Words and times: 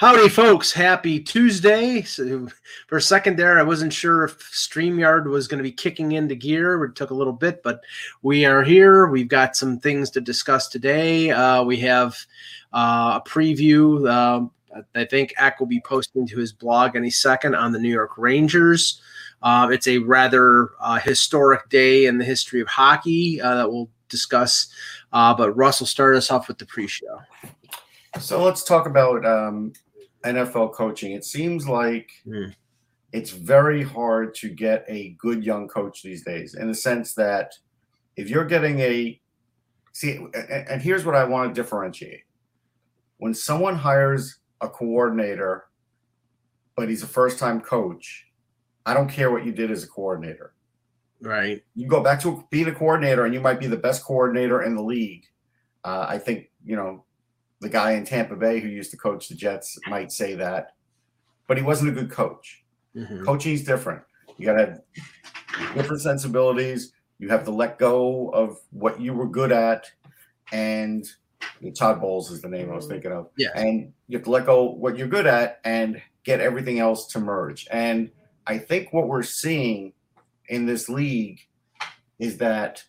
Howdy, 0.00 0.30
folks. 0.30 0.72
Happy 0.72 1.20
Tuesday. 1.20 2.00
So 2.00 2.48
for 2.86 2.96
a 2.96 3.02
second 3.02 3.36
there, 3.36 3.58
I 3.58 3.62
wasn't 3.62 3.92
sure 3.92 4.24
if 4.24 4.38
StreamYard 4.50 5.26
was 5.26 5.46
going 5.46 5.58
to 5.58 5.62
be 5.62 5.70
kicking 5.70 6.12
into 6.12 6.34
gear. 6.34 6.82
It 6.84 6.94
took 6.94 7.10
a 7.10 7.14
little 7.14 7.34
bit, 7.34 7.62
but 7.62 7.82
we 8.22 8.46
are 8.46 8.62
here. 8.62 9.08
We've 9.08 9.28
got 9.28 9.56
some 9.56 9.78
things 9.78 10.08
to 10.12 10.22
discuss 10.22 10.68
today. 10.68 11.30
Uh, 11.32 11.64
we 11.64 11.76
have 11.80 12.16
uh, 12.72 13.20
a 13.22 13.28
preview. 13.28 14.10
Um, 14.10 14.52
I 14.94 15.04
think 15.04 15.34
Eck 15.36 15.60
will 15.60 15.66
be 15.66 15.82
posting 15.82 16.26
to 16.28 16.38
his 16.38 16.54
blog 16.54 16.96
any 16.96 17.10
second 17.10 17.54
on 17.54 17.70
the 17.70 17.78
New 17.78 17.92
York 17.92 18.16
Rangers. 18.16 19.02
Uh, 19.42 19.68
it's 19.70 19.86
a 19.86 19.98
rather 19.98 20.70
uh, 20.80 20.98
historic 20.98 21.68
day 21.68 22.06
in 22.06 22.16
the 22.16 22.24
history 22.24 22.62
of 22.62 22.68
hockey 22.68 23.38
uh, 23.38 23.54
that 23.54 23.70
we'll 23.70 23.90
discuss. 24.08 24.72
Uh, 25.12 25.34
but 25.34 25.52
Russ 25.52 25.78
will 25.78 25.86
start 25.86 26.16
us 26.16 26.30
off 26.30 26.48
with 26.48 26.56
the 26.56 26.64
pre-show. 26.64 27.20
So 28.18 28.42
let's 28.42 28.64
talk 28.64 28.86
about 28.86 29.24
um, 29.24 29.72
NFL 30.24 30.72
coaching. 30.74 31.12
It 31.12 31.24
seems 31.24 31.66
like 31.68 32.10
Hmm. 32.24 32.50
it's 33.12 33.30
very 33.30 33.82
hard 33.82 34.34
to 34.36 34.48
get 34.48 34.84
a 34.88 35.10
good 35.18 35.44
young 35.44 35.66
coach 35.68 36.02
these 36.02 36.22
days, 36.24 36.54
in 36.54 36.68
the 36.68 36.74
sense 36.74 37.14
that 37.14 37.52
if 38.16 38.28
you're 38.28 38.44
getting 38.44 38.80
a 38.80 39.20
see, 39.92 40.24
and 40.34 40.80
here's 40.82 41.04
what 41.04 41.14
I 41.16 41.24
want 41.24 41.52
to 41.54 41.60
differentiate: 41.60 42.24
when 43.18 43.34
someone 43.34 43.74
hires 43.76 44.38
a 44.60 44.68
coordinator, 44.68 45.64
but 46.76 46.88
he's 46.88 47.02
a 47.02 47.06
first-time 47.08 47.60
coach, 47.60 48.26
I 48.86 48.94
don't 48.94 49.08
care 49.08 49.30
what 49.30 49.44
you 49.44 49.52
did 49.52 49.70
as 49.70 49.82
a 49.84 49.88
coordinator. 49.88 50.54
Right. 51.22 51.62
You 51.74 51.86
go 51.88 52.02
back 52.02 52.20
to 52.20 52.44
being 52.50 52.68
a 52.68 52.74
coordinator, 52.74 53.24
and 53.24 53.34
you 53.34 53.40
might 53.40 53.58
be 53.60 53.66
the 53.66 53.76
best 53.76 54.04
coordinator 54.04 54.62
in 54.62 54.74
the 54.74 54.82
league. 54.82 55.24
Uh, 55.84 56.06
I 56.08 56.18
think 56.18 56.50
you 56.64 56.76
know 56.76 57.04
the 57.60 57.68
guy 57.68 57.92
in 57.92 58.04
Tampa 58.04 58.36
Bay 58.36 58.60
who 58.60 58.68
used 58.68 58.90
to 58.90 58.96
coach 58.96 59.28
the 59.28 59.34
Jets 59.34 59.78
might 59.88 60.12
say 60.12 60.34
that, 60.34 60.74
but 61.46 61.56
he 61.56 61.62
wasn't 61.62 61.90
a 61.90 61.92
good 61.92 62.10
coach. 62.10 62.64
Mhm. 62.96 63.24
Coaching 63.24 63.54
is 63.54 63.64
different. 63.64 64.02
You 64.36 64.46
got 64.46 64.54
to 64.54 64.82
have 65.48 65.74
different 65.74 66.02
sensibilities. 66.02 66.92
You 67.18 67.28
have 67.28 67.44
to 67.44 67.50
let 67.50 67.78
go 67.78 68.30
of 68.30 68.58
what 68.70 69.00
you 69.00 69.12
were 69.12 69.28
good 69.28 69.52
at, 69.52 69.90
and 70.52 71.06
Todd 71.74 72.00
Bowles 72.00 72.30
is 72.30 72.40
the 72.40 72.48
name 72.48 72.70
I 72.70 72.76
was 72.76 72.86
thinking 72.86 73.12
of. 73.12 73.28
Yes. 73.36 73.52
And 73.54 73.92
you 74.08 74.16
have 74.16 74.24
to 74.24 74.30
let 74.30 74.46
go 74.46 74.70
what 74.70 74.96
you're 74.96 75.08
good 75.08 75.26
at 75.26 75.60
and 75.64 76.00
get 76.24 76.40
everything 76.40 76.78
else 76.78 77.06
to 77.08 77.18
merge. 77.20 77.66
And 77.70 78.10
I 78.46 78.58
think 78.58 78.92
what 78.92 79.08
we're 79.08 79.22
seeing 79.22 79.92
in 80.48 80.66
this 80.66 80.88
league 80.88 81.40
is 82.18 82.38
that 82.38 82.84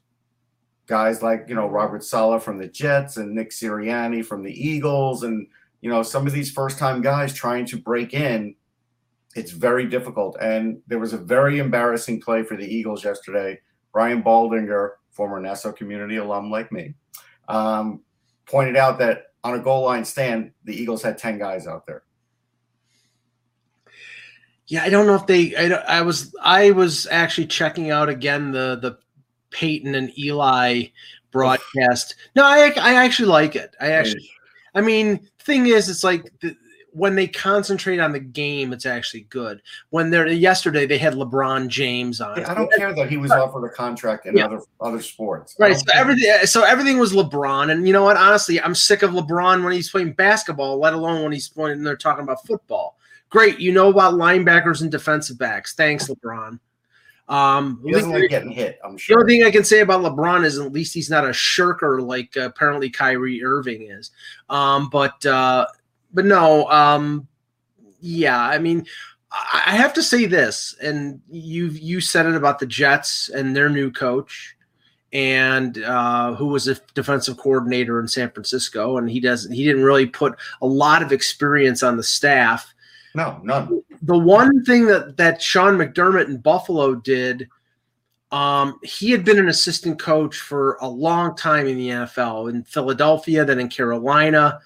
guys 0.92 1.24
like 1.24 1.46
you 1.48 1.56
know 1.56 1.68
Robert 1.68 2.04
Saleh 2.04 2.44
from 2.44 2.58
the 2.58 2.68
Jets 2.68 3.16
and 3.16 3.34
Nick 3.34 3.52
Sirianni 3.52 4.26
from 4.26 4.44
the 4.44 4.52
Eagles 4.52 5.24
and 5.24 5.48
you 5.80 5.90
know 5.90 6.04
some 6.04 6.28
of 6.28 6.34
these 6.34 6.52
first 6.52 6.78
time 6.78 7.02
guys 7.02 7.34
trying 7.34 7.66
to 7.68 7.78
break 7.78 8.14
in. 8.14 8.54
It's 9.34 9.52
very 9.52 9.88
difficult. 9.88 10.36
And 10.42 10.82
there 10.88 11.00
was 11.00 11.14
a 11.14 11.18
very 11.18 11.60
embarrassing 11.60 12.20
play 12.20 12.44
for 12.44 12.58
the 12.58 12.66
Eagles 12.66 13.06
yesterday. 13.06 13.62
Brian 13.94 14.22
Baldinger 14.22 14.92
former 15.12 15.40
Nassau 15.40 15.72
community 15.72 16.18
alum 16.18 16.52
like 16.52 16.74
me 16.74 16.94
um, 17.48 18.02
pointed 18.46 18.76
out 18.76 19.00
that 19.00 19.28
on 19.46 19.54
a 19.54 19.60
goal 19.60 19.86
line 19.86 20.04
stand 20.04 20.52
the 20.66 20.76
Eagles 20.76 21.02
had 21.02 21.18
10 21.18 21.40
guys 21.40 21.68
out 21.68 21.88
there. 21.88 22.04
Yeah, 24.68 24.84
I 24.84 24.90
don't 24.90 25.08
know 25.08 25.16
if 25.16 25.26
they. 25.26 25.56
I, 25.56 26.00
I 26.00 26.02
was 26.02 26.34
I 26.42 26.72
was 26.72 27.06
actually 27.12 27.48
checking 27.48 27.92
out 27.92 28.08
again 28.08 28.52
the 28.52 28.78
the 28.82 29.00
Peyton 29.52 29.96
and 29.96 30.18
Eli 30.18 30.86
broadcast. 31.32 32.16
No, 32.36 32.44
I 32.44 32.74
I 32.80 32.96
actually 32.96 33.30
like 33.30 33.56
it. 33.56 33.76
I 33.80 33.92
actually. 33.92 34.30
I 34.74 34.82
mean, 34.82 35.28
thing 35.40 35.68
is, 35.68 35.90
it's 35.90 36.04
like 36.04 36.32
the, 36.42 36.56
when 36.94 37.16
they 37.16 37.28
concentrate 37.28 38.00
on 38.00 38.12
the 38.12 38.20
game, 38.20 38.74
it's 38.74 38.86
actually 38.86 39.22
good. 39.30 39.62
When 39.92 40.10
they're 40.10 40.28
yesterday, 40.28 40.86
they 40.86 40.98
had 40.98 41.14
LeBron 41.14 41.68
James 41.70 42.20
on. 42.22 42.44
I 42.44 42.54
don't 42.54 42.72
care 42.74 42.94
that 42.94 43.10
he 43.10 43.16
was 43.18 43.32
offered 43.32 43.66
a 43.66 43.70
contract 43.70 44.26
in 44.26 44.36
Yeah. 44.36 44.46
other 44.46 44.62
other 44.82 45.02
sports 45.02 45.56
Right. 45.60 45.76
So 45.78 45.84
care. 45.86 46.02
everything, 46.02 46.46
so 46.46 46.64
everything 46.64 46.98
was 47.00 47.14
LeBron, 47.14 47.72
and 47.72 47.88
you 47.88 47.94
know 47.94 48.04
what? 48.04 48.18
Honestly, 48.18 48.62
I'm 48.62 48.76
sick 48.76 49.04
of 49.04 49.12
LeBron 49.12 49.64
when 49.64 49.74
he's 49.74 49.90
playing 49.90 50.14
basketball, 50.14 50.78
let 50.80 50.94
alone 50.94 51.24
when 51.24 51.32
he's 51.32 51.48
playing. 51.50 51.78
And 51.78 51.88
they're 51.88 51.96
talking 51.96 52.24
about 52.24 52.46
football. 52.46 52.98
Great, 53.30 53.60
you 53.60 53.72
know 53.72 53.90
about 53.90 54.16
linebackers 54.16 54.82
and 54.82 54.92
defensive 54.92 55.38
backs. 55.38 55.74
Thanks, 55.74 56.08
LeBron. 56.10 56.60
Um, 57.28 57.82
he 57.86 57.92
doesn't 57.92 58.12
like 58.12 58.30
getting 58.30 58.52
hit 58.52 58.80
I'm 58.84 58.98
sure. 58.98 59.18
the 59.18 59.22
only 59.22 59.38
thing 59.38 59.48
I 59.48 59.52
can 59.52 59.64
say 59.64 59.80
about 59.80 60.02
LeBron 60.02 60.44
is 60.44 60.60
at 60.60 60.74
least 60.74 60.94
he's 60.94 61.10
not 61.10 61.28
a 61.28 61.32
shirker 61.32 62.02
like 62.02 62.36
uh, 62.36 62.42
apparently 62.42 62.90
Kyrie 62.90 63.44
Irving 63.44 63.84
is. 63.84 64.12
Um, 64.50 64.90
but 64.90 65.26
uh, 65.26 65.68
but 66.14 66.26
no, 66.26 66.70
um, 66.70 67.28
yeah, 68.02 68.40
I 68.40 68.58
mean, 68.58 68.86
I 69.32 69.64
I 69.68 69.72
have 69.72 69.94
to 69.94 70.04
say 70.04 70.26
this, 70.26 70.76
and 70.82 71.22
you 71.30 71.68
you 71.68 72.02
said 72.02 72.26
it 72.26 72.36
about 72.36 72.60
the 72.60 72.66
Jets 72.66 73.30
and 73.30 73.56
their 73.56 73.70
new 73.70 73.92
coach, 73.92 74.58
and 75.14 75.82
uh, 75.84 76.36
who 76.36 76.48
was 76.48 76.68
a 76.68 76.76
defensive 76.96 77.38
coordinator 77.38 78.00
in 78.00 78.08
San 78.10 78.30
Francisco, 78.32 78.98
and 78.98 79.10
he 79.10 79.22
doesn't 79.22 79.54
he 79.54 79.64
didn't 79.64 79.84
really 79.84 80.08
put 80.08 80.36
a 80.62 80.68
lot 80.68 81.02
of 81.02 81.14
experience 81.14 81.82
on 81.82 81.96
the 81.96 82.04
staff 82.04 82.74
no 83.14 83.40
none 83.44 83.84
the 84.02 84.18
one 84.18 84.64
thing 84.64 84.88
that 84.88 85.18
that 85.18 85.42
Sean 85.42 85.78
McDermott 85.78 86.28
in 86.28 86.38
Buffalo 86.38 86.96
did, 86.96 87.48
um, 88.32 88.80
he 88.84 89.12
had 89.12 89.24
been 89.24 89.40
an 89.40 89.50
assistant 89.50 90.00
coach 90.00 90.38
for 90.38 90.78
a 90.82 90.88
long 90.88 91.36
time 91.36 91.68
in 91.68 91.78
the 91.78 91.90
NFL 91.90 92.50
in 92.50 92.64
Philadelphia, 92.64 93.46
then 93.46 93.60
in 93.60 93.70
Carolina. 93.70 94.60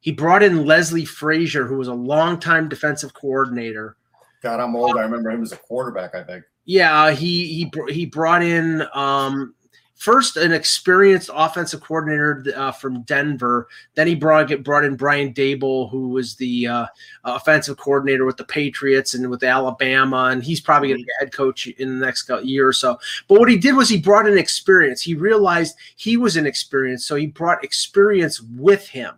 He 0.00 0.12
brought 0.12 0.42
in 0.42 0.64
Leslie 0.64 1.04
Frazier, 1.04 1.66
who 1.66 1.76
was 1.76 1.88
a 1.88 1.94
longtime 1.94 2.68
defensive 2.68 3.14
coordinator. 3.14 3.96
God 4.42 4.60
I'm 4.60 4.76
old 4.76 4.96
I 4.96 5.02
remember 5.02 5.30
him 5.30 5.42
as 5.42 5.52
a 5.52 5.56
quarterback 5.56 6.14
I 6.14 6.22
think 6.22 6.44
Yeah, 6.64 7.10
he 7.10 7.46
he 7.46 7.72
he 7.92 8.06
brought 8.06 8.42
in 8.42 8.86
um, 8.94 9.54
first 9.98 10.36
an 10.36 10.52
experienced 10.52 11.28
offensive 11.34 11.80
coordinator 11.80 12.44
uh, 12.56 12.70
from 12.70 13.02
Denver. 13.02 13.68
Then 13.94 14.06
he 14.06 14.14
brought 14.14 14.62
brought 14.62 14.84
in 14.84 14.96
Brian 14.96 15.34
Daboll, 15.34 15.90
who 15.90 16.08
was 16.08 16.36
the 16.36 16.68
uh, 16.68 16.86
offensive 17.24 17.76
coordinator 17.76 18.24
with 18.24 18.36
the 18.36 18.44
Patriots 18.44 19.14
and 19.14 19.28
with 19.28 19.42
Alabama, 19.42 20.28
and 20.30 20.42
he's 20.42 20.60
probably 20.60 20.88
going 20.88 21.00
to 21.00 21.04
be 21.04 21.12
head 21.18 21.32
coach 21.32 21.66
in 21.66 21.98
the 21.98 22.06
next 22.06 22.30
year 22.42 22.66
or 22.66 22.72
so. 22.72 22.98
But 23.26 23.40
what 23.40 23.50
he 23.50 23.58
did 23.58 23.74
was 23.74 23.88
he 23.88 23.98
brought 23.98 24.28
in 24.28 24.38
experience. 24.38 25.02
He 25.02 25.14
realized 25.14 25.76
he 25.96 26.16
was 26.16 26.36
inexperienced, 26.36 27.06
so 27.06 27.16
he 27.16 27.26
brought 27.26 27.64
experience 27.64 28.40
with 28.40 28.88
him, 28.88 29.14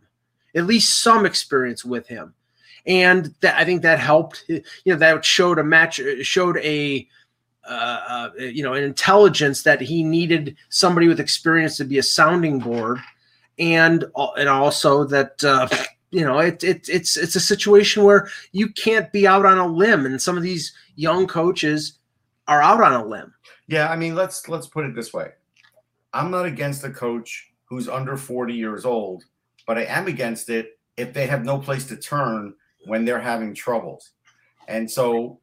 at 0.54 0.66
least 0.66 1.02
some 1.02 1.26
experience 1.26 1.84
with 1.84 2.08
him. 2.08 2.34
And 2.86 3.34
that 3.40 3.56
I 3.56 3.66
think 3.66 3.82
that 3.82 3.98
helped. 3.98 4.44
You 4.48 4.62
know, 4.86 4.96
that 4.96 5.22
showed 5.26 5.58
a 5.58 5.62
match, 5.62 6.00
showed 6.22 6.56
a 6.56 7.06
uh, 7.70 8.00
uh, 8.08 8.31
you 8.38 8.62
know, 8.62 8.75
an 8.75 8.84
intelligence 8.84 9.62
that 9.62 9.81
he 9.81 10.03
needed 10.03 10.56
somebody 10.69 11.08
with 11.08 11.20
experience 11.20 11.76
to 11.76 11.84
be 11.84 11.98
a 11.98 12.03
sounding 12.03 12.58
board, 12.58 12.98
and 13.58 14.04
and 14.36 14.48
also 14.48 15.04
that 15.04 15.42
uh, 15.44 15.69
you 16.10 16.22
know 16.25 16.38
it, 16.38 16.64
it 16.64 16.88
it's 16.88 17.17
it's 17.17 17.37
a 17.37 17.40
situation 17.40 18.05
where 18.05 18.28
you 18.52 18.69
can't 18.69 19.12
be 19.12 19.26
out 19.26 19.46
on 19.46 19.58
a 19.58 19.67
limb, 19.67 20.05
and 20.05 20.20
some 20.20 20.37
of 20.37 20.43
these 20.43 20.72
young 20.96 21.26
coaches 21.26 21.99
are 22.49 22.61
out 22.61 22.82
on 22.82 22.93
a 22.93 23.05
limb. 23.05 23.32
Yeah, 23.69 23.88
I 23.88 23.96
mean, 23.96 24.14
let's 24.14 24.49
let's 24.49 24.67
put 24.67 24.84
it 24.84 24.94
this 24.94 25.12
way. 25.12 25.28
I'm 26.12 26.31
not 26.31 26.46
against 26.46 26.84
a 26.84 26.90
coach 26.90 27.52
who's 27.67 27.88
under 27.88 28.17
40 28.17 28.52
years 28.52 28.84
old, 28.84 29.25
but 29.64 29.78
I 29.78 29.84
am 29.84 30.08
against 30.08 30.50
it 30.50 30.78
if 30.96 31.12
they 31.12 31.26
have 31.28 31.44
no 31.44 31.58
place 31.58 31.87
to 31.87 31.96
turn 31.96 32.55
when 32.87 33.05
they're 33.05 33.20
having 33.20 33.55
troubles. 33.55 34.11
And 34.67 34.90
so, 34.90 35.38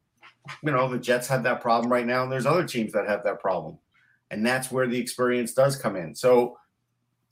you 0.62 0.70
know, 0.70 0.88
the 0.88 0.98
Jets 0.98 1.28
have 1.28 1.42
that 1.44 1.60
problem 1.60 1.92
right 1.92 2.06
now, 2.06 2.22
and 2.22 2.32
there's 2.32 2.46
other 2.46 2.66
teams 2.66 2.92
that 2.92 3.08
have 3.08 3.24
that 3.24 3.40
problem. 3.40 3.78
And 4.30 4.44
that's 4.44 4.70
where 4.70 4.86
the 4.86 4.98
experience 4.98 5.54
does 5.54 5.76
come 5.76 5.96
in. 5.96 6.14
So 6.14 6.58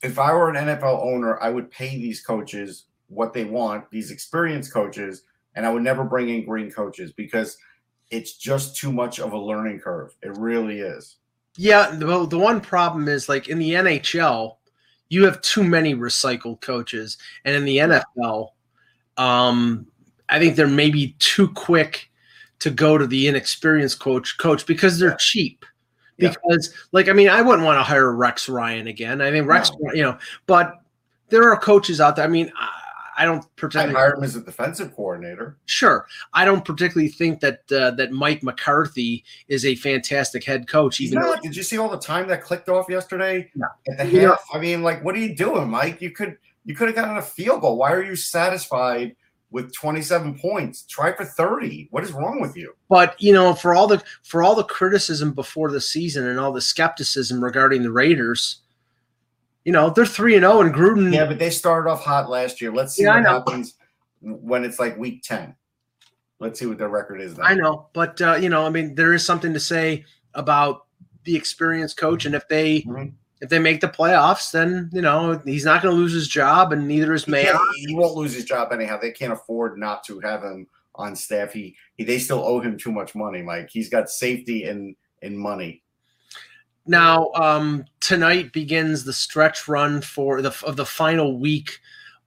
if 0.03 0.19
I 0.19 0.32
were 0.32 0.50
an 0.50 0.56
NFL 0.56 1.05
owner, 1.05 1.38
I 1.43 1.50
would 1.50 1.70
pay 1.70 1.97
these 1.99 2.20
coaches 2.20 2.85
what 3.08 3.32
they 3.32 3.44
want, 3.44 3.91
these 3.91 4.11
experienced 4.11 4.73
coaches, 4.73 5.23
and 5.55 5.64
I 5.64 5.73
would 5.73 5.82
never 5.82 6.05
bring 6.05 6.29
in 6.29 6.44
green 6.44 6.70
coaches 6.70 7.12
because 7.12 7.56
it's 8.11 8.37
just 8.37 8.76
too 8.76 8.93
much 8.93 9.19
of 9.19 9.32
a 9.32 9.38
learning 9.38 9.81
curve. 9.81 10.14
It 10.23 10.37
really 10.37 10.81
is. 10.81 11.17
Yeah, 11.56 11.91
the, 11.91 12.26
the 12.26 12.38
one 12.38 12.61
problem 12.61 13.08
is 13.08 13.29
like 13.29 13.49
in 13.49 13.58
the 13.58 13.73
NHL, 13.73 14.56
you 15.08 15.25
have 15.25 15.41
too 15.41 15.64
many 15.64 15.94
recycled 15.94 16.61
coaches, 16.61 17.17
and 17.44 17.56
in 17.56 17.64
the 17.64 17.79
NFL, 17.79 18.50
um, 19.17 19.87
I 20.29 20.38
think 20.38 20.56
they're 20.56 20.67
maybe 20.67 21.17
too 21.19 21.49
quick 21.49 22.11
to 22.61 22.70
go 22.70 22.97
to 22.99 23.06
the 23.06 23.29
inexperienced 23.29 23.99
coach 24.00 24.38
coach 24.38 24.67
because 24.67 24.99
they're 24.99 25.17
cheap. 25.19 25.64
Yeah. 26.19 26.31
Because, 26.31 26.73
like, 26.93 27.08
I 27.08 27.12
mean, 27.12 27.29
I 27.29 27.43
wouldn't 27.43 27.64
want 27.64 27.79
to 27.79 27.82
hire 27.82 28.12
Rex 28.12 28.49
Ryan 28.49 28.87
again. 28.87 29.20
I 29.20 29.31
mean, 29.31 29.44
Rex, 29.44 29.70
No. 29.79 29.93
you 29.93 30.03
know, 30.03 30.17
but 30.47 30.81
there 31.29 31.50
are 31.53 31.58
coaches 31.58 32.00
out 32.00 32.17
there. 32.17 32.25
I 32.25 32.29
mean, 32.29 32.50
I, 32.58 32.69
I 33.19 33.25
don't 33.26 33.44
I 33.44 33.49
pretend. 33.56 33.93
hired 33.93 34.17
him 34.19 34.25
as 34.25 34.37
a 34.37 34.41
defensive 34.41 34.94
coordinator. 34.94 35.56
Sure, 35.67 36.06
I 36.32 36.44
don't 36.44 36.64
particularly 36.64 37.08
think 37.08 37.41
that 37.41 37.61
uh, 37.73 37.91
that 37.93 38.12
Mike 38.12 38.43
McCarthy 38.43 39.25
is 39.49 39.64
a 39.67 39.75
fantastic 39.75 40.44
head 40.44 40.67
coach. 40.69 40.97
He's 40.99 41.12
Even 41.12 41.23
not. 41.25 41.43
Did 41.43 41.55
you 41.56 41.62
see 41.62 41.76
all 41.79 41.88
the 41.91 41.99
time 41.99 42.29
that 42.29 42.43
clicked 42.43 42.69
off 42.69 42.87
yesterday 42.88 43.50
No. 43.55 43.67
at 43.99 44.06
the 44.11 44.17
Yeah. 44.17 44.29
half? 44.29 44.44
I 44.53 44.58
mean, 44.58 44.82
like, 44.82 45.03
what 45.05 45.14
are 45.14 45.19
you 45.19 45.35
doing, 45.35 45.69
Mike? 45.69 46.00
You 46.00 46.11
could 46.11 46.37
you 46.64 46.75
could 46.75 46.88
have 46.88 46.97
gotten 46.97 47.17
a 47.19 47.23
field 47.23 47.61
goal. 47.61 47.76
Why 47.76 47.93
are 47.93 48.03
you 48.03 48.17
satisfied 48.17 49.14
with 49.50 49.72
27 49.75 50.38
points? 50.38 50.82
Try 50.82 51.12
for 51.12 51.25
30. 51.25 51.88
What 51.90 52.04
is 52.04 52.12
wrong 52.12 52.40
with 52.40 52.56
you? 52.56 52.75
but 52.88 53.20
you 53.20 53.32
know, 53.32 53.54
for 53.54 53.75
all 53.75 53.87
the 53.87 54.02
for 54.22 54.43
all 54.43 54.54
the 54.54 54.64
criticism 54.64 55.32
before 55.32 55.70
the 55.70 55.81
season 55.81 56.26
and 56.26 56.38
all 56.38 56.52
the 56.52 56.60
skepticism 56.60 57.43
regarding 57.43 57.82
the 57.82 57.90
Raiders, 57.93 58.62
you 59.64 59.72
know, 59.72 59.90
they're 59.90 60.06
three 60.06 60.34
and 60.37 60.43
zero, 60.43 60.60
and 60.60 60.75
Gruden. 60.75 61.12
Yeah, 61.12 61.26
but 61.26 61.38
they 61.38 61.50
started 61.50 61.90
off 61.90 62.02
hot 62.04 62.28
last 62.31 62.60
year. 62.60 62.72
Let's 62.72 62.94
see 62.94 63.02
Yeah, 63.04 63.16
what 63.20 63.25
happens 63.25 63.75
when 64.20 64.64
it's 64.64 64.78
like 64.78 64.96
week 64.96 65.22
10. 65.22 65.54
Let's 66.38 66.58
see 66.58 66.66
what 66.66 66.78
their 66.78 66.88
record 66.88 67.20
is. 67.20 67.34
Then. 67.34 67.46
I 67.46 67.54
know, 67.54 67.88
but 67.93 68.20
uh, 68.20 68.34
you 68.34 68.48
know, 68.48 68.66
I 68.66 68.70
mean, 68.70 68.94
there 68.94 69.14
is 69.14 69.25
something 69.25 69.52
to 69.54 69.60
say 69.60 70.04
about 70.34 70.87
the 71.25 71.34
experienced 71.34 71.96
coach, 71.96 72.26
and 72.26 72.34
if 72.34 72.46
they 72.48 72.82
Mhm. 72.82 73.12
If 73.40 73.50
they 73.50 73.58
make 73.58 73.80
the 73.80 73.88
playoffs, 73.88 74.50
then 74.50 74.90
you 74.92 75.02
know 75.02 75.40
he's 75.44 75.64
not 75.64 75.82
going 75.82 75.94
to 75.94 76.00
lose 76.00 76.12
his 76.12 76.28
job, 76.28 76.72
and 76.72 76.88
neither 76.88 77.12
is 77.12 77.28
He, 77.76 77.86
he 77.88 77.94
won't 77.94 78.14
lose 78.14 78.34
his 78.34 78.44
job 78.44 78.72
anyhow. 78.72 78.98
They 79.00 79.10
can't 79.10 79.32
afford 79.32 79.78
not 79.78 80.04
to 80.04 80.20
have 80.20 80.42
him 80.42 80.66
on 80.94 81.14
staff. 81.14 81.52
He, 81.52 81.76
he 81.96 82.04
they 82.04 82.18
still 82.18 82.42
owe 82.44 82.60
him 82.60 82.78
too 82.78 82.92
much 82.92 83.14
money, 83.14 83.42
Mike. 83.42 83.68
He's 83.70 83.90
got 83.90 84.08
safety 84.08 84.64
and 84.64 84.96
and 85.22 85.38
money. 85.38 85.82
Now, 86.86 87.30
um, 87.34 87.84
tonight 88.00 88.52
begins 88.52 89.04
the 89.04 89.12
stretch 89.12 89.68
run 89.68 90.00
for 90.00 90.40
the 90.40 90.56
of 90.64 90.76
the 90.76 90.86
final 90.86 91.38
week 91.38 91.80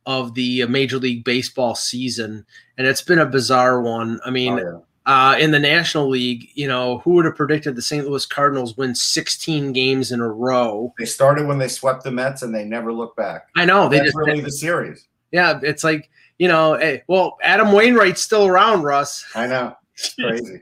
of 0.06 0.34
the 0.34 0.66
Major 0.66 0.98
League 0.98 1.24
Baseball 1.24 1.76
season, 1.76 2.46
and 2.78 2.86
it's 2.86 3.02
been 3.02 3.20
a 3.20 3.26
bizarre 3.26 3.82
one. 3.82 4.20
I 4.26 4.30
mean, 4.30 4.60
Oh, 4.60 4.86
uh, 5.10 5.36
in 5.40 5.50
the 5.50 5.60
National 5.60 6.08
League, 6.08 6.50
you 6.54 6.68
know, 6.68 7.00
who 7.00 7.14
would 7.14 7.26
have 7.26 7.36
predicted 7.36 7.76
the 7.76 7.82
St. 7.82 8.08
Louis 8.08 8.28
Cardinals 8.28 8.78
win 8.78 8.94
16 8.94 9.74
games 9.74 10.12
in 10.12 10.20
a 10.22 10.28
row? 10.30 10.94
They 11.00 11.06
started 11.06 11.48
when 11.48 11.58
they 11.58 11.68
swept 11.68 12.04
the 12.04 12.12
Mets 12.12 12.44
and 12.44 12.54
they 12.54 12.64
never 12.64 12.94
looked 12.94 13.18
back. 13.18 13.48
I 13.58 13.66
know 13.66 13.90
they 13.90 13.98
That's 13.98 14.10
just 14.10 14.18
really 14.18 14.42
the 14.42 14.52
series. 14.52 15.08
yeah. 15.32 15.60
It's 15.64 15.84
like 15.84 16.12
you 16.38 16.48
know, 16.48 16.76
hey, 16.76 17.04
well, 17.08 17.38
Adam 17.44 17.72
Wainwright's 17.74 18.22
still 18.22 18.46
around, 18.46 18.84
Russ, 18.84 19.26
I 19.36 19.48
know. 19.48 19.76
It's 19.96 20.14
crazy. 20.20 20.62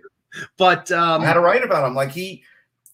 but 0.57 0.91
um, 0.91 1.21
I 1.21 1.25
had 1.25 1.33
to 1.33 1.41
write 1.41 1.63
about 1.63 1.85
him. 1.85 1.94
Like 1.94 2.11
he 2.11 2.41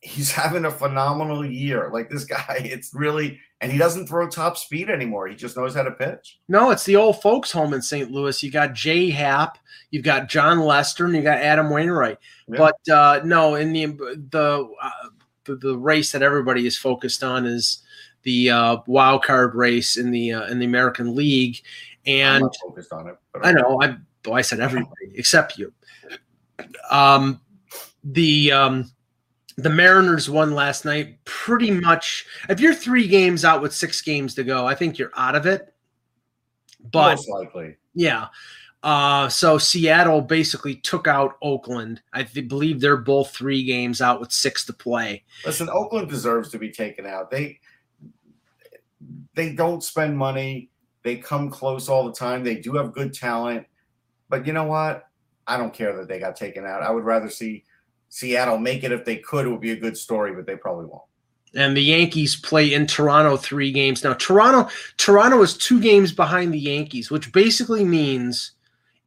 he's 0.01 0.31
having 0.31 0.65
a 0.65 0.71
phenomenal 0.71 1.45
year. 1.45 1.91
Like 1.93 2.09
this 2.09 2.25
guy, 2.37 2.57
it's 2.63 2.95
really 2.95 3.39
and 3.61 3.71
he 3.71 3.77
doesn't 3.77 4.07
throw 4.07 4.27
top 4.27 4.57
speed 4.57 4.89
anymore. 4.89 5.27
He 5.27 5.35
just 5.35 5.55
knows 5.55 5.73
how 5.75 5.83
to 5.83 5.91
pitch. 5.91 6.39
No, 6.49 6.71
it's 6.71 6.83
the 6.83 6.97
old 6.97 7.21
folks 7.21 7.51
home 7.51 7.73
in 7.73 7.81
St. 7.81 8.11
Louis. 8.11 8.43
You 8.43 8.51
got 8.51 8.73
Jay 8.73 9.09
Happ, 9.09 9.57
you've 9.93 10.03
got 10.03 10.27
Jon 10.27 10.59
Lester, 10.59 11.05
and 11.05 11.15
you 11.15 11.21
got 11.21 11.37
Adam 11.37 11.69
Wainwright. 11.69 12.17
Yeah. 12.47 12.57
But 12.57 12.89
uh, 12.91 13.21
no, 13.23 13.55
in 13.55 13.71
the 13.71 13.85
the, 14.31 14.67
uh, 14.81 14.89
the 15.45 15.55
the 15.55 15.77
race 15.77 16.11
that 16.11 16.23
everybody 16.23 16.65
is 16.65 16.75
focused 16.75 17.23
on 17.23 17.45
is 17.45 17.83
the 18.23 18.49
uh, 18.49 18.77
wild 18.87 19.23
card 19.23 19.53
race 19.53 19.95
in 19.95 20.09
the 20.09 20.33
uh, 20.33 20.47
in 20.47 20.57
the 20.57 20.65
American 20.65 21.15
League, 21.15 21.61
and 22.07 22.43
focused 22.65 22.91
on 22.91 23.07
it. 23.07 23.17
But 23.31 23.45
I 23.45 23.51
know 23.51 23.79
I 23.81 23.95
well, 24.25 24.35
I 24.35 24.41
said 24.41 24.59
everybody 24.59 25.11
except 25.13 25.59
you. 25.59 25.71
Um, 26.89 27.39
the 28.03 28.51
um, 28.51 28.91
the 29.57 29.69
Mariners 29.69 30.27
won 30.27 30.55
last 30.55 30.85
night. 30.85 31.23
Pretty 31.23 31.69
much, 31.69 32.25
if 32.49 32.59
you're 32.59 32.73
three 32.73 33.07
games 33.07 33.45
out 33.45 33.61
with 33.61 33.75
six 33.75 34.01
games 34.01 34.33
to 34.35 34.43
go, 34.43 34.65
I 34.65 34.73
think 34.73 34.97
you're 34.97 35.11
out 35.15 35.35
of 35.35 35.45
it. 35.45 35.71
But 36.91 37.11
most 37.11 37.29
likely. 37.29 37.77
yeah. 37.93 38.29
Uh, 38.83 39.29
so 39.29 39.57
Seattle 39.57 40.21
basically 40.21 40.75
took 40.75 41.07
out 41.07 41.37
Oakland. 41.41 42.01
I 42.11 42.23
th- 42.23 42.49
believe 42.49 42.81
they're 42.81 42.97
both 42.97 43.31
three 43.31 43.63
games 43.63 44.01
out 44.01 44.19
with 44.19 44.33
six 44.33 44.65
to 44.65 44.73
play. 44.73 45.23
Listen, 45.45 45.69
Oakland 45.69 46.09
deserves 46.09 46.49
to 46.49 46.59
be 46.59 46.69
taken 46.69 47.05
out. 47.05 47.31
They 47.31 47.59
they 49.35 49.53
don't 49.53 49.83
spend 49.83 50.17
money. 50.17 50.69
They 51.03 51.15
come 51.15 51.49
close 51.49 51.87
all 51.87 52.05
the 52.05 52.13
time. 52.13 52.43
They 52.43 52.55
do 52.55 52.73
have 52.75 52.93
good 52.93 53.13
talent. 53.13 53.65
But 54.29 54.45
you 54.45 54.53
know 54.53 54.65
what? 54.65 55.07
I 55.47 55.57
don't 55.57 55.73
care 55.73 55.95
that 55.95 56.07
they 56.07 56.19
got 56.19 56.35
taken 56.35 56.65
out. 56.65 56.83
I 56.83 56.91
would 56.91 57.03
rather 57.03 57.29
see 57.29 57.63
Seattle 58.09 58.57
make 58.57 58.83
it 58.83 58.91
if 58.91 59.05
they 59.05 59.17
could. 59.17 59.45
It 59.45 59.49
would 59.49 59.61
be 59.61 59.71
a 59.71 59.79
good 59.79 59.97
story, 59.97 60.33
but 60.33 60.45
they 60.45 60.55
probably 60.55 60.85
won't. 60.85 61.03
And 61.55 61.77
the 61.77 61.83
Yankees 61.83 62.35
play 62.35 62.73
in 62.73 62.87
Toronto 62.87 63.37
three 63.37 63.71
games. 63.71 64.03
Now 64.03 64.13
Toronto, 64.13 64.69
Toronto 64.97 65.41
is 65.41 65.55
two 65.55 65.79
games 65.79 66.11
behind 66.11 66.53
the 66.53 66.59
Yankees, 66.59 67.11
which 67.11 67.31
basically 67.31 67.85
means 67.85 68.51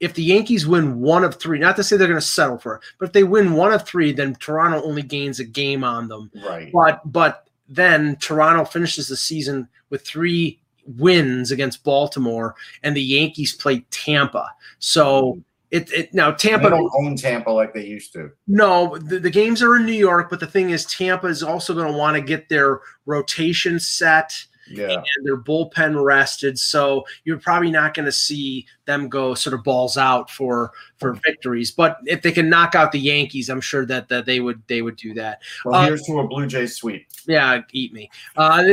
if 0.00 0.14
the 0.14 0.22
Yankees 0.22 0.66
win 0.66 1.00
one 1.00 1.24
of 1.24 1.36
three, 1.36 1.58
not 1.58 1.76
to 1.76 1.84
say 1.84 1.96
they're 1.96 2.06
going 2.06 2.20
to 2.20 2.26
settle 2.26 2.58
for 2.58 2.76
it, 2.76 2.82
but 2.98 3.06
if 3.06 3.12
they 3.12 3.24
win 3.24 3.54
one 3.54 3.72
of 3.72 3.86
three, 3.86 4.12
then 4.12 4.34
Toronto 4.34 4.82
only 4.82 5.02
gains 5.02 5.40
a 5.40 5.44
game 5.44 5.84
on 5.84 6.08
them. 6.08 6.30
Right. 6.46 6.70
But 6.72 7.00
but 7.10 7.48
then 7.68 8.16
Toronto 8.16 8.64
finishes 8.64 9.08
the 9.08 9.16
season 9.16 9.68
with 9.90 10.06
three 10.06 10.60
wins 10.86 11.50
against 11.50 11.82
Baltimore, 11.82 12.54
and 12.82 12.96
the 12.96 13.02
Yankees 13.02 13.54
play 13.54 13.84
Tampa. 13.90 14.48
So 14.78 15.32
hmm. 15.32 15.40
it, 15.70 15.90
it 15.92 16.14
now 16.14 16.30
They 16.30 16.50
Tampa. 16.50 16.70
don't 16.70 16.92
own 16.98 17.16
Tampa 17.16 17.50
like 17.50 17.72
they 17.72 17.86
used 17.86 18.12
to. 18.12 18.30
No, 18.46 18.98
the, 18.98 19.18
the 19.18 19.30
games 19.30 19.62
are 19.62 19.76
in 19.76 19.86
New 19.86 19.92
York, 19.92 20.28
but 20.30 20.40
the 20.40 20.46
thing 20.46 20.70
is, 20.70 20.84
Tampa 20.84 21.26
is 21.26 21.42
also 21.42 21.74
going 21.74 21.90
to 21.90 21.98
want 21.98 22.16
to 22.16 22.20
get 22.20 22.48
their 22.48 22.80
rotation 23.06 23.80
set 23.80 24.32
Yeah. 24.68 24.96
and 25.16 25.26
their 25.26 25.36
bullpen 25.36 26.02
rested. 26.02 26.58
So 26.58 27.04
you're 27.24 27.38
probably 27.38 27.70
not 27.70 27.94
going 27.94 28.06
to 28.06 28.12
see 28.12 28.66
them 28.84 29.08
go 29.08 29.34
sort 29.34 29.54
of 29.54 29.62
balls 29.62 29.96
out 29.96 30.30
for 30.30 30.72
for 30.98 31.14
victories. 31.24 31.70
But 31.70 31.98
if 32.06 32.22
they 32.22 32.32
can 32.32 32.48
knock 32.48 32.74
out 32.74 32.92
the 32.92 32.98
Yankees, 33.00 33.48
I'm 33.48 33.60
sure 33.60 33.86
that, 33.86 34.08
that 34.08 34.26
they 34.26 34.40
would 34.40 34.62
they 34.66 34.82
would 34.82 34.96
do 34.96 35.14
that. 35.14 35.42
Well, 35.64 35.74
Uh, 35.76 35.86
here's 35.86 36.02
to 36.02 36.18
a 36.20 36.26
Blue 36.26 36.46
Jays 36.46 36.76
sweep. 36.76 37.06
Yeah, 37.26 37.60
eat 37.72 37.92
me. 37.92 38.10
Uh, 38.36 38.62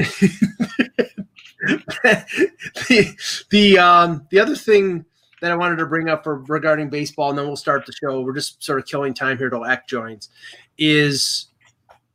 the 1.63 3.45
the 3.49 3.77
um, 3.77 4.25
the 4.29 4.39
other 4.39 4.55
thing 4.55 5.05
that 5.41 5.51
I 5.51 5.55
wanted 5.55 5.75
to 5.75 5.85
bring 5.85 6.07
up 6.07 6.23
for 6.23 6.37
regarding 6.43 6.89
baseball, 6.89 7.29
and 7.29 7.37
then 7.37 7.45
we'll 7.47 7.57
start 7.57 7.85
the 7.85 7.91
show. 7.91 8.21
We're 8.21 8.33
just 8.33 8.63
sort 8.63 8.79
of 8.79 8.85
killing 8.85 9.13
time 9.13 9.37
here 9.37 9.49
till 9.49 9.65
Eck 9.65 9.87
joins. 9.89 10.29
Is 10.77 11.47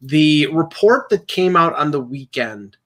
the 0.00 0.46
report 0.46 1.10
that 1.10 1.28
came 1.28 1.54
out 1.56 1.74
on 1.74 1.90
the 1.90 2.00
weekend 2.00 2.77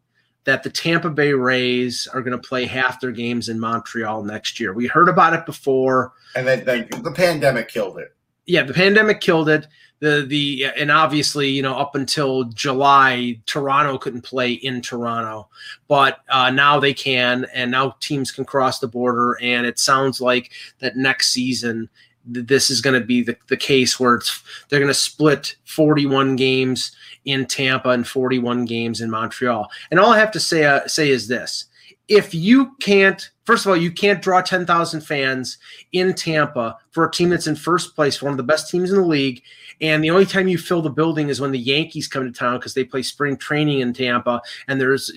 that 0.44 0.62
the 0.62 0.70
Tampa 0.70 1.10
Bay 1.10 1.32
Rays 1.32 2.08
are 2.12 2.20
going 2.22 2.38
to 2.40 2.48
play 2.48 2.64
half 2.66 3.00
their 3.00 3.12
games 3.12 3.48
in 3.48 3.60
Montreal 3.60 4.24
next 4.24 4.58
year? 4.58 4.72
We 4.72 4.86
heard 4.86 5.08
about 5.08 5.34
it 5.34 5.46
before 5.46 6.12
And 6.34 6.46
then, 6.46 6.64
then 6.64 6.88
the 7.02 7.12
pandemic 7.12 7.68
killed 7.68 7.98
it. 7.98 8.14
yeah, 8.46 8.62
the 8.64 8.74
pandemic 8.74 9.20
killed 9.20 9.48
it. 9.48 9.66
The 10.00 10.24
the 10.26 10.64
and 10.76 10.90
obviously, 10.90 11.48
you 11.48 11.62
know, 11.62 11.76
up 11.76 11.94
until 11.94 12.42
July, 12.46 13.40
Toronto 13.46 13.98
couldn't 13.98 14.22
play 14.22 14.54
in 14.54 14.82
Toronto, 14.82 15.48
but 15.86 16.18
uh, 16.28 16.50
now 16.50 16.80
they 16.80 16.92
can, 16.92 17.46
and 17.54 17.70
now 17.70 17.94
teams 18.00 18.32
can 18.32 18.44
cross 18.44 18.80
the 18.80 18.88
border. 18.88 19.38
And 19.40 19.64
it 19.64 19.78
sounds 19.78 20.20
like 20.20 20.50
that 20.80 20.96
next 20.96 21.28
season, 21.28 21.88
th- 22.34 22.48
this 22.48 22.68
is 22.68 22.80
going 22.80 23.00
to 23.00 23.06
be 23.06 23.22
the, 23.22 23.36
the 23.46 23.56
case 23.56 24.00
where 24.00 24.16
it's 24.16 24.42
they're 24.68 24.80
going 24.80 24.88
to 24.88 24.94
split 24.94 25.54
41 25.66 26.34
games 26.34 26.90
in 27.24 27.46
Tampa 27.46 27.90
and 27.90 28.06
41 28.06 28.64
games 28.64 29.00
in 29.00 29.10
Montreal. 29.10 29.70
And 29.90 30.00
all 30.00 30.12
I 30.12 30.18
have 30.18 30.32
to 30.32 30.40
say 30.40 30.64
uh, 30.64 30.86
say 30.86 31.10
is 31.10 31.28
this: 31.28 31.66
if 32.08 32.34
you 32.34 32.74
can't, 32.80 33.30
first 33.44 33.64
of 33.64 33.70
all, 33.70 33.76
you 33.76 33.90
can't 33.90 34.20
draw 34.20 34.42
10,000 34.42 35.00
fans 35.00 35.58
in 35.92 36.14
Tampa 36.14 36.76
for 36.90 37.06
a 37.06 37.10
team 37.10 37.30
that's 37.30 37.46
in 37.46 37.56
first 37.56 37.94
place, 37.94 38.20
one 38.20 38.32
of 38.32 38.36
the 38.36 38.42
best 38.42 38.70
teams 38.70 38.90
in 38.90 38.96
the 38.96 39.06
league. 39.06 39.42
And 39.80 40.04
the 40.04 40.10
only 40.10 40.26
time 40.26 40.46
you 40.46 40.58
fill 40.58 40.82
the 40.82 40.90
building 40.90 41.28
is 41.28 41.40
when 41.40 41.52
the 41.52 41.58
Yankees 41.58 42.06
come 42.06 42.24
to 42.24 42.30
town 42.30 42.58
because 42.58 42.74
they 42.74 42.84
play 42.84 43.02
spring 43.02 43.36
training 43.36 43.80
in 43.80 43.92
Tampa, 43.92 44.42
and 44.68 44.80
there's 44.80 45.10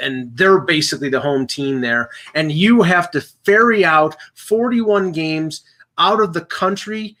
and 0.00 0.36
they're 0.36 0.60
basically 0.60 1.08
the 1.08 1.20
home 1.20 1.46
team 1.46 1.80
there. 1.80 2.10
And 2.34 2.52
you 2.52 2.82
have 2.82 3.10
to 3.12 3.20
ferry 3.44 3.84
out 3.84 4.16
41 4.34 5.12
games 5.12 5.62
out 5.98 6.20
of 6.20 6.34
the 6.34 6.44
country. 6.44 7.16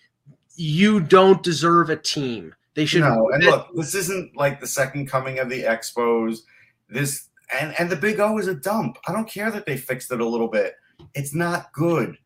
You 0.56 1.00
don't 1.00 1.42
deserve 1.42 1.90
a 1.90 1.96
team. 1.96 2.54
They 2.74 2.86
should. 2.86 3.00
No, 3.02 3.30
and 3.32 3.44
look, 3.44 3.68
this 3.74 3.94
isn't 3.94 4.36
like 4.36 4.60
the 4.60 4.66
second 4.66 5.06
coming 5.06 5.38
of 5.38 5.48
the 5.50 5.62
Expos. 5.62 6.40
This 6.88 7.28
and 7.58 7.74
and 7.78 7.90
the 7.90 7.96
Big 7.96 8.18
O 8.20 8.38
is 8.38 8.48
a 8.48 8.54
dump. 8.54 8.98
I 9.06 9.12
don't 9.12 9.28
care 9.28 9.50
that 9.50 9.66
they 9.66 9.76
fixed 9.76 10.10
it 10.10 10.20
a 10.20 10.26
little 10.26 10.48
bit. 10.48 10.74
It's 11.14 11.34
not 11.34 11.72
good. 11.72 12.16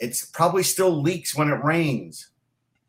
It's 0.00 0.24
probably 0.26 0.62
still 0.62 1.00
leaks 1.00 1.34
when 1.34 1.48
it 1.48 1.64
rains. 1.64 2.28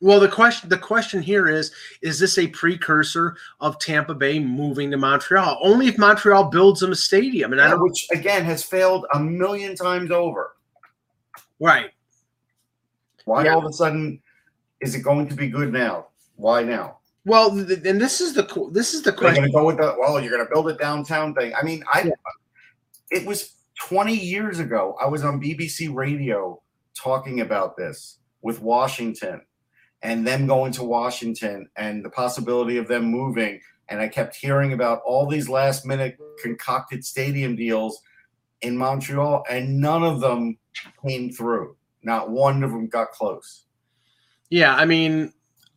Well, 0.01 0.19
the 0.19 0.27
question 0.27 0.67
the 0.67 0.77
question 0.77 1.21
here 1.21 1.47
is: 1.47 1.71
Is 2.01 2.19
this 2.19 2.37
a 2.37 2.47
precursor 2.47 3.37
of 3.61 3.79
Tampa 3.79 4.13
Bay 4.13 4.39
moving 4.39 4.91
to 4.91 4.97
Montreal? 4.97 5.57
Only 5.63 5.87
if 5.87 5.97
Montreal 5.97 6.49
builds 6.49 6.81
them 6.81 6.91
a 6.91 6.95
stadium, 6.95 7.53
and 7.53 7.61
I 7.61 7.69
don't. 7.69 7.81
which 7.81 8.05
again 8.11 8.43
has 8.43 8.61
failed 8.61 9.05
a 9.13 9.19
million 9.19 9.73
times 9.75 10.11
over. 10.11 10.57
Right. 11.61 11.91
Why 13.23 13.45
Yeah. 13.45 13.53
all 13.53 13.59
of 13.65 13.65
a 13.65 13.73
sudden 13.73 14.21
is 14.81 14.95
it 14.95 15.01
going 15.01 15.29
to 15.29 15.35
be 15.35 15.47
good 15.47 15.71
now? 15.71 16.07
Why 16.35 16.61
now? 16.63 16.97
Well, 17.25 17.51
th- 17.51 17.83
and 17.85 17.99
this 17.99 18.21
is 18.21 18.33
the 18.33 18.69
this 18.71 18.93
is 18.93 19.01
the 19.01 19.11
question. 19.11 19.41
going 19.43 19.51
to 19.51 19.53
go 19.53 19.65
with 19.65 19.77
the 19.77 19.95
well, 19.99 20.21
you're 20.21 20.31
going 20.31 20.45
to 20.45 20.53
build 20.53 20.69
a 20.69 20.75
downtown 20.77 21.33
thing. 21.33 21.53
I 21.55 21.63
mean, 21.63 21.83
I 21.91 22.03
Yeah. 22.03 22.11
it 23.11 23.25
was 23.25 23.55
20 23.79 24.13
years 24.15 24.59
ago. 24.59 24.95
I 25.01 25.07
was 25.07 25.23
on 25.23 25.41
BBC 25.41 25.93
Radio 25.93 26.61
talking 26.95 27.41
about 27.41 27.75
this 27.75 28.19
with 28.41 28.61
Washington 28.61 29.41
and 30.01 30.25
them 30.25 30.45
going 30.45 30.71
to 30.73 30.83
Washington 30.83 31.67
and 31.75 32.05
the 32.05 32.09
possibility 32.09 32.77
of 32.77 32.87
them 32.87 33.05
moving. 33.05 33.59
And 33.89 33.99
I 33.99 34.07
kept 34.07 34.35
hearing 34.35 34.73
about 34.73 35.01
all 35.05 35.27
these 35.27 35.49
last 35.49 35.85
minute 35.85 36.17
concocted 36.41 37.03
stadium 37.03 37.55
deals 37.55 38.01
in 38.61 38.77
Montreal, 38.77 39.43
and 39.49 39.79
none 39.79 40.03
of 40.03 40.21
them 40.21 40.57
came 41.05 41.31
through. 41.31 41.75
Not 42.03 42.29
one 42.29 42.63
of 42.63 42.71
them 42.71 42.87
got 42.87 43.11
close. 43.11 43.65
Yeah, 44.49 44.75
I 44.75 44.85
mean, 44.85 45.33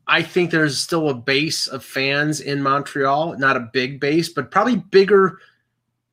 I 0.09 0.23
think 0.23 0.51
there's 0.51 0.79
still 0.79 1.11
a 1.11 1.15
base 1.15 1.67
of 1.67 1.85
fans 1.85 2.41
in 2.41 2.63
Montreal, 2.63 3.39
not 3.39 3.57
a 3.57 3.69
big 3.73 4.01
base, 4.01 4.31
but 4.31 4.51
probably 4.51 4.77
bigger, 4.77 5.39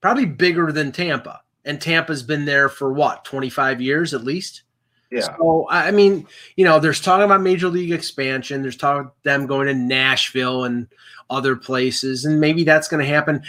probably 0.01 0.25
bigger 0.25 0.71
than 0.71 0.91
Tampa. 0.91 1.41
And 1.63 1.81
Tampa's 1.81 2.21
been 2.21 2.45
there 2.45 2.69
for 2.69 2.93
what, 2.93 3.25
25 3.25 3.81
years 3.81 4.13
at 4.13 4.23
least? 4.23 4.63
Yeah. 5.11 5.35
So 5.37 5.67
I 5.69 5.91
mean, 5.91 6.27
you 6.57 6.65
know, 6.65 6.79
there's 6.79 6.99
talking 6.99 7.23
about 7.23 7.41
major 7.41 7.69
league 7.69 7.91
expansion. 7.91 8.61
There's 8.61 8.75
talk 8.75 9.05
of 9.05 9.11
them 9.23 9.45
going 9.45 9.67
to 9.67 9.73
Nashville 9.73 10.65
and 10.65 10.87
other 11.29 11.55
places, 11.55 12.25
and 12.25 12.39
maybe 12.39 12.63
that's 12.63 12.87
going 12.87 13.03
to 13.03 13.09
happen. 13.09 13.41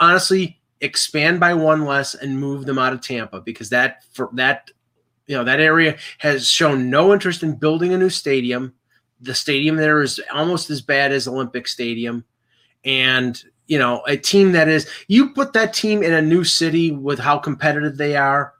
Honestly, 0.00 0.60
expand 0.80 1.38
by 1.38 1.54
one 1.54 1.84
less 1.84 2.14
and 2.14 2.40
move 2.40 2.66
them 2.66 2.78
out 2.78 2.92
of 2.92 3.00
Tampa 3.00 3.40
because 3.40 3.70
that 3.70 4.04
for 4.12 4.30
that 4.34 4.70
you 5.26 5.36
know 5.36 5.44
that 5.44 5.60
area 5.60 5.96
has 6.18 6.48
shown 6.48 6.88
no 6.88 7.12
interest 7.12 7.42
in 7.42 7.56
building 7.56 7.92
a 7.92 7.98
new 7.98 8.10
stadium. 8.10 8.72
The 9.22 9.34
stadium 9.34 9.76
there 9.76 10.02
is 10.02 10.20
almost 10.32 10.68
as 10.70 10.82
bad 10.82 11.12
as 11.12 11.28
Olympic 11.28 11.66
Stadium, 11.68 12.24
and 12.84 13.42
you 13.66 13.78
know 13.78 14.02
a 14.06 14.16
team 14.16 14.52
that 14.52 14.68
is 14.68 14.88
you 15.08 15.30
put 15.30 15.52
that 15.54 15.72
team 15.72 16.02
in 16.02 16.12
a 16.12 16.22
new 16.22 16.44
city 16.44 16.90
with 16.90 17.18
how 17.18 17.38
competitive 17.38 17.96
they 17.96 18.16
are, 18.16 18.54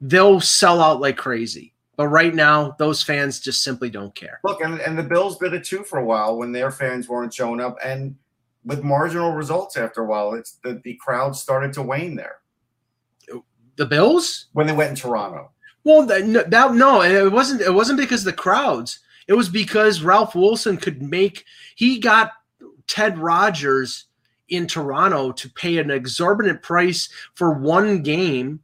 they'll 0.00 0.40
sell 0.40 0.80
out 0.80 1.00
like 1.00 1.16
crazy. 1.16 1.74
But 1.96 2.08
right 2.08 2.34
now, 2.34 2.74
those 2.78 3.02
fans 3.02 3.38
just 3.38 3.62
simply 3.62 3.90
don't 3.90 4.14
care. 4.14 4.40
Look, 4.44 4.62
and, 4.62 4.80
and 4.80 4.98
the 4.98 5.02
Bills 5.02 5.38
did 5.38 5.52
it 5.52 5.64
too 5.64 5.84
for 5.84 5.98
a 5.98 6.04
while 6.04 6.38
when 6.38 6.50
their 6.50 6.70
fans 6.70 7.08
weren't 7.08 7.34
showing 7.34 7.60
up, 7.60 7.76
and 7.84 8.16
with 8.64 8.82
marginal 8.82 9.32
results 9.32 9.76
after 9.76 10.02
a 10.02 10.06
while, 10.06 10.34
it's 10.34 10.58
the, 10.64 10.80
the 10.84 10.94
crowd 10.94 11.36
started 11.36 11.72
to 11.74 11.82
wane 11.82 12.14
there 12.14 12.36
The 13.76 13.86
Bills? 13.86 14.46
when 14.52 14.66
they 14.66 14.72
went 14.72 14.90
in 14.90 14.96
Toronto. 14.96 15.50
Well, 15.84 16.06
that, 16.06 16.26
no, 16.26 16.42
that, 16.44 16.74
no, 16.74 17.02
it 17.02 17.30
wasn't. 17.32 17.60
It 17.60 17.74
wasn't 17.74 17.98
because 17.98 18.20
of 18.20 18.26
the 18.26 18.40
crowds. 18.40 19.00
It 19.32 19.36
was 19.36 19.48
because 19.48 20.02
Ralph 20.02 20.34
Wilson 20.34 20.76
could 20.76 21.00
make. 21.00 21.46
He 21.74 21.98
got 21.98 22.32
Ted 22.86 23.16
Rogers 23.16 24.04
in 24.50 24.66
Toronto 24.66 25.32
to 25.32 25.48
pay 25.48 25.78
an 25.78 25.90
exorbitant 25.90 26.60
price 26.60 27.08
for 27.32 27.54
one 27.54 28.02
game, 28.02 28.60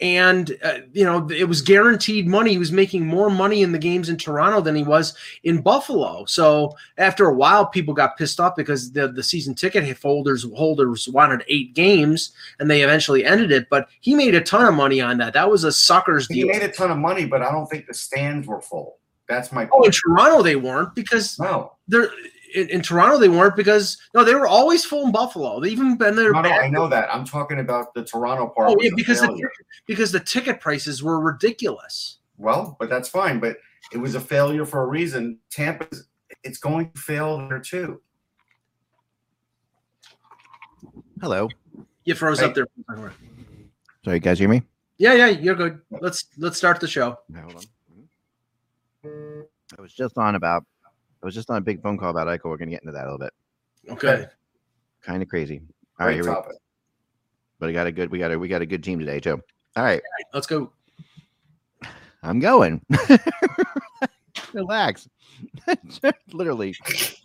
and 0.00 0.58
uh, 0.64 0.78
you 0.92 1.04
know 1.04 1.30
it 1.30 1.44
was 1.44 1.62
guaranteed 1.62 2.26
money. 2.26 2.50
He 2.50 2.58
was 2.58 2.72
making 2.72 3.06
more 3.06 3.30
money 3.30 3.62
in 3.62 3.70
the 3.70 3.78
games 3.78 4.08
in 4.08 4.16
Toronto 4.16 4.60
than 4.60 4.74
he 4.74 4.82
was 4.82 5.16
in 5.44 5.62
Buffalo. 5.62 6.24
So 6.24 6.76
after 6.98 7.26
a 7.26 7.34
while, 7.34 7.66
people 7.66 7.94
got 7.94 8.16
pissed 8.16 8.40
off 8.40 8.56
because 8.56 8.90
the 8.90 9.06
the 9.06 9.22
season 9.22 9.54
ticket 9.54 9.96
holders 10.02 10.44
holders 10.56 11.08
wanted 11.08 11.44
eight 11.46 11.74
games, 11.74 12.32
and 12.58 12.68
they 12.68 12.82
eventually 12.82 13.24
ended 13.24 13.52
it. 13.52 13.68
But 13.70 13.86
he 14.00 14.16
made 14.16 14.34
a 14.34 14.40
ton 14.40 14.66
of 14.66 14.74
money 14.74 15.00
on 15.00 15.18
that. 15.18 15.32
That 15.34 15.48
was 15.48 15.62
a 15.62 15.70
sucker's 15.70 16.26
He 16.26 16.42
deal. 16.42 16.48
He 16.48 16.58
made 16.58 16.68
a 16.68 16.72
ton 16.72 16.90
of 16.90 16.98
money, 16.98 17.24
but 17.24 17.40
I 17.40 17.52
don't 17.52 17.68
think 17.68 17.86
the 17.86 17.94
stands 17.94 18.48
were 18.48 18.60
full. 18.60 18.98
That's 19.28 19.52
my 19.52 19.68
Oh, 19.72 19.84
in. 19.84 19.92
Toronto 19.92 20.42
they 20.42 20.56
weren't 20.56 20.94
because 20.94 21.38
No, 21.38 21.72
they're 21.88 22.10
in, 22.54 22.68
in 22.68 22.82
Toronto 22.82 23.18
they 23.18 23.28
weren't 23.28 23.56
because 23.56 23.96
no, 24.14 24.24
they 24.24 24.34
were 24.34 24.46
always 24.46 24.84
full 24.84 25.06
in 25.06 25.12
Buffalo. 25.12 25.60
They 25.60 25.70
even 25.70 25.96
been 25.96 26.16
there. 26.16 26.32
no, 26.32 26.42
no, 26.42 26.50
I 26.50 26.68
know 26.68 26.88
that. 26.88 27.08
I'm 27.14 27.24
talking 27.24 27.60
about 27.60 27.94
the 27.94 28.04
Toronto 28.04 28.48
part. 28.48 28.70
Oh 28.70 28.76
yeah, 28.80 28.90
because 28.96 29.20
the, 29.20 29.48
because 29.86 30.12
the 30.12 30.20
ticket 30.20 30.60
prices 30.60 31.02
were 31.02 31.20
ridiculous. 31.20 32.18
well, 32.36 32.76
but 32.78 32.90
that's 32.90 33.08
fine. 33.08 33.40
But 33.40 33.56
it 33.92 33.96
was 33.98 34.14
a 34.14 34.20
failure 34.20 34.66
for 34.66 34.82
a 34.82 34.86
reason. 34.86 35.38
Tampa's 35.50 36.08
it's 36.44 36.58
going 36.58 36.90
to 36.92 37.00
fail 37.00 37.38
there 37.48 37.58
too. 37.60 38.00
Hello. 41.20 41.48
You 42.04 42.14
froze 42.14 42.40
Hey. 42.40 42.46
up 42.46 42.54
there. 42.54 42.66
Sorry, 44.04 44.16
you 44.16 44.20
guys 44.20 44.38
hear 44.38 44.48
me? 44.48 44.62
Yeah, 44.98 45.14
yeah, 45.14 45.28
you're 45.28 45.54
good. 45.54 45.80
Let's 46.00 46.26
let's 46.36 46.56
start 46.56 46.80
the 46.80 46.88
show. 46.88 47.16
No, 47.28 47.40
hold 47.42 47.56
on. 47.56 47.62
I 49.04 49.80
was 49.80 49.92
just 49.92 50.16
on 50.18 50.34
about. 50.34 50.64
I 51.22 51.26
was 51.26 51.34
just 51.34 51.50
on 51.50 51.56
a 51.56 51.60
big 51.60 51.82
phone 51.82 51.98
call 51.98 52.10
about 52.10 52.26
Eichel. 52.26 52.50
We're 52.50 52.56
gonna 52.56 52.70
get 52.70 52.82
into 52.82 52.92
that 52.92 53.02
a 53.02 53.10
little 53.12 53.18
bit. 53.18 53.32
Okay. 53.90 54.26
Kind 55.02 55.22
of 55.22 55.28
crazy. 55.28 55.62
All 55.98 56.06
right, 56.06 56.14
Great 56.14 56.24
here 56.24 56.24
we, 56.24 56.34
topic. 56.36 56.56
but 57.58 57.66
we 57.66 57.72
got 57.72 57.86
a 57.86 57.92
good. 57.92 58.10
We 58.10 58.18
got 58.18 58.32
a. 58.32 58.38
We 58.38 58.48
got 58.48 58.62
a 58.62 58.66
good 58.66 58.82
team 58.84 58.98
today 58.98 59.20
too. 59.20 59.42
All 59.76 59.84
right, 59.84 60.02
Let's 60.34 60.46
go. 60.46 60.72
I'm 62.22 62.38
going. 62.38 62.84
Relax. 64.52 65.08
Literally 66.32 66.74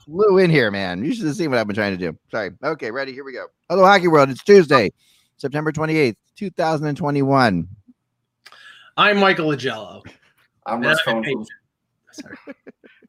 flew 0.05 0.37
in 0.39 0.49
here, 0.49 0.71
man. 0.71 1.03
You 1.03 1.13
should 1.13 1.27
have 1.27 1.35
seen 1.35 1.49
what 1.49 1.59
I've 1.59 1.67
been 1.67 1.75
trying 1.75 1.97
to 1.97 2.11
do. 2.11 2.17
Sorry. 2.31 2.51
Okay, 2.63 2.89
ready. 2.89 3.11
Here 3.13 3.23
we 3.23 3.33
go. 3.33 3.47
Hello, 3.69 3.83
Hockey 3.83 4.07
World. 4.07 4.29
It's 4.29 4.43
Tuesday, 4.43 4.89
September 5.37 5.71
28th, 5.71 6.15
2021. 6.37 7.67
I'm 8.95 9.17
Michael 9.19 9.49
Augello. 9.51 10.03
I'm 10.65 10.81
Russ 10.81 10.99
I 11.05 11.11
Cohen 11.11 11.23
from 11.23 11.33
Sorry. 11.33 11.45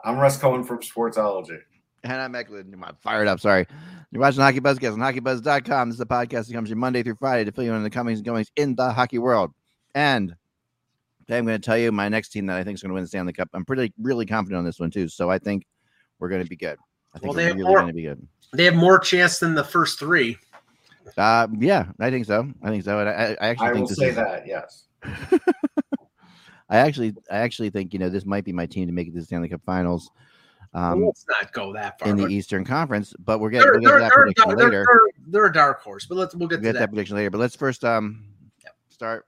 I'm 0.04 0.16
Russ 0.18 0.36
Cohen 0.38 0.64
from 0.64 0.80
Sportsology. 0.80 1.58
And 2.04 2.12
I'm 2.14 2.34
Eklund. 2.34 2.72
I'm 2.74 2.94
fired 3.02 3.26
up. 3.28 3.40
Sorry. 3.40 3.66
You're 4.10 4.20
watching 4.20 4.40
Hockey 4.40 4.60
Buzzcast 4.60 4.92
on 4.94 5.00
hockeybuzz.com. 5.00 5.88
This 5.90 5.96
is 5.96 6.00
a 6.00 6.06
podcast 6.06 6.46
that 6.46 6.52
comes 6.54 6.68
to 6.68 6.70
you 6.70 6.76
Monday 6.76 7.02
through 7.02 7.16
Friday 7.16 7.44
to 7.44 7.52
fill 7.52 7.64
you 7.64 7.70
in 7.70 7.76
on 7.76 7.82
the 7.82 7.90
comings 7.90 8.18
and 8.20 8.26
goings 8.26 8.50
in 8.56 8.74
the 8.76 8.90
hockey 8.92 9.18
world. 9.18 9.52
And 9.94 10.34
today 11.26 11.38
I'm 11.38 11.44
going 11.46 11.60
to 11.60 11.64
tell 11.64 11.76
you 11.76 11.90
my 11.92 12.08
next 12.08 12.28
team 12.30 12.46
that 12.46 12.56
I 12.56 12.64
think 12.64 12.76
is 12.76 12.82
going 12.82 12.90
to 12.90 12.94
win 12.94 13.02
the 13.02 13.08
Stanley 13.08 13.32
Cup. 13.32 13.48
I'm 13.52 13.64
pretty, 13.64 13.92
really 14.00 14.24
confident 14.26 14.58
on 14.58 14.64
this 14.64 14.78
one, 14.78 14.90
too. 14.90 15.08
So 15.08 15.28
I 15.30 15.38
think 15.38 15.66
we're 16.20 16.28
going 16.28 16.42
to 16.42 16.48
be 16.48 16.56
good. 16.56 16.78
I 17.14 17.18
think 17.18 17.34
Well, 17.34 17.34
they 17.34 17.44
we're 17.44 17.48
have 17.48 17.56
really 17.56 17.68
more- 17.68 17.78
going 17.80 17.88
to 17.88 17.94
be 17.94 18.02
good. 18.02 18.28
They 18.54 18.64
have 18.64 18.74
more 18.76 18.98
chance 18.98 19.38
than 19.40 19.54
the 19.54 19.64
first 19.64 19.98
three. 19.98 20.38
Uh, 21.18 21.48
yeah, 21.58 21.86
I 22.00 22.10
think 22.10 22.24
so. 22.26 22.50
I 22.62 22.68
think 22.70 22.84
so. 22.84 22.98
And 23.00 23.08
I, 23.08 23.36
I 23.40 23.48
actually 23.48 23.66
I 23.66 23.72
think 23.72 23.80
will 23.82 23.88
this 23.88 23.98
say 23.98 24.08
is, 24.10 24.16
that, 24.16 24.46
yes. 24.46 24.84
I 26.70 26.78
actually, 26.78 27.14
I 27.30 27.38
actually 27.38 27.70
think, 27.70 27.92
you 27.92 27.98
know, 27.98 28.08
this 28.10 28.26
might 28.26 28.44
be 28.44 28.52
my 28.52 28.66
team 28.66 28.86
to 28.86 28.92
make 28.92 29.08
it 29.08 29.12
to 29.14 29.20
the 29.20 29.24
Stanley 29.24 29.48
Cup 29.48 29.62
finals. 29.64 30.10
Um, 30.74 31.04
Let's 31.06 31.24
not 31.28 31.52
go 31.52 31.72
that 31.72 31.98
far. 31.98 32.08
in 32.08 32.16
the 32.16 32.26
Eastern 32.26 32.64
Conference, 32.64 33.14
but 33.18 33.38
we're 33.40 33.48
getting 33.50 33.70
we'll 33.72 33.80
get 33.80 33.98
that 34.00 34.12
prediction 34.12 34.48
they're, 34.48 34.56
later. 34.56 34.86
they're- 34.86 35.24
they're 35.30 35.46
a 35.46 35.52
dark 35.52 35.80
horse, 35.82 36.06
but 36.06 36.16
let's 36.16 36.34
we'll 36.34 36.48
get 36.48 36.56
We'll 36.60 36.60
to 36.60 36.66
get 36.68 36.72
that. 36.74 36.78
that 36.80 36.88
prediction 36.90 37.16
later. 37.16 37.30
But 37.30 37.38
let's 37.38 37.56
first 37.56 37.84
um 37.84 38.24
Yep. 38.64 38.74
start. 38.88 39.26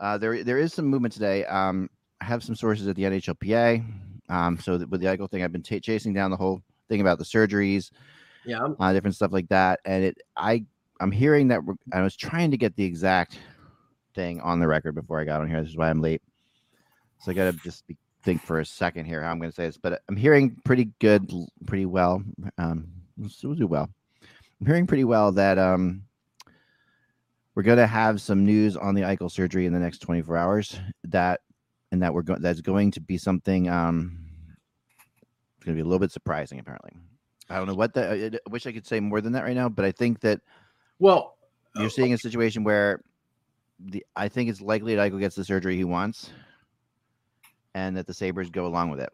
Uh, 0.00 0.18
there 0.18 0.42
there 0.44 0.58
is 0.58 0.72
some 0.72 0.86
movement 0.86 1.12
today. 1.14 1.44
Um, 1.46 1.88
I 2.20 2.24
have 2.24 2.42
some 2.42 2.54
sources 2.56 2.86
at 2.88 2.96
the 2.96 3.02
NHLPA. 3.04 3.84
Um, 4.28 4.58
so 4.58 4.78
with 4.78 5.00
the 5.00 5.06
Eichel 5.06 5.30
thing, 5.30 5.42
I've 5.44 5.52
been 5.52 5.62
ta 5.62 5.78
chasing 5.80 6.12
down 6.14 6.30
the 6.30 6.36
whole 6.36 6.62
thing 6.88 7.00
about 7.00 7.18
the 7.18 7.24
surgeries, 7.24 7.90
Yeah, 8.44 8.68
uh, 8.80 8.92
different 8.92 9.14
stuff 9.16 9.32
like 9.32 9.48
that. 9.48 9.80
And 9.84 10.04
it, 10.04 10.18
I, 10.36 10.64
I'm 11.00 11.10
hearing 11.12 11.48
that 11.48 11.62
we're, 11.64 11.74
I 11.92 12.00
was 12.02 12.16
trying 12.16 12.50
to 12.50 12.56
get 12.56 12.74
the 12.76 12.84
exact 12.84 13.38
thing 14.14 14.40
on 14.40 14.60
the 14.60 14.66
record 14.68 14.94
before 14.94 15.20
I 15.20 15.24
got 15.24 15.40
on 15.40 15.48
here. 15.48 15.60
This 15.60 15.70
is 15.70 15.76
why 15.76 15.90
I'm 15.90 16.00
late. 16.00 16.22
So 17.18 17.30
I 17.30 17.34
got 17.34 17.50
to 17.50 17.58
just 17.58 17.86
be, 17.86 17.96
think 18.22 18.42
for 18.42 18.60
a 18.60 18.64
second 18.64 19.04
here 19.04 19.22
how 19.22 19.30
I'm 19.30 19.38
going 19.38 19.50
to 19.50 19.54
say 19.54 19.66
this. 19.66 19.76
But 19.76 20.02
I'm 20.08 20.16
hearing 20.16 20.56
pretty 20.64 20.90
good, 21.00 21.30
pretty 21.66 21.86
well. 21.86 22.22
Um, 22.58 22.88
we'll, 23.16 23.54
do 23.54 23.66
well. 23.66 23.88
I'm 24.60 24.66
hearing 24.66 24.86
pretty 24.86 25.04
well 25.04 25.32
that 25.32 25.58
um, 25.58 26.02
we're 27.54 27.62
going 27.62 27.78
to 27.78 27.86
have 27.86 28.20
some 28.20 28.44
news 28.44 28.76
on 28.76 28.94
the 28.94 29.02
Eichel 29.02 29.30
surgery 29.30 29.66
in 29.66 29.72
the 29.72 29.78
next 29.78 29.98
24 29.98 30.36
hours. 30.36 30.78
That 31.04 31.40
and 31.94 32.02
that 32.02 32.12
we're 32.12 32.22
going 32.22 32.42
that's 32.42 32.60
going 32.60 32.90
to 32.90 33.00
be 33.00 33.16
something 33.16 33.68
um, 33.68 34.18
it's 35.56 35.64
going 35.64 35.76
to 35.76 35.80
be 35.80 35.86
a 35.86 35.88
little 35.88 36.00
bit 36.00 36.10
surprising. 36.10 36.58
Apparently, 36.58 36.92
I 37.48 37.56
don't 37.56 37.68
know 37.68 37.74
what 37.74 37.94
that. 37.94 38.10
I, 38.10 38.26
I 38.26 38.50
wish 38.50 38.66
I 38.66 38.72
could 38.72 38.86
say 38.86 39.00
more 39.00 39.20
than 39.20 39.32
that 39.32 39.44
right 39.44 39.56
now, 39.56 39.68
but 39.68 39.84
I 39.84 39.92
think 39.92 40.20
that 40.20 40.40
well, 40.98 41.36
you're 41.76 41.90
seeing 41.90 42.12
a 42.12 42.18
situation 42.18 42.64
where 42.64 43.00
the 43.78 44.04
I 44.16 44.28
think 44.28 44.50
it's 44.50 44.60
likely 44.60 44.96
that 44.96 45.12
Eichel 45.12 45.20
gets 45.20 45.36
the 45.36 45.44
surgery 45.44 45.76
he 45.76 45.84
wants, 45.84 46.30
and 47.74 47.96
that 47.96 48.06
the 48.06 48.14
Sabres 48.14 48.50
go 48.50 48.66
along 48.66 48.90
with 48.90 49.00
it. 49.00 49.12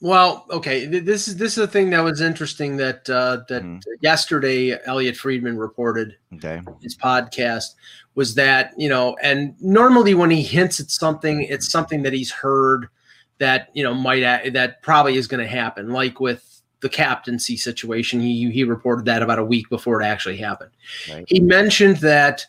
Well, 0.00 0.44
okay. 0.50 0.84
This 0.84 1.26
is 1.26 1.36
this 1.38 1.52
is 1.52 1.56
the 1.56 1.66
thing 1.66 1.88
that 1.90 2.00
was 2.04 2.20
interesting 2.20 2.76
that 2.76 3.08
uh, 3.08 3.38
that 3.48 3.62
Mhm. 3.62 3.80
yesterday 4.00 4.78
Elliot 4.84 5.16
Friedman 5.16 5.56
reported 5.56 6.16
Okay. 6.34 6.60
his 6.82 6.94
podcast 6.96 7.74
was 8.14 8.34
that 8.34 8.74
you 8.76 8.90
know, 8.90 9.16
and 9.22 9.54
normally 9.60 10.12
when 10.12 10.30
he 10.30 10.42
hints 10.42 10.80
at 10.80 10.90
something, 10.90 11.42
it's 11.42 11.70
something 11.70 12.02
that 12.02 12.12
he's 12.12 12.30
heard 12.30 12.88
that 13.38 13.68
you 13.72 13.82
know 13.82 13.94
might 13.94 14.22
a- 14.22 14.50
that 14.50 14.82
probably 14.82 15.16
is 15.16 15.26
going 15.26 15.42
to 15.42 15.50
happen, 15.50 15.88
like 15.90 16.20
with 16.20 16.60
the 16.80 16.88
captaincy 16.90 17.56
situation. 17.56 18.20
He 18.20 18.50
he 18.50 18.64
reported 18.64 19.06
that 19.06 19.22
about 19.22 19.38
a 19.38 19.44
week 19.44 19.70
before 19.70 20.02
it 20.02 20.04
actually 20.04 20.36
happened. 20.36 20.72
Right. 21.10 21.24
He 21.26 21.40
mentioned 21.40 21.96
that 21.98 22.44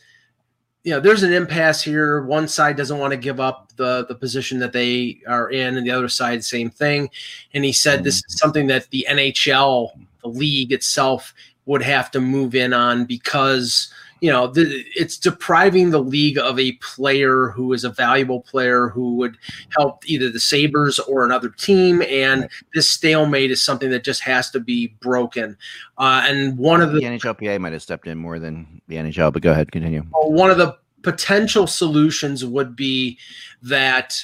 you 0.87 0.93
know 0.93 1.01
there's 1.01 1.23
an 1.23 1.33
impasse 1.33 1.81
here. 1.81 2.21
One 2.21 2.47
side 2.47 2.77
doesn't 2.77 2.97
want 2.97 3.11
to 3.11 3.17
give 3.17 3.41
up 3.41 3.73
the 3.75 4.05
the 4.07 4.15
position 4.15 4.57
that 4.59 4.71
they 4.71 5.19
are 5.27 5.49
in, 5.49 5.75
and 5.75 5.85
the 5.85 5.91
other 5.91 6.07
side 6.07 6.45
same 6.45 6.69
thing. 6.69 7.09
And 7.53 7.65
he 7.65 7.73
said 7.73 8.05
this 8.05 8.21
mm-hmm. 8.21 8.31
is 8.31 8.39
something 8.39 8.67
that 8.67 8.89
the 8.89 9.05
NHL, 9.09 9.91
the 10.21 10.29
league 10.29 10.71
itself, 10.71 11.33
would 11.65 11.81
have 11.81 12.09
to 12.11 12.21
move 12.21 12.55
in 12.55 12.71
on 12.71 13.03
because 13.03 13.93
you 14.21 14.31
know 14.31 14.47
the, 14.47 14.83
it's 14.95 15.17
depriving 15.17 15.89
the 15.89 16.01
league 16.01 16.37
of 16.37 16.59
a 16.59 16.73
player 16.73 17.49
who 17.49 17.73
is 17.73 17.83
a 17.83 17.89
valuable 17.89 18.41
player 18.41 18.89
who 18.89 19.15
would 19.15 19.37
help 19.75 20.07
either 20.09 20.29
the 20.29 20.39
Sabres 20.39 20.99
or 20.99 21.25
another 21.25 21.49
team. 21.49 22.01
And 22.03 22.49
this 22.73 22.89
stalemate 22.89 23.51
is 23.51 23.63
something 23.63 23.89
that 23.91 24.03
just 24.03 24.21
has 24.21 24.49
to 24.51 24.59
be 24.59 24.87
broken. 24.99 25.57
Uh, 25.97 26.23
and 26.25 26.57
one 26.57 26.81
of 26.81 26.91
the 26.91 26.99
the 26.99 27.05
NHLPA 27.05 27.59
might 27.59 27.73
have 27.73 27.81
stepped 27.81 28.07
in 28.07 28.17
more 28.17 28.39
than 28.39 28.81
the 28.87 28.95
NHL, 28.95 29.31
but 29.31 29.41
go 29.41 29.51
ahead, 29.51 29.71
continue. 29.71 30.01
one 30.11 30.49
of 30.49 30.57
the 30.57 30.77
potential 31.03 31.67
solutions 31.67 32.43
would 32.43 32.75
be 32.75 33.17
that 33.61 34.23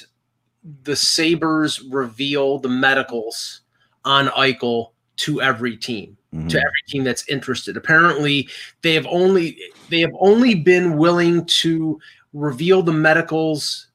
the 0.82 0.96
Sabres 0.96 1.80
reveal 1.80 2.58
the 2.58 2.68
medicals 2.68 3.60
on 4.04 4.26
Eichel 4.28 4.90
to 5.16 5.40
every 5.40 5.76
team 5.76 6.16
Mhm. 6.34 6.48
to 6.48 6.58
every 6.58 6.70
team 6.88 7.04
that's 7.04 7.28
interested. 7.28 7.76
Apparently, 7.76 8.48
they 8.82 8.94
have 8.94 9.06
only 9.08 9.58
they 9.90 10.00
have 10.00 10.12
only 10.18 10.54
been 10.54 10.96
willing 10.96 11.44
to 11.46 12.00
reveal 12.32 12.82
the 12.82 12.92
medicals, 12.92 13.86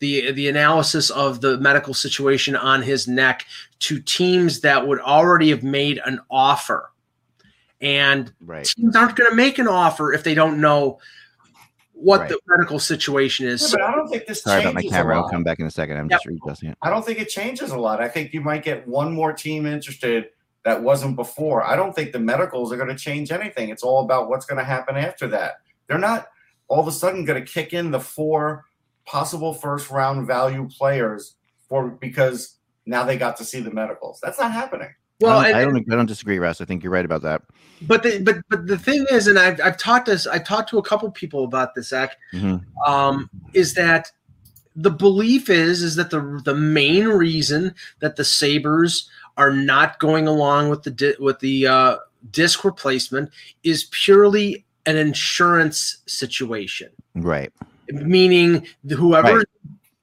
the 0.00 0.30
the 0.32 0.48
analysis 0.48 1.10
of 1.10 1.40
the 1.40 1.58
medical 1.58 1.94
situation 1.94 2.54
on 2.54 2.82
his 2.82 3.08
neck 3.08 3.46
to 3.80 4.00
teams 4.00 4.60
that 4.60 4.86
would 4.86 5.00
already 5.00 5.48
have 5.50 5.62
made 5.62 6.00
an 6.04 6.20
offer. 6.30 6.90
And 7.80 8.32
Right. 8.40 8.64
teams 8.64 8.96
aren't 8.96 9.16
going 9.16 9.30
to 9.30 9.36
make 9.36 9.58
an 9.58 9.68
offer 9.68 10.12
if 10.12 10.22
they 10.24 10.34
don't 10.34 10.60
know 10.60 10.98
what 11.92 12.20
Right. 12.20 12.28
the 12.30 12.38
medical 12.48 12.78
situation 12.78 13.46
is. 13.46 13.62
Yeah, 13.62 13.68
but 13.72 13.82
I 13.82 13.92
don't 13.94 14.08
think 14.08 14.26
this 14.26 14.42
Sorry 14.42 14.60
about 14.62 14.74
my 14.74 14.82
camera. 14.82 15.16
I'll 15.16 15.28
come 15.30 15.42
back 15.44 15.60
in 15.60 15.66
a 15.66 15.70
second. 15.70 15.96
I'm 15.96 16.08
Yep. 16.10 16.18
just 16.18 16.26
readjusting 16.26 16.70
it. 16.70 16.78
I 16.82 16.90
don't 16.90 17.04
think 17.04 17.18
it 17.20 17.28
changes 17.30 17.70
a 17.70 17.78
lot. 17.78 18.02
I 18.02 18.08
think 18.08 18.34
you 18.34 18.40
might 18.42 18.62
get 18.62 18.86
one 18.86 19.12
more 19.14 19.32
team 19.32 19.64
interested 19.66 20.28
that 20.66 20.82
wasn't 20.82 21.14
before. 21.14 21.62
I 21.64 21.76
don't 21.76 21.94
think 21.94 22.10
the 22.10 22.18
medicals 22.18 22.72
are 22.72 22.76
going 22.76 22.88
to 22.88 22.96
change 22.96 23.30
anything. 23.30 23.68
It's 23.68 23.84
all 23.84 24.02
about 24.04 24.28
what's 24.28 24.44
going 24.46 24.58
to 24.58 24.64
happen 24.64 24.96
after 24.96 25.28
that. 25.28 25.60
They're 25.86 25.96
not 25.96 26.26
all 26.66 26.80
of 26.80 26.88
a 26.88 26.92
sudden 26.92 27.24
going 27.24 27.42
to 27.42 27.48
kick 27.50 27.72
in 27.72 27.92
the 27.92 28.00
four 28.00 28.64
possible 29.04 29.54
first 29.54 29.90
round 29.90 30.26
value 30.26 30.68
players 30.76 31.36
for 31.68 31.90
because 31.90 32.56
now 32.84 33.04
they 33.04 33.16
got 33.16 33.36
to 33.36 33.44
see 33.44 33.60
the 33.60 33.70
medicals. 33.70 34.18
That's 34.20 34.40
not 34.40 34.50
happening. 34.50 34.88
well, 35.20 35.38
I, 35.38 35.52
don't, 35.52 35.60
I 35.60 35.64
don't. 35.64 35.92
I 35.92 35.96
don't 35.96 36.06
disagree, 36.06 36.40
Russ. 36.40 36.60
I 36.60 36.64
think 36.64 36.82
you're 36.82 36.92
right 36.92 37.04
about 37.04 37.22
that. 37.22 37.42
but 37.82 38.02
the, 38.02 38.18
but 38.18 38.38
but 38.50 38.66
the 38.66 38.76
thing 38.78 39.06
is, 39.12 39.28
and 39.28 39.38
I've 39.38 39.60
I've 39.60 39.76
talked 39.78 40.06
this. 40.06 40.26
I've 40.26 40.44
talked 40.44 40.68
to 40.70 40.78
a 40.78 40.82
couple 40.82 41.08
people 41.12 41.44
about 41.44 41.76
this. 41.76 41.90
Zach, 41.90 42.16
Mhm. 42.34 42.60
um, 42.84 43.30
is 43.54 43.74
that 43.74 44.10
the 44.74 44.90
belief 44.90 45.48
is 45.48 45.82
is 45.82 45.94
that 45.94 46.10
the 46.10 46.40
the 46.44 46.54
main 46.56 47.06
reason 47.06 47.72
that 48.00 48.16
the 48.16 48.24
Sabres 48.24 49.08
are 49.36 49.52
not 49.52 49.98
going 49.98 50.26
along 50.26 50.68
with 50.70 50.82
the 50.82 50.90
di- 50.90 51.14
with 51.18 51.38
the 51.40 51.66
uh, 51.66 51.96
disc 52.30 52.64
replacement 52.64 53.30
is 53.62 53.84
purely 53.90 54.64
an 54.86 54.96
insurance 54.96 55.98
situation, 56.06 56.90
Right. 57.14 57.52
meaning 57.88 58.66
whoever. 58.88 59.38
Right. 59.38 59.46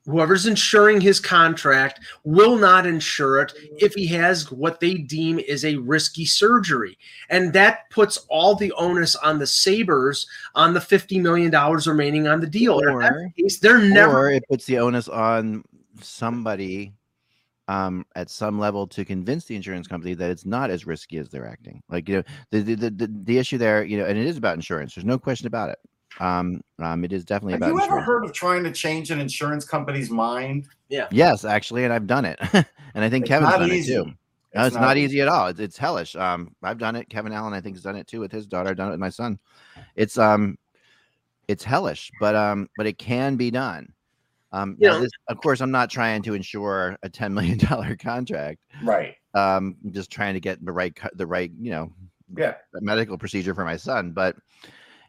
Whoever's 0.06 0.48
insuring 0.48 1.00
his 1.00 1.22
contract 1.22 2.02
will 2.26 2.58
not 2.58 2.86
insure 2.86 3.40
it 3.40 3.54
if 3.78 3.94
he 3.94 4.06
has 4.08 4.52
what 4.52 4.82
they 4.82 4.96
deem 4.96 5.40
is 5.40 5.64
a 5.64 5.78
risky 5.78 6.26
surgery. 6.26 6.98
And 7.30 7.54
that 7.54 7.90
puts 7.90 8.18
all 8.28 8.54
the 8.54 8.74
onus 8.74 9.16
on 9.16 9.40
the 9.40 9.48
Sabres 9.48 10.28
on 10.56 10.74
the 10.74 10.82
$50 10.82 11.22
million 11.22 11.50
remaining 11.88 12.28
on 12.28 12.42
the 12.42 12.48
deal. 12.48 12.80
And 12.80 12.90
if 12.90 13.00
that's 13.00 13.16
Or- 13.16 13.32
the 13.38 13.44
case, 13.44 13.60
they're 13.60 13.78
never 13.80 14.28
Or 14.28 14.32
it 14.32 14.44
puts 14.50 14.66
the 14.66 14.80
onus 14.80 15.08
on 15.08 15.64
somebody 16.02 16.92
um, 17.68 18.06
at 18.16 18.30
some 18.30 18.60
level 18.60 18.88
to 18.88 19.06
convince 19.06 19.46
the 19.46 19.56
insurance 19.56 19.88
company 19.88 20.14
that 20.14 20.30
it's 20.30 20.46
not 20.46 20.70
as 20.70 20.86
risky 20.86 21.18
as 21.18 21.30
they're 21.30 21.48
acting. 21.48 21.82
Like 21.90 22.10
you 22.10 22.18
know, 22.18 22.24
the 22.52 22.62
the 22.62 22.76
the, 22.76 22.90
the, 22.90 23.22
the 23.24 23.38
issue 23.38 23.58
there, 23.58 23.84
you 23.84 23.98
know, 23.98 24.06
and 24.06 24.18
it 24.18 24.26
is 24.26 24.38
about 24.38 24.56
insurance. 24.56 24.96
There's 24.96 25.06
no 25.06 25.18
question 25.18 25.48
about 25.48 25.70
it. 25.70 25.80
Um, 26.20 26.62
um, 26.80 27.04
it 27.04 27.12
is 27.12 27.26
definitely 27.26 27.54
Have 27.54 27.62
about 27.62 27.68
you 27.70 27.78
ever 27.78 27.84
insurance. 27.84 28.06
heard 28.06 28.26
of 28.26 28.34
trying 28.34 28.64
to 28.64 28.72
change 28.72 29.10
an 29.12 29.20
insurance 29.20 29.66
company's 29.66 30.12
mind? 30.12 30.68
Yeah. 30.90 31.08
Yes, 31.12 31.44
actually, 31.44 31.86
and 31.86 31.94
I've 31.94 32.06
done 32.06 32.26
it, 32.26 32.38
and 32.54 33.04
I 33.04 33.10
think 33.10 33.24
It's 33.24 33.30
Kevin's 33.30 33.52
not 33.52 33.60
done 33.60 33.72
easy. 33.72 33.94
it 33.94 34.04
too. 34.04 34.12
No, 34.56 34.66
it's, 34.68 34.76
not, 34.76 34.98
easy 34.98 35.20
at 35.20 35.28
all. 35.28 35.48
It's, 35.48 35.60
it's 35.60 35.80
hellish. 35.80 36.16
Um, 36.16 36.56
I've 36.62 36.78
done 36.78 36.96
it. 36.96 37.10
Kevin 37.10 37.34
Allen, 37.34 37.54
I 37.54 37.62
think, 37.62 37.76
has 37.76 37.82
done 37.82 37.96
it 37.96 38.06
too 38.06 38.20
with 38.20 38.32
his 38.32 38.46
daughter. 38.46 38.70
I've 38.70 38.78
done 38.78 38.90
it 38.90 38.92
with 38.92 39.00
my 39.00 39.10
son. 39.10 39.40
It's 39.96 40.16
um, 40.20 40.60
it's 41.48 41.64
hellish, 41.64 42.12
but 42.20 42.36
um, 42.36 42.70
but 42.78 42.86
it 42.86 43.00
can 43.00 43.36
be 43.36 43.50
done. 43.50 43.93
Um, 44.54 44.78
know- 44.80 45.02
this, 45.02 45.12
of 45.28 45.38
course, 45.38 45.60
I'm 45.62 45.72
not 45.72 45.90
trying 45.90 46.22
to 46.24 46.34
insure 46.36 46.98
a 47.04 47.10
ten 47.10 47.34
million 47.34 47.58
dollar 47.70 47.96
contract. 47.96 48.60
Right. 48.84 49.16
Um, 49.34 49.76
I'm 49.84 49.92
just 49.92 50.12
trying 50.12 50.36
to 50.36 50.40
get 50.40 50.64
the 50.64 50.72
right, 50.72 50.98
the 51.16 51.26
right, 51.26 51.52
you 51.60 51.72
know, 51.72 51.92
Yeah. 52.38 52.54
medical 52.76 53.18
procedure 53.18 53.56
for 53.56 53.66
my 53.66 53.78
son. 53.78 54.12
But 54.12 54.36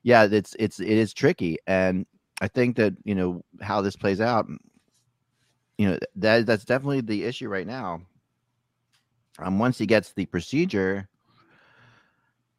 yeah, 0.02 0.24
it's 0.24 0.57
it's 0.59 0.80
it 0.80 0.88
is 0.88 1.12
tricky, 1.14 1.59
and 1.66 2.07
I 2.40 2.48
think 2.48 2.76
that 2.76 2.94
you 3.04 3.14
know 3.14 3.44
how 3.61 3.80
this 3.83 3.96
plays 3.96 4.20
out. 4.20 4.46
You 5.78 5.90
know 5.90 5.98
that 6.16 6.46
that's 6.46 6.64
definitely 6.64 7.02
the 7.02 7.24
issue 7.24 7.48
right 7.48 7.66
now. 7.66 8.00
Um, 9.38 9.59
once 9.59 9.76
he 9.78 9.87
gets 9.87 10.12
the 10.12 10.24
procedure, 10.26 11.09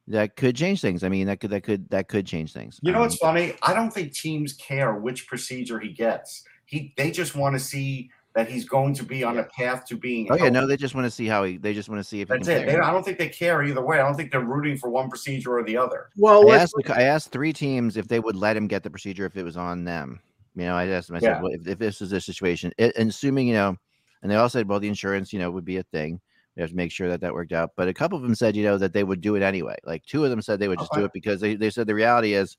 that 0.08 0.36
could 0.36 0.56
change 0.56 0.82
things. 0.82 1.04
I 1.04 1.10
mean, 1.10 1.28
that 1.28 1.40
could 1.40 1.50
that 1.52 1.64
could 1.64 1.90
that 1.90 2.08
could 2.08 2.28
change 2.28 2.54
things. 2.54 2.80
You 2.84 2.92
know 2.92 3.00
Um, 3.00 3.04
what's 3.06 3.18
funny? 3.18 3.54
I 3.64 3.74
don't 3.74 3.92
think 3.92 4.14
teams 4.14 4.54
care 4.54 4.94
which 4.94 5.28
procedure 5.28 5.80
he 5.80 5.90
gets. 5.90 6.44
He 6.76 6.94
they 6.98 7.10
just 7.10 7.36
want 7.36 7.54
to 7.54 7.60
see 7.60 8.10
that 8.36 8.50
he's 8.50 8.66
going 8.66 8.94
to 8.96 9.04
be 9.04 9.24
on 9.24 9.38
a 9.38 9.44
path 9.44 9.86
to 9.86 9.96
being. 9.96 10.28
Oh 10.30 10.36
yeah, 10.36 10.50
no, 10.50 10.68
they 10.68 10.76
just 10.76 10.94
want 10.94 11.06
to 11.06 11.12
see 11.12 11.26
how 11.26 11.46
he. 11.46 11.56
They 11.56 11.74
just 11.74 11.88
want 11.88 12.00
to 12.00 12.04
see 12.04 12.20
if 12.20 12.28
he 12.28 12.34
That's 12.34 12.48
can 12.50 12.64
it. 12.64 12.66
They. 12.66 12.78
I 12.78 12.92
don't 12.92 13.04
think 13.04 13.18
they 13.18 13.30
care 13.30 13.64
either 13.64 13.82
way. 13.82 13.98
I 13.98 14.04
don't 14.04 14.16
think 14.16 14.30
they're 14.30 14.42
rooting 14.42 14.78
for 14.78 14.90
one 14.90 15.10
procedure 15.10 15.58
or 15.58 15.64
the 15.64 15.78
other. 15.78 16.10
well. 16.18 16.52
I 16.52 16.58
asked, 16.58 16.74
the- 16.78 16.94
I 16.94 17.04
asked 17.04 17.32
three 17.32 17.54
teams 17.54 17.96
if 17.96 18.10
they 18.10 18.20
would 18.20 18.36
let 18.36 18.58
him 18.58 18.68
get 18.68 18.84
the 18.84 18.90
procedure 18.90 19.26
if 19.26 19.38
it 19.38 19.44
was 19.44 19.56
on 19.56 19.86
them. 19.86 20.20
You 20.54 20.66
know, 20.66 20.76
I 20.76 20.88
asked 20.88 21.12
myself 21.12 21.38
Yeah. 21.38 21.42
well, 21.42 21.54
if, 21.54 21.66
if 21.66 21.80
this 21.80 22.02
is 22.02 22.12
a 22.12 22.20
situation, 22.20 22.74
it, 22.78 22.94
and 22.98 23.10
assuming, 23.10 23.48
you 23.48 23.54
know, 23.54 23.78
and 24.22 24.30
they 24.30 24.36
all 24.36 24.50
said, 24.50 24.68
well, 24.68 24.80
the 24.80 24.88
insurance, 24.88 25.32
you 25.32 25.40
know, 25.40 25.52
would 25.52 25.66
be 25.66 25.78
a 25.78 25.84
thing. 25.84 26.20
We 26.56 26.62
have 26.62 26.70
to 26.72 26.76
make 26.76 26.92
sure 26.92 27.10
that 27.10 27.22
that 27.22 27.34
worked 27.34 27.52
out. 27.52 27.72
But 27.76 27.88
a 27.88 27.94
couple 27.94 28.18
of 28.18 28.24
them 28.24 28.36
said, 28.36 28.56
you 28.56 28.64
know, 28.64 28.78
that 28.78 28.94
they 28.94 29.04
would 29.04 29.22
do 29.22 29.36
it 29.36 29.44
anyway. 29.44 29.76
Like 29.86 30.06
two 30.06 30.24
of 30.24 30.30
them 30.30 30.42
said 30.42 30.60
they 30.60 30.70
would 30.70 30.80
oh, 30.80 30.84
just 30.84 30.94
do 30.94 31.04
it 31.06 31.12
because 31.14 31.42
they, 31.42 31.56
they 31.56 31.70
said 31.70 31.88
the 31.88 31.96
reality 31.96 32.34
is 32.34 32.58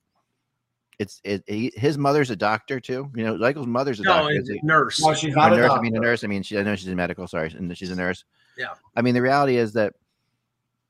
it's 0.99 1.21
it, 1.25 1.45
he, 1.47 1.73
his 1.77 1.99
mother's 1.99 2.31
a 2.31 2.37
doctor 2.37 2.81
too. 2.81 3.11
You 3.15 3.25
know, 3.25 3.37
Michael's 3.37 3.67
mother's 3.67 4.01
a 4.01 4.03
no, 4.03 4.11
doctor. 4.11 4.35
it's 4.35 4.51
a 4.51 4.59
nurse. 4.63 5.01
No, 5.01 5.15
she's 5.15 5.35
not 5.35 5.53
a, 5.53 5.57
nurse. 5.57 5.71
I 5.71 5.81
mean, 5.81 5.97
a 5.97 6.01
nurse. 6.01 6.25
I 6.25 6.27
mean, 6.27 6.43
she, 6.43 6.59
I 6.59 6.63
know 6.63 6.75
she's 6.75 6.89
in 6.89 6.97
medical. 6.97 7.27
Sorry, 7.27 7.53
and 7.57 7.77
she's 7.77 7.91
a 7.91 7.97
nurse. 7.97 8.25
Yeah. 8.57 8.69
I 8.95 9.03
mean, 9.03 9.15
the 9.15 9.23
reality 9.23 9.57
is 9.57 9.73
that 9.75 9.93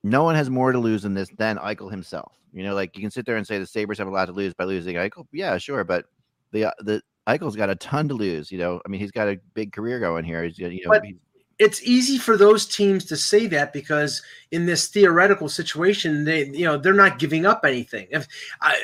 no 0.04 0.22
one 0.22 0.36
has 0.36 0.48
more 0.48 0.70
to 0.72 0.78
lose 0.78 1.04
in 1.04 1.14
this 1.14 1.28
than 1.38 1.56
Eichel 1.58 1.90
himself. 1.90 2.32
You 2.52 2.62
know, 2.62 2.74
like 2.74 2.96
you 2.96 3.02
can 3.02 3.10
sit 3.10 3.26
there 3.26 3.36
and 3.36 3.46
say 3.46 3.58
the 3.58 3.66
Sabres 3.66 3.98
have 3.98 4.06
a 4.06 4.10
lot 4.10 4.26
to 4.26 4.32
lose 4.32 4.54
by 4.54 4.64
losing 4.64 4.96
Eichel. 4.96 5.26
Yeah, 5.32 5.58
sure, 5.58 5.82
but 5.82 6.06
the 6.52 6.72
the 6.80 7.02
Eichel's 7.26 7.56
got 7.56 7.70
a 7.70 7.74
ton 7.74 8.08
to 8.08 8.14
lose. 8.14 8.52
You 8.52 8.58
know, 8.58 8.80
I 8.86 8.88
mean, 8.88 9.00
he's 9.00 9.10
got 9.10 9.28
a 9.28 9.38
big 9.54 9.72
career 9.72 9.98
going 9.98 10.24
here. 10.24 10.44
He's 10.44 10.58
you 10.58 10.68
know, 10.68 10.90
But- 10.90 11.04
he's- 11.04 11.18
it's 11.58 11.82
easy 11.82 12.18
for 12.18 12.36
those 12.36 12.66
teams 12.66 13.04
to 13.06 13.16
say 13.16 13.46
that 13.46 13.72
because 13.72 14.22
in 14.50 14.66
this 14.66 14.88
theoretical 14.88 15.48
situation 15.48 16.24
they 16.24 16.46
you 16.48 16.64
know 16.64 16.76
they're 16.76 16.92
not 16.92 17.18
giving 17.18 17.46
up 17.46 17.64
anything 17.64 18.06
if 18.10 18.26
i 18.60 18.78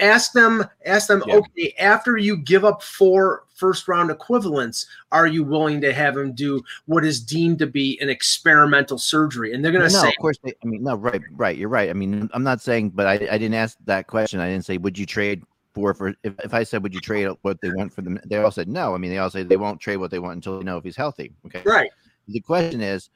ask 0.00 0.32
them 0.32 0.64
ask 0.84 1.06
them 1.08 1.22
Yeah. 1.26 1.36
okay 1.36 1.74
after 1.78 2.16
you 2.16 2.36
give 2.36 2.64
up 2.64 2.82
four 2.82 3.44
first 3.54 3.88
round 3.88 4.10
equivalents 4.10 4.86
are 5.12 5.26
you 5.26 5.44
willing 5.44 5.80
to 5.80 5.92
have 5.92 6.14
them 6.14 6.32
do 6.32 6.62
what 6.86 7.04
is 7.04 7.20
deemed 7.20 7.58
to 7.60 7.66
be 7.66 7.98
an 8.00 8.08
experimental 8.08 8.98
surgery 8.98 9.54
and 9.54 9.64
they're 9.64 9.72
going 9.72 9.82
no, 9.82 9.88
to 9.88 9.94
say 9.94 10.08
of 10.08 10.14
course. 10.20 10.38
They, 10.42 10.54
I 10.62 10.66
mean, 10.66 10.82
no, 10.82 10.94
right, 10.94 11.20
right. 11.32 11.56
You're 11.56 11.68
right. 11.68 11.90
I 11.90 11.92
mean, 11.92 12.30
I'm 12.32 12.44
not 12.44 12.60
saying, 12.60 12.90
but 12.90 13.06
I, 13.06 13.12
I 13.12 13.38
didn't 13.38 13.54
ask 13.54 13.76
that 13.86 14.06
question. 14.06 14.38
I 14.40 14.48
didn't 14.48 14.64
say, 14.64 14.78
would 14.78 14.96
you 14.96 15.06
trade 15.06 15.42
for 15.74 15.94
for 15.94 16.14
if, 16.22 16.38
if 16.44 16.54
I 16.54 16.62
said, 16.62 16.82
would 16.82 16.94
you 16.94 17.00
trade 17.00 17.28
what 17.42 17.60
they 17.60 17.70
want 17.70 17.92
for 17.92 18.02
them? 18.02 18.20
They 18.24 18.36
all 18.36 18.50
said 18.50 18.68
no. 18.68 18.94
I 18.94 18.98
mean, 18.98 19.10
they 19.10 19.18
all 19.18 19.30
say 19.30 19.42
they 19.42 19.56
won't 19.56 19.80
trade 19.80 19.96
what 19.96 20.10
they 20.10 20.18
want 20.18 20.36
until 20.36 20.58
they 20.58 20.64
know 20.64 20.76
if 20.76 20.84
he's 20.84 20.96
healthy. 20.96 21.32
Okay. 21.46 21.62
right 21.64 21.90
the 22.28 22.40
question 22.40 22.80
is 22.80 23.10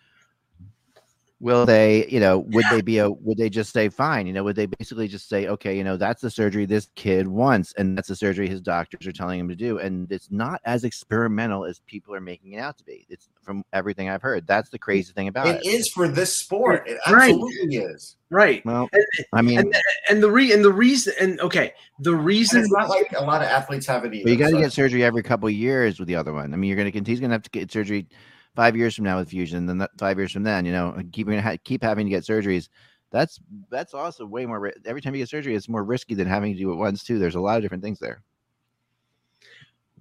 will 1.41 1.67
they 1.67 2.07
you 2.07 2.21
know 2.21 2.39
would 2.39 2.65
they 2.71 2.81
be 2.81 2.99
a 2.99 3.11
would 3.11 3.37
they 3.37 3.51
just 3.51 3.73
say 3.73 3.89
fine 3.89 4.29
you 4.29 4.33
know 4.33 4.45
would 4.45 4.55
they 4.55 4.67
basically 4.67 5.09
just 5.09 5.29
say 5.29 5.49
okay 5.49 5.77
you 5.77 5.83
know 5.83 5.97
that's 5.97 6.23
the 6.23 6.31
surgery 6.31 6.65
this 6.65 6.89
kid 6.95 7.27
wants 7.27 7.75
and 7.77 7.99
that's 7.99 8.07
the 8.07 8.15
surgery 8.15 8.49
his 8.49 8.61
doctors 8.61 9.05
are 9.09 9.13
telling 9.13 9.41
him 9.41 9.49
to 9.49 9.57
do 9.57 9.79
and 9.79 10.11
it's 10.13 10.31
not 10.31 10.61
as 10.65 10.85
experimental 10.85 11.65
as 11.65 11.81
people 11.81 12.15
are 12.15 12.21
making 12.21 12.53
it 12.53 12.59
out 12.59 12.79
to 12.79 12.85
be 12.85 13.05
it's 13.09 13.29
from 13.43 13.65
everything 13.73 14.09
i've 14.09 14.23
heard 14.23 14.47
that's 14.47 14.71
the 14.71 14.79
crazy 14.79 15.13
thing 15.13 15.27
about 15.27 15.49
it, 15.49 15.57
It 15.57 15.67
is 15.67 15.89
for 15.89 16.07
this 16.07 16.33
sport. 16.33 16.89
It 16.89 16.99
Right. 17.11 17.31
absolutely 17.31 17.77
is. 17.77 18.17
right 18.31 18.65
well 18.65 18.89
and, 18.93 19.05
i 19.33 19.43
mean 19.43 19.59
and, 19.59 19.75
and 20.11 20.23
the 20.23 20.31
re 20.31 20.53
and 20.53 20.65
the 20.65 20.73
reason 20.73 21.13
and 21.21 21.41
okay 21.41 21.73
the 21.99 22.13
And 22.13 22.25
reason 22.25 22.61
it's 22.61 22.71
not 22.73 22.89
like 22.89 23.13
a 23.17 23.25
lot 23.25 23.43
of 23.43 23.49
athletes 23.49 23.87
have 23.87 24.05
it 24.05 24.15
either. 24.15 24.23
But 24.25 24.31
you 24.31 24.39
got 24.39 24.47
to 24.47 24.53
so- 24.53 24.61
get 24.61 24.73
surgery 24.73 25.03
every 25.03 25.25
couple 25.25 25.49
of 25.49 25.55
years 25.55 25.99
with 25.99 26.07
the 26.07 26.15
other 26.17 26.33
one. 26.33 26.53
I 26.55 26.57
mean, 26.57 26.69
you're 26.69 26.77
going 26.77 26.91
to 26.93 27.11
he's 27.11 27.19
going 27.21 27.31
to 27.31 27.35
have 27.35 27.43
to 27.43 27.51
get 27.51 27.71
surgery 27.73 28.07
five 28.55 28.77
years 28.77 28.95
from 28.95 29.05
now 29.05 29.19
with 29.19 29.31
fusion, 29.31 29.67
then 29.67 29.87
five 29.99 30.19
years 30.19 30.33
from 30.33 30.43
then, 30.43 30.65
you 30.65 30.73
know, 30.73 30.97
keeping 31.13 31.39
ha- 31.39 31.57
keep 31.65 31.83
having 31.83 32.07
to 32.07 32.11
get 32.11 32.25
surgeries. 32.25 32.69
That's 33.11 33.41
that's 33.71 33.95
also 33.95 34.25
way 34.27 34.47
more. 34.47 34.61
ri- 34.61 34.75
Every 34.85 35.03
time 35.03 35.15
you 35.15 35.21
get 35.21 35.29
surgery, 35.29 35.55
it's 35.55 35.69
more 35.69 35.85
risky 35.85 36.15
than 36.15 36.27
having 36.27 36.53
to 36.53 36.59
do 36.59 36.73
it 36.73 36.77
once 36.77 37.05
too. 37.05 37.19
There's 37.19 37.35
a 37.35 37.41
lot 37.41 37.57
of 37.57 37.63
different 37.63 37.83
things 37.83 37.99
there. 37.99 38.23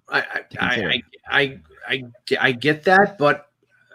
I 0.10 0.20
I, 0.20 0.44
I. 0.60 1.02
I, 1.32 1.60
I, 1.88 2.04
I, 2.40 2.52
get 2.52 2.84
that, 2.84 3.18
but 3.18 3.48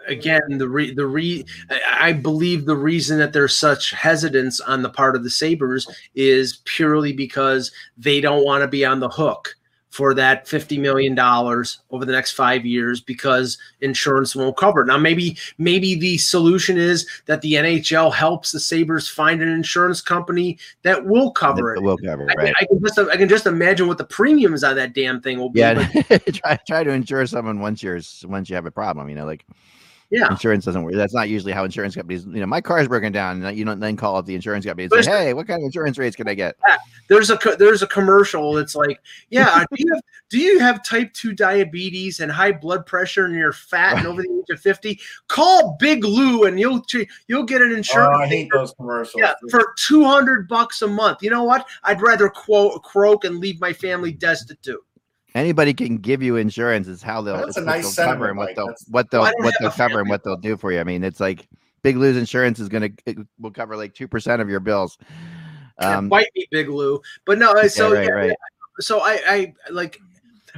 again, 0.07 0.57
the 0.57 0.67
re, 0.67 0.93
the 0.93 1.05
re, 1.05 1.45
I 1.69 2.09
I 2.09 2.13
believe 2.13 2.65
the 2.65 2.75
reason 2.75 3.19
that 3.19 3.33
there's 3.33 3.55
such 3.55 3.91
hesitance 3.91 4.59
on 4.59 4.81
the 4.81 4.89
part 4.89 5.15
of 5.15 5.23
the 5.23 5.29
Sabres 5.29 5.87
is 6.15 6.61
purely 6.65 7.13
because 7.13 7.71
they 7.97 8.21
don't 8.21 8.45
want 8.45 8.61
to 8.61 8.67
be 8.67 8.83
on 8.85 8.99
the 8.99 9.09
hook 9.09 9.55
for 9.89 10.13
that 10.13 10.45
$50 10.45 10.79
million 10.79 11.17
over 11.19 12.05
the 12.05 12.11
next 12.11 12.33
five 12.33 12.65
years 12.65 12.99
because 13.01 13.57
insurance 13.81 14.35
won't 14.35 14.57
cover 14.57 14.81
it. 14.81 14.85
Now, 14.85 14.97
maybe, 14.97 15.37
maybe 15.57 15.95
the 15.95 16.17
solution 16.17 16.77
is 16.77 17.07
that 17.25 17.41
the 17.41 17.53
NHL 17.53 18.13
helps 18.13 18.51
the 18.51 18.59
Sabres 18.59 19.07
find 19.07 19.41
an 19.41 19.47
insurance 19.47 20.01
company 20.01 20.57
that 20.83 21.05
will 21.05 21.31
cover 21.31 21.73
That 21.73 21.79
it. 21.81 21.83
will 21.83 21.97
cover, 21.97 22.29
I, 22.29 22.33
right? 22.35 22.53
I 22.59 22.65
can 22.65 22.79
just 22.81 22.99
I 22.99 23.17
can 23.17 23.29
just 23.29 23.45
imagine 23.45 23.87
what 23.87 23.97
the 23.97 24.03
premiums 24.03 24.63
on 24.63 24.75
that 24.75 24.93
damn 24.93 25.21
thing 25.21 25.39
will 25.39 25.49
be. 25.49 25.61
yeah, 25.61 25.87
try 26.33 26.57
try 26.67 26.83
to 26.83 26.91
insure 26.91 27.25
someone 27.25 27.59
once 27.59 27.81
you're 27.81 27.99
once 28.25 28.49
you 28.49 28.55
have 28.55 28.65
a 28.65 28.71
problem. 28.71 29.09
You 29.09 29.15
know, 29.15 29.25
like 29.25 29.45
yeah. 30.09 30.29
insurance 30.29 30.65
doesn't 30.65 30.83
work. 30.83 30.93
That's 30.93 31.13
not 31.13 31.29
usually 31.29 31.51
how 31.53 31.63
insurance 31.63 31.95
companies. 31.95 32.25
You 32.25 32.39
know, 32.39 32.45
my 32.45 32.61
car's 32.61 32.87
broken 32.87 33.11
down, 33.11 33.43
and 33.43 33.57
you 33.57 33.65
don't 33.65 33.79
then 33.79 33.97
call 33.97 34.15
up 34.15 34.25
the 34.25 34.35
insurance 34.35 34.65
company 34.65 34.83
and 34.85 34.89
But 34.89 35.03
say, 35.05 35.11
"Hey, 35.11 35.33
what 35.33 35.47
kind 35.47 35.61
of 35.61 35.65
insurance 35.65 35.97
rates 35.97 36.15
can 36.15 36.27
I 36.27 36.33
get?" 36.33 36.55
There's 37.09 37.29
a 37.29 37.37
there's 37.57 37.83
a 37.83 37.87
commercial 37.87 38.53
that's 38.53 38.75
like, 38.75 38.99
yeah, 39.29 39.63
do 39.73 39.83
you 39.83 39.93
have 39.93 40.01
do 40.29 40.39
you 40.39 40.59
have 40.59 40.83
type 40.83 41.13
two 41.13 41.33
diabetes 41.33 42.19
and 42.19 42.31
high 42.31 42.51
blood 42.51 42.85
pressure 42.85 43.25
and 43.25 43.35
you're 43.35 43.53
fat 43.53 43.97
and 43.97 44.07
over 44.07 44.21
the 44.21 44.29
age 44.29 44.49
of 44.55 44.59
fifty? 44.59 44.99
Call 45.27 45.77
Big 45.79 46.03
Lou 46.03 46.45
and 46.45 46.59
you'll 46.59 46.83
you'll 47.27 47.43
get 47.43 47.61
an 47.61 47.71
Oh, 47.71 47.77
insurance. 47.77 48.17
I 48.17 48.27
hate 48.27 48.49
those 48.53 48.73
commercials. 48.73 49.15
yeah, 49.21 49.33
for 49.49 49.73
two 49.77 50.03
hundred 50.03 50.47
bucks 50.47 50.81
a 50.81 50.87
month. 50.87 51.21
You 51.21 51.29
know 51.29 51.43
what? 51.43 51.67
I'd 51.83 52.01
rather 52.01 52.29
quote 52.29 52.83
croak 52.83 53.23
and 53.23 53.37
leave 53.39 53.59
my 53.61 53.73
family 53.73 54.11
destitute. 54.11 54.83
Anybody 55.37 55.71
can 55.71 55.97
give 55.97 56.23
you 56.23 56.35
insurance. 56.37 56.87
Is 56.87 57.03
how 57.03 57.21
they'll, 57.21 57.37
That's 57.37 57.57
a 57.57 57.61
nice 57.61 57.95
they'll 57.95 58.07
cover 58.07 58.29
and 58.29 58.37
what 58.37 58.55
they'll 58.55 58.73
what 58.89 59.11
they'll 59.11 59.21
Well, 59.21 59.29
I 59.29 59.31
don't 59.33 59.45
what 59.45 59.53
they'll 59.59 59.69
cover 59.69 59.99
and 59.99 60.09
what 60.09 60.23
they'll 60.23 60.35
do 60.35 60.57
for 60.57 60.71
you. 60.71 60.79
I 60.79 60.83
mean, 60.83 61.03
it's 61.03 61.19
like 61.19 61.47
Big 61.83 61.95
Lou's 61.95 62.17
insurance 62.17 62.59
is 62.59 62.69
gonna 62.69 62.89
it 63.05 63.19
will 63.39 63.51
cover 63.51 63.77
like 63.77 63.93
two 63.93 64.07
percent 64.07 64.41
of 64.41 64.49
your 64.49 64.59
bills. 64.59 64.97
Um, 65.77 66.09
Bite 66.09 66.29
me, 66.35 66.47
Big 66.49 66.69
Lou. 66.69 66.99
But 67.25 67.37
no, 67.37 67.53
so 67.67 67.93
right, 67.93 68.07
yeah, 68.07 68.11
right. 68.11 68.37
so 68.79 69.01
I 69.01 69.19
I 69.27 69.53
like. 69.69 69.99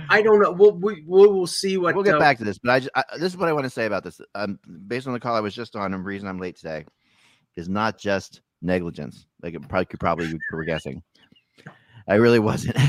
I 0.08 0.22
don't 0.22 0.42
know. 0.42 0.52
We'll 0.52 0.72
we, 0.72 1.04
we'll, 1.06 1.34
we'll 1.34 1.46
see 1.46 1.76
what 1.76 1.94
we'll 1.94 2.06
get 2.06 2.16
uh, 2.16 2.20
back 2.20 2.38
to 2.38 2.46
this, 2.46 2.58
but 2.58 2.72
I, 2.72 2.80
just, 2.80 2.92
I 2.96 3.04
this 3.18 3.34
is 3.34 3.38
what 3.38 3.50
I 3.50 3.54
want 3.54 3.66
to 3.66 3.70
say 3.70 3.86
about 3.86 4.06
this. 4.06 4.22
Um, 4.34 4.58
based 4.88 5.08
on 5.08 5.14
the 5.14 5.20
call 5.20 5.36
I 5.36 5.42
was 5.42 5.54
just 5.54 5.76
on, 5.76 5.94
and 5.94 6.06
the 6.06 6.08
reason 6.08 6.30
I'm 6.30 6.40
late 6.40 6.56
today 6.56 6.86
is 7.58 7.68
not 7.68 7.98
just 7.98 8.40
negligence. 8.62 9.26
Like 9.44 9.56
it 9.56 9.68
probably 9.68 9.88
could 9.88 10.00
probably 10.00 10.28
you 10.28 10.40
were 10.54 10.64
guessing. 10.64 11.04
I 12.10 12.16
really 12.16 12.40
wasn't. 12.40 12.76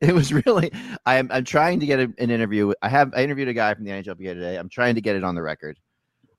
it 0.00 0.14
was 0.14 0.32
really. 0.32 0.70
I'm 1.06 1.28
I'm 1.32 1.44
trying 1.44 1.80
to 1.80 1.86
get 1.86 2.00
a, 2.00 2.12
an 2.18 2.30
interview. 2.30 2.72
I 2.82 2.88
have 2.88 3.12
I 3.14 3.24
interviewed 3.24 3.48
a 3.48 3.54
guy 3.54 3.72
from 3.74 3.84
the 3.84 3.90
NHLPA 3.90 4.34
today. 4.34 4.56
I'm 4.56 4.68
trying 4.68 4.94
to 4.96 5.00
get 5.00 5.16
it 5.16 5.24
on 5.24 5.34
the 5.34 5.42
record. 5.42 5.78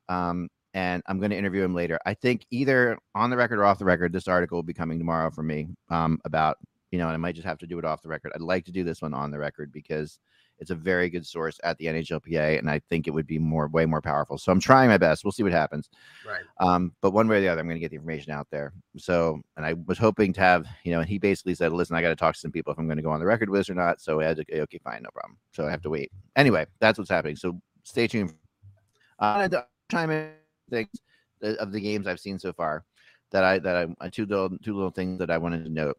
Um, 0.08 0.50
and 0.76 1.02
I'm 1.08 1.20
going 1.20 1.32
to 1.32 1.38
interview 1.38 1.64
him 1.64 1.74
later. 1.74 1.98
I 2.06 2.14
think 2.14 2.46
either 2.52 2.98
on 3.16 3.30
the 3.30 3.38
record 3.38 3.60
or 3.60 3.66
off 3.66 3.80
the 3.80 3.86
record. 3.86 4.14
This 4.14 4.28
article 4.28 4.58
will 4.58 4.64
be 4.64 4.74
coming 4.74 5.00
tomorrow 5.00 5.32
for 5.32 5.42
me. 5.42 5.70
Um, 5.90 6.20
about 6.26 6.58
you 6.92 7.00
know, 7.00 7.08
and 7.08 7.14
I 7.14 7.18
might 7.18 7.36
just 7.36 7.48
have 7.48 7.58
to 7.60 7.68
do 7.68 7.80
it 7.80 7.86
off 7.86 8.02
the 8.02 8.10
record. 8.10 8.32
I'd 8.36 8.42
like 8.42 8.66
to 8.66 8.72
do 8.72 8.84
this 8.84 9.02
one 9.02 9.14
on 9.14 9.32
the 9.32 9.40
record 9.40 9.72
because 9.72 10.20
it's 10.60 10.72
a 10.72 10.76
very 10.76 11.10
good 11.10 11.26
source 11.26 11.60
at 11.64 11.78
the 11.78 11.86
NHLPA, 11.86 12.60
and 12.60 12.70
I 12.70 12.80
think 12.90 13.08
it 13.08 13.12
would 13.12 13.28
be 13.28 13.40
more, 13.40 13.68
way 13.68 13.86
more 13.86 14.02
powerful. 14.02 14.38
So 14.38 14.52
I'm 14.52 14.60
trying 14.60 14.90
my 14.90 14.98
best. 14.98 15.24
We'll 15.24 15.32
see 15.32 15.44
what 15.44 15.52
happens. 15.52 15.90
Right. 16.26 16.44
Um, 16.60 16.94
but 17.02 17.12
one 17.12 17.28
way 17.28 17.38
or 17.38 17.42
the 17.42 17.50
other, 17.50 17.62
I'm 17.62 17.68
going 17.68 17.76
to 17.76 17.82
get 17.82 17.90
the 17.90 17.98
information 17.98 18.32
out 18.32 18.48
there. 18.52 18.74
So, 18.98 19.42
and 19.58 19.66
I 19.66 19.74
was 19.74 19.98
hoping 19.98 20.34
to 20.34 20.42
have, 20.42 20.66
you 20.84 20.92
know, 20.92 21.00
and 21.00 21.10
he 21.10 21.18
basically 21.18 21.56
said, 21.56 21.74
"Listen, 21.74 21.96
I 21.96 22.02
got 22.02 22.10
to 22.10 22.16
talk 22.16 22.36
to 22.36 22.40
some 22.40 22.52
people 22.52 22.72
if 22.72 22.80
I'm 22.80 22.88
going 22.88 22.98
to 22.98 23.04
go 23.04 23.12
on 23.12 23.20
the 23.20 23.26
record 23.26 23.50
with 23.50 23.60
this 23.60 23.70
or 23.70 23.76
not." 23.76 24.02
So 24.02 24.22
I 24.22 24.26
had 24.26 24.38
to, 24.38 24.62
okay, 24.62 24.80
fine, 24.84 25.04
no 25.04 25.10
problem. 25.14 25.38
So 25.52 25.68
I 25.68 25.72
have 25.72 25.82
to 25.84 25.90
wait. 25.90 26.12
Anyway, 26.36 26.66
that's 26.80 26.98
what's 26.98 27.10
happening. 27.10 27.36
So 27.36 27.60
stay 27.84 28.08
tuned. 28.08 28.34
Uh, 29.20 29.48
chime 29.92 30.12
in 30.12 30.32
things 30.70 30.90
of 31.42 31.72
the 31.72 31.80
games 31.80 32.08
I've 32.08 32.20
seen 32.20 32.40
so 32.40 32.54
far 32.54 32.84
that 33.32 33.44
I 33.44 33.60
that 33.60 33.76
I 33.76 34.06
uh, 34.06 34.10
two 34.12 34.26
little 34.26 34.50
two 34.64 34.74
little 34.74 34.92
things 34.92 35.20
that 35.20 35.30
I 35.30 35.38
wanted 35.38 35.64
to 35.64 35.70
note 35.70 35.98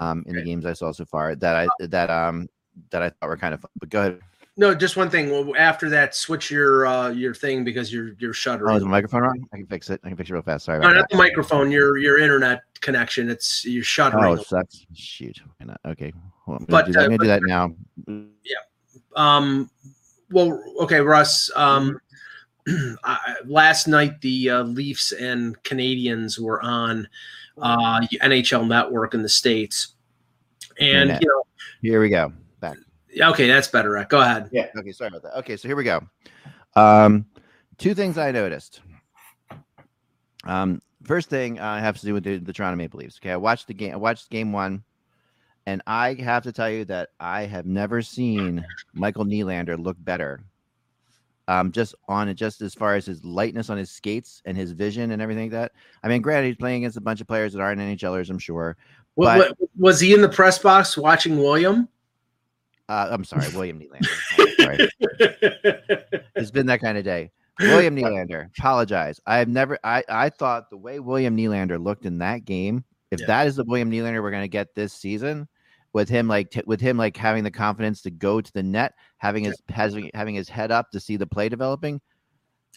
um 0.00 0.24
in 0.26 0.36
the 0.36 0.42
games 0.42 0.66
I 0.66 0.74
saw 0.74 0.92
so 0.92 1.04
far 1.04 1.34
that 1.36 1.56
I 1.56 1.86
that 1.86 2.10
um 2.10 2.48
that 2.90 3.02
I 3.02 3.10
thought 3.10 3.28
were 3.28 3.36
kind 3.36 3.54
of 3.54 3.60
fun. 3.60 3.70
But 3.78 3.88
go 3.90 4.00
ahead. 4.00 4.20
No, 4.58 4.74
just 4.74 4.96
one 4.96 5.10
thing. 5.10 5.30
Well, 5.30 5.52
after 5.58 5.90
that, 5.90 6.14
switch 6.14 6.50
your 6.50 6.86
uh 6.86 7.10
your 7.10 7.34
thing 7.34 7.62
because 7.62 7.92
you're 7.92 8.12
you're 8.18 8.30
Oh, 8.30 8.32
shuttering. 8.32 8.74
is 8.76 8.82
the 8.82 8.88
microphone 8.88 9.24
on? 9.24 9.46
I 9.52 9.56
can 9.58 9.66
fix 9.66 9.90
it. 9.90 10.00
I 10.02 10.08
can 10.08 10.16
fix 10.16 10.30
it 10.30 10.32
real 10.32 10.42
fast. 10.42 10.64
Sorry 10.64 10.78
no, 10.78 10.86
about 10.86 10.96
not 10.96 11.08
the 11.10 11.16
microphone. 11.18 11.70
Your 11.70 11.98
your 11.98 12.18
internet 12.18 12.62
connection. 12.80 13.28
It's 13.28 13.64
you're 13.66 13.80
Oh, 13.80 13.84
shuttering. 13.84 14.38
it 14.38 14.46
sucks. 14.46 14.86
Shoot. 14.94 15.40
Why 15.58 15.66
not? 15.66 15.80
Okay. 15.84 16.12
Hold 16.46 16.56
on. 16.56 16.62
I'm 16.62 16.66
But, 16.68 16.80
gonna, 16.82 16.86
do, 16.86 16.92
that. 16.92 17.00
I'm 17.00 17.04
uh, 17.04 17.16
gonna 17.16 17.18
do 17.18 17.26
that 17.28 17.42
now. 17.42 18.26
Yeah. 18.44 18.56
Um, 19.36 19.70
well, 20.30 20.62
okay, 20.80 21.00
Russ. 21.00 21.50
Um, 21.54 22.00
I, 23.04 23.36
last 23.44 23.88
night 23.88 24.20
the 24.22 24.50
uh, 24.50 24.62
Leafs 24.62 25.12
and 25.12 25.62
Canadiens 25.64 26.38
were 26.38 26.62
on 26.62 27.06
uh 27.60 28.00
NHL 28.22 28.66
Network 28.66 29.12
in 29.14 29.22
the 29.22 29.28
states, 29.28 29.94
and 30.80 31.10
Internet. 31.10 31.22
you 31.22 31.28
know, 31.28 31.42
Here 31.82 32.00
we 32.00 32.08
go. 32.08 32.32
Back. 32.60 32.76
yeah, 33.10 33.30
okay, 33.30 33.46
that's 33.48 33.68
better. 33.68 33.90
Rick. 33.90 34.08
Go 34.08 34.20
ahead. 34.20 34.48
Yeah. 34.52 34.68
Okay, 34.78 34.92
sorry 34.92 35.08
about 35.08 35.22
that. 35.22 35.38
Okay, 35.38 35.56
so 35.56 35.68
here 35.68 35.76
we 35.76 35.84
go. 35.84 36.00
Um, 36.74 37.26
two 37.78 37.94
things 37.94 38.18
I 38.18 38.30
noticed. 38.30 38.80
Um, 40.44 40.80
first 41.04 41.28
thing 41.28 41.58
uh, 41.58 41.78
have 41.80 41.98
to 41.98 42.06
do 42.06 42.14
with 42.14 42.24
the, 42.24 42.38
the 42.38 42.52
Toronto 42.52 42.76
Maple 42.76 43.00
Leafs. 43.00 43.18
Okay, 43.20 43.32
I 43.32 43.36
watched 43.36 43.66
the 43.66 43.74
game. 43.74 43.92
I 43.92 43.96
watched 43.96 44.30
game 44.30 44.52
one, 44.52 44.84
and 45.66 45.82
I 45.86 46.14
have 46.14 46.42
to 46.44 46.52
tell 46.52 46.70
you 46.70 46.84
that 46.86 47.10
I 47.18 47.42
have 47.42 47.66
never 47.66 48.02
seen 48.02 48.64
Michael 48.92 49.24
Nylander 49.24 49.82
look 49.82 49.96
better. 50.00 50.40
Um, 51.48 51.70
just 51.70 51.94
on 52.08 52.28
it, 52.28 52.34
just 52.34 52.60
as 52.60 52.74
far 52.74 52.96
as 52.96 53.06
his 53.06 53.24
lightness 53.24 53.70
on 53.70 53.78
his 53.78 53.90
skates 53.90 54.42
and 54.46 54.56
his 54.56 54.72
vision 54.72 55.12
and 55.12 55.22
everything 55.22 55.44
like 55.44 55.52
that. 55.52 55.72
I 56.02 56.08
mean, 56.08 56.20
granted, 56.20 56.48
he's 56.48 56.56
playing 56.56 56.82
against 56.82 56.96
a 56.96 57.00
bunch 57.00 57.20
of 57.20 57.28
players 57.28 57.52
that 57.52 57.60
aren't 57.60 57.80
NHLers, 57.80 58.30
I'm 58.30 58.38
sure. 58.40 58.76
What, 59.14 59.38
But- 59.38 59.56
what, 59.60 59.70
was 59.78 60.00
he 60.00 60.12
in 60.12 60.22
the 60.22 60.28
press 60.28 60.58
box 60.58 60.96
watching 60.96 61.38
William? 61.38 61.88
Uh, 62.88 63.08
I'm 63.10 63.24
sorry, 63.24 63.46
William 63.54 63.80
Nylander. 63.80 64.56
Sorry. 64.56 64.88
It's 66.36 66.50
been 66.50 66.66
that 66.66 66.80
kind 66.80 66.98
of 66.98 67.04
day. 67.04 67.30
William 67.60 67.96
Nylander, 67.96 68.48
apologize. 68.58 69.20
I 69.26 69.38
have 69.38 69.48
never. 69.48 69.78
I 69.84 70.04
I 70.08 70.28
thought 70.30 70.70
the 70.70 70.76
way 70.76 71.00
William 71.00 71.36
Nylander 71.36 71.82
looked 71.82 72.04
in 72.06 72.18
that 72.18 72.44
game, 72.44 72.84
if 73.10 73.20
Yeah. 73.20 73.26
that 73.26 73.46
is 73.46 73.56
the 73.56 73.64
William 73.64 73.90
Nylander 73.90 74.22
we're 74.22 74.30
going 74.30 74.42
to 74.44 74.48
get 74.48 74.74
this 74.74 74.92
season, 74.92 75.48
with 75.92 76.08
him 76.08 76.28
like 76.28 76.50
t- 76.50 76.62
with 76.66 76.80
him 76.80 76.96
like 76.96 77.16
having 77.16 77.42
the 77.44 77.50
confidence 77.50 78.02
to 78.02 78.10
go 78.10 78.40
to 78.40 78.52
the 78.52 78.62
net, 78.62 78.94
having 79.18 79.44
his 79.44 79.60
having 79.68 80.10
having 80.14 80.34
his 80.34 80.48
head 80.48 80.70
up 80.70 80.90
to 80.92 81.00
see 81.00 81.16
the 81.16 81.26
play 81.26 81.48
developing. 81.48 82.00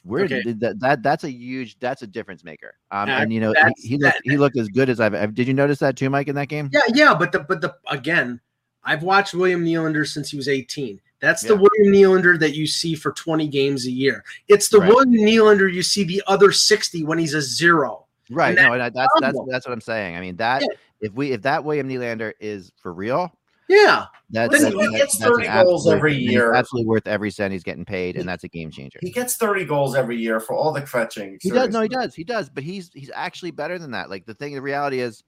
Where 0.03 0.23
Okay. 0.23 0.41
that, 0.53 0.79
that 0.79 1.03
that's 1.03 1.25
a 1.25 1.29
huge 1.31 1.77
that's 1.79 2.01
a 2.03 2.07
difference 2.07 2.45
maker. 2.45 2.73
Um, 2.89 3.09
Yeah, 3.09 3.21
and 3.21 3.33
you 3.33 3.41
know 3.41 3.53
he, 3.79 3.89
he 3.89 3.97
looked 3.97 4.21
he 4.23 4.37
looked 4.37 4.57
as 4.57 4.69
good 4.69 4.89
as 4.89 5.01
I've. 5.01 5.13
I've- 5.13 5.33
Did 5.33 5.45
you 5.45 5.53
notice 5.53 5.79
that 5.79 5.97
too, 5.97 6.09
Mike, 6.09 6.29
in 6.29 6.35
that 6.35 6.47
game? 6.47 6.69
Yeah, 6.71 6.79
yeah, 6.93 7.13
but 7.13 7.33
the 7.33 7.39
but 7.41 7.59
the 7.59 7.75
again, 7.91 8.39
I've 8.83 9.03
watched 9.03 9.33
William 9.33 9.63
Nylander 9.65 10.07
since 10.07 10.31
he 10.31 10.37
was 10.37 10.47
18. 10.47 10.99
That's 11.21 11.41
the 11.41 11.53
Yeah. 11.55 11.61
William 11.81 11.93
Nylander 12.21 12.39
that 12.39 12.55
you 12.55 12.65
see 12.65 12.95
for 12.95 13.11
20 13.11 13.47
games 13.47 13.85
a 13.85 13.91
year. 13.91 14.23
It's 14.47 14.69
the 14.69 14.79
Right. 14.79 14.89
William 14.89 15.13
Nylander 15.13 15.71
you 15.71 15.83
see 15.83 16.03
the 16.03 16.23
other 16.27 16.51
60 16.51 17.03
when 17.03 17.17
he's 17.19 17.33
a 17.33 17.41
zero. 17.41 18.05
Right. 18.29 18.55
that 18.55 18.63
No, 18.67 18.73
and 18.73 18.81
that's 18.95 19.09
that's 19.19 19.37
that's 19.49 19.67
what 19.67 19.73
I'm 19.73 19.81
saying. 19.81 20.15
I 20.15 20.21
mean 20.21 20.35
that 20.37 20.61
Yeah. 20.61 20.67
if 21.01 21.13
we 21.13 21.31
if 21.31 21.41
that 21.41 21.63
William 21.63 21.89
Nylander 21.89 22.33
is 22.39 22.71
for 22.81 22.93
real, 22.93 23.33
Yeah, 23.71 24.05
That's, 24.31 24.51
Listen, 24.51 24.75
that's, 24.77 24.89
he 24.89 24.97
gets 24.97 25.17
that's 25.19 25.29
an 25.37 25.43
30 25.43 25.63
goals 25.63 25.87
every 25.87 26.15
year. 26.15 26.53
Absolutely 26.55 26.87
worth 26.87 27.05
every 27.07 27.29
cent 27.29 27.53
he's 27.53 27.61
getting 27.63 27.85
paid, 27.85 28.15
He- 28.15 28.19
and 28.21 28.27
that's 28.27 28.43
a 28.43 28.47
game 28.47 28.71
changer. 28.71 28.97
He 29.01 29.11
gets 29.11 29.35
30 29.35 29.63
goals 29.65 29.95
every 29.95 30.17
year 30.17 30.39
for 30.39 30.53
all 30.55 30.71
the 30.71 30.83
fetching. 30.87 31.37
He 31.41 31.51
does. 31.51 31.69
No, 31.69 31.81
he 31.81 31.87
does. 31.87 32.15
He 32.15 32.23
does. 32.23 32.49
But 32.49 32.63
he's 32.63 32.89
he's 32.95 33.11
actually 33.13 33.51
better 33.51 33.77
than 33.77 33.91
that. 33.91 34.09
Like 34.09 34.25
the 34.25 34.33
thing, 34.33 34.55
the 34.55 34.61
reality 34.61 35.01
is, 35.01 35.23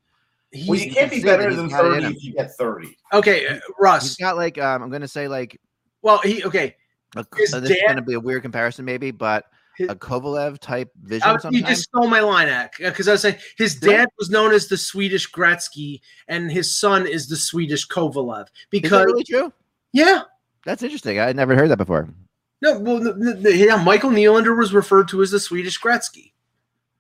he's, 0.52 0.68
Well, 0.68 0.78
you 0.80 0.86
you 0.86 0.92
can't 0.94 1.12
can 1.12 1.20
be 1.20 1.24
better 1.26 1.54
than 1.56 1.68
got 1.70 1.86
it 1.86 1.94
in 1.94 2.02
30 2.04 2.16
if 2.18 2.24
you 2.24 2.34
get 2.34 2.52
30. 2.56 2.98
okay, 3.14 3.48
uh, 3.48 3.54
he's 3.54 3.62
Russ. 3.80 4.16
got 4.18 4.36
like 4.38 4.58
um, 4.58 4.84
I'm 4.84 4.90
going 4.90 5.02
to 5.02 5.08
say 5.08 5.28
like 5.28 5.60
Well, 6.02 6.20
he 6.20 6.44
okay. 6.44 6.76
a, 7.16 7.26
His 7.36 7.54
uh, 7.54 7.60
this 7.60 7.72
is 7.72 7.78
dad- 7.78 7.86
going 7.88 7.96
to 7.98 8.02
be 8.04 8.14
a 8.14 8.20
weird 8.20 8.42
comparison, 8.42 8.86
maybe, 8.86 9.12
but 9.12 9.46
His- 9.78 9.90
a 9.90 9.96
Kovalev 9.96 10.60
type 10.60 10.90
vision. 11.04 11.24
I, 11.28 11.38
you 11.52 11.62
just 11.64 11.84
stole 11.84 12.08
my 12.08 12.20
line, 12.22 12.48
act 12.50 12.78
because 12.80 13.08
I 13.08 13.14
was 13.14 13.22
saying 13.22 13.36
his 13.58 13.80
Yeah. 13.82 13.98
dad 13.98 14.10
was 14.18 14.30
known 14.30 14.54
as 14.54 14.68
the 14.68 14.78
Swedish 14.78 15.30
Gretzky, 15.32 16.02
and 16.28 16.52
his 16.52 16.74
son 16.76 17.08
is 17.08 17.28
the 17.28 17.36
Swedish 17.38 17.88
Kovalev. 17.88 18.42
is 18.44 18.46
that 18.48 18.52
Because 18.72 19.06
really 19.06 19.24
true? 19.24 19.52
yeah, 19.94 20.22
That's 20.66 20.84
interesting. 20.84 21.20
I 21.20 21.26
had 21.28 21.36
never 21.36 21.56
heard 21.56 21.70
that 21.70 21.78
before. 21.78 22.08
no, 22.62 22.78
well, 22.80 22.98
n- 23.08 23.38
n- 23.38 23.42
yeah, 23.58 23.82
Michael 23.84 24.12
Nylander 24.12 24.56
was 24.58 24.74
referred 24.74 25.08
to 25.10 25.22
as 25.24 25.32
the 25.32 25.40
Swedish 25.40 25.80
Gretzky. 25.82 26.34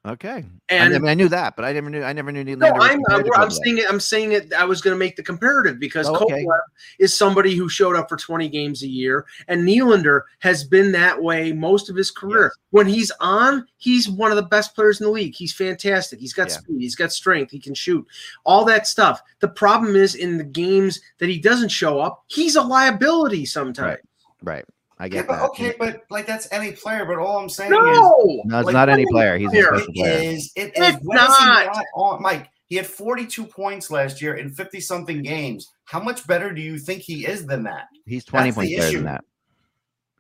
Okay. 0.03 0.43
And 0.69 0.95
I, 0.95 0.97
mean, 0.97 1.07
I 1.09 1.13
knew 1.13 1.29
that, 1.29 1.55
but 1.55 1.63
I 1.63 1.73
never 1.73 1.87
knew. 1.87 2.01
I 2.01 2.11
never 2.11 2.31
knew. 2.31 2.43
no, 2.43 2.71
Nylander 2.71 2.77
was 2.79 2.89
I'm 2.89 3.25
I'm, 3.35 3.41
I'm 3.43 3.51
saying 3.51 3.77
it. 3.77 3.85
I'm 3.87 3.99
saying 3.99 4.31
it. 4.31 4.51
I 4.51 4.65
was 4.65 4.81
going 4.81 4.95
to 4.95 4.97
make 4.97 5.15
the 5.15 5.21
comparative 5.21 5.79
because 5.79 6.07
Oh, 6.09 6.15
okay. 6.15 6.43
Kovalev 6.43 6.59
is 6.97 7.13
somebody 7.13 7.55
who 7.55 7.69
showed 7.69 7.95
up 7.95 8.09
for 8.09 8.17
20 8.17 8.49
games 8.49 8.81
a 8.81 8.87
year, 8.87 9.27
and 9.47 9.61
Nylander 9.61 10.21
has 10.39 10.63
been 10.63 10.91
that 10.93 11.21
way 11.21 11.53
most 11.53 11.87
of 11.87 11.95
his 11.95 12.09
career. 12.09 12.45
Yes. 12.45 12.57
When 12.71 12.87
he's 12.87 13.11
on, 13.19 13.67
he's 13.77 14.09
one 14.09 14.31
of 14.31 14.37
the 14.37 14.43
best 14.43 14.73
players 14.73 14.99
in 14.99 15.05
the 15.05 15.11
league. 15.11 15.35
He's 15.35 15.53
fantastic. 15.53 16.19
He's 16.19 16.33
got 16.33 16.49
Yeah. 16.49 16.57
speed. 16.57 16.81
He's 16.81 16.95
got 16.95 17.11
strength. 17.11 17.51
He 17.51 17.59
can 17.59 17.75
shoot. 17.75 18.03
All 18.43 18.65
that 18.65 18.87
stuff. 18.87 19.21
The 19.39 19.49
problem 19.49 19.95
is 19.95 20.15
in 20.15 20.39
the 20.39 20.43
games 20.43 20.99
that 21.19 21.29
he 21.29 21.37
doesn't 21.37 21.69
show 21.69 21.99
up, 21.99 22.23
he's 22.25 22.55
a 22.55 22.61
liability 22.63 23.45
sometimes. 23.45 23.99
Right. 24.41 24.65
I 25.01 25.05
Yeah, 25.05 25.09
get 25.09 25.27
but 25.27 25.37
that. 25.37 25.49
okay, 25.49 25.73
but 25.79 26.03
like 26.11 26.27
that's 26.27 26.47
any 26.51 26.73
player. 26.73 27.05
But 27.05 27.17
all 27.17 27.37
I'm 27.39 27.49
saying 27.49 27.71
is, 27.71 27.77
No, 27.77 28.41
No, 28.45 28.59
it's 28.59 28.65
like, 28.67 28.73
not 28.73 28.87
any 28.87 29.05
player. 29.09 29.37
He's 29.37 29.51
a 29.51 29.61
special 29.63 29.93
player. 29.95 30.13
is. 30.19 30.51
It 30.55 30.73
It's 30.75 30.97
is. 30.97 31.01
When 31.03 31.17
is 31.17 31.37
he 31.37 31.45
not. 31.45 31.65
not 31.75 31.85
on? 31.95 32.21
Mike, 32.21 32.47
he 32.67 32.75
had 32.75 32.85
42 32.85 33.45
points 33.45 33.89
last 33.89 34.21
year 34.21 34.35
in 34.35 34.51
50 34.51 34.79
something 34.79 35.23
games. 35.23 35.67
How 35.85 35.99
much 35.99 36.25
better 36.27 36.53
do 36.53 36.61
you 36.61 36.77
think 36.77 37.01
he 37.01 37.25
is 37.25 37.45
than 37.47 37.63
that? 37.63 37.87
He's 38.05 38.23
20 38.25 38.49
That's 38.49 38.55
points 38.55 38.75
better 38.75 38.87
issue. 38.87 38.97
than 38.97 39.05
that. 39.05 39.23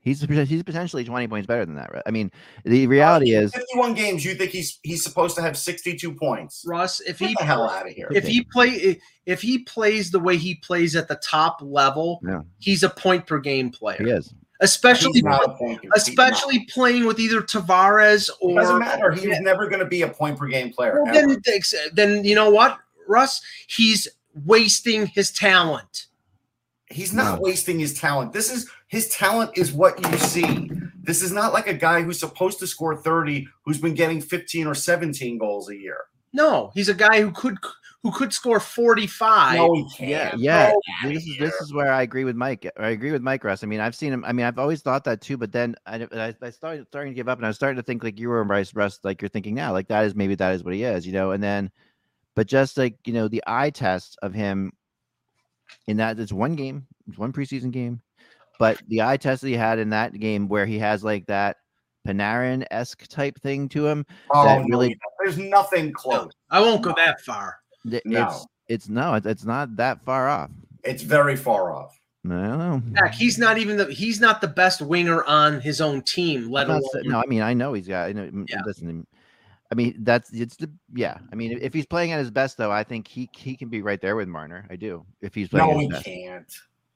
He's 0.03 0.19
he's 0.23 0.63
potentially 0.63 1.03
20 1.03 1.27
points 1.27 1.45
better 1.45 1.63
than 1.63 1.75
that, 1.75 1.93
right? 1.93 2.01
I 2.07 2.09
mean, 2.09 2.31
the 2.65 2.87
reality 2.87 3.35
is 3.35 3.53
51 3.53 3.93
games. 3.93 4.25
You 4.25 4.33
think 4.33 4.49
he's 4.49 4.79
he's 4.81 5.03
supposed 5.03 5.35
to 5.35 5.43
have 5.43 5.55
62 5.55 6.15
points? 6.15 6.63
Russ, 6.67 7.01
if 7.01 7.19
Get 7.19 7.29
he 7.29 7.35
the 7.37 7.43
hell 7.45 7.69
out 7.69 7.85
of 7.87 7.93
here. 7.93 8.07
if 8.11 8.25
he 8.25 8.43
play 8.51 8.99
if 9.27 9.43
he 9.43 9.59
plays 9.59 10.09
the 10.09 10.19
way 10.19 10.37
he 10.37 10.55
plays 10.55 10.95
at 10.95 11.07
the 11.07 11.17
top 11.17 11.59
level, 11.61 12.19
Yeah. 12.27 12.41
he's 12.57 12.81
a 12.81 12.89
point 12.89 13.27
per 13.27 13.37
game 13.37 13.69
player. 13.69 13.97
he 14.03 14.09
is. 14.09 14.33
Especially 14.61 15.11
He's 15.13 15.23
not 15.23 15.43
a 15.43 15.53
point. 15.55 15.79
he's 15.81 15.91
especially 16.07 16.65
playing 16.65 17.05
with 17.05 17.19
either 17.19 17.41
Tavares 17.41 18.29
not. 18.29 18.37
or 18.41 18.55
doesn't 18.61 18.79
matter. 18.79 19.11
He's 19.11 19.23
Yeah. 19.25 19.39
never 19.39 19.67
going 19.67 19.79
to 19.79 19.87
be 19.87 20.03
a 20.03 20.07
point 20.07 20.37
per 20.37 20.47
game 20.47 20.71
player. 20.71 21.01
Well, 21.03 21.11
then, 21.13 21.41
then 21.93 22.23
you 22.23 22.35
know 22.35 22.49
what, 22.51 22.77
Russ? 23.07 23.41
He's 23.67 24.07
wasting 24.45 25.07
his 25.07 25.31
talent. 25.31 26.05
He's 26.91 27.13
not 27.13 27.35
No. 27.35 27.41
wasting 27.41 27.79
his 27.79 27.99
talent. 27.99 28.33
This 28.33 28.51
is 28.51 28.69
his 28.87 29.09
talent 29.09 29.51
is 29.55 29.71
what 29.71 29.99
you 30.11 30.17
see. 30.19 30.69
This 31.01 31.21
is 31.23 31.31
not 31.31 31.53
like 31.53 31.67
a 31.67 31.73
guy 31.73 32.01
who's 32.03 32.19
supposed 32.19 32.59
to 32.59 32.67
score 32.67 32.95
30 32.95 33.47
who's 33.65 33.79
been 33.79 33.95
getting 33.95 34.21
15 34.21 34.67
or 34.67 34.75
17 34.75 35.37
goals 35.37 35.69
a 35.69 35.75
year. 35.75 35.97
No, 36.33 36.69
he's 36.75 36.89
a 36.89 36.93
guy 36.93 37.21
who 37.21 37.31
could 37.31 37.57
who 38.03 38.11
could 38.11 38.33
score 38.33 38.59
forty 38.59 39.05
five. 39.05 39.57
No, 39.57 39.73
he 39.73 39.85
can't. 39.95 40.39
Yeah, 40.39 40.71
yeah. 40.71 40.71
Go 41.03 41.09
This 41.09 41.27
is 41.27 41.37
this 41.37 41.53
is 41.55 41.73
where 41.73 41.91
I 41.91 42.01
agree 42.01 42.23
with 42.23 42.35
Mike. 42.35 42.69
I 42.77 42.89
agree 42.89 43.11
with 43.11 43.21
Mike 43.21 43.43
Russ. 43.43 43.63
I 43.63 43.67
mean, 43.67 43.79
I've 43.79 43.95
seen 43.95 44.11
him. 44.11 44.25
I 44.25 44.33
mean, 44.33 44.45
I've 44.45 44.57
always 44.57 44.81
thought 44.81 45.03
that 45.03 45.21
too. 45.21 45.37
But 45.37 45.51
then 45.51 45.75
I, 45.85 46.07
I, 46.11 46.35
I 46.41 46.49
started 46.49 46.87
starting 46.87 47.13
to 47.13 47.15
give 47.15 47.29
up, 47.29 47.37
and 47.37 47.45
I 47.45 47.49
was 47.49 47.57
starting 47.57 47.77
to 47.77 47.83
think 47.83 48.03
like 48.03 48.19
you 48.19 48.29
were 48.29 48.43
Bryce 48.43 48.73
Russ, 48.73 48.99
like 49.03 49.21
you're 49.21 49.29
thinking 49.29 49.53
now, 49.53 49.71
like 49.71 49.87
that 49.89 50.05
is 50.05 50.15
maybe 50.15 50.35
that 50.35 50.53
is 50.55 50.63
what 50.63 50.73
he 50.73 50.83
is, 50.83 51.05
you 51.05 51.13
know. 51.13 51.31
And 51.31 51.43
then, 51.43 51.71
but 52.35 52.47
just 52.47 52.77
like 52.77 52.95
you 53.05 53.13
know, 53.13 53.27
the 53.27 53.43
eye 53.45 53.69
test 53.69 54.17
of 54.23 54.33
him 54.33 54.71
in 55.87 55.97
that 55.97 56.19
it's 56.19 56.33
one 56.33 56.55
game, 56.55 56.87
it's 57.07 57.19
one 57.19 57.33
preseason 57.33 57.71
game, 57.71 58.01
but 58.57 58.81
the 58.87 59.03
eye 59.03 59.17
test 59.17 59.43
that 59.43 59.47
he 59.49 59.53
had 59.53 59.77
in 59.77 59.91
that 59.91 60.13
game 60.19 60.47
where 60.47 60.65
he 60.65 60.79
has 60.79 61.03
like 61.03 61.27
that 61.27 61.57
Panarin 62.07 62.65
esque 62.71 63.07
type 63.07 63.39
thing 63.41 63.69
to 63.69 63.85
him. 63.85 64.05
Oh, 64.33 64.43
that 64.45 64.65
really- 64.65 64.97
there's 65.23 65.37
nothing 65.37 65.93
close. 65.93 66.31
I 66.49 66.59
won't 66.61 66.81
go 66.81 66.93
that 66.95 67.21
far. 67.21 67.60
Th- 67.89 68.03
No. 68.05 68.27
It's 68.27 68.45
it's 68.67 68.89
no, 68.89 69.15
it's, 69.15 69.25
it's 69.27 69.43
not 69.45 69.75
that 69.77 70.03
far 70.05 70.29
off. 70.29 70.49
It's 70.83 71.03
very 71.03 71.35
far 71.35 71.71
off. 71.73 71.99
I. 72.23 72.81
Heck, 72.95 73.13
he's 73.13 73.37
not 73.37 73.57
even 73.57 73.77
the 73.77 73.85
he's 73.91 74.21
not 74.21 74.41
the 74.41 74.47
best 74.47 74.81
winger 74.81 75.23
on 75.25 75.59
his 75.59 75.81
own 75.81 76.01
team, 76.03 76.49
let 76.51 76.67
alone 76.67 76.81
not 76.93 77.05
no, 77.05 77.19
I 77.19 77.25
mean 77.25 77.41
I 77.41 77.53
know 77.53 77.73
he's 77.73 77.87
got. 77.87 78.09
I 78.09 78.13
know, 78.13 78.45
Yeah. 78.47 78.61
listen, 78.65 79.05
I 79.71 79.75
mean 79.75 79.95
that's 79.99 80.31
it's 80.31 80.55
the 80.55 80.69
yeah. 80.93 81.17
I 81.31 81.35
mean 81.35 81.57
if 81.61 81.73
he's 81.73 81.85
playing 81.87 82.11
at 82.11 82.19
his 82.19 82.29
best 82.31 82.57
though, 82.57 82.71
I 82.71 82.83
think 82.83 83.07
he 83.07 83.27
he 83.35 83.55
can 83.55 83.69
be 83.69 83.81
right 83.81 83.99
there 83.99 84.15
with 84.15 84.27
Marner. 84.27 84.67
I 84.69 84.75
do. 84.75 85.03
If 85.21 85.33
he's 85.33 85.49
playing 85.49 85.67
No, 85.67 85.73
at 85.75 85.81
he 85.81 85.87
best. 85.87 86.05
can't. 86.05 86.53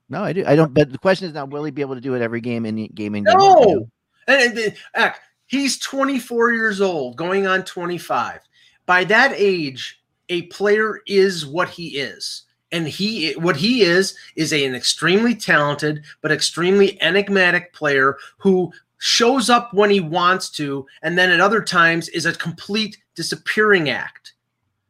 No, 0.10 0.24
I 0.24 0.32
do. 0.34 0.45
I 0.45 0.56
don't. 0.56 0.71
But 0.74 0.91
the 0.91 1.00
question 1.00 1.28
is 1.28 1.34
now, 1.34 1.45
will 1.45 1.63
he 1.63 1.71
be 1.71 1.82
able 1.82 1.95
to 1.95 2.02
do 2.02 2.13
it 2.13 2.21
every 2.21 2.39
game 2.41 2.65
in 2.67 2.76
game 2.93 3.15
in 3.15 3.24
game? 3.24 3.38
No. 3.38 3.54
know? 3.56 3.89
And, 4.28 4.41
and 4.41 4.58
the- 4.95 5.13
he's 5.48 5.80
24 5.80 6.52
years 6.54 6.80
old, 6.82 7.15
going 7.17 7.48
on 7.48 7.63
25. 7.63 8.39
By 8.86 9.04
that 9.06 9.34
age, 9.36 10.00
a 10.29 10.43
player 10.43 11.01
is 11.07 11.45
what 11.45 11.69
he 11.69 11.99
is. 11.99 12.43
And 12.71 12.88
he 12.88 13.33
what 13.33 13.55
he 13.55 13.83
is 13.83 14.17
is 14.35 14.51
a, 14.51 14.65
an 14.65 14.75
extremely 14.75 15.35
talented 15.35 16.03
but 16.21 16.31
extremely 16.31 17.01
enigmatic 17.01 17.73
player 17.73 18.17
who 18.38 18.71
shows 18.97 19.49
up 19.49 19.73
when 19.73 19.89
he 19.89 19.99
wants 19.99 20.49
to 20.49 20.85
and 21.03 21.17
then 21.17 21.29
at 21.29 21.39
other 21.39 21.61
times 21.61 22.09
is 22.09 22.25
a 22.25 22.33
complete 22.33 22.97
disappearing 23.15 23.89
act. 23.89 24.33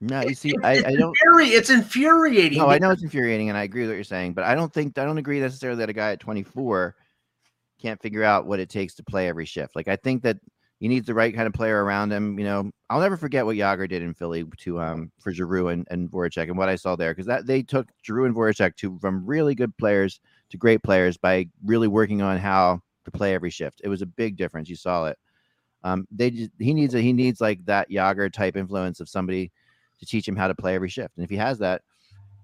No, 0.01 0.21
you 0.21 0.35
see, 0.35 0.53
I, 0.63 0.83
I 0.85 0.95
don't. 0.95 1.15
it's 1.41 1.69
infuriating. 1.69 2.59
No, 2.59 2.67
I 2.67 2.77
know 2.77 2.91
it's 2.91 3.01
infuriating, 3.01 3.49
and 3.49 3.57
I 3.57 3.63
agree 3.63 3.81
with 3.81 3.91
what 3.91 3.95
you're 3.95 4.03
saying, 4.03 4.33
but 4.33 4.43
I 4.43 4.53
don't 4.53 4.71
think 4.71 4.97
I 4.97 5.05
don't 5.05 5.17
agree 5.17 5.39
necessarily 5.39 5.79
that 5.79 5.89
a 5.89 5.93
guy 5.93 6.11
at 6.11 6.19
24 6.19 6.95
can't 7.81 8.01
figure 8.01 8.23
out 8.23 8.45
what 8.45 8.59
it 8.59 8.69
takes 8.69 8.95
to 8.95 9.03
play 9.03 9.27
every 9.27 9.45
shift. 9.45 9.75
Like 9.75 9.87
I 9.87 9.95
think 9.95 10.23
that 10.23 10.37
he 10.79 10.87
needs 10.87 11.07
the 11.07 11.13
right 11.13 11.33
kind 11.33 11.47
of 11.47 11.53
player 11.53 11.83
around 11.83 12.11
him. 12.11 12.37
You 12.37 12.45
know, 12.45 12.71
I'll 12.89 12.99
never 12.99 13.17
forget 13.17 13.45
what 13.45 13.55
Jagr 13.55 13.87
did 13.87 14.01
in 14.01 14.13
Philly 14.13 14.45
to 14.59 14.79
um 14.79 15.11
for 15.19 15.31
Giroux 15.31 15.69
and, 15.69 15.87
and 15.89 16.09
Voracek 16.09 16.43
and 16.43 16.57
what 16.57 16.69
I 16.69 16.75
saw 16.75 16.95
there 16.95 17.11
because 17.11 17.27
that 17.27 17.47
they 17.47 17.61
took 17.61 17.87
Giroux 18.05 18.25
and 18.25 18.35
Voracek 18.35 18.75
to 18.77 18.97
from 18.99 19.25
really 19.25 19.55
good 19.55 19.75
players 19.77 20.19
to 20.49 20.57
great 20.57 20.83
players 20.83 21.17
by 21.17 21.47
really 21.63 21.87
working 21.87 22.21
on 22.21 22.37
how 22.37 22.81
to 23.05 23.11
play 23.11 23.33
every 23.33 23.49
shift. 23.49 23.81
It 23.83 23.89
was 23.89 24.01
a 24.01 24.07
big 24.07 24.35
difference. 24.35 24.69
You 24.69 24.75
saw 24.75 25.07
it. 25.07 25.17
Um, 25.83 26.07
they 26.11 26.31
just 26.31 26.51
he 26.59 26.73
needs 26.73 26.95
a 26.95 27.01
he 27.01 27.13
needs 27.13 27.39
like 27.39 27.63
that 27.65 27.89
Jagr 27.89 28.31
type 28.31 28.57
influence 28.57 28.99
of 28.99 29.07
somebody 29.07 29.51
to 29.99 30.05
teach 30.05 30.27
him 30.27 30.35
how 30.35 30.47
to 30.47 30.55
play 30.55 30.75
every 30.75 30.89
shift. 30.89 31.15
And 31.15 31.23
if 31.23 31.29
he 31.29 31.37
has 31.37 31.59
that, 31.59 31.83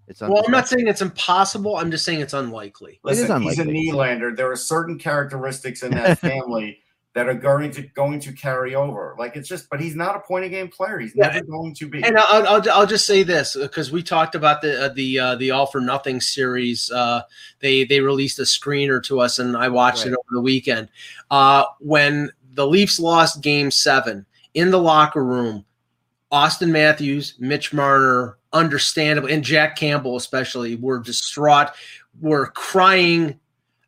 it's 0.07 0.21
well, 0.21 0.43
I'm 0.45 0.51
not 0.51 0.67
saying 0.67 0.87
it's 0.87 1.01
impossible. 1.01 1.77
I'm 1.77 1.91
just 1.91 2.05
saying 2.05 2.21
it's 2.21 2.33
unlikely. 2.33 2.99
It 3.05 3.11
is 3.11 3.21
Listen, 3.21 3.41
he's 3.41 3.59
a 3.59 3.61
unlikely. 3.63 3.91
Nylander. 3.91 4.35
There 4.35 4.51
are 4.51 4.55
certain 4.55 4.97
characteristics 4.97 5.83
in 5.83 5.91
that 5.91 6.19
family 6.19 6.79
that 7.13 7.27
are 7.27 7.33
going 7.33 7.71
to 7.71 7.81
going 7.81 8.19
to 8.21 8.31
carry 8.31 8.73
over. 8.73 9.15
Like 9.19 9.35
it's 9.35 9.47
just, 9.47 9.69
but 9.69 9.81
he's 9.81 9.95
not 9.95 10.15
a 10.15 10.19
point 10.19 10.45
of 10.45 10.51
game 10.51 10.69
player. 10.69 10.99
He's 10.99 11.13
Yeah, 11.13 11.27
never 11.27 11.45
going 11.45 11.73
to 11.75 11.89
be. 11.89 12.03
And 12.03 12.17
I'll, 12.17 12.47
I'll, 12.47 12.71
I'll 12.71 12.87
just 12.87 13.05
say 13.05 13.23
this 13.23 13.55
because 13.55 13.91
we 13.91 14.01
talked 14.01 14.35
about 14.35 14.61
the 14.61 14.85
uh, 14.85 14.89
the 14.89 15.19
uh, 15.19 15.35
the 15.35 15.51
All 15.51 15.69
or 15.73 15.81
Nothing 15.81 16.21
series. 16.21 16.89
Uh, 16.89 17.23
they 17.59 17.83
they 17.83 17.99
released 17.99 18.39
a 18.39 18.43
screener 18.43 19.03
to 19.03 19.19
us, 19.19 19.39
and 19.39 19.57
I 19.57 19.67
watched 19.67 20.05
it 20.05 20.13
over 20.13 20.29
the 20.31 20.41
weekend. 20.41 20.89
Uh, 21.29 21.65
when 21.79 22.31
the 22.53 22.65
Leafs 22.65 22.99
lost 22.99 23.41
Game 23.41 23.71
Seven 23.71 24.25
in 24.53 24.71
the 24.71 24.79
locker 24.79 25.23
room, 25.23 25.65
Auston 26.31 26.69
Matthews, 26.69 27.35
Mitch 27.39 27.73
Marner, 27.73 28.37
understandable, 28.53 29.29
and 29.29 29.43
Jack 29.43 29.75
Campbell 29.75 30.15
especially 30.15 30.75
were 30.77 30.99
distraught, 30.99 31.71
were 32.21 32.47
crying 32.47 33.37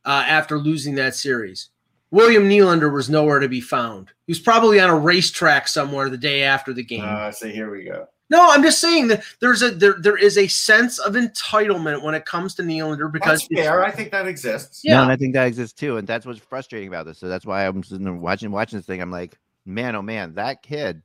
uh, 0.03 0.25
after 0.27 0.59
losing 0.59 0.95
that 0.95 1.15
series. 1.15 1.69
William 2.13 2.47
Nylander 2.47 2.93
was 2.93 3.09
nowhere 3.09 3.39
to 3.39 3.49
be 3.49 3.59
found. 3.59 4.09
He 4.27 4.31
was 4.31 4.39
probably 4.39 4.79
on 4.79 4.91
a 4.91 4.95
racetrack 4.95 5.67
somewhere 5.67 6.09
the 6.09 6.17
day 6.17 6.43
after 6.43 6.71
the 6.71 6.83
game. 6.83 7.03
Uh, 7.03 7.31
so 7.31 7.47
here 7.47 7.71
we 7.71 7.85
go. 7.85 8.07
No, 8.29 8.51
I'm 8.51 8.61
just 8.61 8.79
saying 8.79 9.07
that 9.07 9.23
there's 9.39 9.63
a 9.63 9.71
there 9.71 9.95
there 9.99 10.15
is 10.15 10.37
a 10.37 10.45
sense 10.47 10.99
of 10.99 11.15
entitlement 11.15 12.03
when 12.03 12.13
it 12.13 12.23
comes 12.25 12.53
to 12.55 12.61
Nylander 12.61 13.11
because 13.11 13.47
That's 13.49 13.65
fair. 13.65 13.83
I 13.83 13.89
think 13.89 14.11
that 14.11 14.27
exists. 14.27 14.81
Yeah. 14.83 14.97
No, 14.97 15.01
and 15.03 15.11
I 15.11 15.15
think 15.15 15.33
that 15.33 15.47
exists 15.47 15.73
too, 15.73 15.97
and 15.97 16.07
that's 16.07 16.23
what's 16.27 16.37
frustrating 16.37 16.87
about 16.87 17.07
this. 17.07 17.17
So 17.17 17.27
that's 17.27 17.47
why 17.47 17.65
I'm 17.65 17.81
sitting 17.83 18.05
there 18.05 18.13
watching 18.13 18.51
watching 18.51 18.77
this 18.77 18.85
thing. 18.85 19.01
I'm 19.01 19.09
like, 19.11 19.35
man, 19.65 19.95
oh 19.95 20.03
man, 20.03 20.35
that 20.35 20.61
kid. 20.61 21.01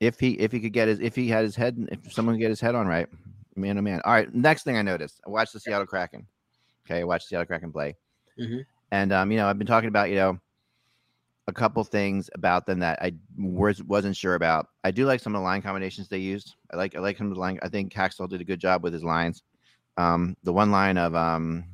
If 0.00 0.18
he 0.18 0.32
if 0.32 0.50
he 0.50 0.58
could 0.58 0.72
get 0.72 0.88
his 0.88 0.98
if 0.98 1.14
he 1.14 1.28
had 1.28 1.44
his 1.44 1.54
head 1.54 1.78
if 1.92 2.12
someone 2.12 2.34
could 2.34 2.40
get 2.40 2.50
his 2.50 2.60
head 2.60 2.74
on 2.74 2.88
right, 2.88 3.06
man, 3.54 3.78
oh 3.78 3.82
man. 3.82 4.00
All 4.04 4.12
right, 4.12 4.34
next 4.34 4.64
thing 4.64 4.76
I 4.76 4.82
noticed, 4.82 5.20
I 5.24 5.30
watched 5.30 5.52
the 5.52 5.60
Seattle 5.60 5.86
Kraken. 5.86 6.26
Okay, 6.86 7.00
I 7.02 7.04
watched 7.04 7.28
Seattle 7.28 7.46
Kraken 7.46 7.70
play, 7.70 7.96
Mhm. 8.36 8.66
And 8.92 9.10
um, 9.10 9.32
you 9.32 9.38
know, 9.38 9.48
I've 9.48 9.58
been 9.58 9.66
talking 9.66 9.88
about 9.88 10.10
you 10.10 10.16
know 10.16 10.38
a 11.48 11.52
couple 11.52 11.82
things 11.82 12.30
about 12.34 12.66
them 12.66 12.78
that 12.80 13.02
I 13.02 13.14
was 13.36 13.82
wasn't 13.82 14.14
sure 14.14 14.36
about. 14.36 14.68
I 14.84 14.92
do 14.92 15.06
like 15.06 15.20
some 15.20 15.34
of 15.34 15.40
the 15.40 15.44
line 15.44 15.62
combinations 15.62 16.08
they 16.08 16.18
used. 16.18 16.54
I 16.72 16.76
like 16.76 16.94
I 16.94 17.00
like 17.00 17.18
the 17.18 17.24
line. 17.24 17.58
I 17.62 17.68
think 17.68 17.92
Hakstol 17.92 18.28
did 18.28 18.42
a 18.42 18.44
good 18.44 18.60
job 18.60 18.84
with 18.84 18.92
his 18.92 19.02
lines. 19.02 19.42
Um, 19.96 20.36
the 20.44 20.52
one 20.52 20.70
line 20.70 20.98
of 20.98 21.14
um, 21.14 21.64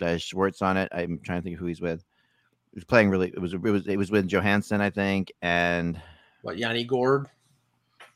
the 0.00 0.18
Schwartz 0.18 0.62
on 0.62 0.78
it. 0.78 0.88
I'm 0.90 1.20
trying 1.20 1.40
to 1.40 1.42
think 1.42 1.54
of 1.54 1.60
who 1.60 1.66
he's 1.66 1.82
with. 1.82 2.02
He 2.72 2.78
was 2.78 2.84
playing 2.84 3.10
really. 3.10 3.28
It 3.28 3.38
was 3.38 3.52
it 3.52 3.60
was 3.60 3.86
it 3.86 3.96
was 3.98 4.10
with 4.10 4.26
Johansson, 4.26 4.80
I 4.80 4.88
think, 4.88 5.32
and 5.42 6.00
what 6.40 6.56
Yanni 6.56 6.84
Gourde. 6.84 7.28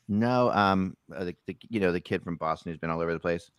no, 0.07 0.51
um, 0.51 0.97
uh, 1.15 1.25
the, 1.25 1.35
the 1.45 1.55
you 1.69 1.79
know 1.79 1.91
the 1.91 2.01
kid 2.01 2.23
from 2.23 2.35
Boston 2.35 2.71
who's 2.71 2.79
been 2.79 2.89
all 2.89 2.99
over 2.99 3.13
the 3.13 3.19
place. 3.19 3.51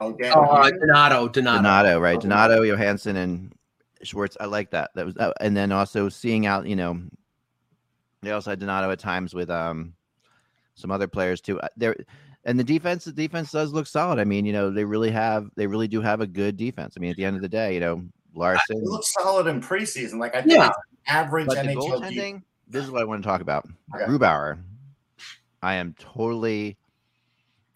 Oh, 0.00 0.12
Dan, 0.12 0.32
uh, 0.32 0.70
Donato, 0.70 1.28
Donato. 1.28 1.56
Donato, 1.58 2.00
right? 2.00 2.16
Okay. 2.16 2.22
Donato, 2.22 2.62
Johansson, 2.62 3.16
and 3.16 3.52
Schwartz. 4.02 4.36
I 4.40 4.46
like 4.46 4.70
that. 4.70 4.90
That 4.94 5.06
was, 5.06 5.16
uh, 5.18 5.32
and 5.40 5.56
then 5.56 5.72
also 5.72 6.08
seeing 6.08 6.46
out, 6.46 6.66
you 6.66 6.76
know, 6.76 7.00
they 8.22 8.30
also 8.30 8.50
had 8.50 8.60
Donato 8.60 8.90
at 8.90 8.98
times 8.98 9.34
with 9.34 9.50
um 9.50 9.94
some 10.74 10.90
other 10.90 11.06
players 11.08 11.40
too. 11.40 11.60
Uh, 11.60 11.68
There, 11.76 11.96
and 12.44 12.58
the 12.58 12.64
defense, 12.64 13.04
the 13.04 13.12
defense 13.12 13.50
does 13.52 13.72
look 13.72 13.86
solid. 13.86 14.18
I 14.18 14.24
mean, 14.24 14.46
you 14.46 14.52
know, 14.54 14.70
they 14.70 14.84
really 14.84 15.10
have, 15.10 15.50
they 15.56 15.66
really 15.66 15.88
do 15.88 16.00
have 16.00 16.22
a 16.22 16.26
good 16.26 16.56
defense. 16.56 16.94
I 16.96 17.00
mean, 17.00 17.10
at 17.10 17.18
the 17.18 17.24
end 17.26 17.36
of 17.36 17.42
the 17.42 17.48
day, 17.50 17.74
you 17.74 17.80
know, 17.80 18.02
Larsson, 18.34 18.78
It 18.78 18.84
looks 18.84 19.12
solid 19.12 19.46
in 19.46 19.60
preseason. 19.60 20.18
Like 20.18 20.34
I 20.34 20.40
think 20.40 20.54
Yeah. 20.54 20.68
it's 20.68 20.78
average 21.06 21.48
but 21.48 21.58
NHL. 21.58 21.76
goaltending, 22.00 22.42
this 22.66 22.84
is 22.84 22.90
what 22.90 23.02
I 23.02 23.04
want 23.04 23.22
to 23.22 23.28
talk 23.28 23.42
about. 23.42 23.68
Okay. 23.94 24.04
Grubauer. 24.04 24.58
I 25.62 25.74
am 25.74 25.94
totally 25.98 26.78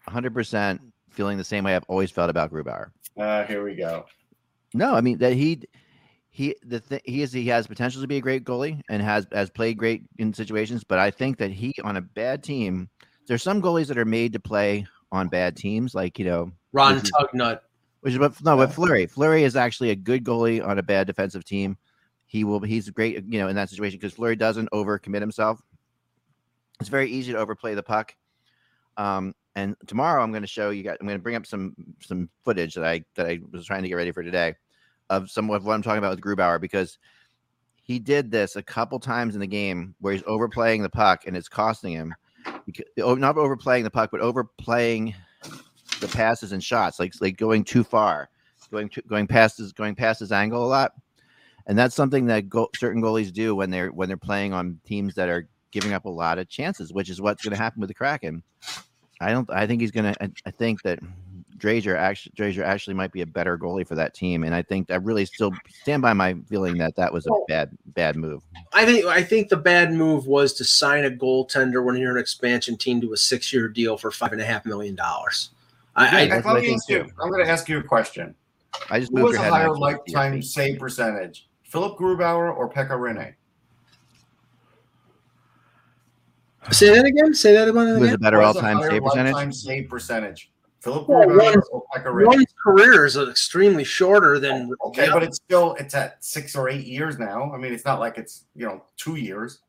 100% 0.07 0.79
feeling 1.15 1.37
the 1.37 1.43
same 1.43 1.63
way 1.63 1.75
I've 1.75 1.85
always 1.87 2.11
felt 2.11 2.29
about 2.29 2.51
Grubauer. 2.51 2.91
Uh, 3.17 3.43
here 3.45 3.63
we 3.63 3.75
go. 3.75 4.05
No, 4.73 4.93
I 4.93 5.01
mean 5.01 5.17
that 5.19 5.33
he 5.33 5.61
he 6.29 6.55
the 6.65 6.81
th- 6.81 7.01
he 7.05 7.21
is 7.21 7.31
he 7.31 7.47
has 7.47 7.65
potential 7.65 8.01
to 8.01 8.07
be 8.07 8.17
a 8.17 8.21
great 8.21 8.43
goalie 8.43 8.81
and 8.89 9.01
has 9.01 9.25
has 9.31 9.49
played 9.49 9.77
great 9.77 10.03
in 10.17 10.33
situations, 10.33 10.83
but 10.83 10.99
I 10.99 11.09
think 11.11 11.37
that 11.37 11.51
he 11.51 11.73
on 11.83 11.95
a 11.97 12.01
bad 12.01 12.43
team, 12.43 12.89
there's 13.27 13.41
some 13.43 13.61
goalies 13.61 13.87
that 13.87 13.97
are 13.97 14.05
made 14.05 14.33
to 14.33 14.39
play 14.39 14.85
on 15.11 15.29
bad 15.29 15.55
teams, 15.55 15.95
like 15.95 16.19
you 16.19 16.25
know, 16.25 16.51
Ron 16.73 16.95
Which 16.95 17.05
is- 17.05 17.11
Tugnutt. 17.11 17.59
which 18.01 18.13
is 18.13 18.19
what 18.19 18.43
no, 18.43 18.57
but 18.57 18.73
Fleury 18.73 19.05
Fleury 19.05 19.43
is 19.43 19.55
actually 19.55 19.91
a 19.91 19.95
good 19.95 20.25
goalie 20.25 20.65
on 20.65 20.77
a 20.77 20.83
bad 20.83 21.07
defensive 21.07 21.45
team. 21.45 21.77
He 22.25 22.43
will 22.43 22.59
he's 22.59 22.89
great, 22.89 23.23
you 23.27 23.39
know, 23.39 23.47
in 23.47 23.55
that 23.55 23.69
situation 23.69 23.97
because 23.97 24.13
Fleury 24.13 24.35
doesn't 24.35 24.69
overcommit 24.71 25.21
himself. 25.21 25.61
It's 26.81 26.89
very 26.89 27.09
easy 27.09 27.31
to 27.31 27.37
overplay 27.37 27.75
the 27.75 27.83
puck. 27.83 28.13
Um, 28.97 29.33
and 29.55 29.75
tomorrow 29.87 30.21
I'm 30.21 30.31
going 30.31 30.43
to 30.43 30.47
show 30.47 30.69
you 30.69 30.83
guys. 30.83 30.97
I'm 30.99 31.07
going 31.07 31.17
to 31.17 31.23
bring 31.23 31.35
up 31.35 31.45
some 31.45 31.75
some 32.01 32.29
footage 32.43 32.75
that 32.75 32.85
I 32.85 33.03
that 33.15 33.27
I 33.27 33.39
was 33.51 33.65
trying 33.65 33.83
to 33.83 33.89
get 33.89 33.95
ready 33.95 34.11
for 34.11 34.23
today 34.23 34.55
of 35.09 35.29
some 35.29 35.49
of 35.49 35.65
what 35.65 35.73
I'm 35.73 35.81
talking 35.81 35.99
about 35.99 36.11
with 36.11 36.21
Grubauer 36.21 36.59
because 36.59 36.97
he 37.83 37.99
did 37.99 38.31
this 38.31 38.55
a 38.55 38.63
couple 38.63 38.99
times 38.99 39.35
in 39.35 39.39
the 39.39 39.47
game 39.47 39.95
where 39.99 40.13
he's 40.13 40.23
overplaying 40.25 40.81
the 40.81 40.89
puck 40.89 41.27
and 41.27 41.37
it's 41.37 41.47
costing 41.47 41.93
him. 41.93 42.15
Because, 42.65 42.85
oh, 42.99 43.13
not 43.13 43.37
overplaying 43.37 43.83
the 43.83 43.91
puck, 43.91 44.09
but 44.11 44.21
overplaying 44.21 45.13
the 45.99 46.07
passes 46.07 46.51
and 46.51 46.63
shots, 46.63 46.99
like 46.99 47.13
like 47.21 47.37
going 47.37 47.63
too 47.63 47.83
far, 47.83 48.29
going 48.71 48.89
to, 48.89 49.01
going 49.03 49.27
past 49.27 49.57
his 49.57 49.71
going 49.71 49.95
past 49.95 50.19
his 50.19 50.31
angle 50.31 50.65
a 50.65 50.67
lot, 50.67 50.93
and 51.67 51.77
that's 51.77 51.95
something 51.95 52.25
that 52.25 52.49
go, 52.49 52.69
certain 52.75 53.01
goalies 53.01 53.31
do 53.31 53.55
when 53.55 53.69
they're 53.69 53.89
when 53.89 54.07
they're 54.07 54.17
playing 54.17 54.53
on 54.53 54.79
teams 54.85 55.15
that 55.15 55.29
are 55.29 55.47
giving 55.71 55.93
up 55.93 56.05
a 56.05 56.09
lot 56.09 56.39
of 56.39 56.49
chances, 56.49 56.93
which 56.93 57.09
is 57.09 57.21
what's 57.21 57.43
going 57.43 57.55
to 57.55 57.61
happen 57.61 57.81
with 57.81 57.89
the 57.89 57.93
Kraken. 57.93 58.43
I 59.21 59.31
don't. 59.31 59.49
I 59.51 59.65
think 59.67 59.81
he's 59.81 59.91
going 59.91 60.13
to. 60.13 60.31
I 60.45 60.51
think 60.51 60.81
that 60.83 60.99
Driedger 61.57 61.95
actually 61.95 62.33
Driedger 62.35 62.63
actually 62.63 62.95
might 62.95 63.11
be 63.11 63.21
a 63.21 63.25
better 63.25 63.57
goalie 63.57 63.87
for 63.87 63.95
that 63.95 64.13
team, 64.13 64.43
and 64.43 64.53
I 64.53 64.61
think 64.61 64.91
I 64.91 64.95
really 64.95 65.25
still 65.25 65.51
stand 65.81 66.01
by 66.01 66.13
my 66.13 66.35
feeling 66.49 66.77
that 66.79 66.95
that 66.97 67.13
was 67.13 67.25
a 67.27 67.31
bad 67.47 67.69
bad 67.87 68.15
move. 68.17 68.43
I 68.73 68.85
think 68.85 69.05
I 69.05 69.23
think 69.23 69.49
the 69.49 69.57
bad 69.57 69.93
move 69.93 70.27
was 70.27 70.53
to 70.55 70.63
sign 70.65 71.05
a 71.05 71.09
goaltender 71.09 71.83
when 71.83 71.95
you're 71.95 72.11
an 72.11 72.17
expansion 72.17 72.77
team 72.77 72.99
to 73.01 73.13
a 73.13 73.17
six 73.17 73.53
year 73.53 73.67
deal 73.69 73.97
for 73.97 74.11
five 74.11 74.33
and 74.33 74.41
a 74.41 74.45
half 74.45 74.65
million 74.65 74.95
dollars. 74.95 75.51
I, 75.95 76.05
Yeah, 76.05 76.17
I 76.17 76.27
that's 76.27 76.39
If 76.39 76.45
what 76.45 76.55
I 76.55 76.57
I'm, 76.57 76.63
think 76.65 76.75
ask 76.77 76.89
you, 76.89 77.03
too. 77.03 77.09
I'm 77.21 77.29
going 77.31 77.45
to 77.45 77.49
ask 77.51 77.69
you 77.69 77.77
a 77.79 77.83
question. 77.83 78.35
I 78.89 78.99
just 78.99 79.13
Who 79.13 79.19
moved 79.21 79.37
has 79.37 79.45
your 79.45 79.47
a 79.47 79.49
higher 79.49 79.67
next 79.67 79.75
to 79.75 79.79
the 79.79 79.79
lifetime 79.79 80.33
DFB. 80.41 80.43
save 80.43 80.79
percentage, 80.79 81.47
Philip 81.63 81.97
Grubauer 81.97 82.53
or 82.55 82.69
Pekka 82.69 82.89
Rinne? 82.91 83.33
Say 86.71 86.93
that 86.95 87.05
again. 87.05 87.33
Say 87.33 87.53
that 87.53 87.67
about 87.67 87.87
it 87.87 87.99
Who 87.99 88.05
has 88.05 88.13
a 88.13 88.17
better 88.17 88.41
all-time 88.41 88.77
higher 88.77 88.89
save 88.89 89.03
percentage? 89.03 89.33
Lifetime 89.33 89.51
save 89.51 89.89
percentage, 89.89 90.51
Philip 90.81 91.09
Well, 91.09 91.27
one- 91.27 91.61
or 92.03 92.25
One's 92.25 92.53
career 92.63 93.05
is 93.05 93.17
extremely 93.17 93.83
shorter 93.83 94.39
than 94.39 94.71
Okay, 94.85 95.09
but 95.11 95.23
it's 95.23 95.37
still 95.37 95.75
it's 95.79 95.95
at 95.95 96.23
six 96.23 96.55
or 96.55 96.69
eight 96.69 96.85
years 96.85 97.17
now. 97.17 97.51
I 97.51 97.57
mean, 97.57 97.73
it's 97.73 97.85
not 97.85 97.99
like 97.99 98.17
it's 98.17 98.45
you 98.55 98.65
know 98.65 98.83
two 98.97 99.15
years. 99.15 99.61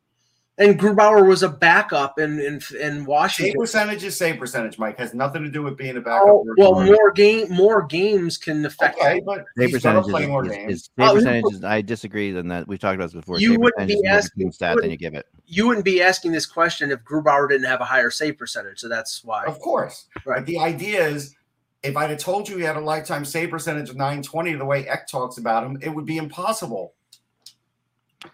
And 0.59 0.79
Grubauer 0.79 1.27
was 1.27 1.43
a 1.43 1.49
backup 1.49 2.17
in 2.19 2.39
in, 2.39 2.55
in 2.55 2.59
Save 2.59 3.05
Washington. 3.07 3.53
percentage 3.59 4.03
is 4.03 4.17
save 4.17 4.39
percentage, 4.39 4.79
Mike. 4.79 4.97
Has 4.97 5.13
nothing 5.13 5.43
to 5.43 5.49
do 5.49 5.61
with 5.61 5.77
being 5.77 5.97
a 5.97 6.01
backup. 6.01 6.23
Oh, 6.27 6.45
or- 6.47 6.55
well, 6.57 6.83
more 6.83 7.11
game 7.11 7.51
more 7.51 7.83
games 7.83 8.37
can 8.37 8.65
affect. 8.65 8.97
okay, 8.99 9.21
but 9.25 9.45
Save 9.57 9.71
percentage 9.71 10.03
play 10.05 10.25
more 10.25 10.45
is, 10.45 10.51
is, 10.51 10.57
games. 10.57 10.73
is 10.73 10.83
save 10.85 10.91
Oh, 10.97 11.11
uh, 11.11 11.13
percentage 11.13 11.53
is, 11.53 11.63
I 11.63 11.81
disagree 11.81 12.31
than 12.31 12.47
that. 12.47 12.67
We've 12.67 12.79
talked 12.79 12.95
about 12.95 13.05
this 13.05 13.13
before. 13.13 13.39
You 13.39 13.51
save 13.51 13.59
wouldn't 13.59 13.87
be 13.87 13.93
is 13.93 14.01
more 14.03 14.09
of 14.09 14.15
a 14.15 14.17
asking- 14.17 14.39
team 14.39 14.47
you 14.47 14.51
stat 14.51 14.77
than 14.81 14.91
you 14.91 14.97
give 14.97 15.13
it. 15.13 15.25
You 15.45 15.67
wouldn't 15.67 15.85
be 15.85 16.01
asking 16.01 16.31
this 16.31 16.45
question 16.45 16.91
if 16.91 17.03
Grubauer 17.03 17.47
didn't 17.47 17.67
have 17.67 17.79
a 17.81 17.85
higher 17.85 18.09
save 18.09 18.37
percentage, 18.37 18.79
so 18.79 18.89
that's 18.89 19.23
why. 19.23 19.45
Of 19.45 19.59
course. 19.59 20.07
Right. 20.25 20.37
But 20.39 20.45
the 20.45 20.59
idea 20.59 21.05
is 21.07 21.35
if 21.83 21.95
I'd 21.95 22.09
have 22.09 22.19
told 22.19 22.49
you 22.49 22.57
he 22.57 22.63
had 22.63 22.75
a 22.75 22.81
lifetime 22.81 23.23
save 23.23 23.51
percentage 23.51 23.89
of 23.89 23.95
920 23.95 24.55
the 24.55 24.65
way 24.65 24.87
Eck 24.87 25.07
talks 25.07 25.37
about 25.37 25.63
him, 25.63 25.77
it 25.81 25.89
would 25.89 26.05
be 26.05 26.17
impossible. 26.17 26.93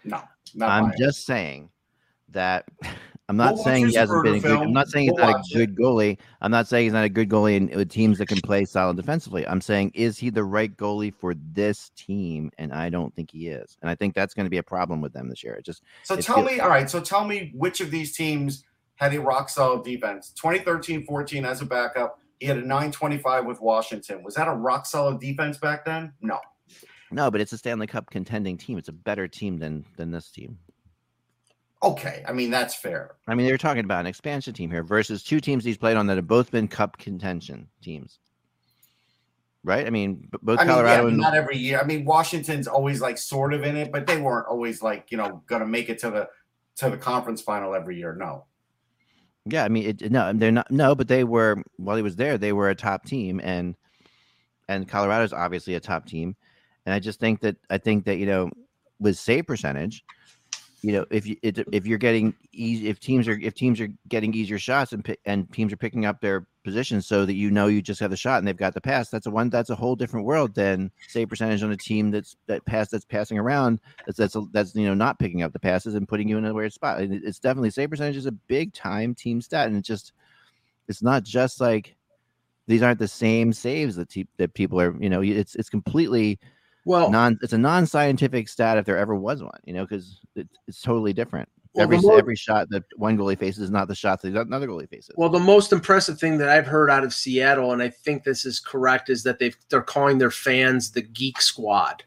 No, 0.04 0.22
not 0.54 0.70
I'm 0.70 0.82
mine. 0.84 0.94
just 0.98 1.26
saying 1.26 1.68
that 2.34 2.66
I'm 3.28 3.38
not 3.38 3.54
We'll 3.54 3.64
saying 3.64 3.86
he 3.88 3.94
hasn't 3.94 4.22
been 4.22 4.34
a 4.34 4.40
good. 4.40 4.50
I'm 4.58 4.72
not 4.74 4.88
saying 4.88 5.04
he's 5.06 5.14
We'll 5.14 5.26
not 5.30 5.40
a 5.50 5.54
good 5.54 5.74
goalie. 5.74 6.18
I'm 6.42 6.50
not 6.50 6.68
saying 6.68 6.84
he's 6.84 6.92
not 6.92 7.04
a 7.04 7.08
good 7.08 7.30
goalie 7.30 7.56
in, 7.56 7.66
with 7.74 7.88
teams 7.88 8.18
that 8.18 8.26
can 8.28 8.38
play 8.42 8.66
solid 8.66 8.98
defensively. 8.98 9.48
I'm 9.48 9.62
saying 9.62 9.92
is 9.94 10.18
he 10.18 10.28
the 10.28 10.44
right 10.44 10.76
goalie 10.76 11.14
for 11.14 11.34
this 11.34 11.90
team? 11.96 12.50
And 12.58 12.70
I 12.70 12.90
don't 12.90 13.14
think 13.16 13.30
he 13.30 13.48
is. 13.48 13.78
And 13.80 13.88
I 13.88 13.94
think 13.94 14.14
that's 14.14 14.34
going 14.34 14.44
to 14.44 14.50
be 14.50 14.58
a 14.58 14.62
problem 14.62 15.00
with 15.00 15.14
them 15.14 15.30
this 15.30 15.42
year. 15.42 15.54
It 15.54 15.64
just 15.64 15.82
So 16.02 16.14
it 16.14 16.22
tell 16.22 16.36
feels- 16.36 16.50
me, 16.50 16.60
all 16.60 16.68
right, 16.68 16.90
so 16.90 17.00
tell 17.00 17.24
me 17.26 17.50
which 17.54 17.80
of 17.80 17.90
these 17.90 18.14
teams 18.14 18.62
had 18.96 19.14
a 19.14 19.20
rock 19.22 19.48
solid 19.48 19.84
defense. 19.84 20.30
2013 20.36 21.06
14 21.06 21.46
as 21.46 21.62
a 21.62 21.66
backup, 21.66 22.20
he 22.40 22.46
had 22.46 22.58
a 22.58 22.60
925 22.60 23.46
with 23.46 23.58
Washington. 23.62 24.22
Was 24.22 24.34
that 24.34 24.48
a 24.48 24.52
rock 24.54 24.84
solid 24.84 25.18
defense 25.18 25.56
back 25.56 25.86
then? 25.86 26.12
No. 26.20 26.40
no, 27.10 27.30
but 27.30 27.40
it's 27.40 27.52
a 27.54 27.58
Stanley 27.58 27.86
Cup 27.86 28.10
contending 28.10 28.58
team. 28.58 28.76
It's 28.76 28.90
a 28.90 28.92
better 28.92 29.26
team 29.26 29.56
than 29.56 29.86
than 29.96 30.10
this 30.10 30.30
team. 30.30 30.58
Okay, 31.84 32.24
I 32.26 32.32
mean, 32.32 32.50
that's 32.50 32.74
fair. 32.74 33.16
I 33.28 33.34
mean, 33.34 33.46
they're 33.46 33.58
talking 33.58 33.84
about 33.84 34.00
an 34.00 34.06
expansion 34.06 34.54
team 34.54 34.70
here 34.70 34.82
versus 34.82 35.22
two 35.22 35.38
teams 35.38 35.64
he's 35.64 35.76
played 35.76 35.98
on 35.98 36.06
that 36.06 36.16
have 36.16 36.26
both 36.26 36.50
been 36.50 36.66
Cup 36.66 36.96
contention 36.96 37.68
teams. 37.82 38.20
Right? 39.62 39.86
I 39.86 39.90
mean, 39.90 40.28
both 40.42 40.60
I 40.60 40.64
mean, 40.64 40.72
Colorado 40.72 41.02
but 41.02 41.08
and 41.08 41.18
not 41.18 41.34
every 41.34 41.58
year. 41.58 41.78
I 41.78 41.84
mean, 41.84 42.06
Washington's 42.06 42.66
always 42.66 43.02
like 43.02 43.18
sort 43.18 43.52
of 43.52 43.64
in 43.64 43.76
it, 43.76 43.92
but 43.92 44.06
they 44.06 44.18
weren't 44.18 44.46
always 44.46 44.82
like, 44.82 45.10
you 45.10 45.18
know, 45.18 45.42
gonna 45.46 45.66
make 45.66 45.90
it 45.90 45.98
to 46.00 46.10
the 46.10 46.28
to 46.76 46.88
the 46.88 46.96
conference 46.96 47.42
final 47.42 47.74
every 47.74 47.98
year. 47.98 48.14
No. 48.14 48.46
Yeah, 49.46 49.64
I 49.64 49.68
mean, 49.68 49.84
it, 49.84 50.10
no, 50.10 50.32
they're 50.32 50.52
not. 50.52 50.70
No, 50.70 50.94
but 50.94 51.08
they 51.08 51.22
were 51.22 51.62
while 51.76 51.96
he 51.96 52.02
was 52.02 52.16
there, 52.16 52.38
they 52.38 52.54
were 52.54 52.70
a 52.70 52.74
top 52.74 53.04
team, 53.04 53.40
and 53.44 53.74
and 54.68 54.88
Colorado's 54.88 55.34
obviously 55.34 55.74
a 55.74 55.80
top 55.80 56.06
team, 56.06 56.34
and 56.86 56.94
I 56.94 56.98
just 56.98 57.20
think 57.20 57.40
that 57.40 57.56
I 57.68 57.76
think 57.76 58.06
that 58.06 58.16
you 58.16 58.24
know 58.24 58.50
with 59.00 59.18
save 59.18 59.46
percentage, 59.46 60.02
you 60.84 60.92
know, 60.92 61.06
if 61.10 61.26
you 61.26 61.36
if 61.42 61.86
you're 61.86 61.96
getting 61.96 62.34
easy, 62.52 62.88
if 62.88 63.00
teams 63.00 63.26
are 63.26 63.38
if 63.40 63.54
teams 63.54 63.80
are 63.80 63.88
getting 64.06 64.34
easier 64.34 64.58
shots 64.58 64.92
and 64.92 65.16
and 65.24 65.50
teams 65.50 65.72
are 65.72 65.78
picking 65.78 66.04
up 66.04 66.20
their 66.20 66.46
positions 66.62 67.06
so 67.06 67.24
that 67.24 67.32
you 67.32 67.50
know 67.50 67.68
you 67.68 67.80
just 67.80 68.00
have 68.00 68.10
the 68.10 68.18
shot 68.18 68.36
and 68.36 68.46
they've 68.46 68.54
got 68.54 68.74
the 68.74 68.82
pass, 68.82 69.08
that's 69.08 69.24
a 69.24 69.30
one 69.30 69.48
that's 69.48 69.70
a 69.70 69.74
whole 69.74 69.96
different 69.96 70.26
world 70.26 70.54
than 70.54 70.90
save 71.08 71.30
percentage 71.30 71.62
on 71.62 71.72
a 71.72 71.76
team 71.76 72.10
that's 72.10 72.36
that 72.48 72.62
pass 72.66 72.90
that's 72.90 73.06
passing 73.06 73.38
around 73.38 73.80
that's 74.04 74.18
that's 74.18 74.36
that's 74.52 74.74
you 74.74 74.86
know 74.86 74.92
not 74.92 75.18
picking 75.18 75.42
up 75.42 75.54
the 75.54 75.58
passes 75.58 75.94
and 75.94 76.06
putting 76.06 76.28
you 76.28 76.36
in 76.36 76.44
a 76.44 76.52
weird 76.52 76.70
spot. 76.70 77.00
It's 77.00 77.38
definitely 77.38 77.70
save 77.70 77.88
percentage 77.88 78.18
is 78.18 78.26
a 78.26 78.32
big 78.32 78.74
time 78.74 79.14
team 79.14 79.40
stat, 79.40 79.68
and 79.68 79.78
it 79.78 79.84
just 79.86 80.12
it's 80.86 81.02
not 81.02 81.22
just 81.22 81.62
like 81.62 81.96
these 82.66 82.82
aren't 82.82 82.98
the 82.98 83.08
same 83.08 83.54
saves 83.54 83.96
that 83.96 84.10
te- 84.10 84.28
that 84.36 84.52
people 84.52 84.78
are 84.78 84.94
you 85.02 85.08
know 85.08 85.22
it's 85.22 85.54
it's 85.54 85.70
completely 85.70 86.38
Well, 86.84 87.10
non 87.10 87.38
it's 87.42 87.52
a 87.52 87.58
non 87.58 87.86
scientific 87.86 88.48
stat 88.48 88.78
if 88.78 88.84
there 88.84 88.98
ever 88.98 89.14
was 89.14 89.42
one 89.42 89.58
you 89.64 89.72
know 89.72 89.84
because 89.84 90.20
it, 90.36 90.48
it's 90.68 90.80
totally 90.82 91.12
different. 91.12 91.48
Well, 91.74 91.82
every 91.84 91.98
more- 91.98 92.18
every 92.18 92.36
shot 92.36 92.68
that 92.70 92.84
one 92.96 93.18
goalie 93.18 93.38
faces 93.38 93.64
is 93.64 93.70
not 93.70 93.88
the 93.88 93.94
shot 93.94 94.22
that 94.22 94.36
another 94.36 94.68
goalie 94.68 94.88
faces. 94.88 95.14
Well, 95.16 95.28
the 95.28 95.40
most 95.40 95.72
impressive 95.72 96.20
thing 96.20 96.38
that 96.38 96.48
I've 96.48 96.66
heard 96.66 96.88
out 96.90 97.02
of 97.02 97.12
Seattle, 97.12 97.72
and 97.72 97.82
I 97.82 97.88
think 97.88 98.22
this 98.22 98.44
is 98.46 98.60
correct, 98.60 99.10
is 99.10 99.22
that 99.24 99.38
they've 99.38 99.56
they're 99.70 99.82
calling 99.82 100.18
their 100.18 100.30
fans 100.30 100.92
the 100.92 101.02
Geek 101.02 101.40
Squad. 101.40 102.04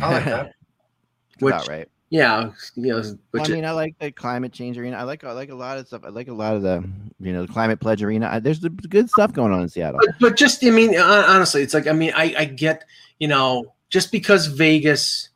I 0.00 0.12
like 0.12 0.24
that. 0.24 0.52
Which- 1.40 1.68
right. 1.68 1.88
Yeah, 2.10 2.50
you 2.76 2.92
know, 2.92 3.02
which 3.32 3.50
I 3.50 3.52
mean, 3.52 3.64
I 3.64 3.72
like 3.72 3.98
the 3.98 4.12
climate 4.12 4.52
change 4.52 4.78
arena. 4.78 4.96
I 4.98 5.02
like 5.02 5.24
I 5.24 5.32
like 5.32 5.50
a 5.50 5.54
lot 5.54 5.78
of 5.78 5.88
stuff. 5.88 6.02
I 6.04 6.10
like 6.10 6.28
a 6.28 6.32
lot 6.32 6.54
of 6.54 6.62
the 6.62 6.88
you 7.18 7.32
know 7.32 7.44
the 7.44 7.52
climate 7.52 7.80
pledge 7.80 8.04
arena. 8.04 8.28
I, 8.30 8.38
there's 8.38 8.60
the 8.60 8.70
good 8.70 9.10
stuff 9.10 9.32
going 9.32 9.52
on 9.52 9.62
in 9.62 9.68
Seattle. 9.68 9.98
but, 10.00 10.14
but 10.20 10.36
just 10.36 10.62
I 10.64 10.70
mean, 10.70 10.96
honestly, 10.96 11.62
it's 11.62 11.74
like 11.74 11.88
I 11.88 11.92
mean, 11.92 12.12
I, 12.14 12.32
I 12.38 12.44
get 12.44 12.84
you 13.18 13.26
know 13.26 13.64
just 13.94 14.10
because 14.10 14.46
Vegas 14.46 15.28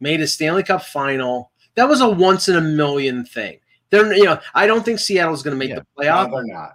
made 0.00 0.20
a 0.20 0.26
Stanley 0.26 0.64
Cup 0.64 0.82
final, 0.82 1.52
that 1.76 1.88
was 1.88 2.00
a 2.00 2.08
once 2.08 2.48
in 2.48 2.56
a 2.56 2.60
million 2.60 3.24
thing. 3.24 3.60
They're 3.90 4.12
you 4.12 4.24
know 4.24 4.40
I 4.54 4.66
don't 4.66 4.84
think 4.84 4.98
Seattle's 4.98 5.40
going 5.44 5.54
to 5.54 5.58
make 5.58 5.68
Yeah. 5.70 5.76
the 5.76 5.86
No, 6.04 6.10
playoff. 6.10 6.32
they're 6.32 6.52
not. 6.52 6.72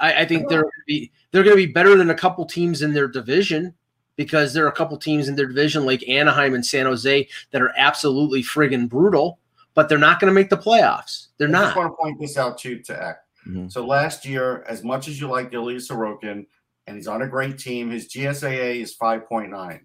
I, 0.00 0.20
I 0.22 0.24
think 0.24 0.48
they're 0.48 0.62
gonna 0.62 0.86
be 0.86 1.10
they're 1.32 1.42
going 1.42 1.56
to 1.56 1.66
be 1.66 1.72
better 1.72 1.96
than 1.96 2.10
a 2.10 2.14
couple 2.14 2.44
teams 2.46 2.80
in 2.82 2.92
their 2.94 3.08
division 3.08 3.74
because 4.14 4.54
there 4.54 4.64
are 4.64 4.68
a 4.68 4.72
couple 4.80 4.96
teams 4.98 5.26
in 5.28 5.34
their 5.34 5.46
division 5.48 5.84
like 5.84 6.08
Anaheim 6.08 6.54
and 6.54 6.64
San 6.64 6.86
Jose 6.86 7.26
that 7.50 7.60
are 7.62 7.72
absolutely 7.76 8.42
friggin' 8.44 8.88
brutal, 8.88 9.40
but 9.74 9.88
they're 9.88 9.98
not 9.98 10.20
going 10.20 10.30
to 10.30 10.34
make 10.34 10.48
the 10.50 10.56
playoffs. 10.56 11.28
They're 11.38 11.48
I 11.48 11.52
just 11.52 11.74
not. 11.74 11.76
want 11.76 11.92
to 11.92 11.96
point 12.00 12.20
this 12.20 12.36
out 12.38 12.56
too 12.58 12.78
to 12.78 13.04
Eck. 13.08 13.16
Mhm. 13.48 13.72
So 13.72 13.84
last 13.84 14.24
year, 14.24 14.62
as 14.68 14.84
much 14.84 15.08
as 15.08 15.20
you 15.20 15.26
like 15.28 15.52
Ilya 15.52 15.78
Sorokin, 15.78 16.46
and 16.86 16.96
he's 16.96 17.08
on 17.08 17.22
a 17.22 17.26
great 17.28 17.58
team, 17.58 17.90
his 17.90 18.06
GSAA 18.08 18.80
is 18.82 18.94
5.9. 18.96 19.80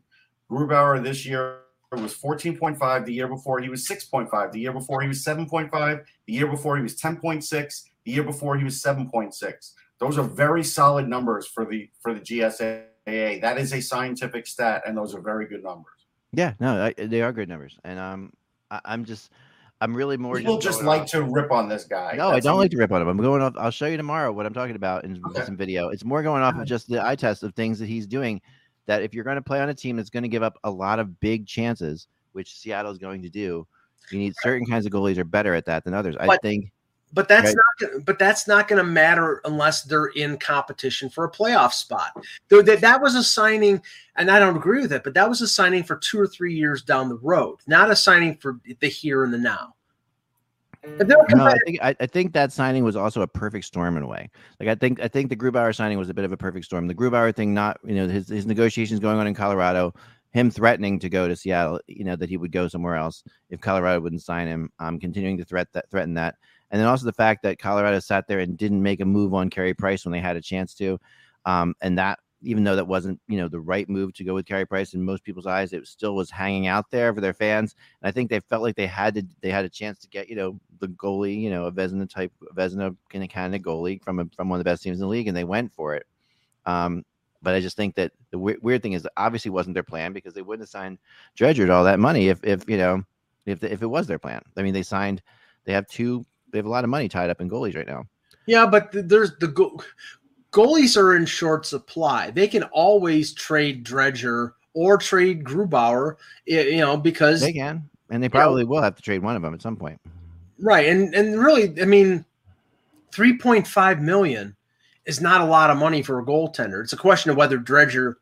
Grubauer 0.52 1.04
this 1.04 1.26
year 1.26 1.60
was 1.92 2.14
14.5. 2.16 3.06
The 3.06 3.14
year 3.14 3.28
before, 3.28 3.60
he 3.60 3.70
was 3.70 3.88
6.5. 3.88 4.52
The 4.52 4.60
year 4.60 4.74
before, 4.74 5.02
he 5.02 5.08
was 5.08 5.24
7.5. 5.24 6.04
The 6.26 6.34
year 6.34 6.48
before, 6.48 6.78
he 6.78 6.84
was 6.84 6.96
10.6. 6.96 7.84
The 8.06 8.12
year 8.12 8.24
before, 8.24 8.58
he 8.58 8.64
was 8.64 8.82
7.6. 8.82 9.72
Those 10.00 10.18
are 10.18 10.24
very 10.24 10.64
solid 10.64 11.08
numbers 11.08 11.48
for 11.48 11.66
the 11.66 11.90
for 12.02 12.14
the 12.14 12.20
GSAA. 12.22 13.42
That 13.42 13.58
is 13.58 13.74
a 13.74 13.82
scientific 13.82 14.46
stat, 14.46 14.84
and 14.86 14.96
those 14.96 15.16
are 15.16 15.22
very 15.22 15.48
good 15.48 15.64
numbers. 15.64 15.94
Yeah, 16.34 16.54
no, 16.60 16.84
I, 16.84 16.94
they 16.94 17.22
are 17.22 17.34
good 17.34 17.50
numbers, 17.50 17.80
and 17.84 17.98
um, 17.98 18.34
I, 18.70 18.80
I'm 18.86 19.06
just, 19.06 19.32
I'm 19.82 19.96
really 19.96 20.16
more 20.18 20.38
People 20.38 20.60
just 20.60 20.80
going 20.80 20.88
like 20.88 21.02
off- 21.04 21.12
to 21.12 21.24
rip 21.24 21.52
on 21.52 21.68
this 21.68 21.86
guy. 21.86 22.14
No, 22.16 22.30
I 22.30 22.40
don't 22.40 22.60
like 22.60 22.70
to 22.72 22.78
rip 22.78 22.92
on 22.92 23.02
him. 23.02 23.08
I'm 23.08 23.18
going 23.18 23.42
off. 23.42 23.54
I'll 23.58 23.72
show 23.72 23.88
you 23.88 23.98
tomorrow 23.98 24.32
what 24.32 24.46
I'm 24.46 24.54
talking 24.54 24.76
about 24.76 25.04
in 25.04 25.20
Okay. 25.30 25.46
some 25.46 25.58
video. 25.58 25.90
It's 25.90 26.04
more 26.06 26.22
going 26.22 26.44
off 26.44 26.56
of 26.56 26.66
just 26.66 26.90
the 26.90 27.04
eye 27.04 27.16
test 27.16 27.42
of 27.44 27.56
things 27.56 27.80
that 27.80 27.88
he's 27.88 28.06
doing. 28.06 28.40
That 28.88 29.04
if 29.04 29.14
you're 29.14 29.24
going 29.24 29.36
to 29.36 29.42
play 29.42 29.62
on 29.62 29.70
a 29.70 29.74
team 29.74 29.98
that's 29.98 30.10
going 30.10 30.24
to 30.24 30.30
give 30.30 30.44
up 30.44 30.58
a 30.64 30.72
lot 30.72 31.00
of 31.00 31.20
big 31.20 31.46
chances, 31.46 32.08
which 32.32 32.58
Seattle 32.58 32.92
is 32.92 32.98
going 32.98 33.22
to 33.22 33.30
do, 33.30 33.68
you 34.10 34.20
need 34.20 34.34
certain 34.42 34.66
kinds 34.66 34.86
of 34.86 34.92
goalies 34.92 35.18
are 35.18 35.24
better 35.24 35.54
at 35.54 35.66
that 35.66 35.84
than 35.84 35.94
others. 35.94 36.16
I 36.20 36.38
think. 36.38 36.72
But 37.14 37.30
that's 37.30 37.46
Right. 37.46 37.56
not. 37.56 37.92
Gonna, 37.92 38.04
but 38.04 38.20
that's 38.20 38.48
not 38.48 38.68
going 38.68 38.84
to 38.84 38.90
matter 38.90 39.42
unless 39.46 39.84
they're 39.84 40.08
in 40.08 40.38
competition 40.38 41.10
for 41.10 41.24
a 41.24 41.32
playoff 41.32 41.72
spot. 41.72 42.12
Though 42.50 42.62
that 42.64 42.82
that 42.82 43.02
was 43.02 43.16
a 43.16 43.24
signing, 43.24 43.82
and 44.18 44.30
I 44.30 44.40
don't 44.40 44.58
agree 44.58 44.82
with 44.82 44.92
it. 44.92 45.04
But 45.04 45.14
that 45.14 45.30
was 45.30 45.42
a 45.42 45.48
signing 45.48 45.84
for 45.84 45.96
two 45.96 46.20
or 46.20 46.28
three 46.28 46.54
years 46.54 46.82
down 46.82 47.08
the 47.08 47.16
road, 47.18 47.60
not 47.66 47.90
a 47.90 47.96
signing 47.96 48.36
for 48.36 48.60
the 48.80 48.88
here 48.88 49.24
and 49.24 49.34
the 49.34 49.38
now. 49.38 49.74
No, 51.00 51.46
I 51.46 51.58
think 51.66 51.80
I, 51.82 51.96
I 52.00 52.06
think 52.08 52.34
that 52.34 52.52
signing 52.52 52.84
was 52.84 52.96
also 52.96 53.22
a 53.22 53.28
perfect 53.28 53.66
storm 53.66 53.98
in 53.98 54.04
a 54.04 54.08
way. 54.08 54.30
Like 54.60 54.70
I 54.70 54.76
think 54.76 55.00
I 55.00 55.08
think 55.08 55.30
the 55.30 55.36
Grubauer 55.36 55.76
signing 55.76 55.98
was 55.98 56.10
a 56.10 56.14
bit 56.14 56.26
of 56.26 56.32
a 56.32 56.38
perfect 56.38 56.66
storm. 56.66 56.88
The 56.88 56.96
Grubauer 56.96 57.36
thing, 57.36 57.54
not 57.54 57.80
you 57.84 57.96
know 57.96 58.08
his 58.08 58.28
his 58.30 58.46
negotiations 58.46 59.00
going 59.00 59.20
on 59.20 59.28
in 59.28 59.36
Colorado, 59.36 59.94
him 60.32 60.50
threatening 60.50 61.00
to 61.00 61.10
go 61.10 61.28
to 61.28 61.36
Seattle, 61.36 61.80
you 61.88 62.04
know 62.04 62.16
that 62.16 62.30
he 62.30 62.38
would 62.38 62.52
go 62.52 62.68
somewhere 62.68 62.96
else 62.96 63.24
if 63.50 63.62
Colorado 63.62 64.00
wouldn't 64.00 64.24
sign 64.24 64.48
him. 64.48 64.72
Um, 64.80 65.00
continuing 65.00 65.38
to 65.38 65.46
threat 65.46 65.68
that 65.74 65.90
threaten 65.92 66.16
that, 66.16 66.36
and 66.72 66.82
then 66.82 66.88
also 66.88 67.06
the 67.06 67.14
fact 67.14 67.44
that 67.44 67.60
Colorado 67.60 68.00
sat 68.00 68.28
there 68.28 68.40
and 68.40 68.58
didn't 68.58 68.82
make 68.82 69.00
a 69.00 69.06
move 69.06 69.34
on 69.34 69.50
Carey 69.50 69.76
Price 69.76 70.04
when 70.04 70.12
they 70.12 70.20
had 70.20 70.36
a 70.36 70.42
chance 70.42 70.74
to, 70.76 71.00
um, 71.46 71.76
and 71.82 71.98
that 72.00 72.20
even 72.42 72.64
though 72.64 72.76
that 72.76 72.88
wasn't 72.88 73.20
you 73.28 73.38
know 73.38 73.48
the 73.48 73.60
right 73.60 73.90
move 73.90 74.14
to 74.14 74.24
go 74.24 74.34
with 74.34 74.46
Carey 74.46 74.66
Price 74.66 74.94
in 74.94 75.04
most 75.04 75.24
people's 75.24 75.48
eyes, 75.48 75.74
it 75.74 75.88
still 75.88 76.16
was 76.16 76.30
hanging 76.30 76.68
out 76.68 76.90
there 76.92 77.14
for 77.14 77.22
their 77.22 77.34
fans. 77.34 77.76
And 78.02 78.08
I 78.08 78.12
think 78.12 78.30
they 78.30 78.40
felt 78.42 78.62
like 78.64 78.76
they 78.76 78.88
had 78.88 79.16
to 79.16 79.24
they 79.42 79.50
had 79.50 79.66
a 79.66 79.70
chance 79.70 80.00
to 80.00 80.08
get 80.08 80.30
you 80.30 80.36
know 80.36 80.60
the 80.80 80.88
goalie, 80.90 81.42
you 81.42 81.50
know, 81.50 81.66
a 81.66 81.72
Vezina 81.72 82.10
type 82.10 82.32
Vezina 82.56 82.96
kind 83.10 83.24
of 83.24 83.30
kind 83.30 83.56
of 83.56 83.62
goalie 83.62 84.04
from 84.04 84.20
a, 84.20 84.26
from 84.36 84.50
one 84.50 84.60
of 84.60 84.64
the 84.64 84.70
best 84.70 84.84
teams 84.84 84.98
in 84.98 85.02
the 85.02 85.08
league, 85.08 85.28
and 85.28 85.36
they 85.36 85.44
went 85.44 85.74
for 85.74 85.96
it. 85.96 86.06
Um, 86.66 87.04
but 87.42 87.56
I 87.56 87.60
just 87.60 87.78
think 87.78 87.96
that 87.96 88.12
the 88.32 88.40
we- 88.40 88.58
weird 88.62 88.82
thing 88.82 88.94
is 88.94 89.08
obviously 89.16 89.52
wasn't 89.52 89.74
their 89.74 89.84
plan 89.84 90.14
because 90.14 90.34
they 90.34 90.42
wouldn't 90.42 90.64
have 90.64 90.70
signed 90.70 90.98
Driedger 91.38 91.70
all 91.70 91.84
that 91.86 92.00
money 92.00 92.30
if 92.30 92.44
if 92.44 92.70
you 92.70 92.78
know 92.78 93.04
if 93.46 93.64
if 93.64 93.82
it 93.82 93.88
was 93.88 94.08
their 94.08 94.20
plan. 94.20 94.42
I 94.56 94.62
mean, 94.64 94.74
they 94.74 94.84
signed 94.84 95.22
they 95.66 95.74
have 95.74 95.88
two 95.88 96.26
they 96.52 96.60
have 96.60 96.66
a 96.66 96.70
lot 96.70 96.84
of 96.84 96.90
money 96.90 97.10
tied 97.10 97.30
up 97.30 97.42
in 97.42 97.50
goalies 97.50 97.76
right 97.76 97.88
now. 97.88 98.06
Yeah, 98.46 98.66
but 98.66 98.90
there's 98.92 99.36
the 99.40 99.48
go- 99.48 99.82
goalies 100.58 100.98
are 100.98 101.16
in 101.16 101.26
short 101.26 101.66
supply. 101.66 102.32
They 102.32 102.48
can 102.48 102.64
always 102.64 103.34
trade 103.34 103.86
Driedger 103.86 104.54
or 104.74 104.98
trade 104.98 105.44
Grubauer, 105.44 106.16
you 106.46 106.78
know, 106.78 106.98
because 106.98 107.42
They 107.42 107.54
can, 107.54 107.88
and 108.10 108.22
they 108.24 108.30
probably 108.30 108.64
will 108.64 108.82
have 108.82 108.96
to 108.96 109.02
trade 109.02 109.22
one 109.22 109.36
of 109.36 109.42
them 109.42 109.54
at 109.54 109.62
some 109.62 109.76
point. 109.76 110.00
right 110.60 110.88
and 110.88 111.14
and 111.14 111.40
really, 111.40 111.80
I 111.82 111.86
mean, 111.86 112.26
three 113.12 113.38
point 113.38 113.68
five 113.68 114.02
million 114.02 114.56
is 115.06 115.22
not 115.22 115.42
a 115.42 115.46
lot 115.46 115.70
of 115.70 115.78
money 115.78 116.02
for 116.02 116.20
a 116.20 116.26
goaltender. 116.26 116.82
It's 116.84 116.94
a 116.94 116.98
question 116.98 117.32
of 117.32 117.38
whether 117.38 117.58
Driedger 117.58 118.16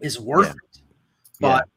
is 0.00 0.18
worth 0.18 0.46
Yeah. 0.48 0.52
it. 0.52 0.82
But 1.40 1.68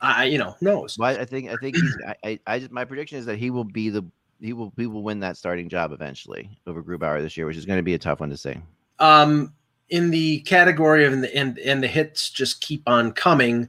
I, 0.00 0.24
you 0.24 0.38
know, 0.38 0.54
knows. 0.60 0.98
Well, 0.98 1.18
I 1.18 1.24
think 1.24 1.50
I 1.50 1.56
think 1.60 1.76
he's. 1.76 1.96
I, 2.06 2.14
I, 2.24 2.40
I 2.46 2.58
just 2.58 2.70
my 2.70 2.84
prediction 2.84 3.18
is 3.18 3.26
that 3.26 3.38
he 3.38 3.50
will 3.50 3.64
be 3.64 3.90
the 3.90 4.04
he 4.40 4.52
will 4.52 4.72
he 4.76 4.86
will 4.86 5.02
win 5.02 5.20
that 5.20 5.36
starting 5.36 5.68
job 5.68 5.92
eventually 5.92 6.48
over 6.66 6.82
Grubauer 6.82 7.20
this 7.20 7.36
year, 7.36 7.46
which 7.46 7.56
is 7.56 7.64
going 7.66 7.78
to 7.78 7.82
be 7.82 7.94
a 7.94 7.98
tough 7.98 8.20
one 8.20 8.30
to 8.30 8.36
say. 8.36 8.60
Um, 8.98 9.52
in 9.88 10.10
the 10.10 10.40
category 10.40 11.04
of 11.04 11.12
and 11.12 11.24
the 11.24 11.36
and, 11.36 11.58
and 11.58 11.82
the 11.82 11.88
hits 11.88 12.30
just 12.30 12.60
keep 12.60 12.82
on 12.86 13.12
coming. 13.12 13.68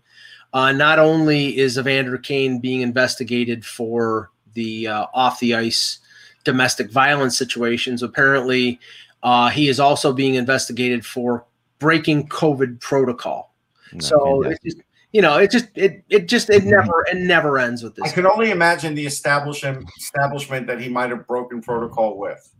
Uh, 0.53 0.71
not 0.71 0.97
only 0.97 1.57
is 1.57 1.77
Evander 1.77 2.17
Kane 2.17 2.59
being 2.59 2.81
investigated 2.81 3.65
for 3.65 4.31
the 4.53 4.87
uh, 4.87 5.05
off 5.13 5.39
the 5.39 5.53
ice 5.53 5.99
domestic 6.43 6.91
violence 6.91 7.37
situations, 7.37 8.01
apparently 8.01 8.79
uh, 9.23 9.49
he 9.49 9.67
is 9.67 9.79
also 9.79 10.13
being 10.13 10.35
investigated 10.35 11.05
for 11.05 11.45
breaking 11.79 12.27
COVID 12.29 12.79
protocol. 12.79 13.53
No, 13.93 13.99
so 13.99 14.43
fantastic. 14.43 14.51
it's 14.65 14.75
just 14.75 14.87
you 15.11 15.21
know 15.21 15.37
it 15.37 15.51
just 15.51 15.67
it 15.75 16.03
it 16.09 16.27
just 16.27 16.49
it 16.49 16.63
never 16.63 17.05
it 17.07 17.17
never 17.17 17.59
ends 17.59 17.83
with 17.83 17.95
this. 17.95 18.03
I 18.03 18.07
this. 18.07 18.13
can 18.13 18.25
only 18.25 18.51
imagine 18.51 18.95
the 18.95 19.05
establishment 19.05 19.89
establishment 19.97 20.67
that 20.67 20.79
he 20.79 20.89
might 20.89 21.09
have 21.09 21.27
broken 21.27 21.61
protocol 21.61 22.17
with. 22.17 22.53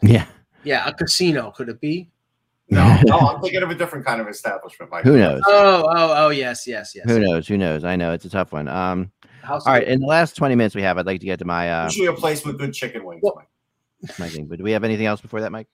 yeah, 0.00 0.26
Yeah, 0.64 0.86
a 0.86 0.92
casino 0.92 1.50
could 1.50 1.68
it 1.68 1.80
be? 1.80 2.08
No, 2.70 2.98
no, 3.04 3.18
I'm 3.18 3.42
thinking 3.42 3.62
of 3.62 3.70
a 3.70 3.74
different 3.74 4.06
kind 4.06 4.20
of 4.20 4.28
establishment, 4.28 4.90
Mike. 4.90 5.04
who 5.04 5.18
knows? 5.18 5.42
Oh 5.46 5.84
oh 5.88 6.14
oh 6.26 6.28
yes 6.30 6.66
yes 6.66 6.94
yes. 6.94 7.04
Who 7.06 7.18
knows? 7.18 7.46
Who 7.48 7.58
knows? 7.58 7.84
I 7.84 7.96
know 7.96 8.12
it's 8.12 8.24
a 8.24 8.30
tough 8.30 8.52
one. 8.52 8.68
Um, 8.68 9.10
House 9.42 9.66
all 9.66 9.72
right. 9.72 9.86
In 9.86 10.00
the 10.00 10.06
last 10.06 10.36
twenty 10.36 10.54
minutes 10.54 10.74
we 10.74 10.82
have, 10.82 10.98
I'd 10.98 11.06
like 11.06 11.20
to 11.20 11.26
get 11.26 11.38
to 11.40 11.44
my 11.44 11.70
uh 11.70 11.84
Usually 11.84 12.06
a 12.06 12.12
place 12.12 12.44
with 12.44 12.58
good 12.58 12.72
chicken 12.72 13.04
wings. 13.04 13.20
Well- 13.22 13.34
Mike. 13.36 14.18
my 14.18 14.28
thing. 14.28 14.46
But 14.46 14.58
do 14.58 14.64
we 14.64 14.72
have 14.72 14.84
anything 14.84 15.06
else 15.06 15.20
before 15.20 15.40
that, 15.40 15.52
Mike? 15.52 15.68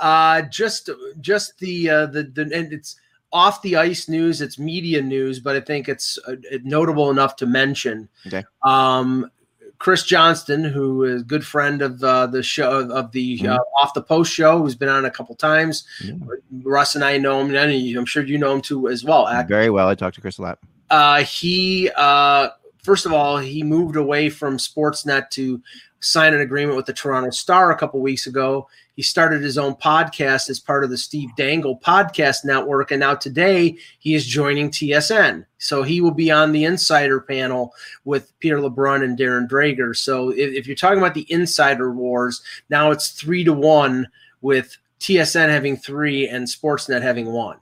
Uh, 0.00 0.42
just 0.42 0.90
just 1.20 1.58
the 1.58 1.88
uh, 1.90 2.06
the 2.06 2.24
the 2.24 2.42
and 2.42 2.72
it's 2.72 2.96
off 3.32 3.62
the 3.62 3.76
ice 3.76 4.08
news. 4.08 4.40
It's 4.40 4.58
media 4.58 5.00
news, 5.02 5.38
but 5.38 5.54
I 5.54 5.60
think 5.60 5.88
it's 5.88 6.18
uh, 6.26 6.34
notable 6.64 7.10
enough 7.10 7.36
to 7.36 7.46
mention. 7.46 8.08
Okay. 8.26 8.44
Um, 8.64 9.30
Chris 9.78 10.02
Johnston, 10.02 10.64
who 10.64 11.04
is 11.04 11.22
a 11.22 11.24
good 11.24 11.46
friend 11.46 11.82
of 11.82 12.02
uh, 12.02 12.26
the 12.26 12.42
show 12.42 12.88
of 12.90 13.12
the 13.12 13.46
uh, 13.46 13.58
Off 13.80 13.94
the 13.94 14.02
Post 14.02 14.32
show, 14.32 14.58
who's 14.58 14.74
been 14.74 14.88
on 14.88 15.04
a 15.04 15.10
couple 15.10 15.34
times. 15.36 15.84
Yeah. 16.02 16.14
Russ 16.62 16.94
and 16.96 17.04
I 17.04 17.16
know 17.18 17.40
him, 17.40 17.54
and 17.54 17.96
I'm 17.96 18.06
sure 18.06 18.24
you 18.24 18.38
know 18.38 18.54
him 18.54 18.60
too 18.60 18.88
as 18.88 19.04
well. 19.04 19.28
Ak. 19.28 19.46
Very 19.46 19.70
well. 19.70 19.88
I 19.88 19.94
talked 19.94 20.16
to 20.16 20.20
Chris 20.20 20.38
a 20.38 20.42
lot. 20.42 20.58
Uh, 20.90 21.22
he 21.22 21.90
uh, 21.96 22.48
first 22.82 23.06
of 23.06 23.12
all 23.12 23.38
he 23.38 23.62
moved 23.62 23.96
away 23.96 24.30
from 24.30 24.56
Sportsnet 24.56 25.30
to 25.30 25.62
sign 26.00 26.34
an 26.34 26.40
agreement 26.40 26.76
with 26.76 26.86
the 26.86 26.92
Toronto 26.92 27.30
Star 27.30 27.70
a 27.70 27.76
couple 27.76 28.00
weeks 28.00 28.26
ago. 28.26 28.68
He 28.98 29.02
started 29.02 29.42
his 29.42 29.58
own 29.58 29.76
podcast 29.76 30.50
as 30.50 30.58
part 30.58 30.82
of 30.82 30.90
the 30.90 30.98
Steve 30.98 31.30
Dangle 31.36 31.78
podcast 31.78 32.44
network, 32.44 32.90
and 32.90 32.98
now 32.98 33.14
today 33.14 33.78
he 34.00 34.16
is 34.16 34.26
joining 34.26 34.72
TSN. 34.72 35.46
So 35.58 35.84
he 35.84 36.00
will 36.00 36.10
be 36.10 36.32
on 36.32 36.50
the 36.50 36.64
Insider 36.64 37.20
panel 37.20 37.72
with 38.04 38.36
Pierre 38.40 38.58
LeBrun 38.58 39.04
and 39.04 39.16
Darren 39.16 39.48
Dreger. 39.48 39.94
So 39.94 40.30
if, 40.30 40.52
if 40.52 40.66
you're 40.66 40.74
talking 40.74 40.98
about 40.98 41.14
the 41.14 41.32
Insider 41.32 41.92
Wars, 41.92 42.42
now 42.70 42.90
it's 42.90 43.10
three 43.10 43.44
to 43.44 43.52
one 43.52 44.08
with 44.40 44.76
TSN 44.98 45.48
having 45.48 45.76
three 45.76 46.26
and 46.26 46.44
Sportsnet 46.44 47.00
having 47.00 47.26
one. 47.26 47.58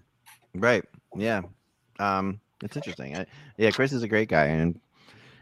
Right. 0.54 0.86
Yeah. 1.14 1.42
Um, 1.98 2.40
it's 2.62 2.76
interesting. 2.78 3.14
I, 3.14 3.26
yeah, 3.58 3.72
Chris 3.72 3.92
is 3.92 4.02
a 4.02 4.08
great 4.08 4.30
guy, 4.30 4.46
and 4.46 4.80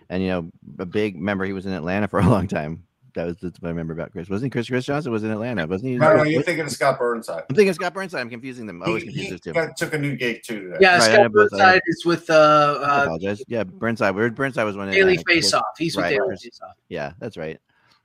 and 0.09 0.25
you 0.25 0.29
know, 0.29 0.51
a 0.81 0.87
big 0.87 1.15
member. 1.15 1.45
He 1.45 1.53
was 1.53 1.67
in 1.67 1.73
Atlanta 1.73 2.09
for 2.09 2.19
a 2.19 2.29
long 2.29 2.49
time. 2.49 2.83
That 3.15 3.27
was 3.27 3.37
that's 3.41 3.61
what 3.61 3.69
I 3.69 3.71
remember 3.71 3.93
about 3.93 4.11
Chris. 4.11 4.29
Wasn't 4.29 4.47
he 4.47 4.51
Chris? 4.51 4.69
Chris 4.69 4.85
Johnston 4.85 5.13
was 5.13 5.23
in 5.23 5.31
Atlanta, 5.31 5.67
wasn't 5.67 5.93
he? 5.93 5.97
No, 5.97 6.17
no, 6.17 6.23
you're 6.25 6.43
thinking 6.43 6.65
of 6.65 6.73
Scott 6.73 6.99
Burnside. 6.99 7.45
I'm 7.49 7.55
thinking 7.55 7.69
of 7.69 7.77
Scott 7.77 7.95
Burnside. 7.95 8.21
I'm 8.21 8.29
confusing 8.31 8.67
them. 8.67 8.83
I 8.83 8.87
always 8.87 9.05
He, 9.05 9.09
confuse 9.09 9.25
he 9.27 9.31
those 9.31 9.41
two. 9.41 9.53
got, 9.53 9.77
took 9.77 9.95
a 9.95 9.99
new 9.99 10.17
gig 10.17 10.43
too 10.43 10.65
today. 10.65 10.79
Yeah, 10.81 10.95
Right, 10.99 11.03
I 11.03 11.13
Scott 11.13 11.23
know 11.23 11.29
both, 11.29 11.53
uh, 11.53 11.57
Burnside 11.57 11.83
is 11.87 12.05
with 12.05 12.29
uh, 12.29 12.35
uh, 12.35 13.01
apologize. 13.05 13.43
Yeah, 13.47 13.63
Burnside. 13.63 14.15
Where 14.17 14.31
Burnside 14.31 14.67
was 14.67 14.77
one. 14.77 14.89
in 14.89 14.95
Daily 14.95 15.15
Atlanta. 15.15 15.35
Face 15.41 15.55
Off. 15.55 15.65
He's 15.79 15.97
with 15.97 16.09
Daily 16.09 16.37
Face 16.37 16.61
Off. 16.63 16.75
Yeah, 16.89 17.13
that's 17.21 17.37
right. 17.37 17.61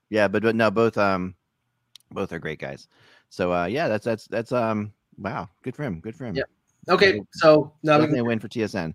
Yeah, 0.10 0.28
but 0.28 0.44
but 0.44 0.56
no, 0.56 0.70
both 0.70 0.98
um, 0.98 1.34
both 2.12 2.32
are 2.32 2.40
great 2.40 2.60
guys. 2.60 2.88
So 3.30 3.52
uh, 3.52 3.66
yeah, 3.66 3.88
that's 3.88 4.06
that's 4.06 4.28
that's 4.28 4.52
um, 4.52 4.94
wow, 5.18 5.50
good 5.64 5.76
for 5.76 5.84
him. 5.84 6.02
Good 6.02 6.16
for 6.16 6.26
him. 6.26 6.36
Yep. 6.36 6.50
Okay, 6.90 7.22
so 7.34 7.74
now 7.84 8.00
we 8.00 8.08
can, 8.08 8.26
win 8.26 8.40
for 8.40 8.48
TSN. 8.48 8.94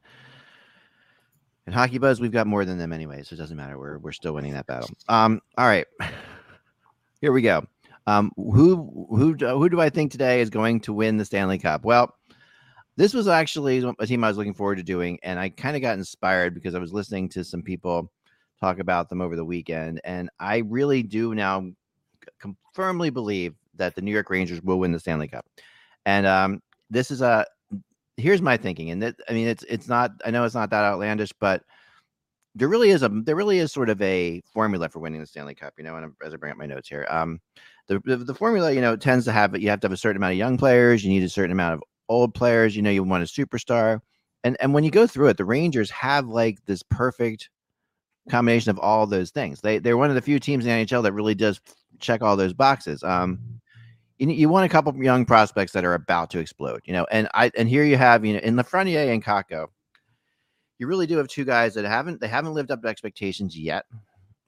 And 1.66 1.74
Hockey 1.74 1.98
Buzz, 1.98 2.20
we've 2.20 2.32
got 2.32 2.46
more 2.46 2.64
than 2.64 2.78
them 2.78 2.92
anyway, 2.92 3.22
so 3.22 3.34
it 3.34 3.38
doesn't 3.38 3.56
matter. 3.56 3.78
We're 3.78 3.98
we're 3.98 4.12
still 4.12 4.34
winning 4.34 4.52
that 4.52 4.66
battle. 4.66 4.90
Um, 5.08 5.40
all 5.56 5.66
right, 5.66 5.86
here 7.20 7.32
we 7.32 7.42
go. 7.42 7.66
Um, 8.06 8.32
who 8.36 9.06
who 9.10 9.34
who 9.34 9.68
do 9.68 9.80
I 9.80 9.88
think 9.88 10.12
today 10.12 10.40
is 10.40 10.50
going 10.50 10.80
to 10.80 10.92
win 10.92 11.16
the 11.16 11.24
Stanley 11.24 11.58
Cup? 11.58 11.84
Well, 11.84 12.14
this 12.96 13.14
was 13.14 13.28
actually 13.28 13.82
a 13.98 14.06
team 14.06 14.24
I 14.24 14.28
was 14.28 14.36
looking 14.36 14.54
forward 14.54 14.76
to 14.76 14.82
doing, 14.82 15.18
and 15.22 15.38
I 15.38 15.48
kind 15.48 15.74
of 15.74 15.80
got 15.80 15.96
inspired 15.96 16.54
because 16.54 16.74
I 16.74 16.78
was 16.78 16.92
listening 16.92 17.30
to 17.30 17.42
some 17.44 17.62
people 17.62 18.12
talk 18.60 18.78
about 18.78 19.08
them 19.08 19.22
over 19.22 19.34
the 19.34 19.44
weekend, 19.44 20.02
and 20.04 20.28
I 20.38 20.58
really 20.58 21.02
do 21.02 21.34
now 21.34 21.70
firmly 22.74 23.08
believe 23.08 23.54
that 23.76 23.94
the 23.94 24.02
New 24.02 24.12
York 24.12 24.28
Rangers 24.28 24.60
will 24.62 24.78
win 24.78 24.92
the 24.92 25.00
Stanley 25.00 25.28
Cup. 25.28 25.46
And 26.06 26.26
um, 26.26 26.62
this 26.90 27.10
is 27.10 27.22
a 27.22 27.46
here's 28.16 28.42
my 28.42 28.56
thinking, 28.56 28.90
and 28.90 29.02
that 29.02 29.16
I 29.28 29.32
mean 29.32 29.48
it's 29.48 29.64
it's 29.68 29.88
not 29.88 30.12
I 30.24 30.30
know 30.30 30.44
it's 30.44 30.54
not 30.54 30.70
that 30.70 30.84
outlandish, 30.84 31.32
but 31.40 31.62
there 32.54 32.68
really 32.68 32.90
is 32.90 33.02
a 33.02 33.08
there 33.08 33.36
really 33.36 33.58
is 33.58 33.72
sort 33.72 33.90
of 33.90 34.00
a 34.00 34.40
formula 34.46 34.88
for 34.88 35.00
winning 35.00 35.20
the 35.20 35.26
Stanley 35.26 35.54
Cup, 35.54 35.74
you 35.76 35.84
know. 35.84 35.96
And 35.96 36.12
as 36.24 36.32
I 36.32 36.36
bring 36.36 36.52
up 36.52 36.58
my 36.58 36.66
notes 36.66 36.88
here, 36.88 37.06
um, 37.10 37.40
the 37.88 38.00
the, 38.04 38.16
the 38.16 38.34
formula 38.34 38.72
you 38.72 38.80
know 38.80 38.96
tends 38.96 39.24
to 39.26 39.32
have 39.32 39.56
you 39.60 39.68
have 39.70 39.80
to 39.80 39.86
have 39.86 39.92
a 39.92 39.96
certain 39.96 40.16
amount 40.16 40.32
of 40.32 40.38
young 40.38 40.56
players, 40.56 41.04
you 41.04 41.10
need 41.10 41.22
a 41.24 41.28
certain 41.28 41.52
amount 41.52 41.74
of 41.74 41.82
old 42.08 42.34
players, 42.34 42.76
you 42.76 42.82
know, 42.82 42.90
you 42.90 43.02
want 43.02 43.24
a 43.24 43.26
superstar, 43.26 44.00
and 44.44 44.56
and 44.60 44.72
when 44.74 44.84
you 44.84 44.90
go 44.90 45.06
through 45.06 45.28
it, 45.28 45.36
the 45.36 45.44
Rangers 45.44 45.90
have 45.90 46.26
like 46.26 46.64
this 46.66 46.82
perfect 46.82 47.50
combination 48.30 48.70
of 48.70 48.78
all 48.78 49.06
those 49.06 49.30
things. 49.30 49.60
They 49.60 49.78
they're 49.78 49.96
one 49.96 50.10
of 50.10 50.14
the 50.14 50.22
few 50.22 50.38
teams 50.38 50.64
in 50.64 50.70
the 50.70 50.84
NHL 50.84 51.02
that 51.02 51.12
really 51.12 51.34
does 51.34 51.60
check 51.98 52.22
all 52.22 52.36
those 52.36 52.52
boxes. 52.52 53.02
Um, 53.02 53.60
you, 54.30 54.36
you 54.36 54.48
want 54.48 54.66
a 54.66 54.68
couple 54.68 54.90
of 54.90 54.96
young 54.98 55.24
prospects 55.24 55.72
that 55.72 55.84
are 55.84 55.94
about 55.94 56.30
to 56.30 56.38
explode, 56.38 56.80
you 56.84 56.92
know, 56.92 57.06
and 57.10 57.28
I 57.34 57.50
and 57.56 57.68
here 57.68 57.84
you 57.84 57.96
have 57.96 58.24
you 58.24 58.34
know 58.34 58.40
in 58.40 58.54
Lafreniere 58.54 59.12
and 59.12 59.24
Kakko, 59.24 59.68
you 60.78 60.86
really 60.86 61.06
do 61.06 61.16
have 61.16 61.28
two 61.28 61.44
guys 61.44 61.74
that 61.74 61.84
haven't 61.84 62.20
they 62.20 62.28
haven't 62.28 62.54
lived 62.54 62.70
up 62.70 62.82
to 62.82 62.88
expectations 62.88 63.56
yet. 63.58 63.86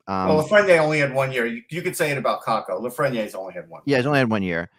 Um, 0.09 0.29
well, 0.29 0.47
Lafreniere 0.47 0.79
only 0.79 1.01
had 1.01 1.13
one 1.13 1.33
year. 1.33 1.47
You, 1.47 1.63
you 1.71 1.83
could 1.83 1.97
say 1.97 2.11
it 2.11 2.19
about 2.19 2.43
Kakko. 2.43 2.81
Lafreniere's 2.81 3.35
only 3.35 3.55
had 3.55 3.69
one. 3.69 3.83
yeah, 3.87 3.97
he's 3.97 4.07
only 4.07 4.21
had 4.21 4.31
one 4.31 4.43
year. 4.43 4.71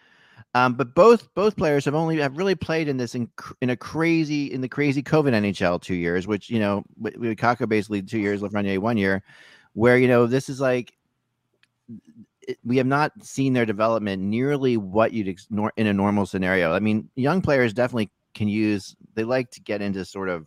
Um, 0.54 0.74
but 0.74 0.94
both 0.94 1.32
both 1.34 1.56
players 1.56 1.84
have 1.84 1.94
only 1.94 2.18
have 2.18 2.36
really 2.38 2.54
played 2.54 2.88
in 2.88 2.96
this 2.96 3.14
in, 3.14 3.28
in 3.60 3.70
a 3.70 3.76
crazy 3.76 4.46
in 4.46 4.60
the 4.60 4.68
crazy 4.68 5.02
COVID 5.02 5.32
NHL 5.32 5.80
two 5.82 5.94
years, 5.94 6.26
which 6.26 6.48
you 6.48 6.58
know 6.58 6.84
with, 6.98 7.16
with 7.16 7.36
Kakko 7.36 7.68
basically 7.68 8.02
two 8.02 8.18
years, 8.18 8.40
Lafreniere 8.40 8.78
one 8.78 8.96
year, 8.96 9.22
where 9.74 9.98
you 9.98 10.08
know 10.08 10.26
this 10.26 10.48
is 10.48 10.60
like 10.60 10.94
we 12.64 12.76
have 12.76 12.86
not 12.86 13.12
seen 13.22 13.52
their 13.52 13.66
development 13.66 14.22
nearly 14.22 14.76
what 14.76 15.12
you'd 15.12 15.28
ex- 15.28 15.48
in 15.76 15.86
a 15.86 15.92
normal 15.92 16.26
scenario. 16.26 16.72
I 16.72 16.80
mean, 16.80 17.08
young 17.14 17.42
players 17.42 17.72
definitely 17.72 18.10
can 18.34 18.48
use. 18.48 18.96
They 19.14 19.24
like 19.24 19.50
to 19.52 19.60
get 19.60 19.82
into 19.82 20.04
sort 20.04 20.28
of 20.28 20.46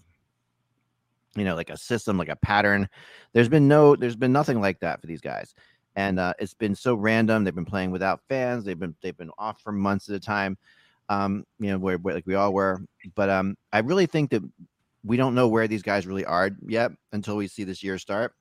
you 1.36 1.44
know 1.44 1.56
like 1.56 1.70
a 1.70 1.78
system, 1.78 2.18
like 2.18 2.30
a 2.30 2.36
pattern. 2.36 2.90
There's 3.34 3.50
been 3.50 3.68
no, 3.68 3.96
there's 3.96 4.16
been 4.16 4.34
nothing 4.34 4.60
like 4.62 4.80
that 4.80 5.02
for 5.02 5.08
these 5.08 5.22
guys 5.22 5.54
and 5.96 6.20
uh, 6.20 6.34
it's 6.40 6.54
been 6.54 6.76
so 6.76 6.96
random. 6.96 7.44
They've 7.44 7.56
been 7.56 7.66
playing 7.66 7.92
without 7.92 8.22
fans. 8.30 8.64
They've 8.64 8.80
been 8.80 8.96
they've 9.02 9.18
been 9.18 9.32
off 9.38 9.62
for 9.62 9.72
months 9.72 10.10
at 10.10 10.16
a 10.16 10.20
time. 10.20 10.58
Um, 11.10 11.46
you 11.60 11.70
know, 11.72 11.78
where, 11.78 11.98
where 11.98 12.16
like 12.16 12.26
we 12.26 12.36
all 12.36 12.54
were. 12.54 12.82
But 13.16 13.30
um, 13.30 13.58
I 13.74 13.80
really 13.80 14.06
think 14.06 14.32
that 14.32 14.44
we 15.04 15.18
don't 15.18 15.36
know 15.36 15.48
where 15.48 15.68
these 15.68 15.82
guys 15.82 16.08
really 16.08 16.26
are 16.26 16.52
yet 16.66 16.92
until 17.12 17.36
we 17.36 17.48
see 17.48 17.64
this 17.64 17.84
year 17.84 17.98
start. 17.98 18.34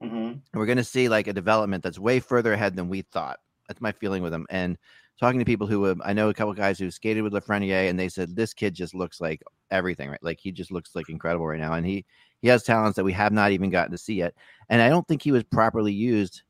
Hmm 0.00 0.06
And 0.08 0.42
we're 0.54 0.66
going 0.66 0.78
to 0.78 0.84
see 0.84 1.08
like 1.08 1.26
a 1.26 1.32
development 1.32 1.82
that's 1.82 1.98
way 1.98 2.20
further 2.20 2.52
ahead 2.52 2.76
than 2.76 2.88
we 2.88 3.02
thought. 3.02 3.38
That's 3.68 3.80
my 3.80 3.92
feeling 3.92 4.22
with 4.22 4.32
them. 4.32 4.46
And 4.50 4.78
talking 5.18 5.38
to 5.38 5.44
people 5.44 5.66
who 5.66 5.84
have, 5.84 6.00
I 6.04 6.12
know 6.12 6.28
a 6.28 6.34
couple 6.34 6.52
guys 6.54 6.78
who 6.78 6.90
skated 6.90 7.22
with 7.22 7.32
Lafreniere, 7.32 7.88
and 7.88 7.98
they 7.98 8.08
said 8.08 8.36
this 8.36 8.54
kid 8.54 8.74
just 8.74 8.94
looks 8.94 9.20
like 9.20 9.42
everything, 9.70 10.10
right? 10.10 10.22
Like 10.22 10.38
he 10.40 10.52
just 10.52 10.70
looks 10.70 10.94
like 10.94 11.08
incredible 11.08 11.46
right 11.46 11.60
now, 11.60 11.72
and 11.72 11.86
he 11.86 12.04
he 12.42 12.48
has 12.48 12.62
talents 12.62 12.96
that 12.96 13.04
we 13.04 13.12
have 13.12 13.32
not 13.32 13.52
even 13.52 13.70
gotten 13.70 13.92
to 13.92 13.98
see 13.98 14.14
yet. 14.14 14.34
And 14.68 14.82
I 14.82 14.88
don't 14.88 15.06
think 15.08 15.22
he 15.22 15.32
was 15.32 15.42
properly 15.44 15.92
used 15.92 16.42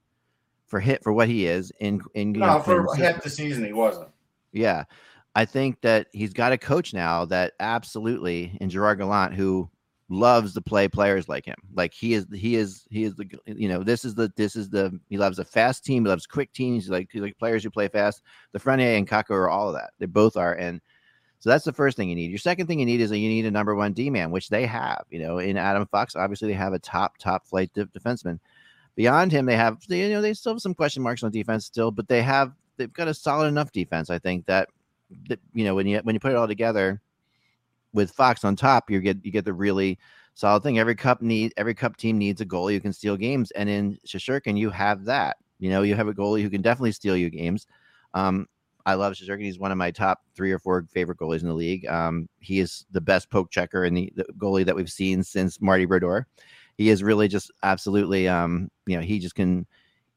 for 0.67 0.81
hit 0.81 1.03
for 1.03 1.13
what 1.13 1.29
he 1.29 1.47
is 1.47 1.73
in 1.81 2.01
in 2.15 2.33
No, 2.33 2.55
know, 2.55 2.61
for 2.61 2.95
half 2.97 3.23
the 3.23 3.31
season 3.31 3.65
he 3.65 3.73
wasn't. 3.73 4.09
yeah. 4.53 4.85
I 5.35 5.45
think 5.45 5.83
that 5.83 6.09
he's 6.13 6.33
got 6.33 6.53
a 6.53 6.59
coach 6.59 6.95
now 6.95 7.27
that 7.27 7.53
absolutely 7.61 8.57
in 8.61 8.71
Gerard 8.71 8.99
Gallant 8.99 9.35
who 9.35 9.71
loves 10.09 10.55
to 10.55 10.61
play 10.61 10.89
players 10.89 11.29
like 11.29 11.45
him. 11.45 11.57
Like 11.75 11.93
he 11.93 12.15
is 12.15 12.27
he 12.33 12.57
is 12.57 12.87
he 12.91 13.05
is 13.05 13.15
the 13.17 13.29
you 13.47 13.69
know, 13.69 13.83
this 13.83 14.05
is 14.05 14.15
the 14.15 14.33
this 14.37 14.57
is 14.57 14.69
the 14.69 14.99
he 15.09 15.19
loves 15.19 15.39
a 15.39 15.45
fast 15.45 15.85
team, 15.85 16.05
he 16.05 16.09
loves 16.09 16.27
quick 16.27 16.53
teams, 16.53 16.87
he 16.87 16.91
like 16.91 17.09
he 17.13 17.21
like 17.21 17.39
players 17.39 17.63
who 17.63 17.71
play 17.71 17.89
fast. 17.89 18.23
Lafreniere 18.57 18.97
and 18.97 19.09
Kakko 19.09 19.31
are 19.31 19.49
all 19.49 19.69
of 19.69 19.75
that. 19.75 19.91
They 19.99 20.07
both 20.07 20.37
are 20.37 20.55
and 20.55 20.81
so 21.39 21.51
that's 21.51 21.65
the 21.65 21.73
first 21.73 21.97
thing 21.97 22.09
you 22.09 22.15
need. 22.15 22.31
Your 22.31 22.39
second 22.39 22.67
thing 22.67 22.81
you 22.81 22.87
need 22.87 23.01
is 23.01 23.11
that 23.11 23.19
you 23.19 23.29
need 23.29 23.47
a 23.47 23.51
number 23.51 23.75
one 23.75 23.93
D 23.93 24.11
man, 24.11 24.31
which 24.31 24.49
they 24.49 24.65
have. 24.67 25.05
You 25.11 25.21
know, 25.21 25.39
in 25.39 25.57
Adam 25.57 25.87
Fox, 25.87 26.17
obviously 26.17 26.49
they 26.49 26.55
have 26.55 26.73
a 26.73 26.79
top 26.79 27.19
top 27.19 27.47
flight 27.47 27.73
de- 27.75 27.87
defenseman. 27.87 28.39
Beyond 28.95 29.33
him, 29.33 29.45
they 29.45 29.57
have 29.57 29.79
you 29.89 30.09
know 30.09 30.23
they 30.23 30.35
still 30.35 30.55
have 30.55 30.63
some 30.63 30.75
question 30.75 31.03
marks 31.03 31.23
on 31.23 31.31
defense 31.31 31.67
still, 31.67 31.91
but 31.91 32.09
they 32.09 32.23
have 32.23 32.53
they've 32.77 32.93
got 32.93 33.09
a 33.09 33.15
solid 33.15 33.49
enough 33.49 33.73
defense. 33.73 34.09
I 34.09 34.19
think 34.19 34.47
that 34.47 34.69
that 35.29 35.39
you 35.53 35.65
know 35.65 35.75
when 35.75 35.87
you 35.87 35.99
when 35.99 36.15
you 36.15 36.21
put 36.21 36.33
it 36.33 36.37
all 36.37 36.49
together 36.49 37.01
with 37.97 38.13
Fox 38.13 38.45
on 38.45 38.55
top, 38.55 38.91
you 38.91 39.01
get 39.01 39.25
you 39.25 39.33
get 39.33 39.45
the 39.45 39.53
really 39.53 39.99
solid 40.35 40.63
thing. 40.63 40.79
Every 40.79 40.95
cup 40.95 41.23
need 41.23 41.53
every 41.57 41.75
cup 41.75 41.97
team 41.97 42.19
needs 42.19 42.41
a 42.41 42.47
goalie 42.47 42.75
who 42.75 42.81
can 42.81 42.93
steal 42.93 43.17
games, 43.17 43.51
and 43.53 43.69
in 43.69 43.99
Shesterkin, 44.07 44.57
you 44.57 44.71
have 44.71 45.07
that. 45.07 45.39
You 45.59 45.71
know, 45.71 45.83
you 45.83 45.97
have 45.97 46.07
a 46.07 46.15
goalie 46.15 46.43
who 46.43 46.51
can 46.51 46.63
definitely 46.63 46.93
steal 46.93 47.17
you 47.17 47.31
games. 47.31 47.67
Um, 48.15 48.47
I 48.85 48.95
love 48.95 49.15
Shesterkin. 49.15 49.43
He's 49.43 49.59
one 49.59 49.73
of 49.73 49.79
my 49.79 49.91
top 49.91 50.21
three 50.37 50.53
or 50.53 50.59
four 50.59 50.87
favorite 50.93 51.19
goalies 51.19 51.41
in 51.41 51.49
the 51.49 51.55
league. 51.55 51.87
Um, 51.87 52.29
he 52.39 52.61
is 52.61 52.85
the 52.93 53.01
best 53.01 53.31
poke 53.31 53.51
checker 53.51 53.85
and 53.85 53.97
the, 53.97 54.13
the 54.15 54.25
goalie 54.39 54.65
that 54.65 54.77
we've 54.77 54.91
seen 54.91 55.25
since 55.25 55.61
Marty 55.61 55.87
Brodeur. 55.87 56.27
He 56.77 56.91
is 56.91 57.03
really 57.03 57.27
just 57.27 57.51
absolutely, 57.63 58.29
um, 58.29 58.71
you 58.87 58.97
know, 58.97 59.03
he 59.03 59.19
just 59.19 59.35
can. 59.35 59.67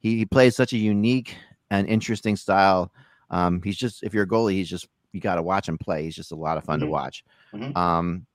He, 0.01 0.17
he 0.17 0.25
plays 0.25 0.55
such 0.55 0.71
a 0.73 0.77
unique 0.77 1.35
and 1.71 1.87
interesting 1.87 2.35
style. 2.35 2.91
Um, 3.31 3.61
he's 3.63 3.77
just 3.77 4.03
if 4.03 4.13
you're 4.13 4.23
a 4.23 4.27
goalie, 4.27 4.53
he's 4.53 4.69
just 4.69 4.87
you 5.13 5.19
got 5.19 5.35
to 5.35 5.43
watch 5.43 5.67
him 5.67 5.77
play. 5.77 6.03
He's 6.03 6.15
just 6.15 6.31
a 6.31 6.35
lot 6.35 6.57
of 6.57 6.63
fun 6.63 6.79
to 6.79 6.85
Mhm. 6.85 6.89
watch. 6.89 7.23
Mhm. 7.53 7.75
Um, 7.75 8.25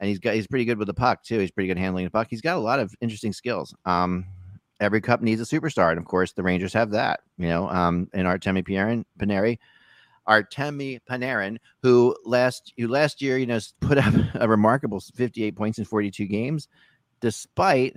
and 0.00 0.08
he's 0.08 0.18
got 0.18 0.34
he's 0.34 0.46
pretty 0.46 0.64
good 0.64 0.78
with 0.78 0.86
the 0.86 0.94
puck 0.94 1.22
too. 1.22 1.38
He's 1.38 1.50
pretty 1.50 1.68
good 1.68 1.78
handling 1.78 2.04
the 2.04 2.10
puck. 2.10 2.28
He's 2.30 2.40
got 2.40 2.56
a 2.56 2.60
lot 2.60 2.78
of 2.78 2.94
interesting 3.00 3.32
skills. 3.32 3.74
Um, 3.84 4.26
every 4.80 5.00
cup 5.00 5.20
needs 5.20 5.40
a 5.40 5.44
superstar, 5.44 5.90
and 5.90 5.98
of 5.98 6.04
course 6.06 6.32
the 6.32 6.42
Rangers 6.42 6.72
have 6.72 6.90
that. 6.92 7.20
You 7.36 7.48
know, 7.48 7.68
um, 7.68 8.08
and 8.14 8.26
Artemi 8.26 8.62
Panarin, 8.66 9.04
Paneri, 9.18 9.58
Artemi 10.28 11.00
Panarin, 11.08 11.58
who 11.82 12.16
last 12.24 12.72
you 12.76 12.88
last 12.88 13.20
year, 13.20 13.36
you 13.38 13.46
know, 13.46 13.58
put 13.80 13.98
up 13.98 14.12
a 14.34 14.48
remarkable 14.48 15.00
58 15.00 15.54
points 15.56 15.78
in 15.78 15.84
42 15.84 16.26
games, 16.26 16.68
despite 17.20 17.96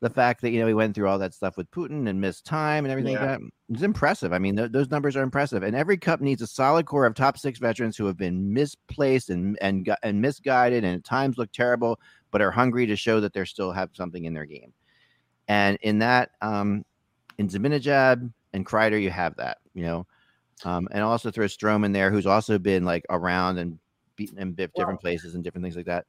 the 0.00 0.10
fact 0.10 0.42
that 0.42 0.50
you 0.50 0.60
know 0.60 0.66
he 0.66 0.74
went 0.74 0.94
through 0.94 1.08
all 1.08 1.18
that 1.18 1.34
stuff 1.34 1.56
with 1.56 1.70
Putin 1.72 2.08
and 2.08 2.20
missed 2.20 2.44
time 2.44 2.84
and 2.84 2.92
everything 2.92 3.14
Yeah. 3.14 3.20
like 3.32 3.40
that. 3.40 3.50
It's 3.70 3.82
impressive. 3.82 4.32
I 4.32 4.38
mean, 4.38 4.56
th- 4.56 4.70
those 4.70 4.90
numbers 4.90 5.16
are 5.16 5.22
impressive. 5.22 5.62
And 5.64 5.74
every 5.74 5.96
cup 5.96 6.20
needs 6.20 6.40
a 6.40 6.46
solid 6.46 6.86
core 6.86 7.04
of 7.04 7.14
top 7.14 7.36
six 7.36 7.58
veterans 7.58 7.96
who 7.96 8.06
have 8.06 8.16
been 8.16 8.52
misplaced 8.52 9.30
and 9.30 9.58
and 9.60 9.84
gu- 9.84 9.96
and 10.02 10.20
misguided 10.22 10.84
and 10.84 10.94
at 10.94 11.04
times 11.04 11.36
look 11.36 11.50
terrible, 11.52 11.98
but 12.30 12.40
are 12.40 12.50
hungry 12.50 12.86
to 12.86 12.96
show 12.96 13.20
that 13.20 13.32
they 13.32 13.44
still 13.44 13.72
have 13.72 13.90
something 13.92 14.24
in 14.24 14.34
their 14.34 14.46
game. 14.46 14.72
And 15.48 15.78
in 15.82 15.98
that, 16.00 16.30
um, 16.42 16.84
in 17.38 17.48
Zibanejad 17.48 18.30
and 18.52 18.66
Kreider, 18.66 19.00
you 19.00 19.10
have 19.10 19.34
that. 19.36 19.58
You 19.74 19.82
know, 19.82 20.06
um, 20.64 20.88
and 20.92 21.02
also 21.02 21.30
throw 21.30 21.46
Strome 21.46 21.84
in 21.84 21.92
there, 21.92 22.10
who's 22.10 22.26
also 22.26 22.58
been 22.58 22.84
like 22.84 23.04
around 23.10 23.58
and 23.58 23.78
beaten 24.16 24.38
and 24.38 24.54
biffed 24.54 24.74
different 24.74 25.00
places 25.00 25.34
and 25.34 25.42
different 25.44 25.64
things 25.64 25.76
like 25.76 25.86
that. 25.86 26.06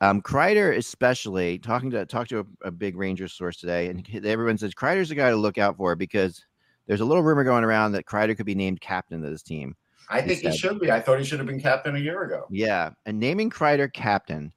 Um, 0.00 0.22
Kreider, 0.22 0.76
especially 0.76 1.58
talking 1.58 1.90
to 1.90 2.06
talk 2.06 2.28
to 2.28 2.40
a, 2.40 2.68
a 2.68 2.70
big 2.70 2.96
Rangers 2.96 3.32
source 3.32 3.56
today, 3.56 3.88
and 3.88 4.08
everyone 4.24 4.58
says 4.58 4.74
Kreider's 4.74 5.08
the 5.08 5.14
guy 5.14 5.30
to 5.30 5.36
look 5.36 5.58
out 5.58 5.76
for 5.76 5.94
because 5.94 6.44
there's 6.86 7.00
a 7.00 7.04
little 7.04 7.22
rumor 7.22 7.44
going 7.44 7.64
around 7.64 7.92
that 7.92 8.06
Kreider 8.06 8.36
could 8.36 8.46
be 8.46 8.54
named 8.54 8.80
captain 8.80 9.24
of 9.24 9.30
this 9.30 9.42
team. 9.42 9.76
I 10.10 10.20
He 10.20 10.28
think 10.28 10.40
he 10.40 10.56
should 10.56 10.80
be. 10.80 10.90
I 10.90 11.00
thought 11.00 11.18
he 11.18 11.24
should 11.24 11.38
have 11.38 11.46
been 11.46 11.60
captain 11.60 11.96
a 11.96 11.98
year 11.98 12.22
ago. 12.24 12.46
Yeah, 12.50 12.90
and 13.06 13.18
naming 13.18 13.50
Kreider 13.50 13.92
captain 13.92 14.52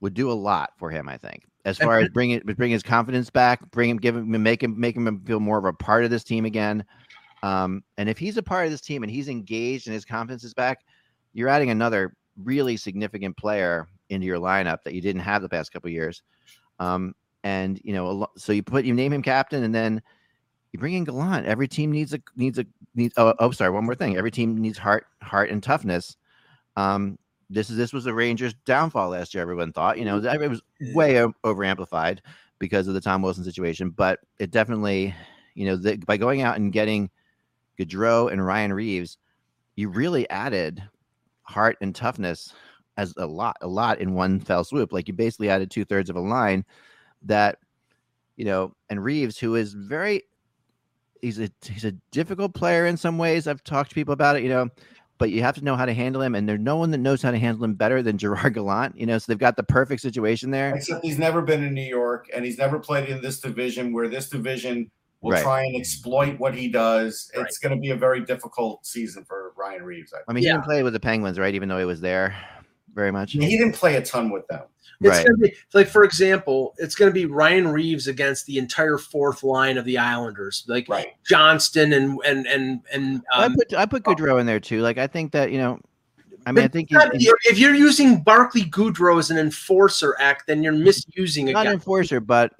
would 0.00 0.14
do 0.14 0.30
a 0.30 0.32
lot 0.32 0.72
for 0.76 0.90
him. 0.90 1.08
I 1.08 1.16
think, 1.16 1.44
as 1.64 1.78
far 1.78 1.98
as 1.98 2.08
bringing 2.08 2.40
bring 2.40 2.70
his 2.70 2.82
confidence 2.82 3.30
back, 3.30 3.68
bring 3.70 3.90
him, 3.90 3.96
give 3.96 4.16
him, 4.16 4.42
make 4.42 4.62
him, 4.62 4.78
make 4.78 4.96
him 4.96 5.22
feel 5.24 5.40
more 5.40 5.58
of 5.58 5.64
a 5.64 5.72
part 5.72 6.04
of 6.04 6.10
this 6.10 6.24
team 6.24 6.44
again. 6.44 6.84
Um, 7.42 7.82
and 7.96 8.08
if 8.08 8.18
he's 8.18 8.36
a 8.36 8.42
part 8.42 8.66
of 8.66 8.70
this 8.70 8.80
team 8.80 9.02
and 9.02 9.10
he's 9.10 9.28
engaged 9.28 9.86
and 9.86 9.94
his 9.94 10.04
confidence 10.04 10.44
is 10.44 10.54
back, 10.54 10.80
you're 11.32 11.48
adding 11.48 11.70
another 11.70 12.14
really 12.36 12.76
significant 12.76 13.36
player 13.36 13.88
into 14.10 14.26
your 14.26 14.38
lineup 14.38 14.82
that 14.84 14.94
you 14.94 15.00
didn't 15.00 15.22
have 15.22 15.42
the 15.42 15.48
past 15.48 15.72
couple 15.72 15.88
of 15.88 15.92
years. 15.92 16.22
Um, 16.78 17.14
and 17.42 17.80
you 17.84 17.94
know, 17.94 18.26
so 18.36 18.52
you 18.52 18.62
put 18.62 18.84
you 18.84 18.94
name 18.94 19.12
him 19.12 19.22
captain, 19.22 19.62
and 19.62 19.74
then 19.74 20.02
you 20.72 20.78
bring 20.78 20.94
in 20.94 21.04
Gallant. 21.04 21.46
Every 21.46 21.68
team 21.68 21.90
needs 21.90 22.12
a 22.12 22.20
needs 22.36 22.58
a 22.58 22.66
needs. 22.94 23.14
Oh, 23.16 23.34
oh, 23.38 23.50
sorry, 23.50 23.70
one 23.70 23.84
more 23.84 23.94
thing. 23.94 24.16
Every 24.16 24.30
team 24.30 24.56
needs 24.56 24.78
heart, 24.78 25.06
heart, 25.22 25.50
and 25.50 25.62
toughness. 25.62 26.16
Um, 26.76 27.18
this 27.48 27.70
is 27.70 27.76
this 27.76 27.92
was 27.92 28.04
the 28.04 28.14
Rangers' 28.14 28.54
downfall 28.64 29.10
last 29.10 29.34
year. 29.34 29.42
Everyone 29.42 29.72
thought, 29.72 29.98
you 29.98 30.04
know, 30.04 30.18
it 30.18 30.50
was 30.50 30.62
way 30.94 31.24
over 31.44 31.64
amplified 31.64 32.22
because 32.58 32.86
of 32.86 32.94
the 32.94 33.00
Tom 33.00 33.22
Wilson 33.22 33.42
situation, 33.42 33.90
but 33.90 34.20
it 34.38 34.50
definitely, 34.50 35.14
you 35.54 35.66
know, 35.66 35.76
the, 35.76 35.96
by 35.96 36.16
going 36.16 36.42
out 36.42 36.56
and 36.56 36.72
getting 36.72 37.10
Goodrow 37.78 38.30
and 38.30 38.44
Ryan 38.44 38.72
Reaves, 38.72 39.16
you 39.76 39.88
really 39.88 40.28
added 40.30 40.82
heart 41.42 41.78
and 41.80 41.94
toughness 41.94 42.52
as 43.00 43.14
a 43.16 43.26
lot, 43.26 43.56
a 43.62 43.66
lot 43.66 43.98
in 44.00 44.12
one 44.12 44.38
fell 44.38 44.62
swoop. 44.62 44.92
Like 44.92 45.08
you 45.08 45.14
basically 45.14 45.48
added 45.48 45.70
two 45.70 45.86
thirds 45.86 46.10
of 46.10 46.16
a 46.16 46.20
line 46.20 46.64
that, 47.22 47.58
you 48.36 48.44
know, 48.44 48.74
and 48.90 49.02
Reaves, 49.02 49.38
who 49.38 49.54
is 49.54 49.72
very, 49.72 50.24
he's 51.22 51.40
a 51.40 51.48
he's 51.62 51.84
a 51.86 51.92
difficult 52.10 52.54
player 52.54 52.86
in 52.86 52.96
some 52.98 53.16
ways. 53.16 53.46
I've 53.46 53.64
talked 53.64 53.90
to 53.90 53.94
people 53.94 54.12
about 54.12 54.36
it, 54.36 54.42
you 54.42 54.50
know, 54.50 54.68
but 55.16 55.30
you 55.30 55.42
have 55.42 55.54
to 55.56 55.64
know 55.64 55.76
how 55.76 55.86
to 55.86 55.94
handle 55.94 56.20
him, 56.20 56.34
and 56.34 56.46
there's 56.46 56.60
no 56.60 56.76
one 56.76 56.90
that 56.90 56.98
knows 56.98 57.22
how 57.22 57.30
to 57.30 57.38
handle 57.38 57.64
him 57.64 57.74
better 57.74 58.02
than 58.02 58.18
Gerard 58.22 58.54
Gallant. 58.54 58.96
You 58.98 59.06
know, 59.06 59.16
so 59.16 59.24
they've 59.28 59.38
got 59.38 59.56
the 59.56 59.62
perfect 59.62 60.02
situation 60.02 60.50
there. 60.50 60.74
Except 60.74 61.02
he's 61.02 61.18
never 61.18 61.40
been 61.40 61.64
in 61.64 61.72
New 61.72 61.88
York 61.88 62.28
and 62.34 62.44
he's 62.44 62.58
never 62.58 62.78
played 62.78 63.08
in 63.08 63.22
this 63.22 63.40
division 63.40 63.94
where 63.94 64.08
this 64.08 64.28
division 64.28 64.90
will 65.22 65.32
Right. 65.32 65.42
try 65.42 65.64
and 65.64 65.76
exploit 65.76 66.38
what 66.38 66.54
he 66.54 66.68
does. 66.68 67.30
It's 67.34 67.58
going 67.58 67.74
to 67.74 67.80
be 67.80 67.90
a 67.90 67.96
very 67.96 68.24
difficult 68.24 68.86
season 68.86 69.24
for 69.26 69.52
Ryan 69.56 69.82
Reaves. 69.84 70.14
I 70.14 70.18
think. 70.18 70.24
I 70.28 70.32
mean, 70.32 70.42
he 70.42 70.46
Yeah. 70.48 70.54
didn't 70.54 70.64
play 70.64 70.82
with 70.82 70.94
the 70.94 71.00
Penguins, 71.00 71.38
right? 71.38 71.54
Even 71.54 71.68
though 71.68 71.78
he 71.78 71.84
was 71.84 72.00
there 72.00 72.34
very 72.94 73.10
much. 73.12 73.32
He 73.32 73.38
didn't 73.40 73.72
play 73.72 73.96
a 73.96 74.02
ton 74.02 74.30
with 74.30 74.46
them. 74.48 74.62
It's 75.02 75.08
Right. 75.16 75.24
gonna 75.26 75.38
be 75.38 75.54
like, 75.72 75.88
for 75.88 76.04
example, 76.04 76.74
it's 76.76 76.94
gonna 76.94 77.10
be 77.10 77.24
Ryan 77.24 77.68
Reaves 77.68 78.06
against 78.06 78.44
the 78.44 78.58
entire 78.58 78.98
fourth 78.98 79.42
line 79.42 79.78
of 79.78 79.86
the 79.86 79.96
Islanders, 79.96 80.64
like 80.68 80.86
Right. 80.90 81.08
Johnston 81.26 81.94
and 81.94 82.18
and 82.26 82.46
and 82.46 82.80
and. 82.92 83.22
I 83.32 83.46
Um, 83.46 83.54
put 83.54 83.72
I 83.74 83.86
put 83.86 84.02
Goodrow 84.02 84.38
in 84.40 84.46
there 84.46 84.60
too. 84.60 84.82
Like 84.82 84.98
I 84.98 85.06
think 85.06 85.32
that 85.32 85.52
you 85.52 85.58
know, 85.58 85.80
I 86.44 86.52
mean, 86.52 86.64
I 86.64 86.68
think 86.68 86.90
not- 86.90 87.14
he's, 87.14 87.22
he's 87.22 87.32
if 87.52 87.58
you're 87.58 87.74
using 87.74 88.22
Barclay 88.22 88.62
Goodrow 88.64 89.18
as 89.18 89.30
an 89.30 89.38
enforcer 89.38 90.16
act, 90.18 90.46
then 90.46 90.62
you're 90.62 90.72
misusing 90.74 91.48
a 91.48 91.52
not 91.52 91.64
guy. 91.64 91.70
an 91.70 91.74
enforcer, 91.76 92.20
but 92.20 92.52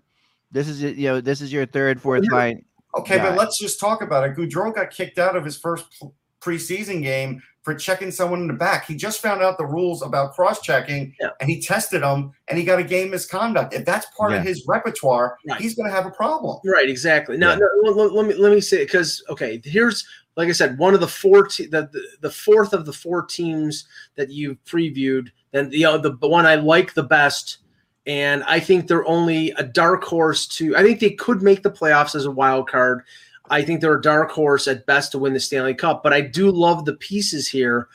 this 0.51 0.67
is 0.67 0.83
you 0.83 1.09
know 1.09 1.21
this 1.21 1.43
is 1.43 1.53
your 1.53 1.67
third, 1.67 2.01
fourth 2.01 2.25
You're- 2.25 2.37
line. 2.37 2.65
Okay, 2.97 3.17
Yeah. 3.17 3.29
but 3.31 3.39
let's 3.39 3.59
just 3.59 3.79
talk 3.79 4.01
about 4.03 4.27
it. 4.29 4.35
Goodrow 4.35 4.75
got 4.75 4.91
kicked 4.91 5.19
out 5.19 5.37
of 5.37 5.45
his 5.45 5.59
first 5.59 6.03
preseason 6.41 7.03
game 7.03 7.43
for 7.63 7.75
checking 7.75 8.11
someone 8.11 8.41
in 8.41 8.47
the 8.47 8.55
back. 8.55 8.87
He 8.87 8.95
just 8.97 9.21
found 9.21 9.43
out 9.43 9.59
the 9.59 9.67
rules 9.67 10.03
about 10.03 10.33
cross 10.33 10.63
checking 10.63 11.15
Yeah. 11.21 11.31
and 11.41 11.51
he 11.51 11.61
tested 11.61 12.03
them 12.03 12.33
and 12.49 12.59
he 12.59 12.65
got 12.65 12.79
a 12.79 12.85
game 12.85 13.11
misconduct. 13.11 13.75
If 13.75 13.85
that's 13.85 14.07
part 14.17 14.33
Yeah. 14.33 14.39
of 14.39 14.45
his 14.47 14.65
repertoire, 14.67 15.37
Right. 15.47 15.61
he's 15.61 15.75
going 15.75 15.89
to 15.89 15.95
have 15.95 16.07
a 16.07 16.11
problem. 16.11 16.59
Right, 16.65 16.89
exactly. 16.89 17.37
Now, 17.37 17.51
Yeah. 17.53 17.59
no, 17.83 17.91
let, 17.93 18.13
let 18.13 18.27
me 18.27 18.35
let 18.35 18.53
me 18.53 18.61
say 18.63 18.79
because 18.85 19.23
okay, 19.29 19.61
here's 19.65 20.07
like 20.37 20.49
I 20.49 20.53
said, 20.53 20.79
one 20.79 20.95
of 20.95 21.01
the 21.01 21.09
four 21.09 21.47
te- 21.49 21.67
the, 21.67 21.91
the 21.93 22.03
the 22.23 22.31
fourth 22.31 22.73
of 22.73 22.87
the 22.87 22.93
four 22.95 23.27
teams 23.27 23.87
that 24.15 24.31
you 24.31 24.57
previewed, 24.65 25.29
then 25.53 25.69
the 25.69 25.85
uh, 25.85 25.99
the 25.99 26.13
one 26.23 26.47
I 26.47 26.55
like 26.55 26.95
the 26.95 27.03
best, 27.03 27.59
and 28.07 28.43
I 28.45 28.59
think 28.59 28.87
they're 28.87 29.07
only 29.07 29.51
a 29.59 29.65
dark 29.65 30.03
horse 30.05 30.47
to. 30.57 30.75
I 30.77 30.83
think 30.83 31.01
they 31.01 31.11
could 31.11 31.43
make 31.43 31.63
the 31.63 31.71
playoffs 31.71 32.15
as 32.15 32.25
a 32.25 32.31
wild 32.31 32.69
card. 32.71 33.03
I 33.51 33.63
think 33.63 33.81
they're 33.81 33.99
a 33.99 34.03
dark 34.03 34.31
horse 34.31 34.67
at 34.69 34.87
best 34.87 35.13
to 35.13 35.19
win 35.19 35.35
the 35.35 35.41
Stanley 35.41 35.75
Cup, 35.75 36.03
but 36.03 36.13
I 36.13 36.21
do 36.21 36.51
love 36.51 36.85
the 36.85 36.95
pieces 36.95 37.49
here. 37.49 37.89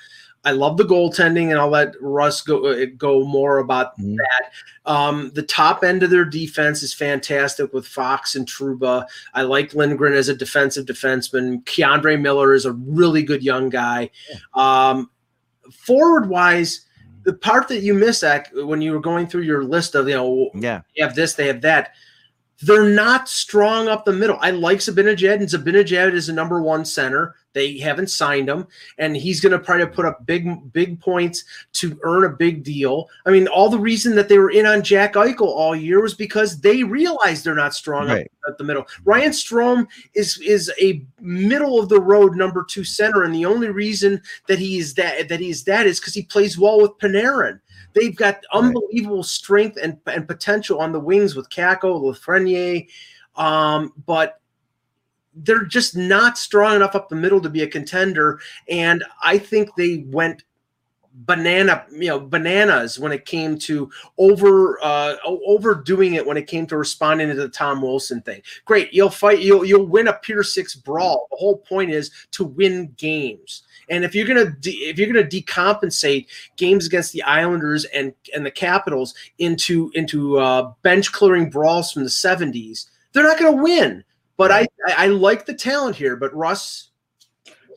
I 0.44 0.52
love 0.52 0.78
the 0.78 0.84
goaltending, 0.84 1.50
and 1.50 1.58
I'll 1.58 1.70
let 1.70 1.96
Russ 2.00 2.42
go 2.44 2.68
uh, 2.68 2.86
go 2.98 3.26
more 3.26 3.58
about 3.58 3.98
Mhm. 3.98 4.18
that. 4.18 4.52
Um, 4.92 5.32
the 5.34 5.42
top 5.42 5.84
end 5.84 6.04
of 6.04 6.12
their 6.12 6.24
defense 6.26 6.84
is 6.84 6.94
fantastic 6.94 7.74
with 7.74 7.88
Fox 7.88 8.36
and 8.36 8.46
Trouba. 8.46 9.08
I 9.34 9.42
like 9.42 9.74
Lindgren 9.74 10.14
as 10.14 10.30
a 10.30 10.36
defensive 10.36 10.86
defenseman. 10.86 11.64
K'Andre 11.64 12.22
Miller 12.22 12.54
is 12.54 12.66
a 12.66 12.74
really 12.74 13.24
good 13.24 13.42
young 13.42 13.70
guy. 13.70 14.12
Um, 14.54 15.10
forward 15.72 16.30
wise, 16.30 16.82
the 17.24 17.34
part 17.34 17.68
that 17.70 17.82
you 17.82 17.96
missed 17.96 18.20
Zach, 18.20 18.52
when 18.54 18.82
you 18.84 18.92
were 18.92 19.00
going 19.00 19.26
through 19.26 19.42
your 19.44 19.64
list 19.64 19.96
of 19.96 20.08
you 20.08 20.14
know 20.14 20.52
Yeah. 20.54 20.82
they 20.96 21.02
have 21.02 21.16
this, 21.16 21.34
they 21.34 21.48
have 21.48 21.62
that. 21.62 21.94
They're 22.62 22.90
not 22.90 23.28
strong 23.28 23.88
up 23.90 24.06
the 24.06 24.14
middle. 24.14 24.38
I 24.40 24.52
like 24.52 24.78
Zibanejad, 24.80 25.36
and 25.36 25.48
Zibanejad 25.48 26.14
is 26.14 26.30
a 26.30 26.34
number 26.34 26.62
one 26.62 26.86
center. 26.86 27.36
They 27.52 27.78
haven't 27.78 28.10
signed 28.10 28.50
him, 28.50 28.68
and 28.98 29.16
he's 29.16 29.40
going 29.40 29.58
to 29.58 29.64
try 29.66 29.78
to 29.78 29.88
put 29.88 30.06
up 30.06 30.26
big, 30.26 30.72
big 30.74 31.00
points 31.00 31.44
to 31.74 31.98
earn 32.04 32.26
a 32.26 32.30
big 32.30 32.64
deal. 32.64 33.10
I 33.26 33.32
mean, 33.32 33.48
all 33.48 33.70
the 33.70 33.80
reason 33.80 34.16
that 34.16 34.28
they 34.30 34.38
were 34.38 34.52
in 34.52 34.66
on 34.66 34.84
Jack 34.84 35.14
Eichel 35.14 35.42
all 35.48 35.76
year 35.76 36.02
was 36.02 36.14
because 36.14 36.60
they 36.60 36.84
realized 36.84 37.44
they're 37.46 37.56
not 37.56 37.74
strong 37.74 38.08
Right. 38.08 38.26
up 38.26 38.52
at 38.54 38.58
the 38.58 38.64
middle. 38.66 38.86
Ryan 39.06 39.32
Strome 39.32 39.88
is 40.16 40.38
is 40.40 40.72
a 40.82 41.02
middle 41.22 41.80
of 41.80 41.88
the 41.90 42.02
road 42.02 42.36
number 42.36 42.64
two 42.68 42.84
center, 42.84 43.24
and 43.24 43.34
the 43.34 43.46
only 43.46 43.70
reason 43.70 44.22
that 44.48 44.60
he 44.60 44.78
is 44.78 44.94
that 44.96 45.30
that 45.30 45.40
he 45.40 45.50
is 45.50 45.64
that 45.64 45.88
is 45.88 46.00
because 46.00 46.14
he 46.14 46.24
plays 46.24 46.58
well 46.58 46.82
with 46.82 46.98
Panarin. 47.00 47.60
They've 47.96 48.16
got 48.16 48.44
unbelievable 48.52 49.24
strength 49.24 49.78
and, 49.82 49.98
and 50.06 50.28
potential 50.28 50.80
on 50.80 50.92
the 50.92 51.00
wings 51.00 51.36
with 51.36 51.50
Kakko, 51.50 52.02
Lafreniere, 52.02 52.88
um, 53.38 53.94
but 54.06 54.42
they're 55.34 55.66
just 55.66 55.96
not 55.96 56.38
strong 56.38 56.76
enough 56.76 56.96
up 56.96 57.10
the 57.10 57.16
middle 57.16 57.42
to 57.42 57.50
be 57.50 57.64
a 57.64 57.68
contender. 57.68 58.40
And 58.70 59.04
I 59.24 59.38
think 59.38 59.70
they 59.76 60.06
went 60.08 60.44
banana, 61.14 61.86
you 61.92 62.10
know, 62.10 62.20
bananas 62.20 63.00
when 63.00 63.12
it 63.12 63.26
came 63.26 63.58
to 63.60 63.90
over 64.18 64.78
uh, 64.84 65.16
overdoing 65.26 66.16
it 66.16 66.26
when 66.26 66.38
it 66.38 66.48
came 66.48 66.68
to 66.68 66.78
responding 66.78 67.30
to 67.30 67.36
the 67.36 67.50
Tom 67.50 67.82
Wilson 67.82 68.22
thing. 68.22 68.42
Great, 68.66 68.94
you'll 68.94 69.10
fight, 69.10 69.40
you'll 69.40 69.66
you'll 69.66 69.88
win 69.88 70.10
a 70.10 70.14
Pier 70.14 70.44
Six 70.44 70.76
brawl. 70.76 71.28
The 71.32 71.38
whole 71.38 71.58
point 71.58 71.92
is 71.92 72.12
to 72.32 72.44
win 72.44 72.94
games. 72.98 73.64
And 73.90 74.04
if 74.04 74.16
you're 74.16 74.28
gonna 74.28 74.52
de- 74.52 74.90
if 74.90 74.98
you're 74.98 75.12
gonna 75.12 75.28
decompensate 75.28 76.28
games 76.58 76.86
against 76.86 77.14
the 77.14 77.24
Islanders 77.24 77.86
and 77.86 78.14
and 78.34 78.46
the 78.46 78.52
Capitals 78.52 79.14
into 79.40 79.92
into 79.96 80.38
uh, 80.40 80.72
bench 80.82 81.12
clearing 81.12 81.50
brawls 81.50 81.92
from 81.92 82.04
the 82.04 82.10
'70s, 82.10 82.88
they're 83.14 83.24
not 83.24 83.40
gonna 83.40 83.62
win. 83.62 84.04
But 84.38 84.52
I, 84.52 84.68
I 84.88 84.94
I 84.98 85.08
like 85.08 85.46
the 85.46 85.54
talent 85.54 85.96
here. 85.96 86.16
But 86.16 86.34
Russ, 86.36 86.92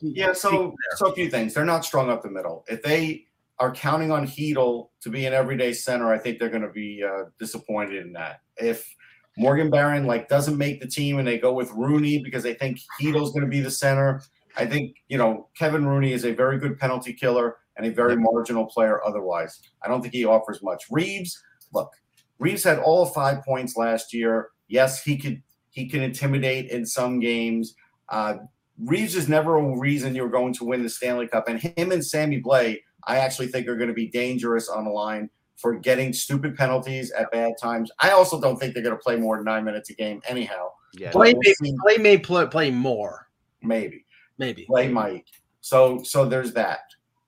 Yeah, 0.01 0.33
so 0.33 0.75
so 0.95 1.07
a 1.07 1.13
few 1.13 1.29
things. 1.29 1.53
They're 1.53 1.65
not 1.65 1.85
strong 1.85 2.09
up 2.09 2.23
the 2.23 2.29
middle. 2.29 2.65
If 2.67 2.83
they 2.83 3.25
are 3.59 3.71
counting 3.71 4.11
on 4.11 4.25
Chytil 4.25 4.89
to 5.01 5.09
be 5.09 5.25
an 5.25 5.33
everyday 5.33 5.73
center, 5.73 6.13
I 6.13 6.17
think 6.17 6.39
they're 6.39 6.49
going 6.49 6.61
to 6.63 6.69
be 6.69 7.03
uh, 7.03 7.25
disappointed 7.37 8.05
in 8.05 8.13
that. 8.13 8.41
If 8.57 8.95
Morgan 9.37 9.69
Barron 9.69 10.05
like 10.05 10.29
doesn't 10.29 10.57
make 10.57 10.79
the 10.81 10.87
team 10.87 11.19
and 11.19 11.27
they 11.27 11.37
go 11.37 11.53
with 11.53 11.71
Rooney 11.71 12.19
because 12.19 12.43
they 12.43 12.53
think 12.53 12.79
Chytil's 12.99 13.31
going 13.31 13.43
to 13.43 13.49
be 13.49 13.59
the 13.59 13.71
center, 13.71 14.21
I 14.57 14.65
think 14.65 14.95
you 15.07 15.17
know 15.17 15.49
Kevin 15.57 15.85
Rooney 15.85 16.13
is 16.13 16.25
a 16.25 16.33
very 16.33 16.57
good 16.57 16.77
penalty 16.79 17.13
killer 17.13 17.57
and 17.77 17.87
a 17.87 17.91
very 17.91 18.15
marginal 18.15 18.65
player. 18.65 19.01
Otherwise, 19.05 19.59
I 19.83 19.87
don't 19.87 20.01
think 20.01 20.13
he 20.13 20.25
offers 20.25 20.61
much. 20.61 20.83
Reaves, 20.91 21.41
look, 21.73 21.91
Reaves 22.37 22.63
had 22.63 22.79
all 22.79 23.05
five 23.05 23.43
points 23.43 23.75
last 23.77 24.13
year. 24.13 24.49
Yes, 24.67 25.01
he 25.01 25.17
could 25.17 25.41
he 25.71 25.87
can 25.87 26.01
intimidate 26.01 26.71
in 26.71 26.85
some 26.85 27.19
games. 27.19 27.75
Uh, 28.09 28.35
Reaves 28.79 29.15
is 29.15 29.27
never 29.27 29.57
a 29.57 29.77
reason 29.77 30.15
you're 30.15 30.29
going 30.29 30.53
to 30.53 30.65
win 30.65 30.83
the 30.83 30.89
Stanley 30.89 31.27
Cup. 31.27 31.47
And 31.47 31.59
him 31.59 31.91
and 31.91 32.05
Sammy 32.05 32.41
Blais, 32.41 32.79
I 33.07 33.17
actually 33.17 33.47
think 33.47 33.67
are 33.67 33.75
going 33.75 33.89
to 33.89 33.93
be 33.93 34.07
dangerous 34.07 34.69
on 34.69 34.85
the 34.85 34.91
line 34.91 35.29
for 35.57 35.75
getting 35.75 36.13
stupid 36.13 36.55
penalties 36.55 37.11
at 37.11 37.29
bad 37.31 37.53
times. 37.61 37.91
I 37.99 38.11
also 38.11 38.39
don't 38.39 38.57
think 38.57 38.73
they're 38.73 38.83
going 38.83 38.95
to 38.95 39.01
play 39.01 39.17
more 39.17 39.35
than 39.35 39.45
nine 39.45 39.65
minutes 39.65 39.89
a 39.89 39.93
game, 39.93 40.21
anyhow. 40.27 40.69
Yeah. 40.93 41.11
Play 41.11 41.33
we'll 41.33 41.53
may, 41.59 41.73
play 41.81 41.97
may 41.97 42.17
play, 42.17 42.47
play 42.47 42.71
more, 42.71 43.27
Maybe 43.61 44.05
maybe. 44.39 44.65
Blais 44.67 44.91
Mike. 44.91 45.27
So 45.61 46.01
so 46.03 46.25
there's 46.25 46.53
that. 46.53 46.79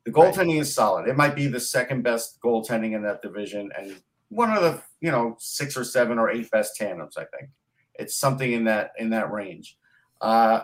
The 0.05 0.11
goaltending 0.11 0.59
is 0.59 0.73
solid. 0.73 1.07
It 1.07 1.15
might 1.15 1.35
be 1.35 1.45
the 1.45 1.59
second 1.59 2.01
best 2.01 2.39
goaltending 2.43 2.95
in 2.95 3.03
that 3.03 3.21
division, 3.21 3.69
and 3.77 4.01
one 4.29 4.51
of 4.51 4.63
the 4.63 4.81
you 4.99 5.11
know 5.11 5.35
six 5.37 5.77
or 5.77 5.83
seven 5.83 6.17
or 6.17 6.31
eight 6.31 6.49
best 6.49 6.75
tandems. 6.75 7.17
I 7.17 7.25
think 7.37 7.51
it's 7.95 8.15
something 8.15 8.51
in 8.51 8.63
that 8.63 8.93
in 8.97 9.11
that 9.11 9.31
range. 9.31 9.77
Uh, 10.19 10.61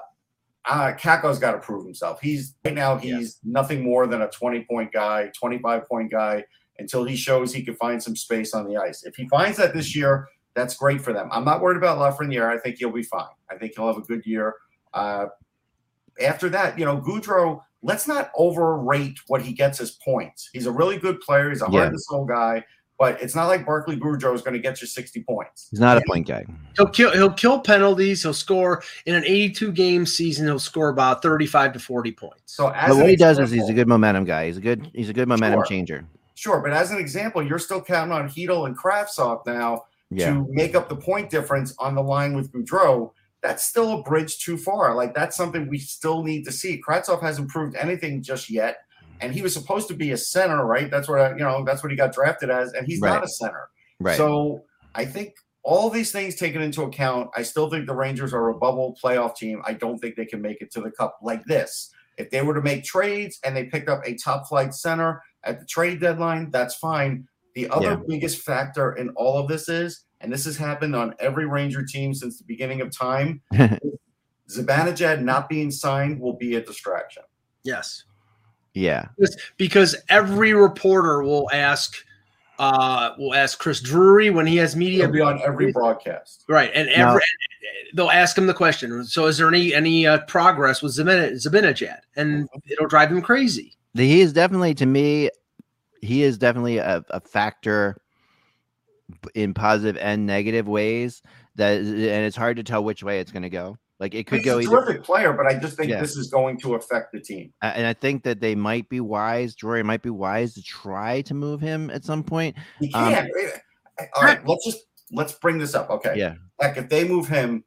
uh, 0.68 0.94
Kakko's 0.94 1.40
got 1.40 1.52
to 1.54 1.60
prove 1.60 1.86
himself. 1.86 2.20
He's 2.22 2.56
right 2.66 2.74
now 2.74 2.98
he's 2.98 3.40
nothing 3.44 3.84
more 3.84 4.08
than 4.08 4.24
a 4.24 4.28
20 4.28 4.66
point 4.66 4.92
guy, 4.92 5.32
25 5.38 5.88
point 5.88 6.12
guy 6.12 6.44
until 6.80 7.04
he 7.04 7.16
shows 7.16 7.54
he 7.54 7.64
can 7.64 7.76
find 7.76 8.02
some 8.02 8.16
space 8.16 8.54
on 8.54 8.68
the 8.68 8.78
ice. 8.78 9.04
If 9.04 9.16
he 9.16 9.28
finds 9.30 9.58
that 9.58 9.74
this 9.74 9.96
year, 9.96 10.28
that's 10.54 10.76
great 10.76 11.02
for 11.02 11.14
them. 11.14 11.30
I'm 11.32 11.46
not 11.46 11.62
worried 11.62 11.78
about 11.78 11.98
Lafreniere. 12.00 12.50
I 12.50 12.60
think 12.60 12.78
he'll 12.78 12.92
be 12.92 13.04
fine. 13.04 13.26
I 13.50 13.56
think 13.56 13.74
he'll 13.76 13.88
have 13.88 13.98
a 13.98 14.02
good 14.02 14.26
year. 14.26 14.56
Uh, 14.94 15.28
after 16.22 16.50
that, 16.50 16.78
you 16.78 16.86
know, 16.86 16.98
Goodrow, 17.00 17.62
let's 17.84 18.08
not 18.08 18.32
overrate 18.36 19.20
what 19.28 19.42
he 19.42 19.54
gets 19.54 19.80
as 19.80 19.92
points. 19.92 20.50
He's 20.54 20.66
a 20.66 20.72
really 20.72 20.98
good 20.98 21.20
player. 21.22 21.50
He's 21.50 21.62
a 21.62 21.68
Yeah. 21.70 21.80
hard 21.82 21.94
to 21.94 22.00
soul 22.00 22.26
guy, 22.26 22.64
but 22.98 23.22
it's 23.22 23.36
not 23.36 23.48
like 23.48 23.66
Barclay 23.66 23.98
Goodrow 23.98 24.34
is 24.34 24.42
going 24.42 24.54
to 24.54 24.60
get 24.60 24.82
you 24.82 24.88
60 24.88 25.24
points. 25.24 25.68
He's 25.70 25.80
not 25.80 25.98
a 25.98 26.02
point 26.08 26.28
guy. 26.28 26.46
He'll 26.76 26.88
kill. 26.90 27.12
He'll 27.12 27.32
kill 27.32 27.60
penalties. 27.60 28.24
He'll 28.24 28.34
score 28.34 28.84
in 29.06 29.14
an 29.16 29.24
82 29.26 29.72
game 29.72 30.06
season. 30.06 30.46
He'll 30.48 30.60
score 30.60 30.90
about 30.90 31.22
35 31.22 31.74
to 31.74 31.80
40 31.80 32.12
points. 32.12 32.42
So 32.48 32.70
as 32.70 32.90
But 32.90 32.98
what 32.98 33.10
he 33.10 33.16
does 33.16 33.38
is 33.40 33.52
he's 33.52 33.70
a 33.70 33.74
good 33.74 33.88
momentum 33.88 34.26
guy. 34.26 34.48
He's 34.48 34.58
a 34.58 34.62
good 34.62 34.90
he's 34.94 35.10
a 35.10 35.14
good 35.14 35.28
momentum 35.28 35.60
Sure. 35.60 35.66
changer. 35.66 36.06
Sure, 36.36 36.60
but 36.62 36.72
as 36.72 36.92
an 36.92 36.98
example, 37.00 37.42
you're 37.42 37.58
still 37.58 37.82
counting 37.82 38.12
on 38.14 38.30
Chytil 38.30 38.68
and 38.68 38.78
Kravtsov 38.78 39.44
now 39.48 39.86
Yeah. 40.12 40.34
to 40.34 40.46
make 40.50 40.76
up 40.76 40.88
the 40.88 40.96
point 40.96 41.30
difference 41.32 41.74
on 41.80 41.96
the 41.96 42.02
line 42.04 42.36
with 42.36 42.52
Goodrow. 42.52 43.12
That's 43.44 43.64
still 43.64 44.00
a 44.00 44.04
bridge 44.04 44.40
too 44.40 44.58
far. 44.58 44.96
Like 44.96 45.14
that's 45.14 45.38
something 45.38 45.68
we 45.68 45.78
still 45.78 46.24
need 46.24 46.44
to 46.46 46.52
see. 46.52 46.82
Kravtsov 46.86 47.22
hasn't 47.22 47.50
proved 47.50 47.76
anything 47.76 48.22
just 48.24 48.50
yet, 48.50 48.78
and 49.22 49.34
he 49.34 49.42
was 49.42 49.54
supposed 49.54 49.88
to 49.90 49.94
be 49.94 50.12
a 50.12 50.18
center, 50.18 50.66
right? 50.66 50.90
That's 50.90 51.08
what 51.08 51.20
I- 51.22 51.32
you 51.32 51.38
know. 51.38 51.64
That's 51.64 51.84
what 51.84 51.92
he 51.92 51.98
got 51.98 52.14
drafted 52.14 52.50
as, 52.50 52.74
and 52.74 52.88
he's 52.88 53.00
Right. 53.00 53.10
not 53.14 53.24
a 53.24 53.28
center. 53.28 53.70
Right. 54.00 54.18
So 54.18 54.64
I 54.96 55.06
think 55.06 55.36
all 55.64 55.90
these 55.90 56.12
things 56.12 56.36
taken 56.36 56.62
into 56.62 56.84
account, 56.84 57.30
I 57.36 57.44
still 57.44 57.70
think 57.70 57.88
the 57.88 57.94
Rangers 57.96 58.34
are 58.34 58.50
a 58.50 58.54
bubble 58.58 58.98
playoff 59.04 59.36
team. 59.36 59.62
I 59.66 59.74
don't 59.74 60.00
think 60.00 60.16
they 60.16 60.26
can 60.26 60.42
make 60.42 60.62
it 60.62 60.72
to 60.72 60.82
the 60.82 60.92
cup 60.92 61.18
like 61.22 61.44
this. 61.46 61.92
If 62.18 62.32
they 62.32 62.42
were 62.42 62.56
to 62.56 62.62
make 62.62 62.84
trades 62.84 63.40
and 63.44 63.56
they 63.56 63.66
picked 63.66 63.90
up 63.90 64.02
a 64.06 64.16
top 64.16 64.48
flight 64.48 64.74
center 64.74 65.22
at 65.44 65.60
the 65.60 65.66
trade 65.66 66.00
deadline, 66.00 66.50
that's 66.52 66.76
fine. 66.76 67.28
The 67.54 67.70
other 67.70 67.92
Yeah. 67.92 68.00
biggest 68.08 68.42
factor 68.42 68.94
in 68.94 69.10
all 69.12 69.38
of 69.38 69.48
this 69.48 69.68
is, 69.70 70.06
and 70.22 70.32
this 70.32 70.46
has 70.46 70.58
happened 70.58 70.96
on 70.96 71.14
every 71.20 71.46
Ranger 71.46 71.84
team 71.84 72.14
since 72.14 72.38
the 72.38 72.44
beginning 72.44 72.82
of 72.82 72.92
time, 72.92 73.42
Zibanejad 74.50 75.22
not 75.22 75.50
being 75.50 75.72
signed 75.72 76.20
will 76.20 76.34
be 76.34 76.56
a 76.56 76.62
distraction. 76.62 77.24
Yes, 77.64 78.06
yeah. 78.74 79.08
because, 79.18 79.38
because 79.58 79.96
every 80.10 80.54
reporter 80.54 81.22
will 81.22 81.50
ask, 81.52 81.96
uh, 82.60 83.12
will 83.18 83.34
ask 83.34 83.60
Chris 83.60 83.82
Drury 83.82 84.30
when 84.30 84.48
he 84.48 84.56
has 84.58 84.76
media. 84.76 85.04
He'll 85.04 85.12
be 85.12 85.22
on 85.22 85.42
every 85.42 85.72
broadcast. 85.72 86.46
Right, 86.48 86.72
and 86.74 86.88
Now- 86.90 87.10
every 87.10 87.22
they'll 87.94 88.10
ask 88.10 88.38
him 88.38 88.48
the 88.48 88.54
question. 88.54 89.04
So, 89.06 89.26
is 89.26 89.38
there 89.38 89.48
any 89.48 89.74
any 89.74 90.08
uh, 90.08 90.20
progress 90.26 90.82
with 90.82 90.94
Zabin- 90.94 91.34
Zibanejad? 91.34 92.00
And 92.16 92.48
it'll 92.70 92.88
drive 92.88 93.12
him 93.12 93.22
crazy. 93.22 93.74
He 93.94 94.22
is 94.22 94.34
definitely 94.34 94.74
to 94.76 94.86
me, 94.86 95.30
he 96.02 96.24
is 96.24 96.38
definitely 96.38 96.78
a, 96.78 97.04
a 97.10 97.20
factor 97.20 97.98
in 99.36 99.54
positive 99.54 99.98
and 100.02 100.26
negative 100.26 100.68
ways 100.68 101.22
that 101.56 101.80
and 101.80 101.96
it's 101.98 102.36
hard 102.36 102.58
to 102.58 102.64
tell 102.64 102.84
which 102.84 103.04
way 103.04 103.20
it's 103.20 103.32
going 103.32 103.44
to 103.44 103.50
go. 103.50 103.78
Like 104.00 104.14
it 104.14 104.28
could 104.28 104.40
He's 104.40 104.46
go 104.46 104.58
a 104.58 104.62
either 104.62 104.70
terrific 104.70 105.04
player, 105.04 105.34
but 105.34 105.48
I 105.48 105.58
just 105.58 105.76
think 105.78 105.90
Yeah. 105.90 106.00
this 106.00 106.16
is 106.18 106.30
going 106.30 106.60
to 106.60 106.76
affect 106.76 107.14
the 107.14 107.20
team. 107.20 107.52
And 107.64 107.88
I 107.88 107.94
think 107.94 108.24
that 108.24 108.40
they 108.40 108.54
might 108.54 108.88
be 108.90 109.00
wise. 109.00 109.56
Drury 109.56 109.82
might 109.84 110.04
be 110.04 110.12
wise 110.12 110.54
to 110.54 110.62
try 110.62 111.22
to 111.22 111.34
move 111.34 111.62
him 111.62 111.90
at 111.90 112.04
some 112.06 112.24
point. 112.24 112.56
He 112.80 112.94
Um, 112.94 113.12
can't. 113.14 113.32
All 114.16 114.24
right, 114.24 114.46
let's 114.46 114.64
just 114.66 114.86
let's 115.12 115.34
bring 115.34 115.58
this 115.58 115.74
up. 115.74 115.90
Okay. 115.90 116.14
Yeah. 116.16 116.36
Like 116.60 116.78
if 116.78 116.90
they 116.90 117.08
move 117.08 117.28
him, 117.28 117.64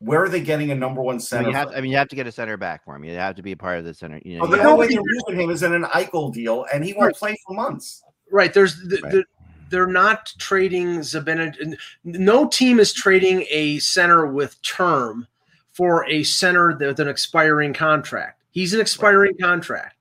where 0.00 0.22
are 0.22 0.28
they 0.28 0.40
getting 0.40 0.70
a 0.72 0.74
number 0.74 1.00
one 1.00 1.16
No, 1.16 1.20
center? 1.20 1.48
you 1.48 1.54
have, 1.54 1.68
from? 1.68 1.76
I 1.76 1.80
mean, 1.80 1.90
you 1.92 1.96
have 1.98 2.08
to 2.08 2.16
get 2.16 2.26
a 2.26 2.32
center 2.32 2.56
back 2.56 2.84
for 2.84 2.96
him. 2.96 3.04
You 3.04 3.14
have 3.16 3.36
to 3.36 3.42
be 3.42 3.52
a 3.52 3.56
part 3.56 3.78
of 3.78 3.84
the 3.84 3.94
center. 3.94 4.20
You 4.24 4.36
know, 4.38 4.42
Well, 4.42 4.50
you 4.50 4.56
the 4.56 4.62
only 4.64 4.88
way 4.88 4.94
they're 4.94 5.02
moving 5.28 5.44
him 5.44 5.50
is 5.50 5.62
in 5.62 5.72
an 5.72 5.84
Eichel 5.84 6.32
deal, 6.32 6.66
and 6.72 6.84
he 6.84 6.92
won't 6.92 7.06
Right. 7.06 7.14
play 7.14 7.36
for 7.46 7.54
months. 7.54 8.02
Right. 8.30 8.52
There's 8.52 8.76
the, 8.82 9.00
Right. 9.02 9.12
The, 9.12 9.24
they're 9.70 9.86
not 9.86 10.32
trading 10.38 10.98
Zabina. 10.98 11.76
No 12.04 12.48
team 12.48 12.78
is 12.78 12.92
trading 12.92 13.46
a 13.50 13.78
center 13.78 14.26
with 14.26 14.60
term 14.62 15.26
for 15.72 16.04
a 16.08 16.22
center 16.24 16.76
with 16.76 17.00
an 17.00 17.08
expiring 17.08 17.72
contract. 17.72 18.42
He's 18.50 18.74
an 18.74 18.80
expiring 18.80 19.36
contract. 19.40 19.96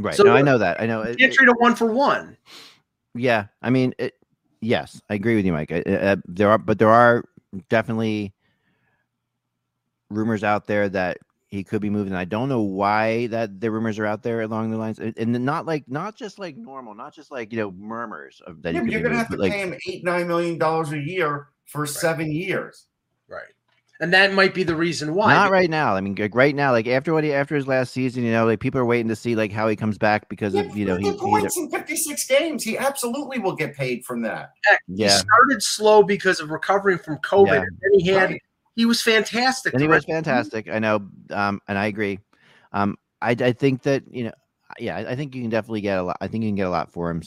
right. 0.00 0.14
so- 0.14 0.24
no, 0.24 0.32
I 0.34 0.42
know 0.42 0.58
that. 0.58 0.80
I 0.80 0.86
know. 0.86 1.02
You 1.02 1.14
can't 1.16 1.32
it- 1.32 1.34
trade 1.34 1.48
a 1.48 1.52
one 1.52 1.74
for 1.74 1.92
one. 1.92 2.36
yeah, 3.14 3.46
I 3.62 3.70
mean, 3.70 3.94
it, 3.98 4.14
yes, 4.60 5.00
I 5.08 5.14
agree 5.14 5.36
with 5.36 5.44
you, 5.44 5.52
Mike. 5.52 5.70
Uh, 5.70 5.82
uh, 5.88 6.16
there 6.26 6.50
are, 6.50 6.58
but 6.58 6.78
there 6.78 6.88
are 6.88 7.24
definitely 7.68 8.32
rumors 10.10 10.42
out 10.44 10.66
there 10.66 10.88
that 10.88 11.18
he 11.56 11.64
could 11.64 11.80
be 11.80 11.90
moving. 11.90 12.14
I 12.14 12.24
don't 12.24 12.48
know 12.48 12.60
why 12.60 13.26
that 13.28 13.60
the 13.60 13.70
rumors 13.70 13.98
are 13.98 14.06
out 14.06 14.22
there 14.22 14.42
along 14.42 14.70
the 14.70 14.76
lines, 14.76 14.98
and 14.98 15.16
and 15.16 15.32
not 15.44 15.66
like 15.66 15.84
not 15.88 16.14
just 16.14 16.38
like 16.38 16.56
normal, 16.56 16.94
not 16.94 17.14
just 17.14 17.30
like 17.30 17.52
you 17.52 17.58
know 17.58 17.70
murmurs 17.72 18.40
of 18.46 18.62
that. 18.62 18.74
Yeah, 18.74 18.82
you're 18.82 19.00
going 19.00 19.12
to 19.12 19.18
moved, 19.18 19.18
have 19.18 19.30
to 19.30 19.36
like, 19.36 19.52
pay 19.52 19.60
him 19.60 19.74
eight 19.88 20.04
nine 20.04 20.28
million 20.28 20.58
dollars 20.58 20.92
a 20.92 20.98
year 20.98 21.48
for 21.66 21.86
seven 21.86 22.30
years. 22.30 22.86
Right. 23.28 23.42
And 23.98 24.12
that 24.12 24.34
might 24.34 24.52
be 24.52 24.62
the 24.62 24.76
reason 24.76 25.14
why. 25.14 25.32
Not 25.32 25.50
right 25.50 25.70
now. 25.70 25.94
I 25.96 26.02
mean, 26.02 26.14
like 26.16 26.34
right 26.34 26.54
now, 26.54 26.70
like 26.70 26.86
after 26.86 27.14
what 27.14 27.24
he 27.24 27.32
after 27.32 27.56
his 27.56 27.66
last 27.66 27.94
season, 27.94 28.24
you 28.24 28.30
know, 28.30 28.44
like 28.44 28.60
people 28.60 28.78
are 28.78 28.84
waiting 28.84 29.08
to 29.08 29.16
see 29.16 29.34
like 29.34 29.50
how 29.50 29.68
he 29.68 29.76
comes 29.76 29.96
back 29.96 30.28
because 30.28 30.54
Yeah, 30.54 30.62
of 30.62 30.76
you 30.76 30.84
know 30.84 30.96
he, 30.96 31.04
50 31.04 31.18
he's 31.18 31.20
points 31.20 31.56
in 31.56 31.70
56 31.70 32.26
games. 32.28 32.62
He 32.62 32.76
absolutely 32.76 33.38
will 33.38 33.56
get 33.56 33.74
paid 33.74 34.04
from 34.04 34.20
that. 34.22 34.52
He 34.86 35.04
yeah. 35.04 35.08
started 35.16 35.62
slow 35.62 36.02
because 36.02 36.40
of 36.40 36.50
recovering 36.50 36.98
from 36.98 37.16
COVID. 37.18 37.46
Yeah. 37.46 37.62
And 37.62 37.78
then 37.80 38.00
he 38.00 38.08
had 38.08 38.30
Right. 38.32 38.42
He 38.76 38.86
was 38.86 39.02
fantastic. 39.02 39.72
and 39.72 39.82
he 39.82 39.88
was 39.88 39.96
rest 39.96 40.04
of 40.04 40.06
the 40.06 40.12
year. 40.12 40.22
fantastic. 40.22 40.68
I 40.70 40.78
know, 40.78 41.08
um, 41.30 41.60
and 41.66 41.76
I 41.76 41.86
agree. 41.86 42.20
Um, 42.72 42.96
I 43.20 43.30
I 43.30 43.52
think 43.52 43.82
that 43.82 44.04
you 44.10 44.24
know, 44.24 44.32
yeah, 44.78 44.96
I 44.96 45.12
I 45.12 45.16
think 45.16 45.34
you 45.34 45.42
can 45.42 45.50
definitely 45.50 45.80
get 45.80 45.98
a 45.98 46.02
lot. 46.02 46.18
I 46.20 46.28
think 46.28 46.44
you 46.44 46.48
can 46.50 46.56
get 46.56 46.66
a 46.66 46.70
lot 46.70 46.92
for 46.92 47.10
him. 47.10 47.22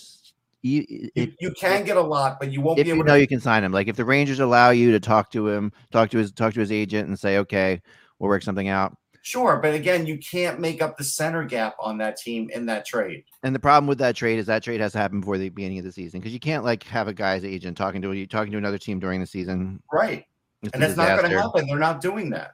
You, 0.61 0.85
You, 0.89 1.09
if, 1.15 1.29
you 1.39 1.51
can 1.51 1.85
get 1.85 1.97
a 1.97 2.01
lot, 2.01 2.37
but 2.39 2.51
you 2.51 2.61
won't 2.61 2.79
if 2.79 2.85
be 2.85 2.89
you 2.89 2.95
able 2.95 3.05
know 3.05 3.15
to. 3.15 3.21
you 3.21 3.27
can 3.27 3.39
sign 3.39 3.63
him, 3.63 3.71
like 3.71 3.87
if 3.87 3.95
the 3.95 4.05
Rangers 4.05 4.39
allow 4.39 4.69
you 4.69 4.91
to 4.91 4.99
talk 4.99 5.31
to 5.31 5.47
him, 5.47 5.71
talk 5.91 6.09
to 6.11 6.17
his 6.17 6.31
talk 6.31 6.53
to 6.53 6.59
his 6.59 6.71
agent, 6.71 7.07
and 7.07 7.17
say, 7.17 7.37
okay, 7.37 7.81
we'll 8.19 8.29
work 8.29 8.43
something 8.43 8.67
out. 8.67 8.95
Sure, 9.21 9.59
but 9.61 9.73
again, 9.73 10.05
you 10.05 10.17
can't 10.17 10.59
make 10.59 10.81
up 10.81 10.97
the 10.97 11.03
center 11.03 11.43
gap 11.43 11.75
on 11.79 11.97
that 11.97 12.17
team 12.17 12.49
in 12.53 12.65
that 12.65 12.85
trade. 12.85 13.23
And 13.43 13.53
the 13.53 13.59
problem 13.59 13.87
with 13.87 13.97
that 13.99 14.15
trade 14.15 14.39
is 14.39 14.45
that 14.47 14.63
trade 14.63 14.79
has 14.81 14.93
to 14.93 14.97
happen 14.97 15.19
before 15.19 15.37
the 15.37 15.49
beginning 15.49 15.79
of 15.79 15.85
the 15.85 15.91
season 15.91 16.19
because 16.19 16.33
you 16.33 16.39
can't 16.39 16.63
like 16.63 16.83
have 16.83 17.07
a 17.07 17.13
guy's 17.13 17.43
agent 17.43 17.77
talking 17.77 18.01
to 18.01 18.11
you 18.13 18.27
talking 18.27 18.51
to 18.51 18.57
another 18.57 18.77
team 18.77 18.99
during 18.99 19.19
the 19.19 19.27
season. 19.27 19.81
Right. 19.91 20.25
It's 20.61 20.73
And 20.73 20.83
that's 20.83 20.97
not 20.97 21.19
going 21.19 21.31
to 21.31 21.41
happen. 21.41 21.67
They're 21.67 21.79
not 21.79 22.01
doing 22.01 22.29
that. 22.31 22.51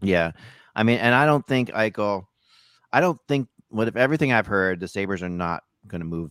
Yeah. 0.00 0.32
I 0.74 0.82
mean, 0.82 0.98
and 0.98 1.14
I 1.14 1.26
don't 1.26 1.46
think 1.46 1.70
Eichel, 1.70 2.26
I 2.92 3.00
don't 3.00 3.18
think 3.26 3.48
what 3.68 3.88
if 3.88 3.96
everything 3.96 4.32
I've 4.32 4.46
heard, 4.46 4.80
the 4.80 4.88
Sabres 4.88 5.22
are 5.22 5.28
not 5.28 5.62
going 5.86 6.00
to 6.00 6.06
move 6.06 6.30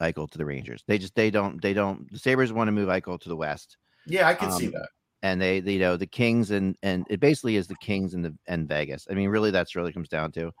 Eichel 0.00 0.30
to 0.30 0.38
the 0.38 0.44
Rangers. 0.44 0.84
They 0.86 0.98
just, 0.98 1.14
they 1.14 1.30
don't, 1.30 1.60
they 1.60 1.74
don't, 1.74 2.10
the 2.12 2.18
Sabres 2.18 2.52
want 2.52 2.68
to 2.68 2.72
move 2.72 2.88
Eichel 2.88 3.20
to 3.20 3.28
the 3.28 3.36
West. 3.36 3.76
Yeah, 4.06 4.28
I 4.28 4.34
can 4.34 4.52
see 4.52 4.66
Um, 4.66 4.72
that. 4.72 4.88
And 5.22 5.42
they, 5.42 5.58
they, 5.58 5.72
you 5.72 5.80
know, 5.80 5.96
the 5.96 6.06
Kings 6.06 6.52
and, 6.52 6.76
and 6.82 7.04
it 7.10 7.18
basically 7.18 7.56
is 7.56 7.66
the 7.66 7.74
Kings 7.80 8.14
and 8.14 8.24
the, 8.24 8.34
and 8.46 8.68
Vegas. 8.68 9.08
I 9.10 9.14
mean, 9.14 9.30
really, 9.30 9.50
that's 9.50 9.74
really 9.74 9.92
comes 9.92 10.08
down 10.08 10.30
to. 10.32 10.52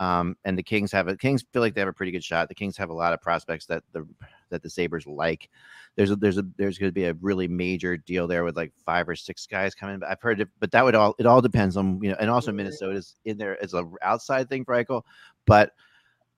Um, 0.00 0.34
and 0.46 0.56
the 0.58 0.62
Kings 0.62 0.90
have 0.92 1.08
a 1.08 1.16
Kings 1.16 1.44
feel 1.52 1.60
like 1.60 1.74
they 1.74 1.80
have 1.82 1.86
a 1.88 1.92
pretty 1.92 2.10
good 2.10 2.24
shot. 2.24 2.48
The 2.48 2.54
Kings 2.54 2.76
have 2.78 2.88
a 2.88 2.94
lot 2.94 3.12
of 3.12 3.20
prospects 3.20 3.66
that 3.66 3.84
the 3.92 4.06
that 4.48 4.62
the 4.62 4.70
Sabres 4.70 5.06
like. 5.06 5.50
There's 5.94 6.10
a 6.10 6.16
there's 6.16 6.38
a 6.38 6.44
there's 6.56 6.78
going 6.78 6.88
to 6.88 6.92
be 6.94 7.04
a 7.04 7.14
really 7.20 7.46
major 7.46 7.98
deal 7.98 8.26
there 8.26 8.42
with 8.42 8.56
like 8.56 8.72
five 8.86 9.08
or 9.08 9.14
six 9.14 9.46
guys 9.46 9.74
coming. 9.74 9.98
But 9.98 10.08
I've 10.08 10.22
heard 10.22 10.40
it, 10.40 10.48
but 10.58 10.70
that 10.72 10.82
would 10.84 10.94
all 10.94 11.14
it 11.18 11.26
all 11.26 11.42
depends 11.42 11.76
on 11.76 12.02
you 12.02 12.08
know, 12.10 12.16
and 12.18 12.30
also 12.30 12.50
Minnesota's 12.50 13.16
in 13.26 13.36
there 13.36 13.62
as 13.62 13.74
a 13.74 13.86
outside 14.00 14.48
thing 14.48 14.64
for 14.64 14.74
Eichel, 14.74 15.02
but 15.46 15.72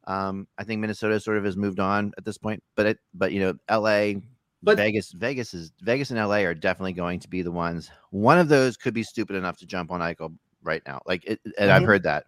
um, 0.08 0.48
I 0.58 0.64
think 0.64 0.80
Minnesota 0.80 1.20
sort 1.20 1.36
of 1.38 1.44
has 1.44 1.56
moved 1.56 1.78
on 1.78 2.12
at 2.18 2.24
this 2.24 2.38
point. 2.38 2.60
But 2.74 2.86
it 2.86 2.98
but 3.14 3.30
you 3.32 3.38
know, 3.40 3.54
L.A. 3.68 4.20
But- 4.64 4.76
Vegas, 4.76 5.12
Vegas 5.12 5.54
is 5.54 5.72
Vegas 5.82 6.10
and 6.10 6.18
LA 6.18 6.38
are 6.38 6.54
definitely 6.54 6.92
going 6.94 7.20
to 7.20 7.28
be 7.28 7.42
the 7.42 7.52
ones. 7.52 7.90
One 8.10 8.38
of 8.38 8.48
those 8.48 8.76
could 8.76 8.94
be 8.94 9.02
stupid 9.04 9.36
enough 9.36 9.56
to 9.58 9.66
jump 9.66 9.90
on 9.92 10.00
Eichel 10.00 10.36
right 10.62 10.82
now. 10.86 11.00
Like, 11.06 11.24
it, 11.24 11.40
and 11.58 11.70
I've 11.70 11.82
Mhm. 11.82 11.86
heard 11.86 12.02
that. 12.04 12.26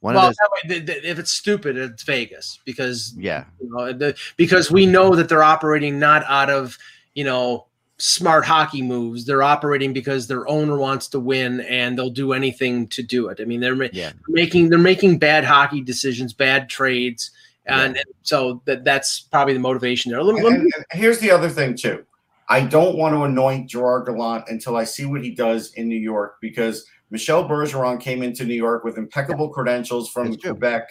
One 0.00 0.14
well, 0.14 0.28
of 0.28 0.28
those, 0.30 0.36
that 0.36 0.50
way, 0.52 0.74
th- 0.74 0.86
th- 0.86 1.04
if 1.04 1.18
it's 1.18 1.30
stupid, 1.30 1.76
it's 1.76 2.02
Vegas 2.02 2.60
because 2.64 3.14
yeah, 3.16 3.44
you 3.60 3.70
know, 3.70 3.92
the, 3.92 4.16
because 4.36 4.70
we 4.70 4.86
know 4.86 5.14
that 5.14 5.28
they're 5.28 5.42
operating 5.42 5.98
not 5.98 6.22
out 6.24 6.50
of 6.50 6.76
you 7.14 7.24
know 7.24 7.66
smart 7.98 8.44
hockey 8.44 8.82
moves. 8.82 9.24
They're 9.24 9.42
operating 9.42 9.94
because 9.94 10.26
their 10.26 10.46
owner 10.48 10.76
wants 10.76 11.08
to 11.08 11.20
win, 11.20 11.60
and 11.62 11.98
they'll 11.98 12.10
do 12.10 12.34
anything 12.34 12.88
to 12.88 13.02
do 13.02 13.28
it. 13.28 13.40
I 13.40 13.44
mean, 13.44 13.60
they're 13.60 13.74
ma- 13.74 13.88
yeah, 13.92 14.12
making 14.28 14.68
they're 14.68 14.78
making 14.78 15.18
bad 15.18 15.44
hockey 15.44 15.80
decisions, 15.80 16.34
bad 16.34 16.68
trades, 16.68 17.30
and, 17.64 17.96
and 17.96 18.06
so 18.22 18.60
that 18.66 18.84
that's 18.84 19.20
probably 19.20 19.54
the 19.54 19.60
motivation 19.60 20.12
there. 20.12 20.22
Let 20.22 20.34
me- 20.34 20.40
And, 20.40 20.48
let 20.50 20.60
me- 20.60 20.70
and- 20.76 20.84
and 20.92 21.00
here's 21.00 21.18
the 21.20 21.30
other 21.30 21.48
thing 21.48 21.74
too. 21.74 22.04
I 22.48 22.60
don't 22.60 22.96
want 22.96 23.14
to 23.14 23.24
anoint 23.24 23.70
Gerard 23.70 24.06
Gallant 24.06 24.44
until 24.48 24.76
I 24.76 24.84
see 24.84 25.04
what 25.04 25.24
he 25.24 25.30
does 25.30 25.72
in 25.72 25.88
New 25.88 25.98
York 25.98 26.36
because 26.40 26.86
Michel 27.10 27.48
Bergeron 27.48 28.00
came 28.00 28.22
into 28.22 28.44
New 28.44 28.54
York 28.54 28.84
with 28.84 28.98
impeccable 28.98 29.48
credentials 29.50 30.08
from 30.08 30.36
true. 30.36 30.52
Quebec, 30.52 30.88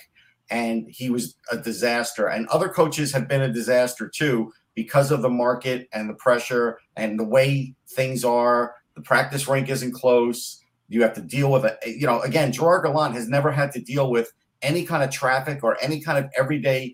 and 0.50 0.88
he 0.90 1.10
was 1.10 1.36
a 1.52 1.58
disaster. 1.58 2.28
And 2.28 2.48
other 2.48 2.70
coaches 2.70 3.12
have 3.12 3.28
been 3.28 3.42
a 3.42 3.52
disaster 3.52 4.10
too 4.14 4.52
because 4.76 5.12
of 5.12 5.22
the 5.22 5.30
market 5.30 5.88
and 5.94 6.10
the 6.10 6.14
pressure 6.14 6.80
and 6.96 7.20
the 7.20 7.24
way 7.24 7.74
things 7.90 8.24
are. 8.24 8.76
The 8.96 9.02
practice 9.02 9.48
rink 9.48 9.70
isn't 9.70 9.94
close. 9.94 10.62
You 10.88 11.02
have 11.02 11.14
to 11.14 11.22
deal 11.22 11.52
with 11.52 11.66
it. 11.66 11.78
You 11.86 12.06
know, 12.06 12.22
again, 12.22 12.52
Gerard 12.52 12.86
Gallant 12.86 13.16
has 13.16 13.28
never 13.28 13.52
had 13.52 13.72
to 13.74 13.82
deal 13.82 14.10
with 14.10 14.32
any 14.62 14.86
kind 14.86 15.04
of 15.04 15.10
traffic 15.10 15.64
or 15.64 15.78
any 15.82 16.00
kind 16.00 16.24
of 16.24 16.30
everyday 16.38 16.94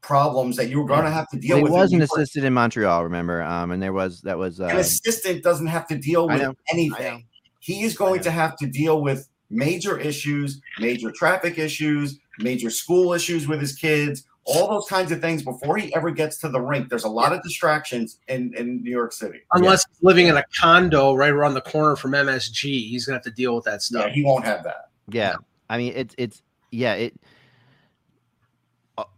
problems 0.00 0.56
that 0.56 0.68
you 0.68 0.80
were 0.80 0.86
going 0.86 1.04
to 1.04 1.10
have 1.10 1.28
to 1.28 1.38
deal 1.38 1.56
he 1.56 1.62
with. 1.62 1.72
It 1.72 1.74
was 1.74 1.92
an 1.92 2.02
assistant 2.02 2.44
in 2.44 2.54
Montreal, 2.54 3.04
remember? 3.04 3.42
Um, 3.42 3.70
and 3.70 3.82
there 3.82 3.92
was 3.92 4.22
that 4.22 4.38
was 4.38 4.60
An 4.60 4.76
uh, 4.76 4.78
assistant 4.78 5.42
doesn't 5.42 5.66
have 5.66 5.86
to 5.88 5.98
deal 5.98 6.26
with 6.26 6.38
know. 6.38 6.44
I 6.44 6.46
know. 6.46 6.54
anything. 6.70 7.26
He 7.60 7.82
is 7.82 7.96
going 7.96 8.20
to 8.22 8.30
have 8.30 8.56
to 8.56 8.66
deal 8.66 9.00
with 9.02 9.28
major 9.50 9.98
issues, 9.98 10.60
major 10.78 11.10
traffic 11.12 11.58
issues, 11.58 12.18
major 12.38 12.70
school 12.70 13.12
issues 13.12 13.46
with 13.48 13.60
his 13.60 13.74
kids, 13.74 14.24
all 14.44 14.68
those 14.68 14.86
kinds 14.88 15.12
of 15.12 15.20
things 15.20 15.42
before 15.42 15.76
he 15.76 15.94
ever 15.94 16.10
gets 16.10 16.38
to 16.38 16.48
the 16.48 16.60
rink. 16.60 16.88
There's 16.88 17.04
a 17.04 17.08
lot 17.08 17.32
of 17.32 17.42
distractions 17.42 18.18
in, 18.28 18.54
in 18.56 18.82
New 18.82 18.90
York 18.90 19.12
City. 19.12 19.40
unless 19.52 19.84
he's 19.88 20.02
living 20.02 20.28
in 20.28 20.36
a 20.36 20.44
condo 20.58 21.14
right 21.14 21.30
around 21.32 21.54
the 21.54 21.60
corner 21.60 21.96
from 21.96 22.12
MSG, 22.12 22.62
he's 22.88 23.06
gonna 23.06 23.16
have 23.16 23.24
to 23.24 23.30
deal 23.30 23.54
with 23.54 23.64
that 23.64 23.72
Yeah, 23.90 24.00
stuff. 24.00 24.12
he 24.12 24.24
won't 24.24 24.44
have 24.44 24.64
that. 24.64 24.88
yeah. 25.08 25.34
I 25.68 25.78
mean, 25.78 25.92
it's 25.94 26.14
it's 26.18 26.42
yeah 26.72 26.94
it. 26.94 27.14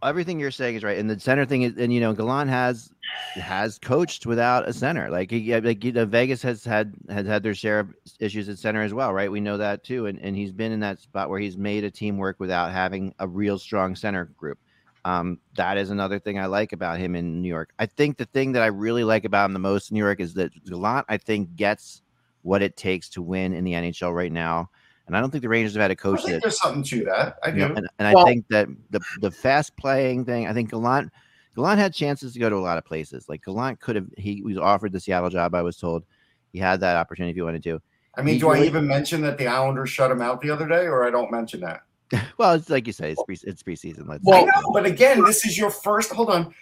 Everything 0.03 0.39
you're 0.39 0.51
saying 0.51 0.75
is 0.75 0.83
right, 0.83 0.97
and 0.97 1.09
the 1.09 1.19
center 1.19 1.45
thing 1.45 1.63
is, 1.63 1.73
and 1.77 1.93
you 1.93 1.99
know, 1.99 2.13
Galan 2.13 2.47
has 2.47 2.91
has 3.35 3.79
coached 3.79 4.25
without 4.25 4.67
a 4.67 4.73
center. 4.73 5.09
Like, 5.09 5.31
he, 5.31 5.55
like 5.59 5.83
you 5.83 5.91
know, 5.91 6.05
Vegas 6.05 6.41
has 6.41 6.63
had 6.63 6.93
has 7.09 7.25
had 7.25 7.43
their 7.43 7.55
share 7.55 7.79
of 7.79 7.93
issues 8.19 8.49
at 8.49 8.59
center 8.59 8.81
as 8.81 8.93
well, 8.93 9.13
right? 9.13 9.31
We 9.31 9.39
know 9.39 9.57
that 9.57 9.83
too, 9.83 10.07
and 10.07 10.19
and 10.19 10.35
he's 10.35 10.51
been 10.51 10.71
in 10.71 10.79
that 10.81 10.99
spot 10.99 11.29
where 11.29 11.39
he's 11.39 11.57
made 11.57 11.83
a 11.83 11.91
team 11.91 12.17
work 12.17 12.39
without 12.39 12.71
having 12.71 13.13
a 13.19 13.27
real 13.27 13.57
strong 13.57 13.95
center 13.95 14.25
group. 14.25 14.59
Um, 15.05 15.39
that 15.55 15.77
is 15.77 15.89
another 15.89 16.19
thing 16.19 16.39
I 16.39 16.45
like 16.45 16.71
about 16.71 16.97
him 16.97 17.15
in 17.15 17.41
New 17.41 17.49
York. 17.49 17.73
I 17.77 17.85
think 17.85 18.17
the 18.17 18.25
thing 18.25 18.53
that 18.53 18.63
I 18.63 18.67
really 18.67 19.03
like 19.03 19.25
about 19.25 19.45
him 19.45 19.53
the 19.53 19.59
most 19.59 19.91
in 19.91 19.95
New 19.95 20.03
York 20.03 20.19
is 20.19 20.33
that 20.35 20.51
Gallant, 20.65 21.05
I 21.09 21.17
think, 21.17 21.55
gets 21.55 22.01
what 22.41 22.61
it 22.61 22.77
takes 22.77 23.09
to 23.09 23.21
win 23.21 23.53
in 23.53 23.63
the 23.63 23.73
NHL 23.73 24.13
right 24.13 24.31
now. 24.31 24.69
And 25.07 25.17
I 25.17 25.19
don't 25.19 25.31
think 25.31 25.41
the 25.41 25.49
Rangers 25.49 25.73
have 25.73 25.81
had 25.81 25.91
a 25.91 25.95
coach 25.95 26.21
think 26.21 26.33
that 26.33 26.41
there's 26.41 26.61
something 26.61 26.83
to 26.83 27.03
that. 27.05 27.37
I 27.43 27.49
you 27.49 27.55
know, 27.55 27.67
do. 27.69 27.75
and, 27.75 27.87
and 27.99 28.07
I 28.07 28.23
think 28.23 28.47
that 28.49 28.67
the 28.89 29.01
the 29.19 29.31
fast 29.31 29.75
playing 29.75 30.25
thing, 30.25 30.47
I 30.47 30.53
think 30.53 30.69
Gallant 30.71 31.11
Gallant 31.55 31.79
had 31.79 31.93
chances 31.93 32.33
to 32.33 32.39
go 32.39 32.49
to 32.49 32.55
a 32.55 32.57
lot 32.57 32.77
of 32.77 32.85
places. 32.85 33.27
Like 33.27 33.43
Gallant 33.43 33.79
could 33.79 33.95
have 33.95 34.07
he 34.17 34.41
was 34.41 34.57
offered 34.57 34.91
the 34.91 34.99
Seattle 34.99 35.29
job, 35.29 35.53
I 35.55 35.61
was 35.61 35.77
told. 35.77 36.03
He 36.53 36.59
had 36.59 36.79
that 36.81 36.95
opportunity 36.95 37.31
if 37.31 37.35
he 37.35 37.41
wanted 37.41 37.63
to. 37.63 37.81
I 38.15 38.21
mean, 38.21 38.35
he 38.35 38.39
do 38.39 38.49
I 38.49 38.63
even 38.63 38.87
mention 38.87 39.21
that 39.21 39.37
the 39.37 39.47
Islanders 39.47 39.89
shut 39.89 40.11
him 40.11 40.21
out 40.21 40.39
the 40.39 40.51
other 40.51 40.67
day, 40.67 40.85
or 40.85 41.05
I 41.05 41.09
don't 41.09 41.31
mention 41.31 41.61
that? 41.61 41.81
Well, 42.37 42.53
it's 42.53 42.69
like 42.69 42.85
you 42.85 42.93
say, 42.93 43.11
it's 43.11 43.23
pre 43.23 43.37
it's 43.43 43.63
preseason. 43.63 44.07
Let's 44.07 44.23
Well- 44.23 44.43
I 44.43 44.45
know, 44.45 44.71
but 44.71 44.85
again, 44.85 45.23
this 45.23 45.45
is 45.45 45.57
your 45.57 45.71
first. 45.71 46.11
Hold 46.11 46.29
on, 46.29 46.53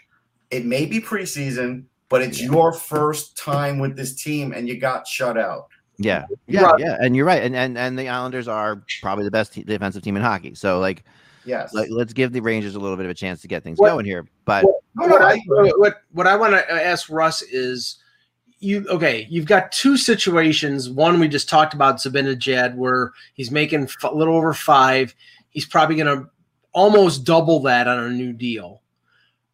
it 0.50 0.66
may 0.66 0.86
be 0.86 1.00
preseason, 1.00 1.84
but 2.10 2.22
it's 2.22 2.42
your 2.42 2.74
first 2.74 3.38
time 3.38 3.80
with 3.80 3.96
this 3.96 4.22
team, 4.22 4.54
and 4.54 4.68
you 4.68 4.80
got 4.80 5.08
shut 5.08 5.38
out. 5.38 5.68
Yeah, 6.04 6.26
yeah, 6.48 6.62
Right. 6.62 6.80
yeah. 6.80 6.98
And 7.00 7.16
you're 7.16 7.26
right. 7.26 7.42
And 7.44 7.56
and 7.56 7.78
and 7.78 7.98
the 7.98 8.10
Islanders 8.10 8.48
are 8.48 8.84
probably 9.02 9.24
the 9.26 9.32
best 9.32 9.54
te- 9.54 9.64
defensive 9.64 10.04
team 10.04 10.16
in 10.16 10.22
hockey. 10.22 10.56
So 10.56 10.80
like, 10.80 11.04
Yes. 11.46 11.74
like 11.74 11.90
let's 11.90 12.14
give 12.14 12.32
the 12.34 12.40
Rangers 12.42 12.76
a 12.76 12.80
little 12.80 12.98
bit 12.98 13.06
of 13.06 13.10
a 13.12 13.16
chance 13.16 13.42
to 13.42 13.48
get 13.48 13.64
things 13.64 13.78
What- 13.80 13.90
going 13.90 14.06
here. 14.06 14.28
But 14.46 14.64
no, 14.96 15.06
no, 15.06 15.08
what, 15.08 15.22
I, 15.22 15.34
I, 15.34 15.72
what, 15.78 16.02
what 16.12 16.28
I 16.28 16.36
want 16.36 16.54
to 16.54 16.60
uh, 16.74 16.78
ask 16.78 17.10
Russ 17.10 17.42
is 17.42 17.98
you 18.64 18.86
okay 18.90 19.26
you've 19.30 19.48
got 19.48 19.72
two 19.72 19.98
situations 19.98 20.88
one 20.88 21.20
we 21.20 21.28
just 21.28 21.50
talked 21.50 21.74
about 21.74 21.96
Zibanejad 21.98 22.76
where 22.76 23.12
he's 23.34 23.50
making 23.50 23.90
a 24.04 24.14
little 24.14 24.36
over 24.36 24.54
five 24.54 25.16
he's 25.50 25.66
probably 25.66 25.96
going 25.96 26.06
to 26.20 26.30
almost 26.72 27.24
double 27.24 27.60
that 27.62 27.88
on 27.88 27.98
a 28.04 28.10
new 28.12 28.32
deal 28.34 28.84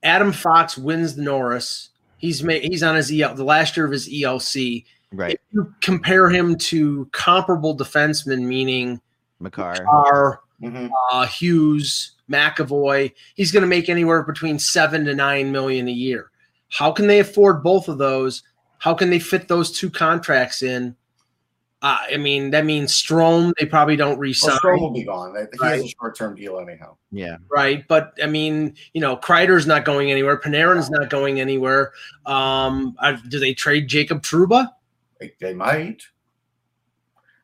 Adam 0.03 0.33
Fox 0.33 0.77
wins 0.77 1.15
the 1.15 1.21
Norris 1.21 1.89
he's 2.17 2.43
made 2.43 2.63
he's 2.63 2.83
on 2.83 2.95
his 2.95 3.09
EL 3.09 3.33
the 3.35 3.45
last 3.45 3.77
year 3.77 3.85
of 3.85 3.93
his 3.93 4.09
ELC 4.09 4.83
Right. 5.13 5.33
If 5.33 5.39
you 5.51 5.73
compare 5.81 6.29
him 6.29 6.57
to 6.57 7.07
comparable 7.13 7.75
defensemen, 7.77 8.41
meaning 8.43 8.99
Makar. 9.39 9.85
are 9.87 10.41
Mhm. 10.61 10.89
uh, 11.11 11.25
Hughes, 11.27 12.13
McAvoy, 12.29 13.13
he's 13.35 13.51
going 13.51 13.61
to 13.61 13.67
make 13.67 13.89
anywhere 13.89 14.23
between 14.23 14.59
seven 14.59 15.05
to 15.05 15.15
nine 15.15 15.51
million 15.51 15.87
a 15.87 15.91
year. 15.91 16.31
How 16.69 16.91
can 16.91 17.07
they 17.07 17.19
afford 17.19 17.63
both 17.63 17.87
of 17.87 17.97
those? 17.97 18.43
How 18.79 18.93
can 18.93 19.09
they 19.09 19.19
fit 19.19 19.47
those 19.47 19.71
two 19.71 19.89
contracts 19.89 20.61
in? 20.61 20.95
Uh, 21.83 21.99
I 22.11 22.17
mean, 22.17 22.49
that 22.51 22.65
means 22.65 22.91
Strome. 22.91 23.53
They 23.59 23.65
probably 23.67 23.95
don't 23.95 24.13
Well, 24.13 24.21
resign, 24.21 24.57
Strome 24.57 24.81
will 24.81 24.91
be 24.91 25.03
gone. 25.03 25.35
He 25.35 25.65
has 25.65 25.83
a 25.83 25.87
short-term 25.87 26.35
deal 26.35 26.59
anyhow. 26.59 26.97
Yeah. 27.11 27.37
right? 27.55 27.87
But 27.87 28.13
I 28.21 28.25
mean, 28.25 28.75
you 28.93 28.99
know, 29.01 29.15
Kreider's 29.15 29.67
not 29.67 29.85
going 29.85 30.11
anywhere. 30.11 30.37
Panarin's 30.39 30.89
not 30.89 31.09
going 31.09 31.39
anywhere. 31.39 31.93
Um, 32.25 32.95
uh, 32.99 33.17
do 33.29 33.39
they 33.39 33.53
trade 33.53 33.87
Jacob 33.87 34.23
Trouba? 34.23 34.71
They, 35.19 35.33
they 35.39 35.53
might. 35.53 36.01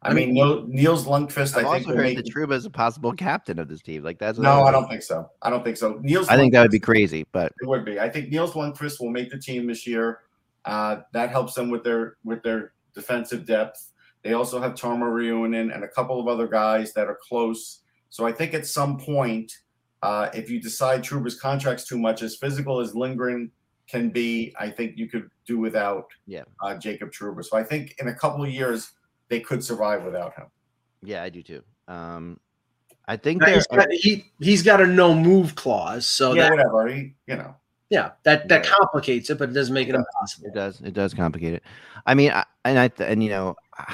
I, 0.04 0.10
I 0.10 0.14
mean, 0.14 0.34
Neil, 0.34 0.66
Nils 0.68 1.06
Lundkvist. 1.06 1.56
I've 1.56 1.66
I 1.66 1.78
think 1.78 1.88
also 1.88 1.98
heard 1.98 2.18
that 2.18 2.26
Trouba 2.26 2.54
is 2.54 2.66
a 2.66 2.70
possible 2.70 3.14
captain 3.14 3.58
of 3.58 3.70
this 3.70 3.82
team. 3.82 4.04
Like 4.04 4.20
that's 4.20 4.38
No, 4.38 4.64
I 4.64 4.72
don't 4.72 4.88
think 4.90 5.02
so. 5.02 5.30
I 5.42 5.50
don't 5.50 5.64
think 5.64 5.78
so. 5.78 6.00
Nils. 6.02 6.28
I 6.28 6.36
think 6.36 6.52
that 6.54 6.62
would 6.62 6.72
be 6.72 6.80
crazy, 6.80 7.26
but 7.32 7.54
It 7.62 7.68
would 7.68 7.86
be. 7.86 8.00
I 8.00 8.10
think 8.10 8.30
Nils 8.30 8.52
Lundkvist 8.52 9.00
will 9.00 9.12
make 9.12 9.30
the 9.30 9.40
team 9.40 9.68
this 9.68 9.88
year. 9.88 10.20
Uh, 10.66 10.98
that 11.14 11.30
helps 11.30 11.54
them 11.54 11.70
with 11.70 11.84
their 11.84 12.18
with 12.26 12.44
their 12.44 12.74
defensive 12.94 13.46
depth. 13.46 13.92
They 14.24 14.34
also 14.34 14.62
have 14.62 14.74
Tarmo 14.74 15.04
Reunanen 15.04 15.74
and 15.74 15.84
a 15.84 15.88
couple 15.88 16.20
of 16.20 16.28
other 16.28 16.48
guys 16.48 16.94
that 16.94 17.08
are 17.08 17.20
close. 17.22 17.82
So 18.10 18.26
I 18.26 18.32
think 18.32 18.54
at 18.54 18.66
some 18.66 18.98
point, 18.98 19.52
uh, 20.02 20.30
if 20.34 20.50
you 20.50 20.62
decide 20.62 21.04
Trouba's 21.04 21.40
contract's 21.40 21.86
too 21.86 21.98
much, 21.98 22.22
as 22.22 22.36
physical 22.36 22.80
as 22.80 22.96
Lindgren 22.96 23.52
can 23.88 24.10
be, 24.10 24.54
I 24.58 24.70
think 24.70 24.98
you 24.98 25.08
could 25.08 25.30
do 25.46 25.60
without 25.60 26.08
Yeah. 26.26 26.44
uh, 26.62 26.76
Jacob 26.78 27.12
Trouba. 27.12 27.44
So 27.44 27.58
I 27.58 27.64
think 27.64 27.96
in 28.00 28.08
a 28.08 28.14
couple 28.14 28.44
of 28.44 28.50
years 28.50 28.92
they 29.30 29.40
could 29.40 29.64
survive 29.64 30.04
without 30.04 30.36
him. 30.36 30.46
yeah, 31.02 31.24
I 31.24 31.30
do 31.30 31.42
too. 31.44 31.64
Um, 31.88 32.40
I 33.08 33.18
think 33.18 33.42
Now, 33.42 33.48
He's 33.48 33.68
got, 33.68 33.92
he 33.92 34.26
he's 34.40 34.64
got 34.64 34.80
a 34.82 34.88
no 34.88 35.14
move 35.14 35.56
clause, 35.56 36.08
so 36.08 36.34
yeah, 36.34 36.44
that 36.44 36.52
whatever. 36.52 36.88
He, 36.88 37.14
you 37.28 37.36
know, 37.36 37.56
yeah 37.90 38.12
that 38.24 38.48
that 38.48 38.64
Yeah. 38.66 38.72
complicates 38.72 39.30
it, 39.30 39.38
but 39.38 39.50
it 39.50 39.54
doesn't 39.54 39.74
make 39.74 39.90
it 39.90 39.92
Yeah. 39.94 39.98
impossible. 40.00 40.48
It 40.48 40.54
does. 40.54 40.80
It 40.82 40.94
does 40.94 41.14
complicate 41.14 41.54
it. 41.56 41.64
I 42.06 42.14
mean, 42.14 42.32
I, 42.32 42.46
and 42.64 42.80
I 42.80 42.90
and 43.04 43.22
you 43.22 43.30
know, 43.30 43.56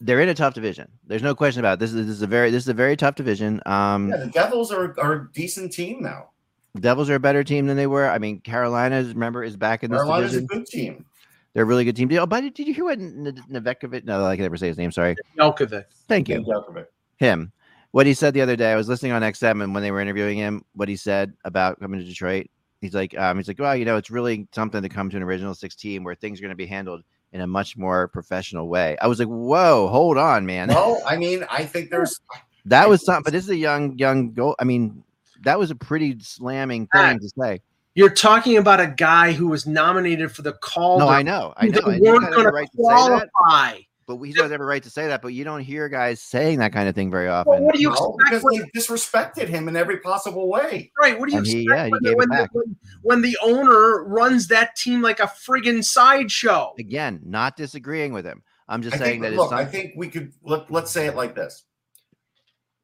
they're 0.00 0.20
in 0.20 0.28
a 0.28 0.34
tough 0.34 0.54
division. 0.54 0.90
There's 1.06 1.22
no 1.22 1.34
question 1.34 1.60
about 1.60 1.74
it. 1.74 1.80
this. 1.80 1.92
Is 1.92 2.06
this 2.06 2.16
is 2.16 2.22
a 2.22 2.26
very 2.26 2.50
this 2.50 2.62
is 2.64 2.68
a 2.68 2.74
very 2.74 2.96
tough 2.96 3.14
division. 3.14 3.60
Um, 3.66 4.08
yeah, 4.08 4.16
the 4.18 4.26
Devils 4.28 4.72
are, 4.72 4.98
are 4.98 5.12
a 5.12 5.32
decent 5.32 5.72
team 5.72 6.02
now. 6.02 6.30
Devils 6.78 7.08
are 7.08 7.14
a 7.14 7.20
better 7.20 7.44
team 7.44 7.66
than 7.66 7.76
they 7.76 7.86
were. 7.86 8.08
I 8.08 8.18
mean, 8.18 8.40
Carolina, 8.40 9.02
remember, 9.02 9.44
is 9.44 9.56
back 9.56 9.84
in 9.84 9.90
this 9.90 9.98
Carolina's 9.98 10.34
a 10.34 10.42
good 10.42 10.66
team. 10.66 11.04
They're 11.52 11.62
a 11.62 11.66
really 11.66 11.84
good 11.84 11.94
team. 11.94 12.10
Oh, 12.18 12.26
but 12.26 12.40
did 12.40 12.66
you 12.66 12.74
hear 12.74 12.84
what 12.84 12.98
N- 12.98 13.44
Nevekovic? 13.50 14.04
No, 14.04 14.24
I 14.24 14.34
can 14.34 14.42
never 14.42 14.56
say 14.56 14.66
his 14.66 14.76
name. 14.76 14.90
Sorry. 14.90 15.14
Jelkovic. 15.38 15.84
Thank 16.08 16.28
you. 16.28 16.36
Ken 16.36 16.44
Djokovic. 16.44 16.86
Him. 17.18 17.52
What 17.92 18.06
he 18.06 18.14
said 18.14 18.34
the 18.34 18.40
other 18.40 18.56
day. 18.56 18.72
I 18.72 18.76
was 18.76 18.88
listening 18.88 19.12
on 19.12 19.22
XM, 19.22 19.62
and 19.62 19.72
when 19.72 19.84
they 19.84 19.92
were 19.92 20.00
interviewing 20.00 20.36
him, 20.36 20.64
what 20.74 20.88
he 20.88 20.96
said 20.96 21.32
about 21.44 21.78
coming 21.78 22.00
to 22.00 22.06
Detroit. 22.06 22.48
He's 22.80 22.92
like, 22.92 23.16
um, 23.16 23.36
he's 23.36 23.46
like, 23.46 23.60
well, 23.60 23.76
you 23.76 23.84
know, 23.84 23.96
it's 23.96 24.10
really 24.10 24.48
something 24.52 24.82
to 24.82 24.88
come 24.88 25.08
to 25.10 25.16
an 25.16 25.22
original 25.22 25.54
six 25.54 25.76
team 25.76 26.02
where 26.02 26.16
things 26.16 26.40
are 26.40 26.42
going 26.42 26.50
to 26.50 26.56
be 26.56 26.66
handled 26.66 27.02
in 27.32 27.40
a 27.40 27.46
much 27.46 27.76
more 27.76 28.08
professional 28.08 28.68
way. 28.68 28.96
I 29.00 29.06
was 29.06 29.20
like, 29.20 29.28
whoa, 29.28 29.88
hold 29.88 30.18
on, 30.18 30.44
man. 30.44 30.68
No, 30.68 31.00
I 31.06 31.16
mean, 31.16 31.44
I 31.48 31.64
think 31.64 31.90
there's 31.90 32.20
That 32.66 32.88
was 32.88 33.04
something, 33.04 33.24
but 33.24 33.32
this 33.32 33.44
is 33.44 33.50
a 33.50 33.56
young, 33.56 33.98
young 33.98 34.32
goal. 34.32 34.56
I 34.58 34.64
mean, 34.64 35.04
that 35.44 35.58
was 35.58 35.70
a 35.70 35.74
pretty 35.74 36.18
slamming 36.20 36.86
thing 36.88 37.18
to 37.18 37.28
say. 37.38 37.60
You're 37.94 38.10
talking 38.10 38.56
about 38.56 38.80
a 38.80 38.88
guy 38.88 39.32
who 39.32 39.46
was 39.48 39.66
nominated 39.66 40.32
for 40.32 40.42
the 40.42 40.54
Calder. 40.54 41.04
No, 41.04 41.08
I 41.10 41.22
know, 41.22 41.54
I 41.56 41.66
know. 41.68 41.80
They 41.82 42.00
weren't 42.00 42.22
got 42.22 42.32
going 42.32 42.46
every 42.48 42.52
right 42.52 42.68
to 42.72 42.76
qualify. 42.76 43.78
but 44.08 44.16
he 44.18 44.32
doesn't 44.32 44.50
have 44.50 44.60
a 44.60 44.64
right 44.64 44.82
to 44.82 44.90
say 44.90 45.06
that. 45.06 45.22
But 45.22 45.28
you 45.28 45.44
don't 45.44 45.60
hear 45.60 45.88
guys 45.88 46.20
saying 46.20 46.58
that 46.58 46.72
kind 46.72 46.88
of 46.88 46.96
thing 46.96 47.08
very 47.10 47.26
Well, 47.28 47.36
often. 47.48 47.62
what 47.62 47.74
do 47.76 47.80
you 47.80 47.90
no, 47.90 48.16
expect? 48.18 48.42
because 48.42 48.60
they 48.74 48.78
disrespected 48.80 49.48
him 49.48 49.68
in 49.68 49.76
every 49.76 49.98
possible 50.00 50.48
way. 50.48 50.90
right? 51.00 51.18
What 51.18 51.26
do 51.28 51.32
you 51.34 51.38
And 51.38 51.46
he- 51.46 51.62
expect 51.62 51.78
yeah, 51.78 51.84
he 51.86 51.90
when, 51.92 52.02
gave 52.02 52.12
it 52.12 52.18
when, 52.18 52.28
back. 52.30 52.50
when, 52.52 52.76
when 53.02 53.22
the 53.22 53.38
owner 53.42 54.02
runs 54.04 54.48
that 54.48 54.74
team 54.74 55.00
like 55.00 55.20
a 55.20 55.26
friggin' 55.28 55.84
sideshow? 55.84 56.74
Again, 56.78 57.20
not 57.24 57.56
disagreeing 57.56 58.12
with 58.12 58.24
him. 58.26 58.42
I'm 58.68 58.82
just 58.82 58.96
I 58.96 58.98
saying 58.98 59.10
think, 59.20 59.22
that 59.22 59.32
it's 59.34 59.36
look, 59.38 59.52
I 59.52 59.64
think 59.64 59.92
we 59.96 60.08
could 60.08 60.32
let, 60.42 60.68
let's 60.70 60.90
say 60.90 61.06
it 61.06 61.14
like 61.14 61.34
this. 61.36 61.62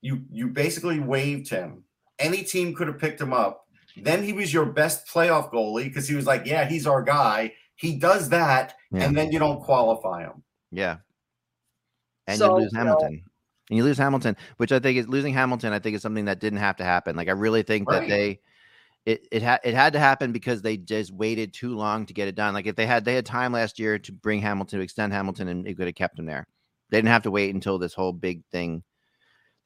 You 0.02 0.22
you 0.30 0.48
basically 0.48 1.00
waived 1.00 1.48
him. 1.50 1.82
Any 2.20 2.42
team 2.44 2.74
could 2.74 2.86
have 2.88 2.98
picked 2.98 3.20
him 3.20 3.32
up. 3.32 3.66
Then 3.96 4.22
he 4.22 4.32
was 4.32 4.52
your 4.54 4.66
best 4.66 5.06
playoff 5.08 5.50
goalie 5.52 5.84
because 5.84 6.06
he 6.08 6.14
was 6.14 6.26
like, 6.26 6.46
yeah, 6.46 6.64
he's 6.68 6.86
our 6.86 7.02
guy. 7.02 7.52
He 7.74 7.96
does 7.96 8.28
that, 8.28 8.74
Yeah. 8.92 9.04
and 9.04 9.16
then 9.16 9.32
you 9.32 9.38
don't 9.38 9.60
qualify 9.62 10.22
him. 10.22 10.42
yeah. 10.70 10.98
And 12.26 12.38
So, 12.38 12.56
you 12.58 12.62
lose 12.64 12.72
you 12.72 12.78
know- 12.78 12.84
Hamilton. 12.84 13.24
and 13.70 13.76
you 13.76 13.84
lose 13.84 13.98
Hamilton, 13.98 14.36
which 14.58 14.70
I 14.72 14.78
think 14.78 14.98
is 14.98 15.08
losing 15.08 15.34
Hamilton. 15.34 15.72
I 15.72 15.78
think 15.78 15.96
is 15.96 16.02
something 16.02 16.26
that 16.26 16.38
didn't 16.40 16.58
have 16.60 16.76
to 16.76 16.84
happen. 16.84 17.16
Like 17.16 17.28
I 17.28 17.32
really 17.32 17.62
think 17.62 17.88
that 17.88 18.06
they 18.08 18.40
it 19.06 19.26
it 19.32 19.42
had 19.42 19.60
it 19.64 19.74
had 19.74 19.94
to 19.94 19.98
happen 19.98 20.30
because 20.30 20.60
they 20.62 20.76
just 20.76 21.10
waited 21.12 21.52
too 21.54 21.74
long 21.74 22.04
to 22.06 22.12
get 22.14 22.28
it 22.28 22.34
done. 22.34 22.52
Like 22.54 22.66
if 22.66 22.76
they 22.76 22.86
had 22.86 23.04
they 23.04 23.14
had 23.14 23.24
time 23.26 23.52
last 23.52 23.78
year 23.78 23.98
to 23.98 24.12
bring 24.12 24.40
Hamilton 24.40 24.78
to 24.78 24.82
extend 24.82 25.12
Hamilton 25.12 25.48
and 25.48 25.66
it 25.66 25.76
could 25.76 25.86
have 25.86 25.94
kept 25.96 26.18
him 26.18 26.26
there. 26.26 26.46
They 26.90 26.98
didn't 26.98 27.08
have 27.08 27.22
to 27.22 27.30
wait 27.30 27.54
until 27.54 27.78
this 27.78 27.94
whole 27.94 28.12
big 28.12 28.42
thing. 28.52 28.82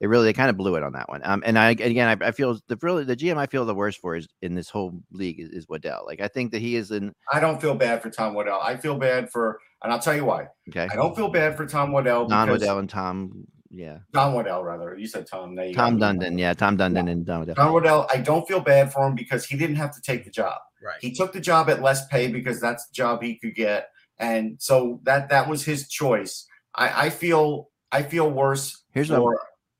They 0.04 0.08
really 0.08 0.26
they 0.26 0.34
kind 0.34 0.50
of 0.50 0.58
blew 0.58 0.76
it 0.76 0.82
on 0.82 0.92
that 0.92 1.08
one. 1.08 1.22
Um, 1.24 1.42
and 1.46 1.58
I 1.58 1.70
again 1.70 2.20
I, 2.20 2.26
I 2.26 2.30
feel 2.32 2.58
the 2.68 2.76
really 2.82 3.04
the 3.04 3.16
GM 3.16 3.38
I 3.38 3.46
feel 3.46 3.64
the 3.64 3.74
worst 3.74 4.02
for 4.02 4.14
is 4.14 4.28
in 4.42 4.54
this 4.54 4.68
whole 4.68 5.00
league 5.12 5.40
is, 5.40 5.48
is 5.48 5.66
Waddell. 5.66 6.04
Like 6.06 6.20
I 6.20 6.28
think 6.28 6.52
that 6.52 6.58
he 6.58 6.76
is 6.76 6.90
in 6.90 7.14
I 7.32 7.40
don't 7.40 7.58
feel 7.58 7.74
bad 7.74 8.02
for 8.02 8.10
Tom 8.10 8.34
Waddell. 8.34 8.60
I 8.62 8.76
feel 8.76 8.98
bad 8.98 9.30
for, 9.30 9.58
and 9.82 9.90
I'll 9.90 9.98
tell 9.98 10.14
you 10.14 10.26
why. 10.26 10.48
okay. 10.68 10.88
I 10.92 10.94
don't 10.94 11.16
feel 11.16 11.30
bad 11.30 11.56
for 11.56 11.64
Tom 11.64 11.90
Waddell 11.90 12.28
Don 12.28 12.48
because 12.48 12.60
Waddell 12.60 12.78
and 12.80 12.90
Tom, 12.90 13.46
yeah, 13.70 14.00
Don 14.12 14.34
Waddell 14.34 14.62
rather. 14.62 14.94
You 14.94 15.06
said 15.06 15.26
Tom. 15.26 15.54
There 15.54 15.68
you 15.68 15.74
Tom 15.74 15.98
go. 15.98 16.04
Dundon, 16.04 16.38
yeah, 16.38 16.52
Tom 16.52 16.76
Dundon 16.76 17.10
and 17.10 17.24
Don 17.24 17.38
Waddell. 17.38 17.54
Don 17.54 17.72
Waddell. 17.72 18.06
I 18.12 18.18
don't 18.18 18.46
feel 18.46 18.60
bad 18.60 18.92
for 18.92 19.06
him 19.06 19.14
because 19.14 19.46
he 19.46 19.56
didn't 19.56 19.76
have 19.76 19.94
to 19.94 20.02
take 20.02 20.26
the 20.26 20.30
job. 20.30 20.58
Right. 20.82 20.96
He 21.00 21.14
took 21.14 21.32
the 21.32 21.40
job 21.40 21.70
at 21.70 21.80
less 21.80 22.06
pay 22.08 22.26
because 22.26 22.60
that's 22.60 22.86
the 22.88 22.92
job 22.92 23.22
he 23.22 23.36
could 23.36 23.54
get, 23.54 23.88
and 24.18 24.56
so 24.60 25.00
that 25.04 25.30
that 25.30 25.48
was 25.48 25.64
his 25.64 25.88
choice. 25.88 26.46
I, 26.74 27.06
I 27.06 27.08
feel 27.08 27.70
I 27.90 28.02
feel 28.02 28.30
worse. 28.30 28.82
Here's 28.92 29.08
what 29.08 29.34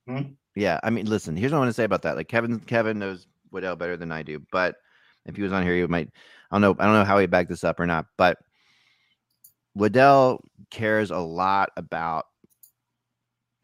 for, 0.06 0.24
Yeah, 0.54 0.80
I 0.82 0.90
mean, 0.90 1.06
listen. 1.06 1.36
Here's 1.36 1.52
what 1.52 1.58
I 1.58 1.60
want 1.60 1.70
to 1.70 1.74
say 1.74 1.84
about 1.84 2.02
that. 2.02 2.16
Like 2.16 2.28
Kevin, 2.28 2.60
Kevin 2.60 2.98
knows 2.98 3.26
Waddell 3.50 3.76
better 3.76 3.96
than 3.96 4.12
I 4.12 4.22
do. 4.22 4.42
But 4.52 4.76
if 5.26 5.36
he 5.36 5.42
was 5.42 5.52
on 5.52 5.62
here, 5.62 5.74
he 5.76 5.86
might. 5.86 6.10
I 6.50 6.54
don't 6.54 6.60
know. 6.60 6.76
I 6.78 6.84
don't 6.86 6.94
know 6.94 7.04
how 7.04 7.18
he 7.18 7.26
backed 7.26 7.48
this 7.48 7.64
up 7.64 7.80
or 7.80 7.86
not. 7.86 8.06
But 8.16 8.38
Waddell 9.74 10.44
cares 10.70 11.10
a 11.10 11.18
lot 11.18 11.70
about 11.76 12.26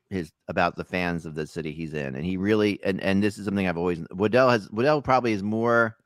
his 0.08 0.32
about 0.48 0.76
the 0.76 0.84
fans 0.84 1.24
of 1.26 1.34
the 1.34 1.46
city 1.46 1.72
he's 1.72 1.94
in, 1.94 2.16
and 2.16 2.24
he 2.24 2.36
really 2.36 2.80
and 2.82 3.00
and 3.00 3.22
this 3.22 3.38
is 3.38 3.44
something 3.44 3.68
I've 3.68 3.78
always. 3.78 4.00
Waddell 4.10 4.50
has 4.50 4.68
Waddell 4.70 5.02
probably 5.02 5.32
is 5.32 5.42
more. 5.42 5.96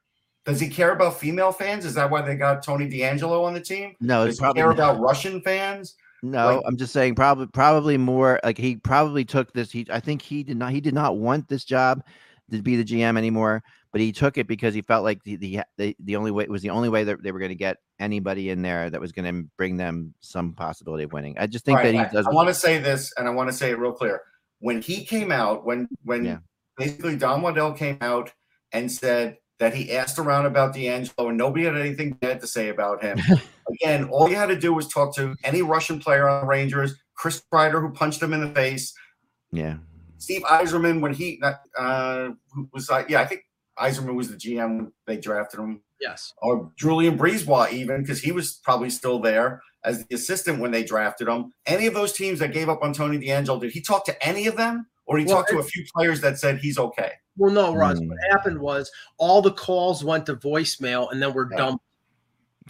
does 0.45 0.61
he 0.61 0.69
care 0.69 0.93
about 0.93 1.19
female 1.19 1.53
fans? 1.53 1.85
Is 1.87 1.95
that 1.95 2.11
why 2.11 2.21
they 2.21 2.35
got 2.35 2.63
Tony 2.63 2.89
DeAngelo 2.89 3.45
on 3.45 3.55
the 3.55 3.61
team? 3.61 3.95
No, 4.01 4.27
Does 4.27 4.37
he 4.37 4.41
probably 4.43 4.61
care 4.61 4.71
about 4.73 5.01
Russian 5.01 5.41
fans? 5.41 5.95
No, 6.25 6.57
Like- 6.57 6.65
I'm 6.67 6.77
just 6.77 6.93
saying 6.93 7.15
probably 7.17 7.47
probably 7.49 7.99
more 7.99 8.41
like 8.43 8.57
he 8.57 8.77
probably 8.77 9.25
took 9.25 9.53
this. 9.53 9.71
He 9.71 9.87
I 9.91 10.01
think 10.01 10.23
he 10.23 10.43
did 10.43 10.57
not 10.57 10.73
he 10.73 10.81
did 10.81 10.95
not 10.95 11.19
want 11.19 11.49
this 11.49 11.65
job 11.65 12.03
to 12.51 12.63
be 12.63 12.77
the 12.77 12.85
GM 12.85 13.19
anymore, 13.19 13.63
but 13.93 14.01
he 14.01 14.11
took 14.11 14.39
it 14.39 14.47
because 14.47 14.73
he 14.75 14.81
felt 14.81 15.05
like 15.05 15.23
the 15.25 15.37
the 15.37 15.61
the, 15.77 15.95
the 16.01 16.17
only 16.17 16.31
way 16.31 16.45
it 16.45 16.51
was 16.51 16.63
the 16.63 16.71
only 16.71 16.89
way 16.89 17.05
that 17.05 17.23
they 17.23 17.31
were 17.31 17.39
going 17.39 17.51
to 17.51 17.55
get 17.55 17.77
anybody 18.01 18.49
in 18.51 18.63
there 18.63 18.89
that 18.89 19.01
was 19.01 19.13
going 19.13 19.33
to 19.33 19.49
bring 19.59 19.77
them 19.77 20.15
some 20.21 20.53
possibility 20.55 21.05
of 21.05 21.13
winning. 21.13 21.37
I 21.39 21.47
just 21.47 21.65
think 21.67 21.79
Right, 21.79 21.93
that 21.93 21.99
I- 22.01 22.09
he 22.09 22.15
does. 22.17 22.27
I, 22.27 22.31
want 22.31 22.49
to 22.49 22.55
say 22.55 22.79
this, 22.79 23.13
and 23.19 23.29
I 23.29 23.31
want 23.31 23.51
to 23.51 23.53
say 23.57 23.71
it 23.71 23.79
real 23.79 23.93
clear. 23.93 24.23
When 24.61 24.81
he 24.81 25.05
came 25.05 25.31
out, 25.31 25.67
when 25.67 25.89
when 26.05 26.25
Yeah. 26.25 26.39
basically 26.79 27.17
Don 27.17 27.43
Waddell 27.43 27.73
came 27.73 27.99
out 28.01 28.33
and 28.73 28.91
said 28.91 29.37
that 29.59 29.75
he 29.75 29.93
asked 29.93 30.19
around 30.19 30.47
about 30.47 30.75
DeAngelo 30.75 31.29
and 31.29 31.39
nobody 31.39 31.65
had 31.65 31.77
anything 31.77 32.13
bad 32.15 32.41
to 32.41 32.47
say 32.47 32.69
about 32.71 33.03
him. 33.03 33.19
Again, 33.71 34.05
all 34.05 34.29
you 34.29 34.37
had 34.37 34.47
to 34.47 34.59
do 34.59 34.73
was 34.75 34.89
talk 34.89 35.15
to 35.17 35.35
any 35.45 35.63
Russian 35.63 35.99
player 36.01 36.29
on 36.29 36.43
the 36.43 36.47
Rangers, 36.47 36.95
Chris 37.17 37.43
Kreider, 37.53 37.81
who 37.81 37.91
punched 37.91 38.23
him 38.23 38.33
in 38.33 38.41
the 38.41 38.51
face, 38.55 38.93
yeah, 39.55 39.77
Steve 40.19 40.43
Yzerman 40.43 41.01
when 41.01 41.15
he 41.15 41.39
that 41.41 41.61
uh, 41.79 42.31
who 42.53 42.69
was 42.73 42.91
uh, 42.91 43.05
yeah, 43.09 43.21
I 43.21 43.27
think 43.27 43.43
Yzerman 43.79 44.15
was 44.17 44.29
the 44.29 44.37
GM 44.37 44.77
when 44.77 44.93
they 45.07 45.17
drafted 45.17 45.61
him 45.61 45.81
Yes. 46.01 46.33
or 46.43 46.73
Julien 46.77 47.17
BriseBois 47.17 47.73
even 47.73 48.03
because 48.03 48.21
he 48.21 48.33
was 48.33 48.61
probably 48.65 48.91
still 48.91 49.21
there 49.21 49.63
as 49.85 50.05
the 50.05 50.15
assistant 50.17 50.59
when 50.59 50.71
they 50.73 50.83
drafted 50.83 51.29
him. 51.29 51.53
Any 51.67 51.87
of 51.87 51.95
those 51.95 52.13
teams 52.13 52.41
that 52.41 52.53
gave 52.53 52.69
up 52.69 52.83
on 52.83 52.93
Tony 52.93 53.19
DeAngelo, 53.19 53.61
did 53.61 53.71
he 53.73 53.81
talk 53.81 54.05
to 54.07 54.27
any 54.27 54.47
of 54.49 54.57
them, 54.57 54.87
or 55.07 55.19
he 55.19 55.25
Well, 55.25 55.37
talk 55.37 55.49
to 55.49 55.59
a 55.59 55.63
few 55.63 55.85
players 55.95 56.21
that 56.23 56.39
said 56.39 56.59
he's 56.59 56.79
okay? 56.79 57.13
Well, 57.37 57.53
no, 57.53 57.75
Russ. 57.75 57.99
Hmm. 57.99 58.09
What 58.09 58.19
happened 58.31 58.59
was 58.59 58.91
all 59.19 59.43
the 59.43 59.53
calls 59.53 60.05
went 60.05 60.27
to 60.27 60.37
voicemail 60.37 61.11
and 61.13 61.21
then 61.23 61.33
were 61.33 61.49
Yeah. 61.51 61.57
dumped. 61.59 61.85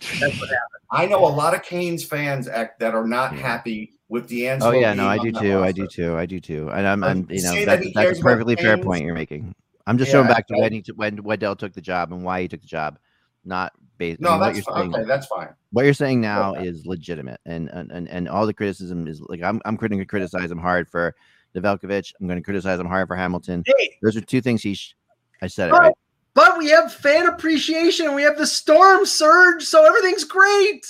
That's 0.01 0.21
what 0.41 0.49
happened. 0.49 0.59
I 0.91 1.07
know 1.07 1.19
a 1.27 1.29
lot 1.29 1.55
of 1.55 1.63
Canes 1.63 2.05
fans 2.05 2.47
act, 2.49 2.79
that 2.81 2.95
are 2.95 3.07
not 3.07 3.35
happy 3.35 3.93
with 4.09 4.29
DeAngelo. 4.29 4.63
oh 4.63 4.71
yeah, 4.73 4.93
no, 4.95 5.07
I 5.09 5.19
do 5.19 5.33
that 5.33 5.41
too. 5.41 5.59
I 5.61 5.73
do 5.73 5.87
too. 5.87 6.17
I 6.17 6.27
do 6.27 6.39
too. 6.41 6.71
And 6.71 6.87
I'm, 6.87 7.03
I'm 7.03 7.27
you 7.31 7.43
know, 7.43 7.51
say 7.53 7.65
that 7.65 7.77
that's, 7.77 7.87
he 7.87 7.93
that's 7.95 8.07
cares 8.07 8.19
a 8.21 8.23
perfectly 8.23 8.55
fair 8.57 8.75
Canes- 8.77 8.87
point 8.87 9.05
you're 9.05 9.15
making. 9.15 9.55
I'm 9.87 9.99
just 9.99 10.11
showing 10.11 10.27
Yeah, 10.29 10.35
back 10.35 10.47
to 10.49 10.55
when 10.59 10.73
he 10.73 10.83
t- 10.83 10.93
when 10.93 11.23
Waddell 11.23 11.57
took 11.57 11.73
the 11.75 11.81
job 11.83 12.11
and 12.13 12.23
why 12.25 12.41
he 12.43 12.49
took 12.49 12.61
the 12.63 12.67
job, 12.67 12.99
not 13.45 13.73
based. 13.99 14.21
No, 14.21 14.31
I 14.31 14.33
mean, 14.33 14.41
what 14.41 14.47
that's 14.47 14.57
you're 14.57 14.75
fi- 14.75 14.81
saying- 14.81 14.95
okay. 14.95 15.05
That's 15.05 15.27
fine. 15.27 15.49
what 15.73 15.85
you're 15.85 15.95
saying 15.95 16.21
now 16.21 16.53
Okay. 16.55 16.69
is 16.69 16.87
legitimate 16.87 17.41
and, 17.45 17.69
and 17.71 17.91
and 17.93 18.09
and 18.09 18.29
all 18.29 18.47
the 18.47 18.55
criticism 18.55 19.07
is 19.09 19.21
like 19.23 19.43
i'm 19.43 19.61
i'm 19.65 19.77
going 19.77 19.99
to 19.99 20.05
criticize 20.07 20.51
him 20.51 20.59
hard 20.59 20.89
for 20.89 21.15
Nevelkovich. 21.57 22.13
i'm 22.21 22.27
going 22.27 22.39
to 22.39 22.43
criticize 22.43 22.79
him 22.81 22.87
hard 22.87 23.07
for 23.09 23.17
hamilton 23.17 23.63
Hey, 23.67 23.97
those 24.03 24.17
are 24.17 24.21
two 24.21 24.41
things 24.41 24.63
he 24.63 24.75
sh- 24.75 24.95
i 25.43 25.47
said 25.47 25.69
it 25.69 25.75
Oh. 25.75 25.79
right 25.79 25.95
but 26.35 26.59
we 26.59 26.69
have 26.71 26.93
fan 26.93 27.27
appreciation. 27.29 28.13
We 28.13 28.23
have 28.25 28.37
the 28.37 28.47
storm 28.49 29.07
surge, 29.07 29.63
so 29.63 29.85
everything's 29.85 30.25
great. 30.25 30.85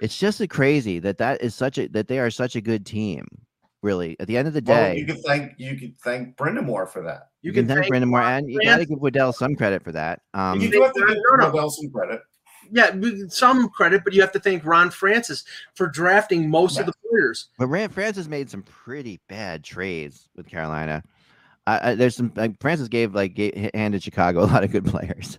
it's 0.00 0.18
just 0.18 0.40
a 0.40 0.48
crazy 0.48 0.98
that 0.98 1.18
that 1.18 1.40
is 1.42 1.54
such 1.54 1.78
a 1.78 1.86
that 1.90 2.08
they 2.08 2.18
are 2.18 2.28
such 2.28 2.56
a 2.56 2.60
good 2.60 2.84
team 2.84 3.24
really 3.82 4.16
at 4.18 4.26
the 4.26 4.36
end 4.36 4.48
of 4.48 4.54
the 4.54 4.62
Well, 4.66 4.94
day 4.94 4.98
you 4.98 5.06
could 5.06 5.22
thank 5.24 5.52
you 5.58 5.76
could 5.78 5.96
thank 5.98 6.36
Brind'Amour 6.36 6.88
for 6.88 7.02
that. 7.04 7.28
you, 7.42 7.52
can, 7.52 7.68
thank 7.68 7.86
Brind'Amour 7.86 8.20
and 8.20 8.50
you 8.50 8.60
got 8.64 8.78
to 8.78 8.84
give 8.86 8.98
Waddell 9.00 9.32
some 9.32 9.54
credit 9.54 9.84
for 9.84 9.92
that 9.92 10.22
um 10.34 10.60
you 10.60 10.70
do 10.72 10.82
have 10.82 10.92
to 10.92 11.00
give 11.06 11.16
no, 11.30 11.36
no. 11.36 11.44
Waddell 11.46 11.70
some 11.70 11.90
credit. 11.90 12.20
Yeah, 12.72 12.94
some 13.28 13.68
credit, 13.68 14.02
but 14.02 14.14
you 14.14 14.22
have 14.22 14.32
to 14.32 14.40
thank 14.40 14.64
Ron 14.64 14.90
Francis 14.90 15.44
for 15.74 15.88
drafting 15.88 16.48
most 16.48 16.80
of 16.80 16.86
the 16.86 16.94
players. 17.08 17.48
But 17.58 17.66
Ron 17.66 17.90
Francis 17.90 18.28
made 18.28 18.48
some 18.48 18.62
pretty 18.62 19.20
bad 19.28 19.62
trades 19.62 20.30
with 20.34 20.48
Carolina. 20.48 21.02
I, 21.66 21.90
I, 21.90 21.94
there's 21.94 22.16
some 22.16 22.32
like 22.34 22.58
Francis 22.60 22.88
gave 22.88 23.14
like 23.14 23.34
gave, 23.34 23.70
handed 23.74 24.02
Chicago 24.02 24.42
a 24.42 24.46
lot 24.46 24.64
of 24.64 24.72
good 24.72 24.84
players. 24.86 25.38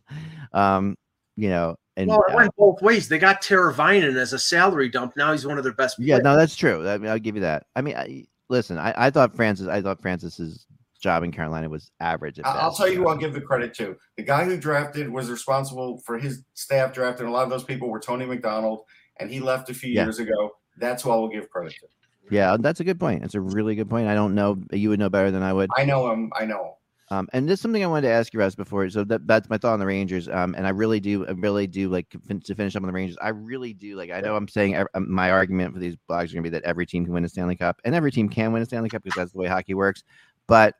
Um, 0.54 0.96
you 1.36 1.50
know, 1.50 1.76
and 1.98 2.10
well, 2.10 2.24
it 2.28 2.34
uh, 2.34 2.38
went 2.38 2.56
both 2.56 2.82
ways. 2.82 3.10
They 3.10 3.18
got 3.18 3.42
Teravainen 3.42 4.16
as 4.16 4.34
a 4.34 4.40
salary 4.40 4.90
dump. 4.90 5.18
Now 5.18 5.32
he's 5.32 5.46
one 5.46 5.58
of 5.58 5.64
their 5.64 5.74
best. 5.74 5.98
yeah, 6.00 6.16
players. 6.16 6.24
no, 6.24 6.36
that's 6.36 6.56
true. 6.56 6.88
I 6.88 6.98
mean, 6.98 7.10
I'll 7.10 7.20
give 7.20 7.36
you 7.36 7.42
that. 7.42 7.66
I 7.76 7.82
mean, 7.82 7.96
I, 7.96 8.26
listen, 8.50 8.78
I, 8.78 8.94
I 8.96 9.10
thought 9.10 9.36
Francis, 9.36 9.68
I 9.68 9.82
thought 9.82 10.02
Francis's 10.02 10.66
job 11.04 11.24
in 11.24 11.32
Carolina 11.32 11.70
was 11.70 11.92
average. 12.00 12.40
I'll 12.44 12.70
best, 12.70 12.78
tell 12.78 12.88
you 12.88 12.96
who 12.96 13.08
I'll 13.08 13.18
give 13.18 13.34
the 13.34 13.42
credit 13.42 13.74
to. 13.76 13.96
The 14.18 14.24
guy 14.24 14.46
who 14.46 14.58
drafted 14.58 15.10
was 15.10 15.30
responsible 15.30 16.00
for 16.06 16.18
his 16.18 16.44
staff 16.56 16.94
drafting. 16.94 17.26
And 17.28 17.34
a 17.34 17.38
lot 17.38 17.44
of 17.44 17.50
those 17.50 17.64
people 17.64 17.90
were 17.90 18.00
Tony 18.00 18.26
MacDonald, 18.26 18.86
and 19.20 19.30
he 19.30 19.40
left 19.40 19.70
a 19.70 19.74
few 19.74 19.92
Yeah. 19.94 20.06
years 20.06 20.18
ago. 20.20 20.52
That's 20.78 21.04
who 21.04 21.12
I 21.12 21.16
will 21.18 21.30
give 21.30 21.50
credit 21.50 21.74
to. 21.74 21.88
Yeah, 22.32 22.56
that's 22.60 22.80
a 22.80 22.84
good 22.84 23.00
point. 23.00 23.22
That's 23.22 23.36
a 23.36 23.42
really 23.42 23.76
good 23.76 23.90
point. 23.90 24.08
I 24.08 24.16
don't 24.16 24.34
know. 24.34 24.58
You 24.72 24.90
would 24.90 25.00
know 25.00 25.10
better 25.10 25.30
than 25.30 25.44
I 25.44 25.54
would. 25.54 25.70
I 25.78 25.84
know 25.86 26.10
him. 26.12 26.32
I 26.36 26.46
know. 26.46 26.64
him. 26.64 26.72
Um, 27.10 27.28
and 27.34 27.48
this 27.48 27.60
is 27.60 27.62
something 27.62 27.84
I 27.84 27.88
wanted 27.88 28.08
to 28.08 28.14
ask 28.14 28.34
you 28.34 28.40
guys 28.40 28.56
before. 28.56 28.90
So 28.90 29.04
that, 29.04 29.28
that's 29.28 29.48
my 29.50 29.58
thought 29.58 29.74
on 29.74 29.80
the 29.80 29.86
Rangers. 29.86 30.28
Um, 30.30 30.56
and 30.58 30.66
I 30.66 30.72
really 30.72 31.00
do, 31.02 31.28
I 31.28 31.32
really 31.32 31.68
do 31.68 31.90
like 31.90 32.08
fin- 32.28 32.40
to 32.40 32.56
finish 32.56 32.76
up 32.76 32.82
on 32.82 32.88
the 32.88 32.94
Rangers. 32.94 33.18
I 33.22 33.30
really 33.30 33.74
do 33.74 33.96
like. 33.98 34.10
I 34.10 34.22
know 34.22 34.36
I'm 34.36 34.48
saying 34.48 34.76
um, 34.78 34.88
my 34.96 35.30
argument 35.30 35.74
for 35.74 35.80
these 35.80 35.96
blogs 36.10 36.32
are 36.32 36.36
gonna 36.36 36.42
be 36.44 36.50
that 36.50 36.64
every 36.64 36.88
team 36.88 37.04
can 37.04 37.14
win 37.14 37.26
a 37.26 37.30
Stanley 37.30 37.58
Cup, 37.58 37.80
and 37.84 37.94
every 37.94 38.12
team 38.12 38.30
can 38.30 38.52
win 38.54 38.64
a 38.64 38.66
Stanley 38.66 38.90
Cup 38.90 39.04
because 39.04 39.18
that's 39.18 39.32
the 39.34 39.38
way 39.38 39.48
hockey 39.48 39.76
works. 39.76 40.04
But 40.48 40.76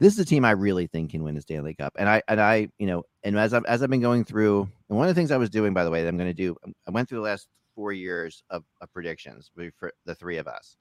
this 0.00 0.12
is 0.12 0.18
a 0.18 0.24
team 0.24 0.44
I 0.44 0.52
really 0.52 0.86
think 0.86 1.10
can 1.10 1.22
win 1.22 1.36
a 1.36 1.40
Stanley 1.40 1.74
Cup, 1.74 1.94
and 1.98 2.08
I 2.08 2.22
and 2.28 2.40
I, 2.40 2.68
you 2.78 2.86
know, 2.86 3.04
and 3.22 3.38
as 3.38 3.54
I've 3.54 3.64
as 3.66 3.82
I've 3.82 3.90
been 3.90 4.00
going 4.00 4.24
through, 4.24 4.68
and 4.88 4.98
one 4.98 5.08
of 5.08 5.14
the 5.14 5.18
things 5.18 5.30
I 5.30 5.36
was 5.36 5.50
doing, 5.50 5.72
by 5.72 5.84
the 5.84 5.90
way, 5.90 6.02
that 6.02 6.08
I'm 6.08 6.16
going 6.16 6.30
to 6.30 6.34
do, 6.34 6.56
um, 6.64 6.74
I 6.88 6.90
went 6.90 7.08
through 7.08 7.18
the 7.18 7.24
last 7.24 7.48
four 7.74 7.92
years 7.92 8.42
of, 8.50 8.64
of 8.80 8.92
predictions 8.92 9.50
for 9.54 9.92
the 10.04 10.14
three 10.14 10.38
of 10.38 10.46
us, 10.46 10.76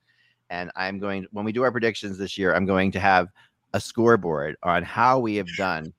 and 0.50 0.72
I'm 0.76 1.00
going 1.00 1.28
when 1.32 1.46
we 1.46 1.52
do 1.52 1.64
our 1.64 1.72
predictions 1.72 2.18
this 2.18 2.38
year, 2.38 2.54
I'm 2.56 2.66
going 2.66 2.92
to 2.92 3.00
have 3.00 3.28
a 3.74 3.80
scoreboard 3.80 4.56
on 4.64 4.84
how 4.84 5.20
we 5.20 5.36
have 5.36 5.48
done 5.58 5.94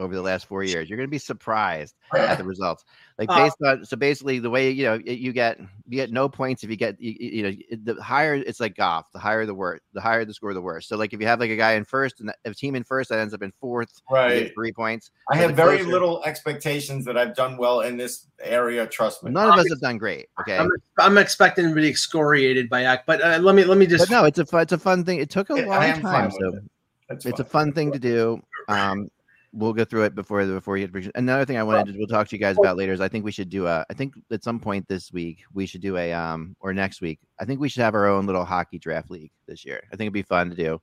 over 0.00 0.14
the 0.14 0.22
last 0.22 0.46
four 0.46 0.64
years. 0.64 0.88
You're 0.88 0.96
going 0.96 1.06
to 1.06 1.10
be 1.10 1.18
surprised 1.18 1.94
at 2.14 2.38
the 2.38 2.44
results. 2.54 2.84
Like 3.18 3.28
Uh, 3.30 3.44
based 3.44 3.56
on 3.64 3.84
so 3.84 3.96
basically 3.98 4.38
the 4.38 4.48
way 4.48 4.70
you 4.70 4.84
know 4.84 4.92
y- 4.96 5.12
you 5.12 5.32
get 5.32 5.58
you 5.60 5.96
get 5.96 6.10
no 6.10 6.26
points 6.28 6.64
if 6.64 6.70
you 6.70 6.76
get 6.76 6.98
you, 6.98 7.14
you 7.20 7.42
know 7.42 7.52
it- 7.68 7.84
the 7.84 8.02
higher 8.02 8.34
it's 8.34 8.60
like 8.60 8.74
golf. 8.76 9.06
The 9.12 9.18
higher 9.18 9.44
the 9.44 9.54
worse, 9.54 9.80
the 9.92 10.00
higher 10.00 10.24
the 10.24 10.32
score, 10.32 10.54
the 10.54 10.60
worse. 10.60 10.86
So 10.88 10.96
like 10.96 11.12
if 11.12 11.20
you 11.20 11.26
have 11.26 11.38
like 11.38 11.50
a 11.50 11.56
guy 11.56 11.72
in 11.72 11.84
first 11.84 12.20
and 12.20 12.32
a 12.46 12.54
team 12.54 12.74
in 12.76 12.82
first 12.84 13.10
that 13.10 13.18
ends 13.18 13.34
up 13.34 13.42
in 13.42 13.52
fourth, 13.60 14.00
Right. 14.10 14.50
three 14.54 14.72
points. 14.72 15.10
I 15.30 15.36
So 15.36 15.42
have 15.48 15.56
very 15.56 15.76
closer- 15.78 15.90
little 15.90 16.24
expectations 16.24 17.04
that 17.04 17.18
I've 17.18 17.34
done 17.36 17.58
well 17.58 17.82
in 17.82 17.98
this 17.98 18.26
area. 18.42 18.86
Trust 18.86 19.22
me. 19.22 19.30
None 19.32 19.50
of 19.52 19.58
us 19.58 19.68
have 19.68 19.80
done 19.80 19.98
great. 19.98 20.28
Okay. 20.40 20.56
I'm, 20.56 20.70
I'm 20.98 21.18
expecting 21.18 21.68
to 21.68 21.74
be 21.74 21.86
excoriated 21.88 22.70
by 22.70 22.84
Act, 22.84 23.06
but 23.06 23.20
uh, 23.22 23.38
let 23.42 23.54
me 23.54 23.64
let 23.64 23.76
me 23.76 23.86
just. 23.86 24.08
But 24.08 24.14
no, 24.14 24.24
it's 24.24 24.38
a 24.38 24.46
fun, 24.46 24.62
it's 24.62 24.72
a 24.72 24.78
fun 24.78 25.04
thing. 25.04 25.18
It 25.18 25.28
took 25.28 25.50
a 25.50 25.56
Yeah, 25.58 25.66
long 25.66 26.00
time, 26.00 26.30
so 26.30 26.54
it. 26.56 26.62
That's 27.10 27.26
it's 27.26 27.40
a 27.40 27.44
fun 27.44 27.72
thing 27.72 27.92
to 27.92 27.98
do. 27.98 28.40
Um, 28.68 29.10
we'll 29.52 29.72
go 29.72 29.84
through 29.84 30.04
it 30.04 30.14
before 30.14 30.44
the 30.46 30.54
before 30.54 30.76
you 30.76 30.84
get 30.84 30.92
prediction. 30.92 31.12
Another 31.14 31.44
thing 31.44 31.56
I 31.56 31.62
wanted 31.62 31.92
to 31.92 31.98
we'll 31.98 32.06
talk 32.06 32.28
to 32.28 32.36
you 32.36 32.40
guys 32.40 32.56
about 32.58 32.76
later 32.76 32.92
is 32.92 33.00
I 33.00 33.08
think 33.08 33.24
we 33.24 33.32
should 33.32 33.50
do 33.50 33.66
a 33.66 33.84
I 33.90 33.94
think 33.94 34.14
at 34.30 34.44
some 34.44 34.60
point 34.60 34.86
this 34.88 35.12
week 35.12 35.42
we 35.52 35.66
should 35.66 35.80
do 35.80 35.96
a 35.96 36.12
um 36.12 36.54
or 36.60 36.72
next 36.72 37.00
week 37.00 37.18
I 37.40 37.44
think 37.44 37.60
we 37.60 37.68
should 37.68 37.82
have 37.82 37.94
our 37.94 38.06
own 38.06 38.26
little 38.26 38.44
hockey 38.44 38.78
draft 38.78 39.10
league 39.10 39.32
this 39.46 39.64
year. 39.64 39.80
I 39.92 39.96
think 39.96 40.02
it'd 40.06 40.12
be 40.12 40.22
fun 40.22 40.50
to 40.50 40.56
do. 40.56 40.80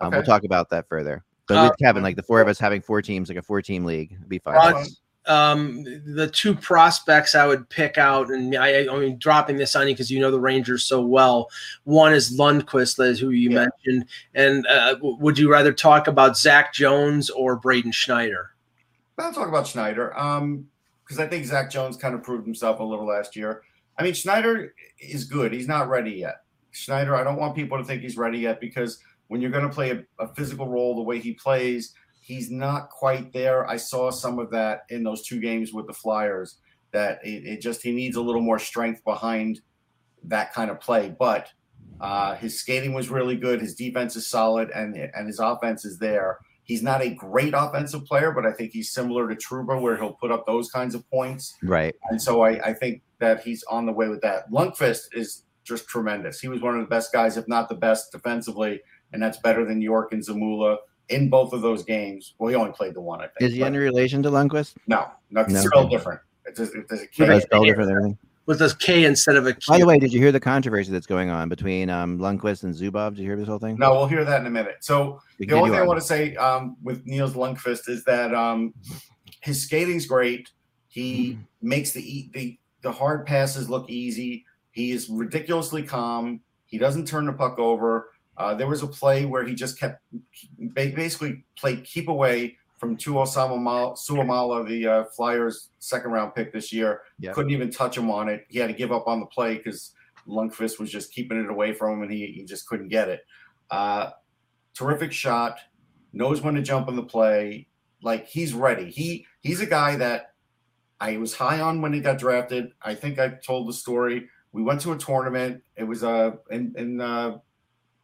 Um, 0.00 0.12
We'll 0.12 0.22
talk 0.22 0.44
about 0.44 0.70
that 0.70 0.88
further. 0.88 1.24
But 1.48 1.56
Uh, 1.56 1.68
with 1.70 1.78
Kevin, 1.78 2.02
like 2.02 2.14
the 2.16 2.22
four 2.22 2.40
of 2.40 2.46
us 2.48 2.58
having 2.58 2.82
four 2.82 3.02
teams, 3.02 3.28
like 3.28 3.38
a 3.38 3.42
four 3.42 3.62
team 3.62 3.84
league, 3.84 4.12
it'd 4.12 4.28
be 4.28 4.38
fun. 4.38 4.54
Um, 5.28 5.84
the 6.06 6.28
two 6.32 6.54
prospects 6.54 7.34
I 7.34 7.46
would 7.46 7.68
pick 7.68 7.98
out, 7.98 8.30
and 8.30 8.56
I, 8.56 8.86
I 8.86 8.98
mean, 8.98 9.18
dropping 9.18 9.56
this 9.58 9.76
on 9.76 9.86
you 9.86 9.94
because 9.94 10.10
you 10.10 10.20
know 10.20 10.30
the 10.30 10.40
Rangers 10.40 10.84
so 10.84 11.00
well. 11.02 11.50
One 11.84 12.12
is 12.14 12.38
Lundkvist, 12.38 13.04
as 13.06 13.20
who 13.20 13.30
you 13.30 13.50
Yeah. 13.50 13.66
mentioned, 13.84 14.06
and 14.34 14.66
uh, 14.66 14.96
would 15.02 15.38
you 15.38 15.50
rather 15.50 15.72
talk 15.72 16.06
about 16.06 16.36
Zach 16.38 16.72
Jones 16.72 17.28
or 17.30 17.56
Braden 17.56 17.92
Schneider? 17.92 18.50
I'll 19.18 19.32
talk 19.32 19.48
about 19.48 19.66
Schneider. 19.66 20.16
Um, 20.18 20.68
because 21.04 21.18
I 21.18 21.26
think 21.26 21.46
Zach 21.46 21.70
Jones 21.70 21.96
kind 21.96 22.14
of 22.14 22.22
proved 22.22 22.44
himself 22.44 22.80
a 22.80 22.84
little 22.84 23.06
last 23.06 23.34
year. 23.34 23.62
I 23.98 24.02
mean, 24.02 24.12
Schneider 24.12 24.74
is 25.00 25.24
good. 25.24 25.52
He's 25.54 25.66
not 25.66 25.88
ready 25.88 26.10
yet. 26.10 26.42
Schneider, 26.70 27.16
I 27.16 27.24
don't 27.24 27.38
want 27.38 27.56
people 27.56 27.78
to 27.78 27.84
think 27.84 28.02
he's 28.02 28.18
ready 28.18 28.40
yet 28.40 28.60
because 28.60 28.98
when 29.28 29.40
you're 29.40 29.50
going 29.50 29.66
to 29.66 29.74
play 29.74 29.90
a, 29.90 30.04
a 30.22 30.28
physical 30.34 30.68
role 30.68 30.94
the 30.94 31.02
way 31.02 31.18
he 31.18 31.32
plays, 31.32 31.94
he's 32.28 32.50
not 32.50 32.90
quite 32.90 33.32
there. 33.32 33.66
I 33.66 33.78
saw 33.78 34.10
some 34.10 34.38
of 34.38 34.50
that 34.50 34.82
in 34.90 35.02
those 35.02 35.22
two 35.22 35.40
games 35.40 35.72
with 35.72 35.86
the 35.86 35.94
Flyers. 35.94 36.58
That 36.92 37.20
it, 37.24 37.46
it 37.46 37.60
just 37.62 37.82
he 37.82 37.90
needs 37.90 38.16
a 38.16 38.20
little 38.20 38.42
more 38.42 38.58
strength 38.58 39.02
behind 39.02 39.62
that 40.24 40.52
kind 40.52 40.70
of 40.70 40.78
play. 40.78 41.14
But 41.18 41.48
uh, 42.00 42.34
his 42.34 42.60
skating 42.60 42.92
was 42.92 43.08
really 43.08 43.36
good. 43.36 43.62
His 43.62 43.74
defense 43.74 44.14
is 44.14 44.28
solid, 44.28 44.70
and 44.70 44.94
and 44.96 45.26
his 45.26 45.38
offense 45.38 45.86
is 45.86 45.98
there. 45.98 46.38
He's 46.64 46.82
not 46.82 47.00
a 47.00 47.08
great 47.08 47.54
offensive 47.56 48.04
player, 48.04 48.30
but 48.30 48.44
I 48.44 48.52
think 48.52 48.72
he's 48.72 48.92
similar 48.92 49.26
to 49.26 49.34
Trouba, 49.34 49.80
where 49.80 49.96
he'll 49.96 50.12
put 50.12 50.30
up 50.30 50.44
those 50.46 50.70
kinds 50.70 50.94
of 50.94 51.08
points. 51.08 51.54
Right. 51.62 51.94
And 52.10 52.20
so 52.20 52.42
I, 52.42 52.62
I 52.62 52.74
think 52.74 53.00
that 53.20 53.42
he's 53.42 53.64
on 53.70 53.86
the 53.86 53.92
way 53.92 54.08
with 54.08 54.20
that. 54.20 54.50
Lundkvist 54.50 55.04
is 55.12 55.44
just 55.64 55.88
tremendous. 55.88 56.40
He 56.40 56.48
was 56.48 56.60
one 56.60 56.74
of 56.74 56.82
the 56.82 56.86
best 56.86 57.10
guys, 57.10 57.38
if 57.38 57.48
not 57.48 57.70
the 57.70 57.74
best 57.74 58.12
defensively, 58.12 58.82
and 59.14 59.22
that's 59.22 59.38
better 59.38 59.64
than 59.64 59.80
York 59.80 60.12
and 60.12 60.22
Zamula 60.22 60.76
in 61.08 61.28
both 61.30 61.52
of 61.52 61.62
those 61.62 61.84
games. 61.84 62.34
Well, 62.38 62.48
he 62.50 62.54
only 62.56 62.72
played 62.72 62.94
the 62.94 63.00
one, 63.00 63.20
I 63.20 63.24
think. 63.28 63.40
Is 63.40 63.52
he 63.54 63.60
but 63.60 63.66
any 63.66 63.78
relation 63.78 64.22
to 64.22 64.30
Lundqvist? 64.30 64.74
no, 64.86 65.06
no, 65.30 65.42
it's 65.42 65.52
No. 65.52 65.60
spelled 65.62 65.90
different. 65.90 66.20
It's 66.46 66.58
just, 66.58 66.74
it's 66.74 66.92
a 66.92 66.96
Yeah, 66.96 67.26
K. 67.26 67.36
it's 67.36 67.44
spelled 67.46 67.66
different 67.66 67.90
and 67.90 67.98
everything. 67.98 68.18
With 68.46 68.62
a 68.62 68.74
K 68.80 69.04
instead 69.04 69.36
of 69.36 69.46
a 69.46 69.52
Q. 69.52 69.60
By 69.74 69.78
the 69.78 69.84
way, 69.86 69.98
did 69.98 70.10
you 70.12 70.20
hear 70.20 70.32
the 70.32 70.40
controversy 70.40 70.90
that's 70.90 71.06
going 71.06 71.28
on 71.28 71.50
between 71.50 71.90
um, 71.90 72.18
Lundqvist 72.18 72.62
and 72.64 72.74
Zubov? 72.74 73.10
Did 73.10 73.18
you 73.18 73.24
hear 73.26 73.36
this 73.36 73.46
whole 73.46 73.58
thing? 73.58 73.76
No, 73.78 73.92
we'll 73.92 74.06
hear 74.06 74.24
that 74.24 74.40
in 74.40 74.46
a 74.46 74.50
minute. 74.50 74.76
So 74.80 75.20
We 75.38 75.44
the 75.46 75.54
only 75.54 75.70
thing 75.70 75.78
I 75.80 75.82
want 75.82 76.00
to 76.00 76.06
say 76.06 76.34
um, 76.36 76.76
with 76.82 77.04
Nils 77.06 77.34
Lundkvist 77.34 77.88
is 77.90 78.04
that 78.04 78.34
um, 78.34 78.72
his 79.42 79.62
skating's 79.62 80.06
great. 80.06 80.50
He 80.88 81.32
Mm-hmm. 81.34 81.68
makes 81.68 81.90
the, 81.92 82.00
e- 82.00 82.30
the 82.32 82.58
the 82.80 82.90
hard 82.92 83.26
passes 83.26 83.68
look 83.68 83.90
easy. 83.90 84.46
He 84.70 84.92
is 84.92 85.10
ridiculously 85.10 85.82
calm. 85.82 86.40
He 86.66 86.78
doesn't 86.78 87.06
turn 87.06 87.26
the 87.26 87.32
puck 87.34 87.58
over. 87.58 88.10
Uh, 88.38 88.54
there 88.54 88.68
was 88.68 88.82
a 88.82 88.86
play 88.86 89.24
where 89.24 89.44
he 89.44 89.54
just 89.54 89.78
kept 89.78 90.00
basically 90.72 91.44
played 91.56 91.84
keep 91.84 92.08
away 92.08 92.56
from 92.78 92.96
Tuo 92.96 93.26
Samamala, 93.26 93.98
Suamala, 93.98 94.66
the 94.66 94.86
uh, 94.86 95.04
Flyers' 95.16 95.70
second 95.80 96.12
round 96.12 96.34
pick 96.34 96.52
this 96.52 96.72
year. 96.72 97.02
Yep. 97.18 97.34
Couldn't 97.34 97.50
even 97.50 97.70
touch 97.70 97.98
him 97.98 98.10
on 98.10 98.28
it. 98.28 98.46
He 98.48 98.60
had 98.60 98.68
to 98.68 98.72
give 98.72 98.92
up 98.92 99.08
on 99.08 99.18
the 99.18 99.26
play 99.26 99.56
because 99.56 99.92
Lundkvist 100.28 100.78
was 100.78 100.90
just 100.90 101.12
keeping 101.12 101.42
it 101.42 101.50
away 101.50 101.72
from 101.72 101.94
him, 101.94 102.02
and 102.02 102.12
he, 102.12 102.26
he 102.26 102.44
just 102.44 102.68
couldn't 102.68 102.88
get 102.88 103.08
it. 103.08 103.20
Uh, 103.70 104.10
terrific 104.74 105.12
shot, 105.12 105.58
knows 106.12 106.40
when 106.40 106.54
to 106.54 106.62
jump 106.62 106.86
on 106.86 106.94
the 106.94 107.02
play. 107.02 107.66
Like 108.00 108.28
he's 108.28 108.54
ready. 108.54 108.90
He 108.90 109.26
he's 109.40 109.60
a 109.60 109.66
guy 109.66 109.96
that 109.96 110.34
I 111.00 111.16
was 111.16 111.34
high 111.34 111.60
on 111.60 111.82
when 111.82 111.92
he 111.92 112.00
got 112.00 112.18
drafted. 112.18 112.70
I 112.80 112.94
think 112.94 113.18
I 113.18 113.30
told 113.44 113.68
the 113.68 113.72
story. 113.72 114.28
We 114.52 114.62
went 114.62 114.80
to 114.82 114.92
a 114.92 114.96
tournament. 114.96 115.62
It 115.76 115.82
was 115.82 116.04
uh 116.04 116.32
in 116.50 116.74
in 116.76 117.00
uh 117.00 117.38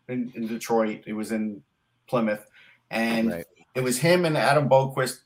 in, 0.08 0.32
in 0.34 0.46
Detroit. 0.46 1.02
It 1.06 1.12
was 1.14 1.32
in 1.32 1.62
Plymouth, 2.06 2.44
and 2.90 3.30
Right. 3.30 3.46
it 3.74 3.82
was 3.82 3.98
him 3.98 4.24
and 4.24 4.36
Adam 4.36 4.68
Boqvist. 4.68 5.20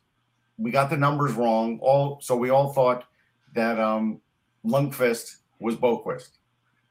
We 0.57 0.71
got 0.71 0.91
the 0.91 0.97
numbers 0.97 1.33
wrong. 1.33 1.79
All 1.81 2.21
so 2.21 2.37
we 2.37 2.51
all 2.51 2.73
thought 2.73 3.05
that 3.55 3.79
um 3.79 4.21
Lundkvist 4.65 5.37
was 5.61 5.77
Boqvist, 5.77 6.31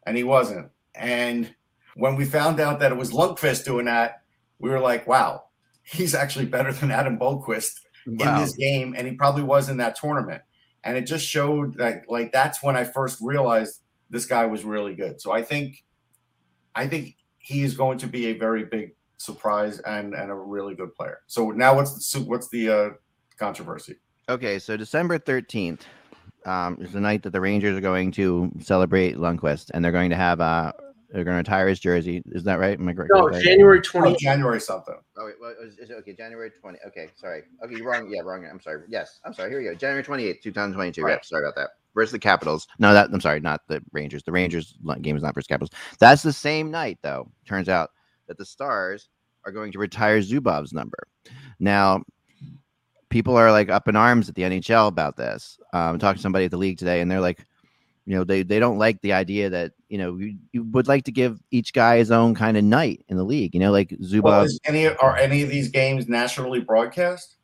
and 0.05 0.17
he 0.17 0.23
wasn't. 0.23 0.69
And 0.95 1.53
when 1.95 2.15
we 2.15 2.25
found 2.25 2.59
out 2.59 2.79
that 2.79 2.91
it 2.91 2.97
was 2.97 3.11
Lundkvist 3.11 3.65
doing 3.65 3.85
that, 3.85 4.21
we 4.59 4.69
were 4.69 4.79
like, 4.79 5.07
"Wow, 5.07 5.45
he's 5.83 6.15
actually 6.15 6.45
better 6.45 6.71
than 6.73 6.91
Adam 6.91 7.17
Boqvist 7.17 7.79
in 8.05 8.17
this 8.17 8.55
game," 8.55 8.95
and 8.97 9.07
he 9.07 9.13
probably 9.13 9.43
was 9.43 9.69
in 9.69 9.77
that 9.77 9.95
tournament. 9.95 10.41
And 10.83 10.95
it 10.95 11.01
just 11.01 11.25
showed 11.25 11.77
that, 11.79 12.03
like, 12.07 12.31
that's 12.31 12.63
when 12.63 12.77
I 12.77 12.85
first 12.85 13.19
realized 13.21 13.81
this 14.09 14.25
guy 14.25 14.45
was 14.45 14.63
really 14.63 14.95
good. 14.95 15.19
So 15.19 15.31
I 15.31 15.41
think, 15.41 15.83
I 16.73 16.87
think 16.87 17.17
he 17.47 17.63
is 17.63 17.77
going 17.77 17.97
to 17.97 18.07
be 18.07 18.27
a 18.27 18.33
very 18.33 18.65
big 18.65 18.93
surprise 19.17 19.79
and 19.79 20.13
and 20.13 20.29
a 20.29 20.35
really 20.35 20.75
good 20.75 20.93
player. 20.93 21.19
So 21.27 21.51
now 21.51 21.75
what's 21.75 22.11
the 22.11 22.19
what's 22.23 22.49
the 22.49 22.69
uh, 22.69 22.89
controversy? 23.39 23.95
Okay, 24.29 24.59
so 24.59 24.75
December 24.75 25.17
13th, 25.17 25.83
um, 26.45 26.77
is 26.81 26.91
the 26.91 26.99
night 26.99 27.23
that 27.23 27.29
the 27.29 27.39
Rangers 27.39 27.77
are 27.77 27.81
going 27.81 28.11
to 28.11 28.51
celebrate 28.59 29.15
Lundqvist, 29.15 29.71
and 29.73 29.83
they're 29.83 29.93
going 29.93 30.09
to 30.09 30.17
have 30.17 30.41
uh, 30.41 30.73
they're 31.09 31.23
going 31.23 31.35
to 31.35 31.39
retire 31.39 31.67
his 31.67 31.79
jersey. 31.79 32.21
Is 32.31 32.43
that 32.43 32.59
right? 32.59 32.77
Am 32.79 32.87
I 32.87 32.93
correct? 32.93 33.11
No, 33.13 33.27
Right? 33.27 33.41
January 33.43 33.79
Oh, 33.79 33.81
twenty. 33.81 34.15
January 34.17 34.59
something. 34.59 34.95
Oh, 35.17 35.25
wait, 35.25 35.35
what 35.39 35.55
is, 35.63 35.77
is 35.77 35.89
it 35.89 35.93
okay? 35.99 36.13
January 36.13 36.51
20. 36.51 36.77
Okay, 36.87 37.07
sorry. 37.15 37.43
Okay, 37.63 37.75
you're 37.77 37.89
wrong. 37.89 38.09
Yeah, 38.13 38.21
wrong. 38.21 38.45
I'm 38.45 38.59
sorry. 38.59 38.83
Yes, 38.89 39.19
I'm 39.23 39.33
sorry. 39.33 39.49
Here 39.49 39.59
we 39.59 39.65
go. 39.65 39.73
January 39.75 40.03
28th, 40.03 40.41
2022. 40.41 41.01
Right. 41.01 41.11
Yep, 41.11 41.25
sorry 41.25 41.43
about 41.45 41.55
that. 41.55 41.69
Versus 41.95 42.11
the 42.11 42.19
Capitals. 42.19 42.67
No, 42.77 42.93
that 42.93 43.09
I'm 43.11 43.21
sorry, 43.21 43.39
not 43.39 43.61
the 43.67 43.81
Rangers. 43.93 44.23
The 44.23 44.31
Rangers 44.31 44.75
li- 44.83 44.99
game 44.99 45.15
is 45.15 45.23
not 45.23 45.33
versus 45.33 45.47
Capitals. 45.47 45.71
That's 45.99 46.21
the 46.23 46.33
same 46.33 46.69
night, 46.69 46.99
though. 47.01 47.31
Turns 47.45 47.69
out 47.69 47.91
that 48.27 48.37
the 48.37 48.45
Stars 48.45 49.09
are 49.45 49.51
going 49.51 49.71
to 49.71 49.79
retire 49.79 50.19
Zubov's 50.19 50.73
number. 50.73 51.07
Now, 51.59 52.03
people 53.09 53.35
are 53.37 53.51
like 53.51 53.69
up 53.69 53.87
in 53.87 53.95
arms 53.95 54.27
at 54.29 54.35
the 54.35 54.41
NHL 54.43 54.87
about 54.89 55.15
this. 55.15 55.57
I'm 55.73 55.93
um, 55.93 55.99
talking 55.99 56.17
to 56.17 56.21
somebody 56.21 56.45
at 56.45 56.51
the 56.51 56.57
league 56.57 56.77
today, 56.77 57.01
and 57.01 57.09
they're 57.09 57.21
like, 57.21 57.45
you 58.07 58.15
know, 58.15 58.23
they 58.23 58.41
they 58.41 58.57
don't 58.57 58.77
like 58.77 59.01
the 59.01 59.11
idea 59.11 59.49
that 59.49 59.73
you 59.89 59.97
know 59.97 60.15
you, 60.15 60.37
you 60.53 60.63
would 60.63 60.87
like 60.87 61.03
to 61.03 61.11
give 61.11 61.41
each 61.51 61.73
guy 61.73 61.97
his 61.97 62.09
own 62.09 62.33
kind 62.35 62.55
of 62.55 62.63
night 62.63 63.03
in 63.09 63.17
the 63.17 63.23
league. 63.25 63.53
You 63.53 63.59
know, 63.59 63.71
like 63.73 63.89
Zubov. 64.01 64.23
Well, 64.23 64.47
any 64.63 64.87
are 64.87 65.17
any 65.17 65.43
of 65.43 65.49
these 65.49 65.67
games 65.67 66.07
nationally 66.07 66.61
broadcast? 66.61 67.35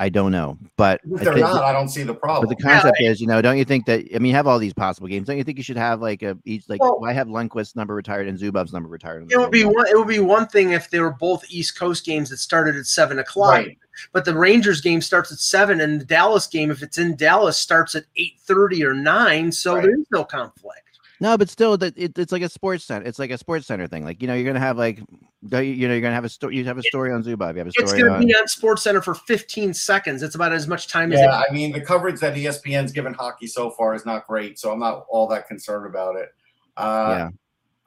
I 0.00 0.08
don't 0.08 0.32
know, 0.32 0.56
but 0.78 0.98
If 1.04 1.20
I 1.20 1.24
they're 1.24 1.34
think- 1.34 1.44
not, 1.46 1.62
I 1.62 1.72
don't 1.72 1.90
see 1.90 2.02
the 2.04 2.14
problem. 2.14 2.48
But 2.48 2.58
problem. 2.58 2.80
the 2.80 2.80
concept 2.82 3.02
is, 3.02 3.20
you 3.20 3.26
know, 3.26 3.42
don't 3.42 3.58
you 3.58 3.66
think 3.66 3.84
that? 3.84 4.06
I 4.14 4.18
mean, 4.18 4.30
you 4.30 4.34
have 4.34 4.46
all 4.46 4.58
these 4.58 4.72
possible 4.72 5.06
games. 5.08 5.26
Don't 5.26 5.36
you 5.36 5.44
think 5.44 5.58
you 5.58 5.62
should 5.62 5.76
have 5.76 6.00
like 6.00 6.22
a 6.22 6.38
each 6.46 6.66
like 6.70 6.80
Well- 6.80 6.98
why 7.00 7.12
have 7.12 7.28
Lundqvist's 7.28 7.76
number 7.76 7.94
retired 7.94 8.26
and 8.26 8.38
Zubov's 8.38 8.72
number 8.72 8.88
retired? 8.88 9.30
It 9.30 9.36
would 9.38 9.50
be 9.50 9.64
one. 9.64 9.86
It 9.88 9.98
would 9.98 10.08
be 10.08 10.18
one 10.18 10.46
thing 10.46 10.70
if 10.72 10.88
they 10.88 11.00
were 11.00 11.12
both 11.12 11.44
East 11.50 11.78
Coast 11.78 12.06
games 12.06 12.30
that 12.30 12.38
started 12.38 12.76
at 12.76 12.86
seven 12.86 13.18
o'clock. 13.18 13.50
Right. 13.52 13.78
But 14.12 14.24
the 14.24 14.34
Rangers 14.34 14.80
game 14.80 15.02
starts 15.02 15.30
at 15.32 15.38
seven, 15.38 15.82
and 15.82 16.00
the 16.00 16.06
Dallas 16.06 16.46
game, 16.46 16.70
if 16.70 16.82
it's 16.82 16.96
in 16.96 17.14
Dallas, 17.16 17.58
starts 17.58 17.94
at 17.94 18.04
eight 18.16 18.40
thirty 18.40 18.82
or 18.82 18.94
nine. 18.94 19.52
So 19.52 19.74
Right. 19.74 19.82
there's 19.82 20.06
no 20.10 20.24
conflict. 20.24 20.89
No, 21.22 21.36
but 21.36 21.50
still, 21.50 21.76
that 21.76 21.96
it, 21.98 22.18
it's 22.18 22.32
like 22.32 22.40
a 22.40 22.48
sports 22.48 22.84
center. 22.84 23.06
It's 23.06 23.18
like 23.18 23.30
a 23.30 23.36
sports 23.36 23.66
center 23.66 23.86
thing. 23.86 24.04
Like 24.04 24.22
you 24.22 24.28
know, 24.28 24.34
you're 24.34 24.46
gonna 24.46 24.58
have 24.58 24.78
like, 24.78 25.00
you 25.42 25.58
you 25.58 25.86
know, 25.86 25.92
you're 25.92 26.00
gonna 26.00 26.14
have 26.14 26.24
a 26.24 26.30
story. 26.30 26.56
You 26.56 26.64
have 26.64 26.78
a 26.78 26.82
story 26.82 27.12
on 27.12 27.22
Zubov. 27.22 27.52
You 27.52 27.58
have 27.58 27.66
a 27.66 27.72
story. 27.72 27.84
It's 27.84 27.92
going 27.92 28.06
to 28.06 28.14
on. 28.14 28.26
be 28.26 28.34
on 28.34 28.48
Sports 28.48 28.82
Center 28.82 29.02
for 29.02 29.14
15 29.14 29.74
seconds. 29.74 30.22
It's 30.22 30.34
about 30.34 30.52
as 30.52 30.66
much 30.66 30.88
time 30.88 31.12
as 31.12 31.20
Yeah. 31.20 31.42
I 31.48 31.52
mean 31.52 31.72
the 31.72 31.80
coverage 31.80 32.20
that 32.20 32.34
ESPN's 32.34 32.90
given 32.92 33.12
hockey 33.12 33.46
so 33.46 33.70
far 33.70 33.94
is 33.94 34.06
not 34.06 34.26
great, 34.26 34.58
so 34.58 34.72
I'm 34.72 34.78
not 34.80 35.04
all 35.10 35.28
that 35.28 35.46
concerned 35.46 35.86
about 35.86 36.16
it. 36.16 36.30
Uh, 36.78 37.16
yeah, 37.18 37.28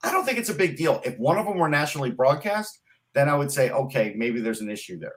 I 0.03 0.11
don't 0.11 0.25
think 0.25 0.37
it's 0.37 0.49
a 0.49 0.53
big 0.53 0.77
deal. 0.77 1.01
If 1.03 1.17
one 1.17 1.39
of 1.39 1.47
them 1.47 1.57
were 1.57 1.69
nationally 1.69 2.11
broadcast, 2.11 2.81
then 3.13 3.29
I 3.29 3.35
would 3.35 3.51
say, 3.51 3.71
okay, 3.71 4.13
maybe 4.15 4.41
there's 4.41 4.61
an 4.61 4.69
issue 4.69 4.99
there. 4.99 5.15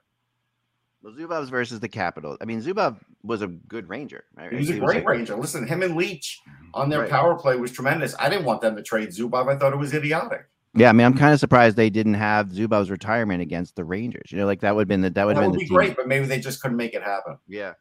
Well, 1.07 1.15
Zubov's 1.15 1.51
versus 1.51 1.79
the 1.79 1.89
Capitals. 1.89 2.37
I 2.41 2.47
mean, 2.47 2.61
Zubov 2.61 2.99
was 3.23 3.41
a 3.43 3.47
good 3.47 3.89
Ranger. 3.89 4.25
Right? 4.37 4.51
He 4.51 4.59
was 4.59 4.71
a 4.71 4.73
He 4.73 4.79
great 4.81 5.05
like- 5.05 5.09
Ranger. 5.09 5.37
Listen, 5.37 5.65
him 5.65 5.83
and 5.85 5.95
Leetch 5.97 6.39
on 6.75 6.89
their 6.89 7.03
Right. 7.03 7.11
power 7.11 7.37
play 7.37 7.57
was 7.57 7.71
tremendous. 7.71 8.17
I 8.19 8.29
didn't 8.29 8.45
want 8.45 8.61
them 8.61 8.75
to 8.75 8.83
trade 8.83 9.11
Zubov. 9.11 9.49
I 9.49 9.57
thought 9.57 9.73
it 9.73 9.77
was 9.77 9.95
idiotic. 9.95 10.47
Yeah, 10.75 10.89
I 10.89 10.93
mean, 10.93 11.07
I'm 11.07 11.15
kind 11.17 11.33
of 11.33 11.39
surprised 11.39 11.77
they 11.77 11.91
didn't 11.91 12.15
have 12.15 12.49
Zubov's 12.49 12.91
retirement 12.91 13.41
against 13.41 13.77
the 13.77 13.85
Rangers. 13.85 14.33
You 14.33 14.39
know, 14.39 14.47
like 14.47 14.61
that 14.63 14.75
would 14.75 14.83
have 14.83 14.89
been 14.89 15.01
the 15.01 15.11
that 15.11 15.25
would 15.27 15.37
That 15.37 15.43
have 15.43 15.51
would 15.53 15.59
been 15.59 15.65
be 15.65 15.69
team. 15.69 15.77
great, 15.77 15.97
but 15.97 16.09
maybe 16.09 16.27
they 16.27 16.41
just 16.41 16.61
couldn't 16.61 16.77
make 16.77 16.93
it 16.93 17.03
happen. 17.05 17.39
Yeah. 17.47 17.75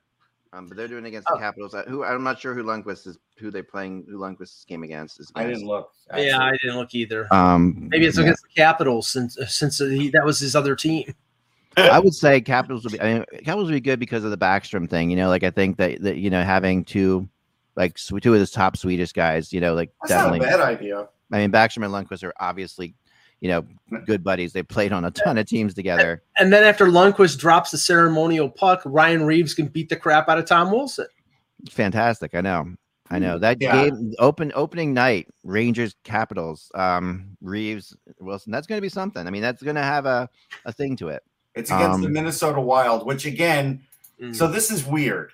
Um, 0.53 0.67
but 0.67 0.77
they're 0.77 0.87
doing 0.87 1.03
it 1.03 1.09
against 1.09 1.27
Oh. 1.29 1.35
the 1.35 1.41
Capitals. 1.41 1.73
Uh, 1.73 1.83
Who 1.87 2.05
I'm 2.05 2.23
not 2.23 2.39
sure 2.39 2.53
who 2.53 2.63
Lundqvist 2.63 3.07
is, 3.07 3.17
who 3.39 3.51
they 3.51 3.61
playing, 3.63 4.05
who 4.07 4.17
Lundqvist's 4.19 4.63
game 4.63 4.83
against 4.83 5.19
is. 5.19 5.29
I 5.35 5.45
didn't 5.45 5.65
look. 5.65 5.91
Yeah, 6.15 6.37
I 6.39 6.51
didn't 6.61 6.77
look 6.77 6.93
either. 6.95 7.27
Um, 7.33 7.89
Maybe 7.91 8.05
it's 8.05 8.17
yeah. 8.17 8.23
against 8.25 8.43
the 8.43 8.53
Capitals 8.61 9.07
since 9.09 9.35
since 9.49 9.79
he, 9.79 10.09
that 10.11 10.23
was 10.23 10.39
his 10.39 10.55
other 10.55 10.75
team. 10.75 11.13
I 11.77 11.99
would 11.99 12.13
say 12.13 12.41
Capitals 12.41 12.83
would 12.83 12.93
be. 12.93 13.01
I 13.01 13.13
mean, 13.15 13.25
Capitals 13.43 13.65
would 13.69 13.73
be 13.75 13.81
good 13.81 13.99
because 13.99 14.23
of 14.23 14.31
the 14.31 14.37
Backstrom 14.37 14.89
thing. 14.89 15.09
You 15.09 15.15
know, 15.15 15.29
like 15.29 15.43
I 15.43 15.51
think 15.51 15.77
that 15.77 16.01
that 16.01 16.17
you 16.17 16.29
know 16.29 16.43
having 16.43 16.83
two, 16.85 17.27
like 17.75 17.95
two 17.95 18.33
of 18.33 18.39
the 18.39 18.47
top 18.47 18.77
Swedish 18.77 19.11
guys. 19.11 19.51
You 19.53 19.61
know, 19.61 19.73
like 19.73 19.91
That's 20.03 20.11
not 20.11 20.35
a 20.35 20.39
definitely. 20.39 20.47
bad 20.47 20.59
idea. 20.61 21.07
I 21.31 21.37
mean, 21.39 21.51
Backstrom 21.51 21.83
and 21.85 21.93
Lundqvist 22.07 22.23
are 22.23 22.33
obviously, 22.39 22.93
you 23.41 23.49
know, 23.49 23.65
good 24.05 24.23
buddies. 24.23 24.53
They 24.53 24.61
played 24.63 24.91
on 24.93 25.05
a 25.05 25.11
ton 25.11 25.37
of 25.37 25.47
teams 25.47 25.73
together. 25.73 26.21
And 26.37 26.53
then 26.53 26.63
after 26.63 26.85
Lundqvist 26.85 27.39
drops 27.39 27.71
the 27.71 27.77
ceremonial 27.79 28.49
puck, 28.49 28.81
Ryan 28.85 29.23
Reaves 29.23 29.53
can 29.53 29.67
beat 29.67 29.89
the 29.89 29.95
crap 29.95 30.29
out 30.29 30.37
of 30.37 30.45
Tom 30.45 30.71
Wilson. 30.71 31.07
Fantastic. 31.69 32.35
I 32.35 32.41
know. 32.41 32.75
I 33.09 33.19
know 33.19 33.37
that 33.39 33.57
Yeah. 33.61 33.85
game 33.89 34.13
open 34.17 34.51
opening 34.55 34.93
night 34.93 35.27
Rangers 35.43 35.95
Capitals 36.03 36.71
um 36.73 37.37
Reaves 37.39 37.95
Wilson 38.19 38.51
that's 38.51 38.65
going 38.65 38.77
to 38.77 38.81
be 38.81 38.89
something. 38.89 39.27
I 39.27 39.29
mean 39.29 39.43
that's 39.43 39.61
going 39.61 39.75
to 39.75 39.83
have 39.83 40.05
a 40.07 40.27
a 40.65 40.73
thing 40.73 40.95
to 40.97 41.09
it. 41.09 41.21
It's 41.55 41.71
against 41.71 42.01
the 42.01 42.07
Um, 42.07 42.13
Minnesota 42.13 42.59
Wild, 42.61 43.05
which 43.05 43.25
again, 43.25 43.81
Mm. 44.21 44.35
so 44.35 44.47
this 44.47 44.71
is 44.71 44.85
weird. 44.85 45.31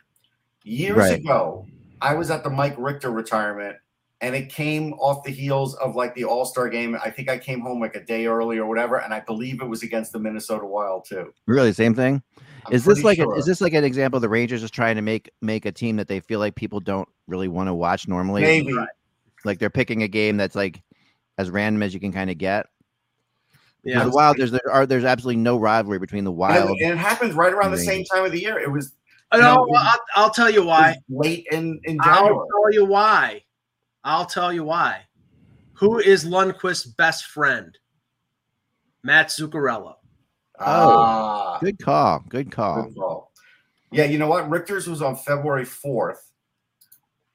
Years 0.63 0.97
Right. 0.97 1.19
ago, 1.19 1.65
I 2.01 2.13
was 2.15 2.29
at 2.31 2.43
the 2.43 2.49
Mike 2.49 2.75
Richter 2.77 3.09
retirement, 3.11 3.77
and 4.21 4.35
it 4.35 4.49
came 4.49 4.93
off 4.93 5.23
the 5.23 5.31
heels 5.31 5.73
of 5.75 5.95
like 5.95 6.13
the 6.15 6.23
All 6.25 6.45
Star 6.45 6.69
game. 6.69 6.95
I 7.03 7.09
think 7.09 7.29
I 7.29 7.37
came 7.37 7.61
home 7.61 7.79
like 7.79 7.95
a 7.95 8.03
day 8.03 8.27
early 8.27 8.57
or 8.59 8.67
whatever, 8.67 8.97
and 9.01 9.13
I 9.13 9.19
believe 9.21 9.61
it 9.61 9.67
was 9.67 9.81
against 9.83 10.11
the 10.11 10.19
Minnesota 10.19 10.65
Wild 10.65 11.05
too. 11.05 11.33
Really 11.47 11.73
same 11.73 11.95
thing? 11.95 12.21
I'm 12.67 12.73
is 12.73 12.85
this 12.85 13.01
pretty 13.01 13.21
like 13.21 13.27
a, 13.27 13.31
is 13.39 13.45
this 13.47 13.59
like 13.59 13.73
an 13.73 13.83
example 13.83 14.19
the 14.19 14.29
Rangers 14.29 14.61
is 14.61 14.69
trying 14.69 14.95
to 14.95 15.01
make 15.01 15.31
make 15.41 15.65
a 15.65 15.71
team 15.71 15.95
that 15.95 16.07
they 16.07 16.19
feel 16.19 16.39
like 16.39 16.53
people 16.53 16.79
don't 16.79 17.09
really 17.27 17.47
want 17.47 17.67
to 17.67 17.73
watch 17.73 18.07
normally? 18.07 18.43
maybe? 18.43 18.75
Like 19.43 19.57
they're 19.57 19.71
picking 19.71 20.03
a 20.03 20.07
game 20.07 20.37
that's 20.37 20.55
like 20.55 20.79
as 21.39 21.49
random 21.49 21.81
as 21.81 21.91
you 21.95 21.99
can 21.99 22.11
kind 22.11 22.29
of 22.29 22.37
get. 22.37 22.67
Yeah, 23.83 23.99
Yeah, 23.99 24.03
the 24.05 24.11
Wild 24.11 24.37
there's 24.37 24.51
there 24.51 24.61
are 24.71 24.85
there's 24.85 25.03
absolutely 25.05 25.41
no 25.41 25.57
rivalry 25.57 25.99
between 25.99 26.23
the 26.23 26.31
And 26.31 26.37
Wild. 26.37 26.69
it, 26.79 26.83
and 26.83 26.93
it 26.93 26.97
happens 26.97 27.33
right 27.33 27.51
around 27.53 27.71
the 27.71 27.77
same 27.77 28.03
time 28.05 28.25
of 28.25 28.31
the 28.31 28.39
year. 28.39 28.59
It 28.59 28.71
was, 28.71 28.93
I 29.31 29.37
No, 29.37 29.55
know. 29.55 29.67
we- 29.69 29.77
I'll, 29.77 29.99
I'll 30.15 30.29
tell 30.29 30.49
you 30.49 30.63
why. 30.63 30.95
late 31.09 31.47
in 31.51 31.79
in 31.85 31.97
I'll 32.01 32.45
tell 32.51 32.71
you 32.71 32.85
why. 32.85 33.43
I'll 34.03 34.25
tell 34.25 34.51
you 34.53 34.63
why. 34.63 35.01
Who 35.73 35.99
is 35.99 36.25
Lundqvist's 36.25 36.85
best 36.85 37.25
friend? 37.25 37.77
Matt 39.03 39.29
Zuccarello. 39.29 39.95
Ah, 40.59 41.57
Good 41.59 41.79
call. 41.79 42.23
Good 42.29 42.51
call. 42.51 42.83
Good 42.83 42.95
call. 42.95 43.31
Yeah, 43.91 44.05
you 44.05 44.19
know 44.19 44.27
what? 44.27 44.47
Richter's 44.49 44.87
was 44.87 45.01
on 45.01 45.15
February 45.15 45.65
fourth, 45.65 46.31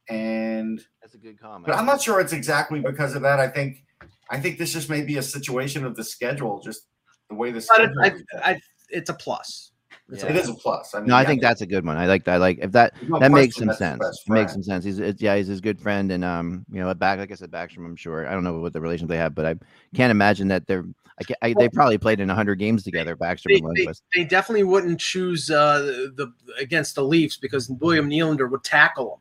and 0.09 0.81
That's 1.03 1.15
a 1.15 1.19
good 1.19 1.39
comment. 1.41 1.67
but 1.67 1.75
I'm 1.77 1.87
not 1.87 2.01
sure 2.01 2.21
it's 2.21 2.33
exactly 2.33 2.81
because 2.81 3.15
of 3.15 3.23
that. 3.23 3.41
I 3.41 3.49
think 3.49 3.85
I 4.31 4.41
think 4.41 4.59
this 4.59 4.73
just 4.73 4.91
may 4.91 5.03
be 5.03 5.19
a 5.19 5.23
situation 5.23 5.85
of 5.85 5.95
the 5.97 6.05
schedule, 6.05 6.61
just 6.61 6.87
the 7.29 7.35
way 7.35 7.51
the 7.53 7.65
But 7.69 7.81
it, 7.81 7.91
schedule. 7.91 8.03
I, 8.03 8.07
is. 8.09 8.25
I, 8.43 8.61
it's 8.91 9.11
a 9.11 9.15
plus. 9.15 9.73
It's 10.11 10.23
a 10.23 10.31
it 10.31 10.37
is 10.37 10.49
a 10.49 10.55
plus. 10.55 10.95
I 10.95 11.01
mean, 11.01 11.09
No, 11.09 11.17
I 11.17 11.23
yeah, 11.23 11.27
think 11.27 11.43
that's 11.43 11.61
a 11.63 11.67
good 11.67 11.85
one. 11.85 11.97
I 11.97 12.07
like 12.07 12.25
that. 12.25 12.39
Like 12.39 12.59
if 12.61 12.71
that 12.73 12.95
no 13.09 13.19
that 13.19 13.33
makes 13.33 13.57
some 13.57 13.73
sense. 13.73 14.03
It 14.05 14.31
makes 14.33 14.53
some 14.53 14.63
sense. 14.63 14.85
He's 14.85 15.01
it's, 15.01 15.21
yeah, 15.21 15.37
he's 15.37 15.49
his 15.49 15.61
good 15.61 15.81
friend, 15.81 16.13
and 16.13 16.25
um, 16.25 16.65
you 16.71 16.81
know, 16.81 16.93
back 16.95 17.19
like 17.19 17.33
I 17.33 17.35
said, 17.35 17.51
Backstrom. 17.51 17.85
I'm 17.85 17.97
sure. 17.97 18.27
I 18.29 18.33
don't 18.33 18.45
know 18.45 18.61
what 18.61 18.73
the 18.73 18.81
relationship 18.81 19.09
they 19.09 19.17
have, 19.17 19.35
but 19.35 19.47
I 19.47 19.55
can't 19.95 20.11
imagine 20.13 20.49
that 20.49 20.67
they're. 20.67 20.85
I, 21.19 21.25
can't, 21.25 21.39
I 21.43 21.55
they 21.59 21.69
probably 21.71 21.99
played 21.99 22.21
in 22.21 22.29
hundred 22.29 22.57
games 22.57 22.85
together. 22.85 23.17
Backstrom 23.17 23.47
They, 23.49 23.55
and 23.57 23.77
they, 23.77 23.87
Lundqvist. 23.87 24.03
they 24.15 24.25
definitely 24.25 24.65
wouldn't 24.65 25.01
choose 25.01 25.51
uh, 25.51 25.79
the, 26.15 26.33
the 26.47 26.63
against 26.63 26.95
the 26.95 27.03
Leafs 27.03 27.37
because 27.37 27.69
William 27.71 28.09
Nylander 28.09 28.49
would 28.51 28.63
tackle 28.63 29.21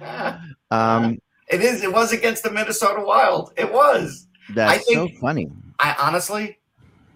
Ah, 0.00 0.42
um, 0.70 1.18
it 1.48 1.62
is. 1.62 1.82
It 1.82 1.92
was 1.92 2.12
against 2.12 2.42
the 2.42 2.50
Minnesota 2.50 3.02
Wild. 3.04 3.52
It 3.56 3.72
was. 3.72 4.26
that's 4.54 4.84
think- 4.84 5.12
so 5.12 5.20
funny. 5.20 5.50
I 5.78 5.94
honestly, 6.00 6.58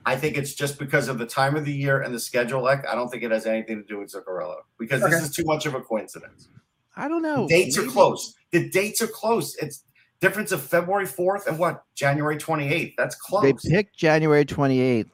I 0.04 0.16
think 0.16 0.36
it's 0.36 0.54
just 0.54 0.78
because 0.78 1.08
of 1.08 1.18
the 1.18 1.26
time 1.26 1.56
of 1.56 1.64
the 1.64 1.72
year 1.72 2.02
and 2.02 2.14
the 2.14 2.20
schedule. 2.20 2.62
Like, 2.62 2.86
I 2.86 2.94
don't 2.94 3.08
think 3.08 3.22
it 3.22 3.30
has 3.30 3.46
anything 3.46 3.76
to 3.76 3.82
do 3.84 3.98
with 3.98 4.12
Zuccarello 4.12 4.56
because 4.78 5.02
this 5.02 5.22
is 5.22 5.34
too 5.34 5.44
much 5.44 5.66
of 5.66 5.74
a 5.74 5.80
coincidence. 5.80 6.48
I 6.96 7.08
don't 7.08 7.22
know. 7.22 7.46
dates 7.48 7.78
are 7.78 7.86
close. 7.86 8.34
The 8.50 8.68
dates 8.68 9.00
are 9.00 9.06
close. 9.06 9.56
It's 9.56 9.84
difference 10.20 10.52
of 10.52 10.62
February 10.62 11.06
4th 11.06 11.46
and 11.46 11.58
what 11.58 11.84
January 11.94 12.36
28th. 12.36 12.94
That's 12.96 13.14
close. 13.14 13.42
They 13.42 13.70
picked 13.70 13.96
January 13.96 14.44
28th, 14.44 15.10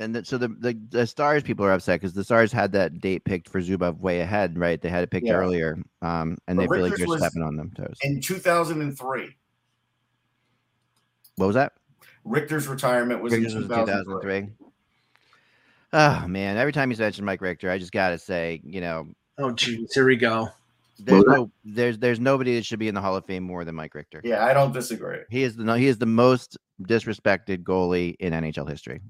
and 0.00 0.14
the, 0.14 0.24
so 0.24 0.38
the, 0.38 0.48
the 0.48 0.78
the 0.90 1.06
Stars 1.06 1.42
people 1.42 1.64
are 1.64 1.72
upset 1.72 2.00
because 2.00 2.12
the 2.14 2.24
Stars 2.24 2.50
had 2.52 2.72
that 2.72 3.00
date 3.00 3.24
picked 3.24 3.48
for 3.48 3.60
Zubov 3.60 3.98
way 3.98 4.20
ahead, 4.20 4.58
right? 4.58 4.80
They 4.80 4.88
had 4.88 5.02
it 5.04 5.10
picked 5.10 5.26
Yeah. 5.26 5.34
earlier, 5.34 5.78
um, 6.02 6.36
and 6.48 6.58
But 6.58 6.62
they 6.70 6.76
feel 6.76 6.82
like 6.88 6.98
you're 6.98 7.18
stepping 7.18 7.42
on 7.42 7.56
them 7.56 7.70
toes. 7.76 7.96
In 8.02 8.20
2003, 8.20 9.36
What 11.36 11.46
was 11.46 11.54
that? 11.54 11.72
Richter's 12.24 12.66
retirement 12.68 13.22
was 13.22 13.32
Richards 13.32 13.54
in 13.54 13.62
2003. 13.62 14.40
2003. 14.40 14.68
Oh 15.92 16.26
man! 16.26 16.56
Every 16.56 16.72
time 16.72 16.90
you 16.90 16.96
mention 16.96 17.24
Mike 17.24 17.40
Richter, 17.40 17.70
I 17.70 17.78
just 17.78 17.92
gotta 17.92 18.18
say, 18.18 18.60
you 18.64 18.80
know, 18.80 19.06
Oh, 19.38 19.52
geez, 19.52 19.92
here 19.94 20.06
we 20.06 20.16
go. 20.16 20.48
there's 20.98 21.24
no, 21.24 21.50
there's 21.64 21.98
there's 21.98 22.18
nobody 22.18 22.56
that 22.56 22.64
should 22.64 22.78
be 22.80 22.88
in 22.88 22.94
the 22.94 23.00
Hall 23.00 23.14
of 23.16 23.24
Fame 23.26 23.44
more 23.44 23.64
than 23.64 23.74
Mike 23.76 23.94
Richter. 23.94 24.20
Yeah, 24.24 24.44
I 24.44 24.54
don't 24.54 24.72
disagree. 24.72 25.18
He 25.30 25.44
is 25.44 25.54
the 25.54 25.72
he 25.78 25.86
is 25.86 25.98
the 25.98 26.06
most 26.06 26.56
disrespected 26.82 27.62
goalie 27.62 28.16
in 28.18 28.32
NHL 28.32 28.68
history. 28.68 29.00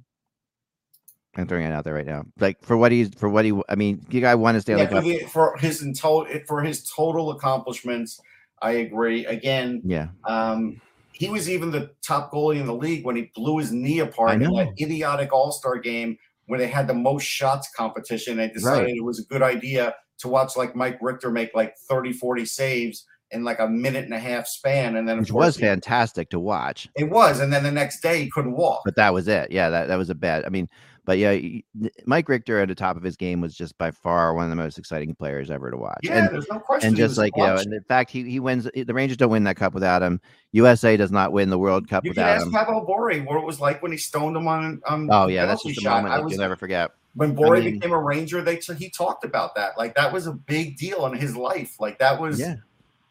I'm 1.37 1.47
throwing 1.47 1.65
it 1.67 1.73
out 1.73 1.85
there 1.85 1.95
right 1.95 2.07
now. 2.07 2.25
Like 2.39 2.63
for 2.63 2.77
what 2.77 2.93
he's 2.93 3.11
for 3.17 3.29
what 3.29 3.45
he, 3.45 3.53
I 3.69 3.75
mean, 3.75 4.05
the 4.09 4.21
guy 4.21 4.35
won 4.35 4.57
a 4.57 4.61
Stanley 4.61 4.83
Yeah, 4.83 4.89
for, 4.89 5.21
Cup. 5.23 5.31
for 5.31 5.57
his 5.59 5.81
total, 5.99 6.27
for 6.47 6.63
his 6.63 6.89
total 6.91 7.31
accomplishments, 7.33 8.21
I 8.63 8.73
agree. 8.73 9.27
Again, 9.27 9.81
Yeah, 9.85 10.09
um, 10.25 10.81
he 11.13 11.29
was 11.29 11.49
even 11.51 11.71
the 11.71 11.91
top 12.07 12.33
goalie 12.33 12.61
in 12.61 12.67
the 12.67 12.75
league 12.75 13.05
when 13.05 13.17
he 13.17 13.31
blew 13.35 13.59
his 13.59 13.73
knee 13.73 14.01
apart 14.01 14.43
in 14.43 14.53
that 14.55 14.73
idiotic 14.81 15.33
All 15.33 15.53
Star 15.53 15.79
game 15.79 16.17
where 16.47 16.59
they 16.59 16.67
had 16.69 16.87
the 16.87 16.95
most 16.95 17.25
shots 17.25 17.71
competition. 17.77 18.37
They 18.37 18.49
decided 18.49 18.85
Right. 18.85 18.95
it 18.97 19.05
was 19.05 19.19
a 19.19 19.25
good 19.25 19.43
idea 19.43 19.95
to 20.19 20.29
watch 20.29 20.57
like 20.57 20.77
Mike 20.77 20.99
Richter 21.01 21.31
make 21.31 21.55
like 21.55 21.75
30, 21.89 22.13
40 22.13 22.45
saves 22.45 23.05
in 23.31 23.43
like 23.43 23.59
a 23.59 23.67
minute 23.67 24.05
and 24.05 24.13
a 24.15 24.19
half 24.19 24.47
span. 24.47 24.97
And 24.97 25.09
then, 25.09 25.19
it 25.21 25.33
was 25.33 25.57
he- 25.57 25.63
fantastic 25.63 26.29
to 26.31 26.39
watch. 26.39 26.89
it 26.97 27.11
was. 27.11 27.41
And 27.41 27.53
then 27.53 27.63
the 27.65 27.73
next 27.73 28.01
day 28.01 28.23
he 28.23 28.31
couldn't 28.31 28.57
walk. 28.57 28.83
But 28.85 28.95
that 28.97 29.13
was 29.15 29.27
it. 29.27 29.51
Yeah, 29.51 29.71
that, 29.71 29.89
that 29.89 29.97
was 29.97 30.11
a 30.11 30.15
bad. 30.15 30.45
I 30.45 30.51
mean, 30.51 30.69
but 31.05 31.19
yeah, 31.19 31.39
Mike 32.07 32.29
Richter 32.29 32.59
at 32.61 32.69
the 32.69 32.75
top 32.75 32.97
of 32.97 33.03
his 33.03 33.17
game 33.17 33.41
was 33.41 33.55
just 33.55 33.77
by 33.79 33.91
far 33.91 34.35
one 34.35 34.45
of 34.45 34.51
the 34.51 34.57
most 34.57 34.79
exciting 34.79 35.15
players 35.15 35.51
ever 35.51 35.71
to 35.71 35.77
watch. 35.77 35.99
yeah, 36.03 36.25
and 36.27 36.29
there's 36.35 36.49
no 36.51 36.59
question. 36.59 36.89
and 36.89 36.97
just 36.97 37.19
like 37.19 37.33
you 37.37 37.43
know, 37.45 37.57
and 37.57 37.73
in 37.73 37.83
fact, 37.83 38.11
he 38.11 38.23
he 38.29 38.41
wins. 38.41 38.69
The 38.75 38.95
Rangers 38.95 39.17
don't 39.17 39.31
win 39.31 39.45
that 39.45 39.57
cup 39.57 39.75
without 39.75 40.03
him. 40.03 40.21
USA 40.53 40.97
does 40.97 41.11
not 41.13 41.33
win 41.33 41.51
the 41.51 41.59
World 41.59 41.89
Cup 41.89 42.05
you 42.05 42.13
can 42.15 42.23
without 42.23 42.37
ask 42.37 42.47
him. 42.47 42.53
Pavel 42.53 42.81
Bure 42.87 43.21
what 43.25 43.37
it 43.39 43.45
was 43.45 43.61
like 43.61 43.83
when 43.83 43.93
he 43.93 43.99
stoned 43.99 44.37
him 44.37 44.47
on. 44.49 44.81
on 44.87 45.09
Oh 45.11 45.29
yeah, 45.29 45.47
that's 45.47 45.63
just 45.65 45.79
a 45.79 45.81
shot. 45.83 45.97
moment 45.97 46.15
I 46.15 46.17
that 46.19 46.25
was 46.25 46.33
you'll 46.33 46.41
never 46.41 46.57
forget. 46.57 46.91
when 47.15 47.35
Bure 47.35 47.59
mean- 47.61 47.75
became 47.75 47.93
a 47.93 47.99
Ranger. 48.01 48.41
They 48.43 48.57
he 48.79 48.89
talked 48.91 49.25
about 49.25 49.55
that. 49.57 49.77
Like 49.77 49.95
that 49.97 50.13
was 50.13 50.27
a 50.27 50.33
big 50.33 50.77
deal 50.77 51.07
in 51.07 51.15
his 51.15 51.37
life. 51.37 51.81
Like 51.81 51.99
that 51.99 52.21
was 52.21 52.39
Yeah. 52.41 52.57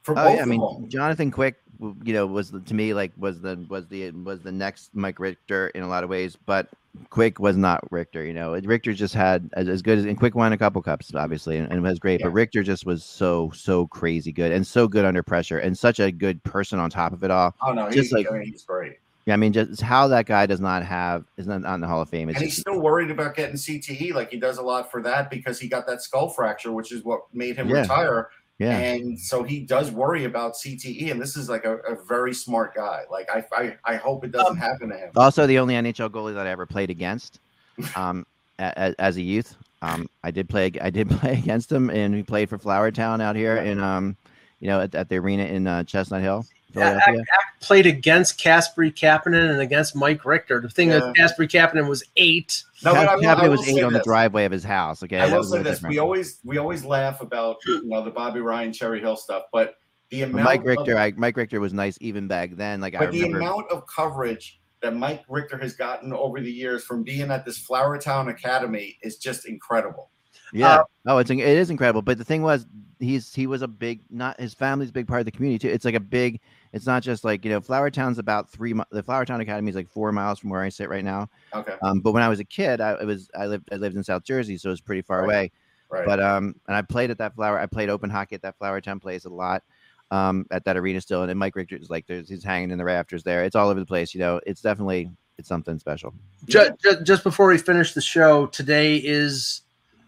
for 0.03 0.13
Oh 0.13 0.23
both 0.23 0.35
yeah, 0.37 0.41
I 0.41 0.45
mean, 0.45 0.61
them. 0.61 0.89
Jonathan 0.89 1.31
Quick, 1.31 1.55
you 2.03 2.13
know, 2.13 2.25
was 2.25 2.49
the, 2.51 2.59
to 2.61 2.73
me 2.73 2.93
like 2.93 3.11
was 3.17 3.41
the 3.41 3.63
was 3.69 3.87
the 3.87 4.11
was 4.11 4.39
the 4.41 4.51
next 4.51 4.89
Mike 4.95 5.19
Richter 5.19 5.67
in 5.69 5.83
a 5.83 5.87
lot 5.87 6.03
of 6.03 6.09
ways, 6.09 6.35
but 6.45 6.69
Quick 7.09 7.39
was 7.39 7.57
not 7.57 7.83
Richter. 7.91 8.23
You 8.23 8.33
know, 8.33 8.53
Richter 8.53 8.93
just 8.93 9.15
had 9.15 9.49
as, 9.53 9.67
as 9.67 9.81
good 9.81 9.97
as 9.97 10.05
and 10.05 10.17
Quick 10.17 10.35
won 10.35 10.53
a 10.53 10.57
couple 10.57 10.81
cups, 10.81 11.13
obviously, 11.15 11.57
and, 11.57 11.71
and 11.71 11.81
was 11.81 11.97
great. 11.99 12.19
Yeah. 12.19 12.27
But 12.27 12.33
Richter 12.33 12.61
just 12.63 12.85
was 12.85 13.03
so 13.03 13.51
so 13.55 13.87
crazy 13.87 14.31
good 14.31 14.51
and 14.51 14.65
so 14.65 14.87
good 14.87 15.03
under 15.05 15.23
pressure 15.23 15.57
and 15.59 15.77
such 15.77 15.99
a 15.99 16.11
good 16.11 16.43
person 16.43 16.79
on 16.79 16.89
top 16.89 17.11
of 17.13 17.23
it 17.23 17.31
all. 17.31 17.55
Oh 17.65 17.73
no, 17.73 17.89
just 17.89 18.11
like- 18.13 18.27
I 18.31 18.33
mean, 18.37 18.43
he's 18.45 18.63
great. 18.63 18.97
Yeah, 19.25 19.35
I 19.35 19.37
mean, 19.37 19.53
just 19.53 19.79
how 19.81 20.09
that 20.09 20.25
guy 20.25 20.45
does 20.45 20.59
not 20.59 20.83
have 20.83 21.23
is 21.37 21.47
not 21.47 21.63
on 21.63 21.79
the 21.79 21.87
Hall 21.87 22.01
of 22.01 22.09
Fame. 22.09 22.27
It's 22.27 22.35
And 22.35 22.43
he's 22.43 22.55
just, 22.55 22.67
still 22.67 22.81
worried 22.81 23.09
about 23.09 23.35
getting 23.35 23.55
CTE. 23.55 24.13
Like 24.13 24.31
he 24.31 24.37
does 24.37 24.57
a 24.57 24.61
lot 24.61 24.91
for 24.91 25.01
that 25.03 25.29
because 25.29 25.59
he 25.59 25.69
got 25.69 25.87
that 25.87 26.01
skull 26.01 26.27
fracture, 26.29 26.73
which 26.73 26.91
is 26.91 27.03
what 27.05 27.21
made 27.33 27.55
him 27.55 27.69
Yeah. 27.69 27.81
retire. 27.81 28.29
Yeah. 28.59 28.77
And 28.77 29.19
so 29.19 29.43
he 29.43 29.59
does 29.61 29.91
worry 29.91 30.25
about 30.25 30.53
CTE. 30.53 31.11
And 31.11 31.21
this 31.21 31.35
is 31.35 31.49
like 31.49 31.65
a, 31.65 31.77
a 31.79 31.95
very 32.05 32.33
smart 32.33 32.75
guy. 32.75 33.01
Like 33.11 33.27
I, 33.29 33.43
I, 33.51 33.77
I 33.83 33.95
hope 33.95 34.23
it 34.23 34.27
Um, 34.35 34.41
doesn't 34.41 34.57
happen 34.57 34.89
to 34.89 34.97
him. 34.97 35.11
Also, 35.15 35.47
the 35.47 35.59
only 35.59 35.73
NHL 35.73 36.09
goalie 36.09 36.33
that 36.35 36.47
I 36.47 36.51
ever 36.51 36.65
played 36.65 36.89
against, 36.89 37.39
um, 37.95 38.25
as, 38.59 38.93
as 38.99 39.17
a 39.17 39.21
youth. 39.21 39.55
Um, 39.81 40.07
I 40.23 40.31
did 40.31 40.47
play. 40.47 40.71
I 40.81 40.89
did 40.89 41.09
play 41.19 41.33
against 41.33 41.71
him, 41.71 41.89
and 41.89 42.13
we 42.13 42.23
played 42.23 42.47
for 42.49 42.57
Flourtown 42.57 43.21
out 43.21 43.35
here 43.35 43.57
in, 43.57 43.81
um, 43.81 44.15
you 44.59 44.67
know, 44.67 44.79
at, 44.79 44.95
at 44.95 45.09
the 45.09 45.17
arena 45.17 45.43
in 45.43 45.67
uh, 45.67 45.83
Chestnut 45.83 46.21
Hill, 46.21 46.45
Oh, 46.75 46.79
yeah, 46.79 46.99
Philadelphia. 46.99 47.23
Played 47.61 47.85
against 47.85 48.39
Kasperi 48.39 48.93
Kapanen 48.93 49.51
and 49.51 49.61
against 49.61 49.95
Mike 49.95 50.25
Richter. 50.25 50.59
The 50.59 50.69
thing 50.69 50.89
is, 50.89 51.01
Yeah. 51.15 51.25
Kasperi 51.27 51.47
Kapanen 51.49 51.87
was 51.87 52.03
eight. 52.17 52.63
No, 52.83 52.93
but 52.93 53.07
I 53.07 53.15
will- 53.15 53.21
I 53.27 53.35
Kapanen 53.35 53.49
was 53.49 53.67
eight 53.67 53.83
on 53.83 53.93
the 53.93 54.01
driveway 54.03 54.45
of 54.45 54.51
his 54.51 54.63
house. 54.63 55.03
Okay, 55.03 55.19
I 55.19 55.29
that 55.29 55.35
will 55.35 55.43
say 55.43 55.57
little 55.59 55.71
this: 55.71 55.81
we 55.83 55.99
always 55.99 56.39
we 56.43 56.57
always 56.57 56.83
laugh 56.83 57.21
about 57.21 57.57
you 57.65 57.83
know 57.85 58.03
the 58.03 58.11
Bobby 58.11 58.39
Ryan 58.41 58.73
Cherry 58.73 58.99
Hill 58.99 59.15
stuff, 59.15 59.43
but 59.53 59.75
the 60.09 60.23
amount 60.23 60.45
Mike 60.45 60.59
of- 60.61 60.65
Richter, 60.65 60.97
I, 60.97 61.13
Mike 61.15 61.37
Richter 61.37 61.59
was 61.59 61.73
nice 61.73 61.97
even 62.01 62.27
back 62.27 62.51
then. 62.55 62.81
Like 62.81 62.95
I 62.95 62.99
but 62.99 63.11
the 63.11 63.23
amount 63.23 63.69
of 63.71 63.85
coverage 63.87 64.59
that 64.81 64.95
Mike 64.95 65.23
Richter 65.29 65.57
has 65.57 65.75
gotten 65.75 66.11
over 66.11 66.41
the 66.41 66.51
years 66.51 66.83
from 66.83 67.03
being 67.03 67.31
at 67.31 67.45
this 67.45 67.57
Flourtown 67.65 68.29
Academy 68.29 68.97
is 69.01 69.17
just 69.17 69.47
incredible. 69.47 70.09
Yeah. 70.53 70.75
uh, 70.77 70.83
oh, 71.07 71.17
it's 71.17 71.29
it 71.31 71.39
is 71.39 71.69
incredible. 71.69 72.01
But 72.01 72.17
the 72.17 72.23
thing 72.23 72.41
was, 72.43 72.65
he's 72.99 73.33
he 73.33 73.47
was 73.47 73.61
a 73.61 73.67
big 73.67 74.01
not 74.09 74.39
his 74.39 74.53
family's 74.53 74.89
a 74.89 74.93
big 74.93 75.07
part 75.07 75.19
of 75.19 75.25
the 75.25 75.31
community 75.31 75.67
too. 75.67 75.73
It's 75.73 75.85
like 75.85 75.95
a 75.95 75.99
big. 75.99 76.39
It's 76.71 76.85
not 76.85 77.03
just 77.03 77.23
like 77.23 77.43
you 77.45 77.51
know, 77.51 77.61
Flower 77.61 77.89
Flourtown's 77.91 78.17
about 78.19 78.49
three. 78.49 78.73
mi- 78.73 78.83
The 78.91 79.03
Flourtown 79.03 79.41
Academy 79.41 79.69
is 79.69 79.75
like 79.75 79.89
four 79.89 80.11
miles 80.11 80.39
from 80.39 80.49
where 80.49 80.61
I 80.61 80.69
sit 80.69 80.89
right 80.89 81.03
now. 81.03 81.29
Okay, 81.53 81.75
Um, 81.81 81.99
but 81.99 82.13
when 82.13 82.23
I 82.23 82.29
was 82.29 82.39
a 82.39 82.45
kid, 82.45 82.81
I 82.81 82.93
it 82.93 83.05
was 83.05 83.29
I 83.37 83.47
lived 83.47 83.69
I 83.71 83.75
lived 83.75 83.95
in 83.95 84.03
South 84.03 84.23
Jersey, 84.23 84.57
so 84.57 84.69
it 84.69 84.71
was 84.71 84.81
pretty 84.81 85.01
far 85.01 85.19
Right. 85.19 85.25
away. 85.25 85.51
right. 85.89 86.05
But 86.05 86.19
um, 86.21 86.55
and 86.67 86.75
I 86.75 86.81
played 86.81 87.11
at 87.11 87.17
that 87.19 87.35
flower. 87.35 87.59
I 87.59 87.65
played 87.65 87.89
open 87.89 88.09
hockey 88.09 88.35
at 88.35 88.41
that 88.43 88.57
Flourtown 88.59 89.01
place 89.01 89.25
a 89.25 89.29
lot. 89.29 89.63
Um, 90.11 90.45
at 90.51 90.63
that 90.65 90.77
arena 90.77 91.01
still, 91.01 91.21
and 91.21 91.29
then 91.29 91.39
Mike 91.39 91.55
Richter 91.55 91.75
is 91.75 91.89
like 91.89 92.05
there's 92.05 92.29
he's 92.29 92.43
hanging 92.43 92.69
in 92.69 92.77
the 92.77 92.83
rafters 92.83 93.23
there. 93.23 93.43
It's 93.43 93.55
all 93.55 93.69
over 93.69 93.79
the 93.79 93.85
place. 93.85 94.13
You 94.13 94.19
know, 94.19 94.39
it's 94.45 94.61
definitely 94.61 95.09
it's 95.39 95.47
something 95.49 95.79
special. 95.79 96.13
Just, 96.45 96.73
just 97.03 97.23
before 97.23 97.47
we 97.47 97.57
finish 97.57 97.93
the 97.95 98.01
show, 98.01 98.45
today 98.45 98.97
is 98.97 99.61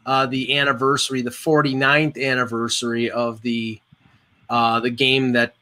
uh, 0.06 0.26
the 0.26 0.57
anniversary, 0.57 1.22
the 1.22 1.30
49th 1.32 2.23
anniversary 2.23 3.10
of 3.11 3.41
the 3.41 3.80
uh, 4.49 4.80
the 4.80 4.90
game 4.91 5.32
that 5.34 5.56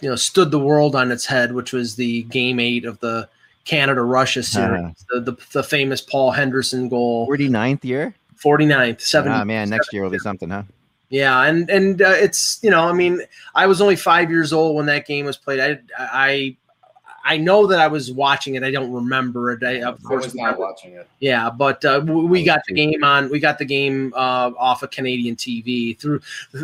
you 0.00 0.08
know 0.08 0.16
stood 0.16 0.50
the 0.50 0.58
world 0.58 0.94
on 0.94 1.10
its 1.10 1.24
head, 1.26 1.52
which 1.52 1.72
was 1.72 1.96
the 1.96 2.22
game 2.24 2.60
eight 2.60 2.84
of 2.84 3.00
the 3.00 3.28
Canada 3.64 4.02
Russia 4.02 4.42
series, 4.42 4.80
Uh-huh. 4.80 5.20
the, 5.20 5.32
the 5.32 5.36
the 5.52 5.62
famous 5.62 6.00
Paul 6.00 6.30
Henderson 6.32 6.88
goal, 6.88 7.26
49th 7.28 7.84
year. 7.84 8.14
49th, 8.38 9.00
70. 9.00 9.34
Ah 9.34 9.44
man, 9.44 9.70
next 9.70 9.92
year 9.92 10.02
will 10.02 10.10
be 10.10 10.18
something, 10.18 10.50
huh? 10.50 10.62
Yeah, 11.08 11.42
and 11.42 11.70
and 11.70 12.02
uh, 12.02 12.10
it's 12.10 12.58
you 12.62 12.70
know, 12.70 12.82
I 12.86 12.92
mean, 12.92 13.22
I 13.54 13.66
was 13.66 13.80
only 13.80 13.96
five 13.96 14.30
years 14.30 14.52
old 14.52 14.76
when 14.76 14.86
that 14.86 15.06
game 15.06 15.24
was 15.24 15.36
played. 15.38 15.60
I 15.60 15.78
I 15.98 16.56
I 17.28 17.36
know 17.36 17.66
that 17.66 17.80
I 17.80 17.88
was 17.88 18.12
watching 18.12 18.54
it. 18.54 18.62
I 18.62 18.70
don't 18.70 18.92
remember 18.92 19.50
it. 19.52 19.62
I, 19.64 19.82
of 19.82 19.96
I 20.04 20.08
course, 20.08 20.24
was 20.26 20.34
not 20.36 20.58
watching 20.58 20.92
it. 20.92 21.08
yeah, 21.18 21.50
but 21.50 21.84
uh, 21.84 22.00
we, 22.06 22.14
we 22.24 22.44
got 22.44 22.60
the 22.68 22.74
game 22.74 23.02
on. 23.02 23.28
We 23.28 23.40
got 23.40 23.58
the 23.58 23.64
game 23.64 24.12
uh, 24.14 24.52
off 24.56 24.82
of 24.84 24.90
Canadian 24.92 25.34
TV 25.34 25.98
through 25.98 26.20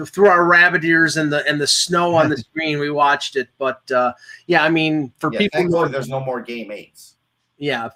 through 0.07 0.29
our 0.29 0.45
rabbit 0.45 0.85
ears 0.85 1.17
and 1.17 1.33
the 1.33 1.45
and 1.49 1.61
the 1.61 1.67
snow 1.67 2.15
on 2.15 2.29
the 2.31 2.37
screen. 2.49 2.79
We 2.79 2.91
watched 2.91 3.35
it, 3.37 3.49
but 3.59 3.91
uh, 3.91 4.13
yeah, 4.47 4.63
I 4.63 4.69
mean, 4.69 5.13
for 5.19 5.33
Yeah, 5.33 5.41
people, 5.41 5.63
who 5.65 5.77
are- 5.77 5.89
there's 5.89 6.09
no 6.09 6.21
more 6.21 6.41
game 6.41 6.71
eights. 6.71 7.17
yeah, 7.59 7.89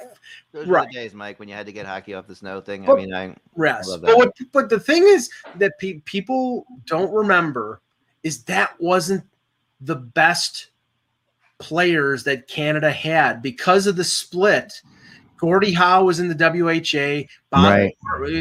Those 0.52 0.66
Right. 0.66 0.86
were 0.86 0.93
the 0.93 0.98
days, 0.98 1.14
Mike, 1.14 1.38
when 1.38 1.48
you 1.48 1.55
had 1.55 1.66
to 1.66 1.72
get 1.72 1.86
hockey 1.86 2.14
off 2.14 2.26
the 2.26 2.34
snow 2.34 2.60
thing. 2.60 2.88
I 2.88 2.94
mean, 2.94 3.14
I 3.14 3.34
Yes. 3.56 3.88
love 3.88 4.02
But 4.02 4.16
what, 4.16 4.32
but 4.52 4.68
the 4.70 4.80
thing 4.80 5.02
is 5.05 5.30
that 5.56 5.78
pe- 5.78 6.01
people 6.05 6.66
don't 6.86 7.12
remember 7.12 7.80
is 8.22 8.43
that 8.44 8.80
wasn't 8.80 9.24
the 9.80 9.97
best 9.97 10.68
players 11.59 12.24
that 12.24 12.49
Canada 12.49 12.91
had 12.91 13.43
because 13.43 13.87
of 13.87 13.97
the 13.97 14.05
split. 14.05 14.73
Gordie 15.37 15.73
Howe 15.73 16.05
was 16.05 16.19
in 16.19 16.28
the 16.28 16.35
WHA. 16.35 17.28
Bobby, 17.51 17.95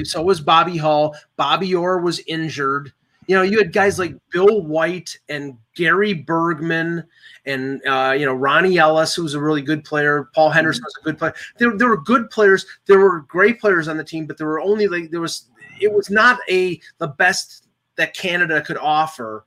So 0.06 0.22
was 0.22 0.40
Bobby 0.40 0.78
Hull. 0.78 1.16
Bobby 1.36 1.76
Orr 1.76 2.00
was 2.00 2.22
injured. 2.28 2.94
You 3.28 3.36
know, 3.36 3.42
you 3.42 3.58
had 3.58 3.74
guys 3.74 3.98
like 3.98 4.16
Bill 4.32 4.62
White 4.62 5.18
and 5.30 5.58
Gary 5.76 6.14
Bergman 6.14 7.04
and, 7.46 7.82
uh, 7.88 8.16
you 8.18 8.26
know, 8.26 8.34
Ronnie 8.34 8.78
Ellis, 8.78 9.16
who 9.16 9.24
was 9.24 9.34
a 9.34 9.40
really 9.40 9.62
good 9.62 9.84
player. 9.84 10.30
Paul 10.34 10.52
Henderson 10.52 10.84
was 10.84 10.96
a 11.02 11.04
good 11.04 11.18
player. 11.18 11.34
There, 11.58 11.76
there 11.76 11.90
were 11.90 12.02
good 12.02 12.30
players. 12.30 12.66
There 12.86 13.00
were 13.00 13.22
great 13.22 13.60
players 13.60 13.88
on 13.88 13.98
the 13.98 14.04
team, 14.04 14.26
but 14.26 14.38
there 14.38 14.48
were 14.48 14.62
only 14.62 14.88
like, 14.88 15.10
there 15.10 15.22
was, 15.22 15.50
it 15.82 15.92
was 15.92 16.10
not 16.10 16.40
a, 16.50 16.80
the 17.00 17.08
best 17.08 17.68
that 17.98 18.14
Canada 18.14 18.62
could 18.62 18.78
offer. 18.78 19.44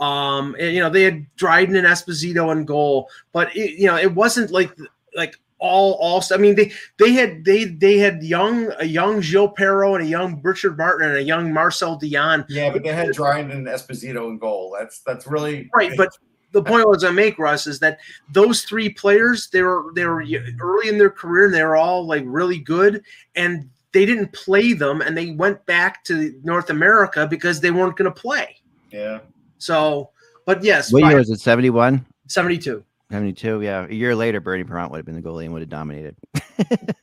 Um, 0.00 0.56
and, 0.58 0.74
you 0.74 0.80
know, 0.80 0.90
they 0.90 1.02
had 1.02 1.26
Dryden 1.36 1.76
and 1.76 1.86
Esposito 1.86 2.52
in 2.52 2.64
goal, 2.64 3.08
but 3.32 3.54
it, 3.56 3.78
you 3.78 3.86
know, 3.86 3.96
it 3.96 4.14
wasn't 4.14 4.50
like, 4.50 4.76
like 5.16 5.38
all, 5.58 5.94
all, 5.94 6.22
I 6.32 6.36
mean, 6.36 6.56
they, 6.56 6.72
they 6.98 7.12
had 7.12 7.44
they 7.44 7.64
they 7.64 7.98
had 7.98 8.22
young 8.22 8.70
a 8.80 8.84
young 8.84 9.22
Gilles 9.22 9.54
Perreault 9.56 9.96
and 9.96 10.04
a 10.04 10.08
young 10.08 10.42
Richard 10.42 10.76
Martin 10.76 11.08
and 11.08 11.16
a 11.16 11.22
young 11.22 11.52
Marcel 11.52 11.98
Dionne. 11.98 12.44
Yeah, 12.48 12.70
but 12.70 12.82
they 12.82 12.92
had 12.92 13.12
Dryden 13.12 13.50
and 13.50 13.66
Esposito 13.66 14.28
in 14.28 14.36
goal. 14.38 14.76
That's 14.78 14.98
that's 15.00 15.26
really 15.26 15.70
Right, 15.74 15.92
but 15.96 16.10
the 16.54 16.62
point 16.62 16.82
I 16.82 16.86
was 16.86 17.04
I 17.04 17.10
make 17.10 17.38
Russ 17.38 17.66
is 17.66 17.78
that 17.80 17.98
those 18.32 18.62
three 18.62 18.88
players 18.88 19.48
they 19.48 19.62
were 19.62 19.90
they 19.94 20.04
were 20.04 20.24
early 20.60 20.88
in 20.88 20.98
their 20.98 21.10
career 21.10 21.46
and 21.46 21.54
they 21.54 21.64
were 21.64 21.76
all 21.76 22.06
like 22.06 22.22
really 22.26 22.58
good 22.58 23.02
and 23.34 23.68
they 23.92 24.06
didn't 24.06 24.32
play 24.32 24.72
them 24.72 25.00
and 25.00 25.16
they 25.16 25.32
went 25.32 25.64
back 25.66 26.04
to 26.04 26.40
North 26.44 26.70
America 26.70 27.26
because 27.26 27.60
they 27.60 27.70
weren't 27.70 27.96
going 27.96 28.12
to 28.12 28.20
play. 28.20 28.56
yeah. 28.90 29.18
So, 29.58 30.10
but 30.46 30.62
yes, 30.62 30.92
what 30.92 31.02
by 31.02 31.10
year 31.10 31.18
was 31.18 31.30
it? 31.30 31.40
71? 31.40 32.04
72. 32.28 32.84
72, 33.10 33.60
yeah. 33.60 33.86
A 33.88 33.92
year 33.92 34.14
later, 34.16 34.40
Bernie 34.40 34.64
Parent 34.64 34.90
would 34.90 34.98
have 34.98 35.06
been 35.06 35.14
the 35.14 35.22
goalie 35.22 35.44
and 35.44 35.52
would 35.52 35.62
have 35.62 35.68
dominated. 35.68 36.16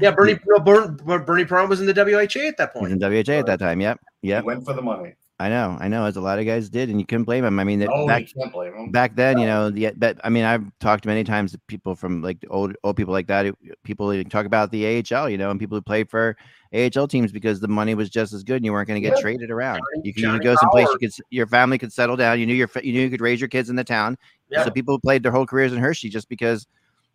Yeah, 0.00 0.10
Bernie 0.10 0.38
no, 0.46 0.58
Bern, 0.60 0.96
Bernie 1.24 1.44
Parent 1.44 1.68
was 1.70 1.80
in 1.80 1.86
the 1.86 1.94
WHA 1.94 2.48
at 2.48 2.56
that 2.58 2.70
He 2.74 2.80
was 2.80 2.90
point. 2.90 2.92
in 2.92 2.98
WHA 3.00 3.32
at 3.40 3.46
that 3.46 3.58
time. 3.58 3.80
Yep. 3.80 4.00
Yep. 4.22 4.42
He 4.42 4.46
went 4.46 4.64
for 4.64 4.74
the 4.74 4.82
money. 4.82 5.14
I 5.38 5.50
know. 5.50 5.76
I 5.78 5.88
know. 5.88 6.06
As 6.06 6.16
a 6.16 6.20
lot 6.22 6.38
of 6.38 6.46
guys 6.46 6.70
did, 6.70 6.88
and 6.88 6.98
you 6.98 7.04
couldn't 7.04 7.24
blame 7.24 7.44
them. 7.44 7.58
I 7.58 7.64
mean, 7.64 7.86
Oh, 7.90 8.06
back 8.06 8.22
you 8.22 8.40
can't 8.40 8.52
blame 8.52 8.72
him. 8.72 8.90
back 8.90 9.14
then, 9.16 9.38
you 9.38 9.44
know, 9.46 9.68
the 9.68 9.92
but 9.94 10.18
I 10.24 10.30
mean, 10.30 10.44
I've 10.44 10.64
talked 10.80 11.04
many 11.04 11.24
times 11.24 11.52
to 11.52 11.58
people 11.66 11.94
from 11.94 12.22
like 12.22 12.38
old 12.48 12.74
old 12.84 12.96
people 12.96 13.12
like 13.12 13.26
that. 13.26 13.44
who- 13.44 13.56
People 13.84 14.10
who 14.10 14.24
talk 14.24 14.46
about 14.46 14.70
the 14.70 14.86
AHL, 14.86 15.28
you 15.28 15.36
know, 15.36 15.50
and 15.50 15.60
people 15.60 15.76
who 15.76 15.82
played 15.82 16.08
for 16.08 16.36
AHL 16.72 17.06
teams 17.06 17.32
because 17.32 17.60
the 17.60 17.68
money 17.68 17.94
was 17.94 18.08
just 18.08 18.32
as 18.32 18.44
good, 18.44 18.56
and 18.56 18.64
you 18.64 18.72
weren't 18.72 18.88
going 18.88 19.00
to 19.00 19.06
get 19.06 19.16
Yeah. 19.18 19.22
traded 19.22 19.50
around. 19.50 19.76
Johnny- 19.94 20.06
You 20.08 20.14
could, 20.14 20.22
you 20.22 20.40
go 20.40 20.54
someplace. 20.56 20.88
You 20.92 20.98
could 20.98 21.12
your 21.30 21.46
family 21.46 21.76
could 21.76 21.92
settle 21.92 22.16
down. 22.16 22.40
You 22.40 22.46
knew 22.46 22.54
your 22.54 22.70
you 22.82 22.94
knew 22.94 23.02
you 23.02 23.10
could 23.10 23.20
raise 23.20 23.38
your 23.40 23.48
kids 23.48 23.68
in 23.68 23.76
the 23.76 23.84
town. 23.84 24.16
Yeah. 24.50 24.64
So 24.64 24.70
people 24.70 24.94
who 24.94 25.00
played 25.00 25.22
their 25.22 25.32
whole 25.32 25.44
careers 25.46 25.72
in 25.74 25.78
Hershey 25.78 26.08
just 26.08 26.28
because. 26.30 26.66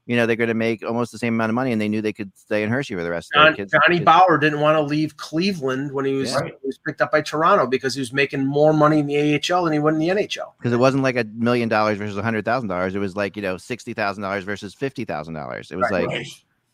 You 0.08 0.16
know 0.16 0.26
they're 0.26 0.36
going 0.36 0.48
to 0.48 0.54
make 0.56 0.84
almost 0.84 1.12
the 1.12 1.20
same 1.20 1.36
amount 1.36 1.52
of 1.52 1.56
money, 1.56 1.72
and 1.72 1.80
they 1.80 1.88
knew 1.88 2.02
they 2.02 2.12
could 2.12 2.32
stay 2.36 2.64
in 2.64 2.70
Hershey 2.70 2.96
for 2.96 3.04
the 3.04 3.12
rest 3.12 3.30
of 3.32 3.36
John, 3.38 3.46
their 3.46 3.54
kids. 3.56 3.72
Johnny 3.72 3.98
kids- 3.98 4.06
Bower 4.06 4.38
didn't 4.40 4.60
want 4.60 4.76
to 4.76 4.82
leave 4.82 5.16
Cleveland 5.16 5.92
when 5.92 6.06
he 6.06 6.14
was, 6.14 6.34
Right. 6.34 6.54
he 6.62 6.68
was 6.68 6.80
picked 6.80 7.02
up 7.02 7.12
by 7.12 7.22
Toronto 7.22 7.68
because 7.68 7.94
he 7.94 8.02
was 8.02 8.12
making 8.12 8.46
more 8.46 8.74
money 8.74 9.00
in 9.00 9.06
the 9.06 9.16
AHL 9.36 9.64
than 9.64 9.74
he 9.74 9.80
would 9.80 9.94
in 9.94 10.00
the 10.00 10.10
NHL. 10.10 10.54
because 10.58 10.74
it 10.74 10.80
wasn't 10.80 11.04
like 11.04 11.16
a 11.18 11.24
million 11.36 11.70
dollars 11.70 12.00
versus 12.00 12.18
a 12.18 12.24
hundred 12.24 12.46
thousand 12.46 12.68
dollars. 12.70 12.96
It 12.96 13.00
was 13.00 13.16
like 13.16 13.36
you 13.36 13.44
know 13.44 13.58
sixty 13.58 13.94
thousand 13.94 14.24
dollars 14.24 14.44
versus 14.44 14.74
fifty 14.74 15.06
thousand 15.06 15.36
dollars. 15.36 15.72
It 15.72 15.76
was 15.78 15.90
like 15.92 16.08
Right. 16.08 16.26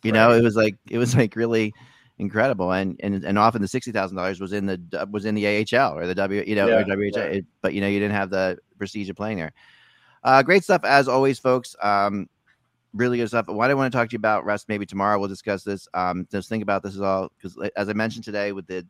you 0.03 0.13
know 0.13 0.29
Right. 0.29 0.37
it 0.39 0.43
was 0.43 0.55
like 0.55 0.75
it 0.89 0.97
was 0.97 1.13
like 1.15 1.35
really 1.35 1.73
incredible. 2.19 2.71
And 2.71 2.95
and 3.03 3.23
and 3.25 3.37
often 3.37 3.61
the 3.61 3.67
sixty 3.67 3.91
thousand 3.91 4.15
dollars 4.15 4.39
was 4.39 4.53
in 4.53 4.65
the 4.67 5.07
was 5.11 5.25
in 5.25 5.35
the 5.35 5.45
AHL 5.45 5.97
or 5.97 6.07
the 6.07 6.15
W, 6.15 6.43
you 6.47 6.55
know, 6.55 6.67
Yeah, 6.67 6.75
or 6.79 6.85
WHA. 6.85 7.19
yeah. 7.19 7.23
It- 7.25 7.45
but 7.61 7.73
you 7.73 7.81
know, 7.81 7.87
you 7.87 7.99
didn't 7.99 8.15
have 8.15 8.29
the 8.29 8.57
prestige 8.77 9.09
of 9.09 9.17
playing 9.17 9.37
there. 9.37 9.51
Uh, 10.23 10.41
great 10.43 10.63
stuff 10.63 10.83
as 10.85 11.07
always, 11.09 11.39
folks. 11.39 11.75
Um, 11.81 12.27
really 12.97 13.17
good 13.17 13.27
stuff. 13.27 13.47
What 13.47 13.69
I 13.69 13.73
want 13.73 13.91
to 13.91 13.97
talk 13.97 14.09
to 14.09 14.13
you 14.13 14.17
about, 14.17 14.45
Russ, 14.45 14.65
maybe 14.67 14.85
tomorrow 14.85 15.17
we'll 15.19 15.29
discuss 15.29 15.63
this. 15.63 15.87
Um, 15.93 16.27
just 16.31 16.49
think 16.49 16.63
about 16.63 16.83
this 16.83 16.95
as 16.95 17.01
all 17.01 17.31
because, 17.37 17.57
as 17.75 17.89
I 17.89 17.93
mentioned 17.93 18.25
today, 18.25 18.51
with 18.51 18.67
the 18.67 18.85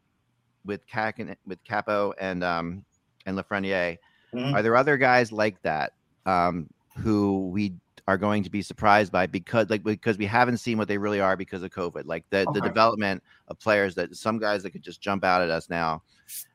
with 0.65 0.85
Cac 0.87 1.19
and 1.19 1.35
with 1.45 1.63
Capo 1.63 2.13
and 2.19 2.43
um 2.43 2.83
and 3.25 3.37
Lafreniere, 3.37 3.97
Mhm. 4.33 4.53
are 4.53 4.61
there 4.61 4.75
other 4.75 4.97
guys 4.97 5.31
like 5.31 5.61
that 5.61 5.93
um 6.25 6.67
who 6.97 7.47
we 7.47 7.73
are 8.07 8.17
going 8.17 8.43
to 8.43 8.49
be 8.49 8.61
surprised 8.61 9.11
by 9.11 9.27
because 9.27 9.69
like 9.69 9.83
because 9.83 10.17
we 10.17 10.25
haven't 10.25 10.57
seen 10.57 10.77
what 10.77 10.87
they 10.87 10.97
really 10.97 11.19
are 11.19 11.35
because 11.37 11.61
of 11.63 11.71
COVID, 11.71 12.03
like 12.05 12.25
the 12.29 12.45
the 12.53 12.61
development 12.61 13.21
of 13.49 13.59
players 13.59 13.95
that 13.95 14.15
some 14.15 14.39
guys 14.39 14.63
that 14.63 14.71
could 14.71 14.81
just 14.83 15.01
jump 15.01 15.23
out 15.23 15.41
at 15.41 15.49
us 15.49 15.69
now, 15.69 16.01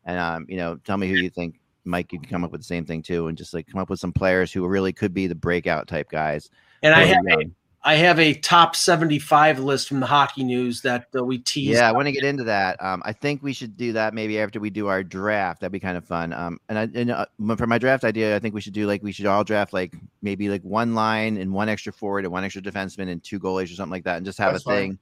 and 0.05 0.19
um 0.19 0.47
you 0.49 0.57
know 0.57 0.77
tell 0.85 0.97
me 0.97 1.09
who 1.09 1.16
you 1.16 1.31
think. 1.31 1.59
Mike, 1.85 2.12
you 2.12 2.20
can 2.20 2.29
come 2.29 2.45
up 2.45 2.53
with 2.53 2.61
the 2.61 2.65
same 2.65 2.85
thing 2.85 3.03
too, 3.03 3.27
and 3.27 3.37
just 3.37 3.53
like 3.53 3.66
come 3.66 3.81
up 3.81 3.91
with 3.91 3.99
some 3.99 4.12
players 4.12 4.53
who 4.53 4.65
really 4.69 4.93
could 4.93 5.12
be 5.12 5.27
the 5.27 5.35
breakout 5.35 5.89
type 5.89 6.09
guys. 6.09 6.49
And 6.83 6.95
I 6.95 7.05
have 7.05 7.25
a, 7.27 7.31
young. 7.31 7.55
I 7.85 7.95
have 7.97 8.21
a 8.21 8.35
top 8.35 8.77
75 8.77 9.59
list 9.59 9.89
from 9.89 9.99
the 9.99 10.07
hockey 10.07 10.45
news 10.45 10.83
that 10.83 11.07
uh, 11.17 11.25
we 11.25 11.39
teased. 11.39 11.73
Yeah, 11.73 11.89
I 11.89 11.93
want 11.93 12.07
to 12.07 12.13
get 12.13 12.23
into 12.23 12.45
that. 12.45 12.83
Um, 12.83 13.03
I 13.05 13.13
think 13.13 13.43
we 13.43 13.53
should 13.53 13.77
do 13.77 13.93
that 13.95 14.15
maybe 14.15 14.39
after 14.39 14.61
we 14.61 14.71
do 14.71 14.87
our 14.87 15.03
draft. 15.03 15.61
That'd 15.61 15.73
be 15.73 15.81
kind 15.81 15.97
of 15.97 16.05
fun. 16.05 16.33
Um, 16.33 16.61
and 16.69 16.79
I 16.79 16.89
and 16.95 17.11
uh, 17.11 17.27
for 17.57 17.67
my 17.67 17.79
draft 17.79 18.05
idea, 18.05 18.37
I 18.37 18.39
think 18.39 18.55
we 18.55 18.61
should 18.61 18.73
do 18.73 18.87
like 18.87 19.03
we 19.03 19.11
should 19.11 19.27
all 19.27 19.43
draft 19.43 19.73
like 19.73 19.95
maybe 20.23 20.49
like 20.49 20.63
one 20.63 20.95
line 20.95 21.39
and 21.39 21.53
one 21.53 21.69
extra 21.69 21.93
forward 21.93 22.25
and 22.25 22.33
one 22.33 22.45
extra 22.45 22.63
defenseman 22.63 23.09
and 23.09 23.23
two 23.23 23.41
goalies 23.41 23.65
or 23.65 23.75
something 23.75 23.91
like 23.91 24.05
that, 24.05 24.17
and 24.17 24.27
just 24.27 24.39
have 24.39 24.53
That's 24.53 24.65
a 24.65 24.69
fine. 24.69 24.77
thing 24.77 24.99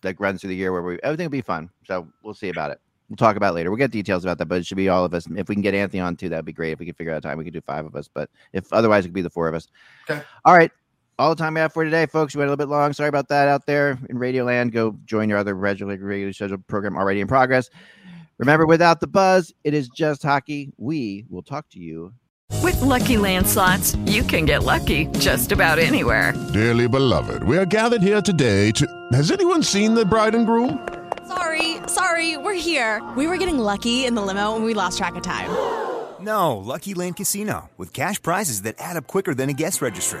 that 0.00 0.18
runs 0.18 0.40
through 0.40 0.48
the 0.48 0.56
year 0.56 0.72
where 0.72 0.82
we 0.82 0.98
everything 1.02 1.26
will 1.26 1.30
be 1.30 1.42
fun. 1.42 1.68
So 1.84 2.08
we'll 2.22 2.34
see 2.34 2.48
about 2.48 2.70
it. 2.70 2.80
We'll 3.10 3.16
talk 3.16 3.36
about 3.36 3.50
it 3.50 3.56
later. 3.56 3.70
We'll 3.70 3.78
get 3.78 3.90
details 3.90 4.24
about 4.24 4.38
that, 4.38 4.46
but 4.46 4.58
it 4.58 4.66
should 4.66 4.78
be 4.78 4.88
all 4.88 5.04
of 5.04 5.12
us. 5.12 5.28
If 5.36 5.48
we 5.48 5.54
can 5.54 5.62
get 5.62 5.74
Anthony 5.74 6.00
on 6.00 6.16
too, 6.16 6.28
that'd 6.30 6.44
be 6.44 6.52
great. 6.52 6.72
If 6.72 6.80
we 6.80 6.86
can 6.86 6.94
figure 6.94 7.12
out 7.12 7.18
a 7.18 7.20
time, 7.20 7.36
we 7.36 7.44
could 7.44 7.52
do 7.52 7.60
five 7.60 7.84
of 7.84 7.94
us. 7.94 8.08
But 8.12 8.30
if 8.52 8.72
otherwise, 8.72 9.04
it 9.04 9.08
could 9.08 9.14
be 9.14 9.22
the 9.22 9.30
four 9.30 9.48
of 9.48 9.54
us. 9.54 9.68
Okay. 10.10 10.22
All 10.44 10.54
right. 10.54 10.72
All 11.18 11.30
the 11.30 11.42
time 11.42 11.54
we 11.54 11.60
have 11.60 11.72
for 11.72 11.82
today, 11.82 12.04
folks. 12.04 12.34
We 12.34 12.40
went 12.40 12.48
a 12.48 12.52
little 12.52 12.66
bit 12.66 12.70
long. 12.70 12.92
Sorry 12.92 13.08
about 13.08 13.28
that 13.28 13.48
out 13.48 13.64
there 13.64 13.98
in 14.10 14.18
Radio 14.18 14.44
Land. 14.44 14.72
Go 14.72 14.98
join 15.06 15.30
your 15.30 15.38
other 15.38 15.54
regular, 15.54 15.92
regularly 15.92 16.32
scheduled 16.34 16.66
program 16.66 16.94
already 16.94 17.20
in 17.20 17.26
progress. 17.26 17.70
Remember, 18.36 18.66
without 18.66 19.00
the 19.00 19.06
buzz, 19.06 19.54
it 19.64 19.72
is 19.72 19.88
just 19.88 20.22
hockey. 20.22 20.72
We 20.76 21.24
will 21.30 21.42
talk 21.42 21.70
to 21.70 21.78
you. 21.78 22.12
With 22.62 22.78
Lucky 22.82 23.16
Land 23.16 23.46
slots, 23.46 23.96
you 24.04 24.22
can 24.24 24.44
get 24.44 24.62
lucky 24.62 25.06
just 25.18 25.52
about 25.52 25.78
anywhere. 25.78 26.34
Dearly 26.52 26.86
beloved, 26.86 27.44
we 27.44 27.56
are 27.56 27.64
gathered 27.64 28.02
here 28.02 28.20
today 28.20 28.70
to. 28.72 28.86
Has 29.12 29.30
anyone 29.30 29.62
seen 29.62 29.94
the 29.94 30.04
bride 30.04 30.34
and 30.34 30.44
groom? 30.44 30.86
Sorry, 31.26 31.78
sorry, 31.86 32.36
we're 32.36 32.52
here. 32.52 33.02
We 33.16 33.26
were 33.26 33.38
getting 33.38 33.58
lucky 33.58 34.04
in 34.04 34.14
the 34.14 34.22
limo 34.22 34.54
and 34.54 34.66
we 34.66 34.74
lost 34.74 34.98
track 34.98 35.16
of 35.16 35.22
time. 35.22 35.50
No, 36.20 36.58
Lucky 36.58 36.92
Land 36.92 37.16
Casino, 37.16 37.70
with 37.78 37.94
cash 37.94 38.20
prizes 38.20 38.62
that 38.62 38.74
add 38.78 38.96
up 38.96 39.06
quicker 39.06 39.34
than 39.34 39.48
a 39.48 39.54
guest 39.54 39.80
registry. 39.80 40.20